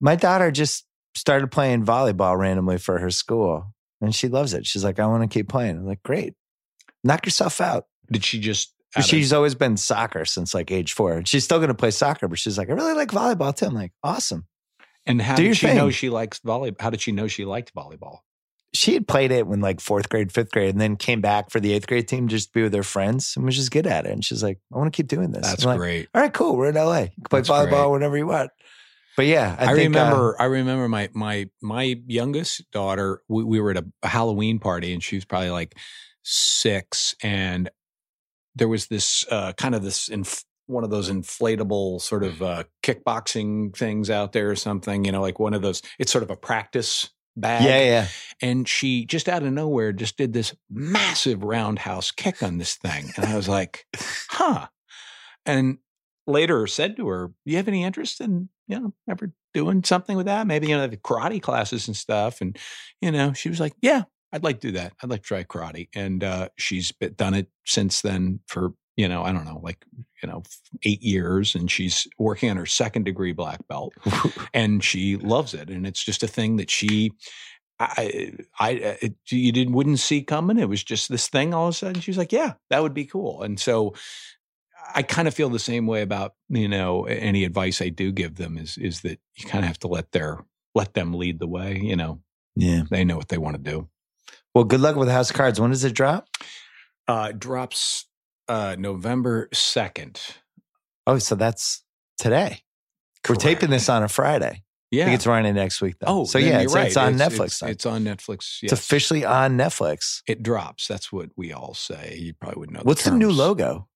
My 0.00 0.16
daughter 0.16 0.50
just 0.50 0.84
started 1.14 1.50
playing 1.50 1.84
volleyball 1.86 2.36
randomly 2.38 2.76
for 2.76 2.98
her 2.98 3.10
school, 3.10 3.72
and 4.02 4.14
she 4.14 4.28
loves 4.28 4.52
it. 4.52 4.66
She's 4.66 4.84
like, 4.84 4.98
I 4.98 5.06
want 5.06 5.22
to 5.22 5.28
keep 5.32 5.48
playing. 5.48 5.78
I'm 5.78 5.86
like, 5.86 6.02
great. 6.02 6.34
Knock 7.02 7.24
yourself 7.26 7.60
out. 7.60 7.86
Did 8.12 8.22
she 8.24 8.38
just 8.38 8.74
of- 8.96 9.04
She's 9.04 9.32
always 9.32 9.54
been 9.54 9.76
soccer 9.78 10.24
since 10.26 10.52
like 10.52 10.70
age 10.70 10.92
four. 10.92 11.14
And 11.14 11.26
she's 11.26 11.44
still 11.44 11.58
going 11.58 11.68
to 11.68 11.74
play 11.74 11.90
soccer, 11.90 12.28
but 12.28 12.38
she's 12.38 12.58
like, 12.58 12.68
I 12.68 12.72
really 12.72 12.94
like 12.94 13.10
volleyball 13.10 13.56
too. 13.56 13.66
I'm 13.66 13.74
like, 13.74 13.92
awesome. 14.02 14.46
and 15.06 15.22
how 15.22 15.36
do 15.36 15.44
did 15.44 15.56
she 15.56 15.72
know 15.72 15.90
she 15.90 16.10
likes 16.10 16.40
volleyball? 16.40 16.80
How 16.80 16.90
did 16.90 17.00
she 17.00 17.12
know 17.12 17.28
she 17.28 17.44
liked 17.46 17.74
volleyball? 17.74 18.18
She 18.72 18.94
had 18.94 19.08
played 19.08 19.32
it 19.32 19.46
when 19.46 19.60
like 19.60 19.80
fourth 19.80 20.08
grade, 20.08 20.32
fifth 20.32 20.52
grade, 20.52 20.70
and 20.70 20.80
then 20.80 20.96
came 20.96 21.20
back 21.20 21.50
for 21.50 21.58
the 21.58 21.72
eighth 21.72 21.86
grade 21.88 22.06
team 22.06 22.28
just 22.28 22.48
to 22.48 22.52
be 22.52 22.62
with 22.62 22.74
her 22.74 22.84
friends 22.84 23.34
and 23.36 23.44
was 23.44 23.56
just 23.56 23.70
good 23.72 23.86
at 23.86 24.06
it. 24.06 24.12
And 24.12 24.24
she's 24.24 24.42
like, 24.42 24.58
I 24.72 24.78
want 24.78 24.92
to 24.92 24.96
keep 24.96 25.08
doing 25.08 25.32
this. 25.32 25.46
That's 25.46 25.64
like, 25.64 25.78
great. 25.78 26.08
All 26.14 26.20
right, 26.20 26.32
cool. 26.32 26.56
We're 26.56 26.68
in 26.68 26.76
LA. 26.76 27.00
You 27.00 27.08
can 27.08 27.24
play 27.28 27.40
That's 27.40 27.48
volleyball 27.48 27.84
great. 27.84 27.90
whenever 27.90 28.16
you 28.16 28.26
want. 28.28 28.50
But 29.16 29.26
yeah, 29.26 29.56
I, 29.58 29.72
I, 29.72 29.74
think, 29.74 29.94
uh, 29.96 29.98
remember. 30.00 30.36
I 30.38 30.44
remember 30.44 30.88
my 30.88 31.10
my 31.12 31.48
my 31.60 32.00
youngest 32.06 32.70
daughter. 32.70 33.22
We, 33.28 33.44
we 33.44 33.60
were 33.60 33.72
at 33.72 33.76
a, 33.76 33.84
a 34.02 34.08
Halloween 34.08 34.58
party, 34.58 34.92
and 34.92 35.02
she 35.02 35.16
was 35.16 35.24
probably 35.24 35.50
like 35.50 35.74
six, 36.22 37.14
and 37.22 37.70
there 38.54 38.68
was 38.68 38.86
this 38.86 39.26
uh, 39.30 39.52
kind 39.54 39.74
of 39.74 39.82
this 39.82 40.08
inf- 40.08 40.44
one 40.66 40.84
of 40.84 40.90
those 40.90 41.10
inflatable 41.10 42.00
sort 42.00 42.22
of 42.22 42.40
uh, 42.40 42.64
kickboxing 42.82 43.76
things 43.76 44.10
out 44.10 44.32
there 44.32 44.50
or 44.50 44.56
something. 44.56 45.04
You 45.04 45.12
know, 45.12 45.20
like 45.20 45.38
one 45.38 45.54
of 45.54 45.62
those. 45.62 45.82
It's 45.98 46.12
sort 46.12 46.22
of 46.22 46.30
a 46.30 46.36
practice 46.36 47.10
bag. 47.40 47.64
yeah, 47.64 47.80
yeah. 47.82 48.06
And 48.42 48.68
she 48.68 49.04
just 49.04 49.28
out 49.28 49.42
of 49.42 49.52
nowhere 49.52 49.92
just 49.92 50.16
did 50.16 50.32
this 50.32 50.54
massive 50.70 51.42
roundhouse 51.42 52.10
kick 52.10 52.42
on 52.42 52.58
this 52.58 52.74
thing, 52.76 53.10
and 53.16 53.26
I 53.26 53.36
was 53.36 53.48
like, 53.48 53.86
huh. 54.30 54.68
And 55.46 55.78
later 56.26 56.66
said 56.66 56.96
to 56.96 57.08
her, 57.08 57.28
"Do 57.28 57.50
you 57.50 57.56
have 57.56 57.68
any 57.68 57.82
interest 57.84 58.20
in 58.20 58.48
you 58.68 58.78
know 58.78 58.94
ever 59.08 59.32
doing 59.52 59.82
something 59.84 60.16
with 60.16 60.26
that? 60.26 60.46
Maybe 60.46 60.68
you 60.68 60.76
know 60.76 60.86
the 60.86 60.96
karate 60.96 61.42
classes 61.42 61.88
and 61.88 61.96
stuff." 61.96 62.40
And 62.40 62.56
you 63.00 63.10
know, 63.10 63.32
she 63.32 63.48
was 63.48 63.60
like, 63.60 63.74
"Yeah, 63.82 64.04
I'd 64.32 64.44
like 64.44 64.60
to 64.60 64.68
do 64.68 64.72
that. 64.78 64.92
I'd 65.02 65.10
like 65.10 65.22
to 65.22 65.26
try 65.26 65.44
karate." 65.44 65.88
And 65.94 66.22
uh, 66.24 66.48
she's 66.56 66.92
been- 66.92 67.14
done 67.14 67.34
it 67.34 67.48
since 67.66 68.00
then 68.00 68.40
for 68.46 68.72
you 69.00 69.08
know 69.08 69.22
I 69.22 69.32
don't 69.32 69.44
know 69.46 69.60
like 69.62 69.84
you 70.22 70.28
know 70.28 70.42
eight 70.82 71.02
years, 71.02 71.54
and 71.54 71.70
she's 71.70 72.06
working 72.18 72.50
on 72.50 72.56
her 72.56 72.66
second 72.66 73.04
degree 73.04 73.32
black 73.32 73.66
belt, 73.68 73.94
and 74.54 74.82
she 74.84 75.16
loves 75.16 75.54
it. 75.54 75.70
And 75.70 75.86
it's 75.86 76.04
just 76.04 76.22
a 76.22 76.28
thing 76.28 76.56
that 76.56 76.70
she. 76.70 77.12
I, 77.82 78.34
I, 78.58 78.70
it, 79.00 79.14
you 79.30 79.52
didn't 79.52 79.72
wouldn't 79.72 80.00
see 80.00 80.22
coming. 80.22 80.58
It 80.58 80.68
was 80.68 80.84
just 80.84 81.08
this 81.08 81.28
thing. 81.28 81.54
All 81.54 81.68
of 81.68 81.74
a 81.74 81.78
sudden, 81.78 82.02
she 82.02 82.10
was 82.10 82.18
like, 82.18 82.30
"Yeah, 82.30 82.52
that 82.68 82.82
would 82.82 82.92
be 82.92 83.06
cool." 83.06 83.42
And 83.42 83.58
so, 83.58 83.94
I 84.94 85.00
kind 85.02 85.26
of 85.26 85.32
feel 85.32 85.48
the 85.48 85.58
same 85.58 85.86
way 85.86 86.02
about 86.02 86.34
you 86.50 86.68
know 86.68 87.04
any 87.06 87.42
advice 87.44 87.80
I 87.80 87.88
do 87.88 88.12
give 88.12 88.34
them 88.36 88.58
is 88.58 88.76
is 88.76 89.00
that 89.00 89.18
you 89.36 89.46
kind 89.48 89.64
of 89.64 89.68
have 89.68 89.78
to 89.78 89.88
let 89.88 90.12
their 90.12 90.44
let 90.74 90.92
them 90.92 91.14
lead 91.14 91.38
the 91.38 91.46
way. 91.46 91.78
You 91.82 91.96
know, 91.96 92.20
Yeah. 92.54 92.82
they 92.90 93.02
know 93.02 93.16
what 93.16 93.28
they 93.28 93.38
want 93.38 93.56
to 93.56 93.70
do. 93.70 93.88
Well, 94.54 94.64
good 94.64 94.80
luck 94.80 94.96
with 94.96 95.08
the 95.08 95.14
House 95.14 95.30
of 95.30 95.36
Cards. 95.36 95.58
When 95.58 95.70
does 95.70 95.84
it 95.84 95.94
drop? 95.94 96.28
Uh, 97.08 97.28
it 97.30 97.38
drops 97.40 98.04
uh, 98.50 98.76
November 98.78 99.48
second. 99.52 100.20
Oh, 101.06 101.18
so 101.18 101.34
that's 101.34 101.82
today. 102.18 102.62
We're 103.28 103.36
taping 103.36 103.70
this 103.70 103.88
on 103.88 104.02
a 104.02 104.08
Friday. 104.08 104.46
I 104.46 104.62
Yeah. 104.90 105.04
think 105.04 105.14
it's 105.16 105.26
running 105.26 105.54
next 105.54 105.80
week, 105.80 105.96
though. 106.00 106.06
oh, 106.08 106.24
so 106.24 106.38
yeah, 106.38 106.60
it's, 106.60 106.74
right. 106.74 106.86
it's 106.88 106.96
on 106.96 107.14
Netflix. 107.14 107.44
It's, 107.44 107.62
it's 107.62 107.86
on 107.86 108.04
Netflix. 108.04 108.58
It's 108.62 108.72
officially 108.72 109.24
on 109.24 109.56
Netflix. 109.56 110.22
It 110.26 110.42
drops. 110.42 110.88
That's 110.88 111.12
what 111.12 111.30
we 111.36 111.52
all 111.52 111.74
say. 111.74 112.16
You 112.18 112.34
probably 112.34 112.58
wouldn't 112.60 112.78
know. 112.78 112.82
What's 112.84 113.04
the 113.04 113.12
new 113.12 113.30
logo? 113.30 113.88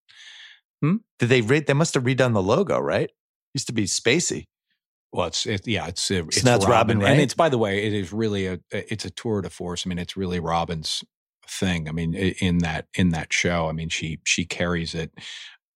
Hmm? 0.82 0.96
Did 1.18 1.30
they 1.30 1.40
re- 1.40 1.60
they 1.60 1.72
must 1.72 1.94
have 1.94 2.04
redone 2.04 2.32
the 2.34 2.42
logo, 2.42 2.78
right? 2.78 3.10
Used 3.54 3.66
to 3.68 3.72
be 3.72 3.84
spacey. 3.84 4.46
Well, 5.12 5.28
it's 5.28 5.46
it, 5.46 5.66
yeah, 5.66 5.86
it's 5.86 6.10
uh, 6.10 6.24
it's 6.26 6.44
it's 6.44 6.66
Robin, 6.66 6.98
right? 6.98 7.12
and 7.12 7.20
it's 7.20 7.34
by 7.34 7.48
the 7.48 7.58
way, 7.58 7.84
it 7.84 7.92
is 7.92 8.12
really 8.12 8.46
a 8.46 8.58
it's 8.70 9.04
a 9.04 9.10
tour 9.10 9.42
de 9.42 9.50
force. 9.50 9.86
I 9.86 9.88
mean, 9.88 9.98
it's 9.98 10.16
really 10.16 10.40
Robin's 10.40 11.04
thing. 11.48 11.88
I 11.88 11.92
mean, 11.92 12.14
in 12.14 12.58
that 12.58 12.86
in 12.94 13.10
that 13.10 13.32
show, 13.32 13.68
I 13.68 13.72
mean, 13.72 13.88
she 13.88 14.20
she 14.24 14.44
carries 14.44 14.94
it, 14.94 15.12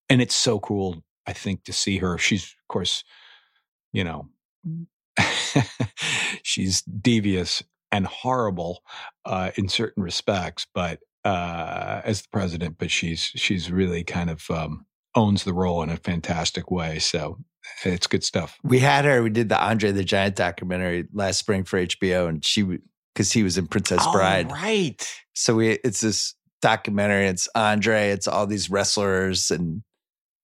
and 0.09 0.21
it's 0.21 0.35
so 0.35 0.59
cool. 0.59 1.03
I 1.27 1.33
think 1.33 1.65
to 1.65 1.73
see 1.73 1.99
her. 1.99 2.19
She's 2.19 2.45
of 2.45 2.69
course, 2.69 3.05
you 3.93 4.05
know, 4.05 4.29
she's 6.43 6.83
devious 6.83 7.63
and 7.91 8.07
horrible 8.07 8.83
uh, 9.25 9.51
in 9.57 9.69
certain 9.69 10.03
respects, 10.03 10.67
but 10.75 11.01
uh, 11.25 12.01
as 12.05 12.23
the 12.23 12.29
president, 12.33 12.77
but 12.79 12.91
she's 12.91 13.21
she's 13.21 13.71
really 13.71 14.05
kind 14.05 14.31
of 14.31 14.51
um, 14.51 14.87
owns 15.15 15.45
the 15.45 15.55
role 15.55 15.83
in 15.83 15.91
a 15.91 15.97
fantastic 15.97 16.71
way. 16.71 16.99
So 16.99 17.39
it's 17.85 18.07
good 18.07 18.25
stuff. 18.25 18.59
We 18.63 18.79
had 18.79 19.05
her. 19.05 19.23
We 19.23 19.31
did 19.31 19.49
the 19.49 19.63
Andre 19.63 19.93
the 19.93 20.05
Giant 20.05 20.37
documentary 20.37 21.07
last 21.13 21.39
spring 21.39 21.65
for 21.65 21.85
HBO, 21.85 22.29
and 22.29 22.45
she 22.45 22.79
because 23.19 23.33
he 23.33 23.43
was 23.43 23.59
in 23.59 23.67
Princess 23.67 23.99
oh, 24.07 24.13
Bride. 24.13 24.47
Oh, 24.49 24.55
right. 24.55 25.21
So 25.35 25.57
we 25.57 25.73
it's 25.83 26.01
this 26.01 26.35
documentary. 26.63 27.27
It's 27.27 27.49
Andre. 27.53 28.11
It's 28.11 28.29
all 28.29 28.47
these 28.47 28.71
wrestlers, 28.71 29.51
and 29.51 29.83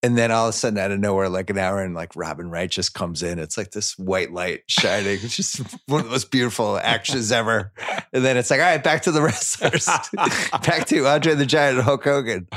and 0.02 0.18
then 0.18 0.32
all 0.32 0.48
of 0.48 0.50
a 0.50 0.58
sudden, 0.58 0.76
out 0.80 0.90
of 0.90 0.98
nowhere, 0.98 1.28
like 1.28 1.50
an 1.50 1.58
hour, 1.58 1.80
and 1.80 1.94
like 1.94 2.16
Robin 2.16 2.50
Wright 2.50 2.68
just 2.68 2.92
comes 2.92 3.22
in. 3.22 3.38
It's 3.38 3.56
like 3.56 3.70
this 3.70 3.96
white 3.96 4.32
light 4.32 4.62
shining. 4.66 5.20
It's 5.22 5.36
just 5.36 5.60
one 5.86 6.00
of 6.00 6.06
the 6.06 6.10
most 6.10 6.32
beautiful 6.32 6.78
actions 6.78 7.30
ever. 7.30 7.72
And 8.12 8.24
then 8.24 8.36
it's 8.36 8.50
like, 8.50 8.58
all 8.58 8.66
right, 8.66 8.82
back 8.82 9.02
to 9.02 9.12
the 9.12 9.22
wrestlers, 9.22 9.86
back 10.66 10.86
to 10.88 11.06
Andre 11.06 11.34
the 11.34 11.46
Giant 11.46 11.76
and 11.76 11.84
Hulk 11.84 12.02
Hogan. 12.02 12.48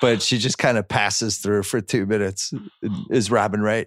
But 0.00 0.20
she 0.20 0.38
just 0.38 0.58
kind 0.58 0.78
of 0.78 0.88
passes 0.88 1.38
through 1.38 1.62
for 1.62 1.80
two 1.80 2.06
minutes. 2.06 2.52
Is 3.08 3.30
Robin 3.30 3.60
Wright 3.60 3.86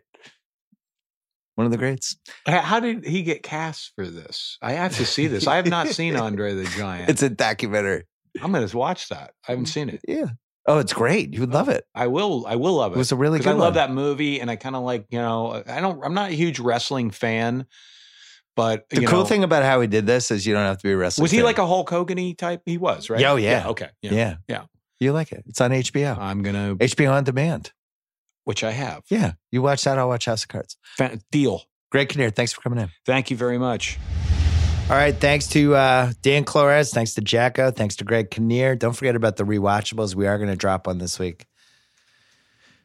one 1.55 1.65
of 1.65 1.71
the 1.71 1.77
greats? 1.77 2.17
How 2.45 2.79
did 2.79 3.05
he 3.05 3.21
get 3.23 3.43
cast 3.43 3.91
for 3.95 4.05
this? 4.07 4.57
I 4.61 4.73
have 4.73 4.95
to 4.97 5.05
see 5.05 5.27
this. 5.27 5.47
I 5.47 5.57
have 5.57 5.67
not 5.67 5.87
seen 5.89 6.15
Andre 6.15 6.53
the 6.53 6.63
Giant. 6.77 7.09
It's 7.09 7.21
a 7.21 7.29
documentary. 7.29 8.03
I'm 8.41 8.51
going 8.51 8.67
to 8.67 8.77
watch 8.77 9.09
that. 9.09 9.31
I 9.47 9.51
haven't 9.51 9.67
seen 9.67 9.89
it. 9.89 10.01
Yeah. 10.07 10.27
Oh, 10.65 10.79
it's 10.79 10.93
great. 10.93 11.33
You 11.33 11.41
would 11.41 11.53
love 11.53 11.67
it. 11.69 11.83
I 11.93 12.07
will. 12.07 12.45
I 12.47 12.55
will 12.55 12.75
love 12.75 12.93
It 12.93 12.95
it. 12.95 12.97
was 12.97 13.11
a 13.11 13.15
really 13.17 13.39
good 13.39 13.49
I 13.49 13.51
love 13.51 13.59
one. 13.59 13.73
that 13.73 13.91
movie, 13.91 14.39
and 14.39 14.49
I 14.49 14.55
kind 14.55 14.75
of 14.77 14.83
like 14.83 15.05
you 15.09 15.19
know. 15.19 15.61
I 15.67 15.81
don't. 15.81 16.03
I'm 16.03 16.13
not 16.13 16.29
a 16.31 16.33
huge 16.33 16.57
wrestling 16.59 17.11
fan, 17.11 17.65
but 18.55 18.87
The 18.89 19.05
cool 19.05 19.19
know, 19.19 19.25
thing 19.25 19.43
about 19.43 19.63
how 19.63 19.81
he 19.81 19.87
did 19.87 20.07
this 20.07 20.31
is 20.31 20.45
you 20.47 20.53
don't 20.53 20.63
have 20.63 20.77
to 20.77 20.83
be 20.87 20.93
a 20.93 20.97
wrestler. 20.97 21.23
was 21.23 21.31
he 21.31 21.43
like 21.43 21.57
a 21.57 21.67
Hulk 21.67 21.89
Hogan 21.89 22.35
type? 22.35 22.61
He 22.65 22.77
was 22.77 23.09
right. 23.09 23.19
Yeah, 23.19 23.31
oh, 23.33 23.35
yeah. 23.35 23.67
okay. 23.67 23.89
Yeah. 24.01 24.13
Yeah. 24.13 24.35
Yeah. 24.47 24.63
You 25.01 25.11
like 25.11 25.33
it. 25.33 25.43
It's 25.47 25.59
on 25.59 25.71
HBO. 25.71 26.17
I'm 26.17 26.41
gonna, 26.43 26.77
HBO 26.77 27.11
on 27.11 27.25
demand. 27.25 27.73
Which 28.45 28.63
I 28.63 28.71
have. 28.71 29.03
Yeah. 29.09 29.33
You 29.51 29.61
watch 29.61 29.83
that, 29.85 29.97
I'll 29.97 30.09
watch 30.09 30.25
House 30.25 30.43
of 30.43 30.49
Cards. 30.49 30.77
Fa- 30.97 31.19
deal. 31.31 31.63
Greg 31.91 32.09
Kinnear, 32.09 32.31
thanks 32.31 32.51
for 32.51 32.61
coming 32.61 32.79
in. 32.79 32.89
Thank 33.05 33.29
you 33.31 33.37
very 33.37 33.57
much. 33.57 33.99
All 34.89 34.97
right. 34.97 35.15
Thanks 35.15 35.47
to 35.49 35.75
uh, 35.75 36.11
Dan 36.21 36.43
Klores. 36.43 36.91
Thanks 36.91 37.13
to 37.13 37.21
JackO. 37.21 37.73
Thanks 37.73 37.95
to 37.97 38.03
Greg 38.03 38.29
Kinnear. 38.29 38.75
Don't 38.75 38.93
forget 38.93 39.15
about 39.15 39.37
the 39.37 39.45
rewatchables. 39.45 40.13
We 40.13 40.27
are 40.27 40.37
going 40.37 40.49
to 40.49 40.57
drop 40.57 40.87
one 40.87 40.97
this 40.97 41.17
week. 41.17 41.45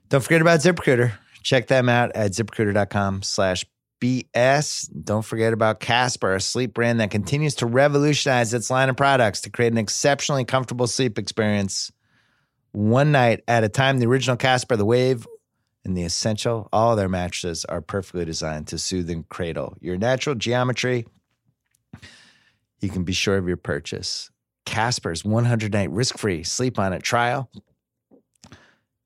Don't 0.08 0.22
forget 0.22 0.40
about 0.40 0.60
ZipRecruiter. 0.60 1.12
Check 1.42 1.66
them 1.66 1.88
out 1.88 2.12
at 2.14 2.30
ziprecruiter.com 2.32 3.22
slash 3.24 3.64
BS. 4.00 4.88
Don't 5.04 5.24
forget 5.24 5.52
about 5.52 5.80
Casper, 5.80 6.36
a 6.36 6.40
sleep 6.40 6.72
brand 6.72 7.00
that 7.00 7.10
continues 7.10 7.56
to 7.56 7.66
revolutionize 7.66 8.54
its 8.54 8.70
line 8.70 8.88
of 8.88 8.96
products 8.96 9.40
to 9.42 9.50
create 9.50 9.72
an 9.72 9.78
exceptionally 9.78 10.44
comfortable 10.44 10.86
sleep 10.86 11.18
experience. 11.18 11.90
One 12.72 13.10
night 13.12 13.42
at 13.48 13.64
a 13.64 13.68
time, 13.68 13.98
the 13.98 14.06
original 14.06 14.36
Casper, 14.36 14.76
the 14.76 14.84
Wave, 14.84 15.26
and 15.84 15.96
the 15.96 16.02
Essential, 16.02 16.68
all 16.72 16.96
their 16.96 17.08
mattresses 17.08 17.64
are 17.64 17.80
perfectly 17.80 18.24
designed 18.24 18.66
to 18.68 18.78
soothe 18.78 19.08
and 19.10 19.28
cradle 19.28 19.76
your 19.80 19.96
natural 19.96 20.34
geometry 20.34 21.06
you 22.80 22.88
can 22.88 23.04
be 23.04 23.12
sure 23.12 23.36
of 23.36 23.48
your 23.48 23.56
purchase. 23.56 24.30
Casper's 24.64 25.24
100 25.24 25.72
night 25.72 25.90
risk 25.90 26.18
free 26.18 26.44
sleep 26.44 26.78
on 26.78 26.92
it 26.92 27.02
trial. 27.02 27.50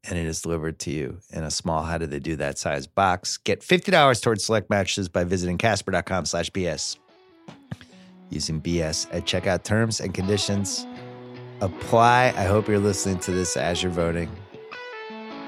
And 0.04 0.18
it 0.18 0.26
is 0.26 0.42
delivered 0.42 0.80
to 0.80 0.90
you 0.90 1.20
in 1.30 1.44
a 1.44 1.50
small, 1.50 1.84
how 1.84 1.96
do 1.96 2.06
they 2.06 2.18
do 2.18 2.34
that 2.36 2.58
size 2.58 2.88
box. 2.88 3.36
Get 3.36 3.60
$50 3.60 4.20
towards 4.20 4.44
select 4.44 4.68
mattresses 4.68 5.08
by 5.08 5.22
visiting 5.22 5.58
casper.com 5.58 6.26
slash 6.26 6.50
BS. 6.50 6.98
Using 8.28 8.60
BS 8.60 9.06
at 9.12 9.26
checkout 9.26 9.62
terms 9.62 10.00
and 10.00 10.12
conditions 10.12 10.86
apply. 11.60 12.34
I 12.36 12.44
hope 12.44 12.66
you're 12.66 12.80
listening 12.80 13.20
to 13.20 13.30
this 13.30 13.56
as 13.56 13.80
you're 13.82 13.92
voting 13.92 14.28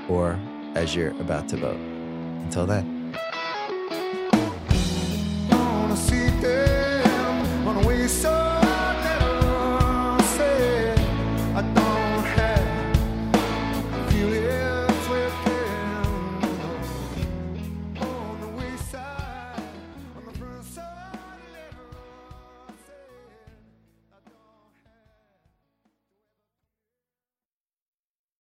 or 0.09 0.38
as 0.74 0.94
you're 0.94 1.12
about 1.20 1.48
to 1.48 1.56
vote. 1.56 1.80
Until 2.44 2.66
then. 2.66 3.03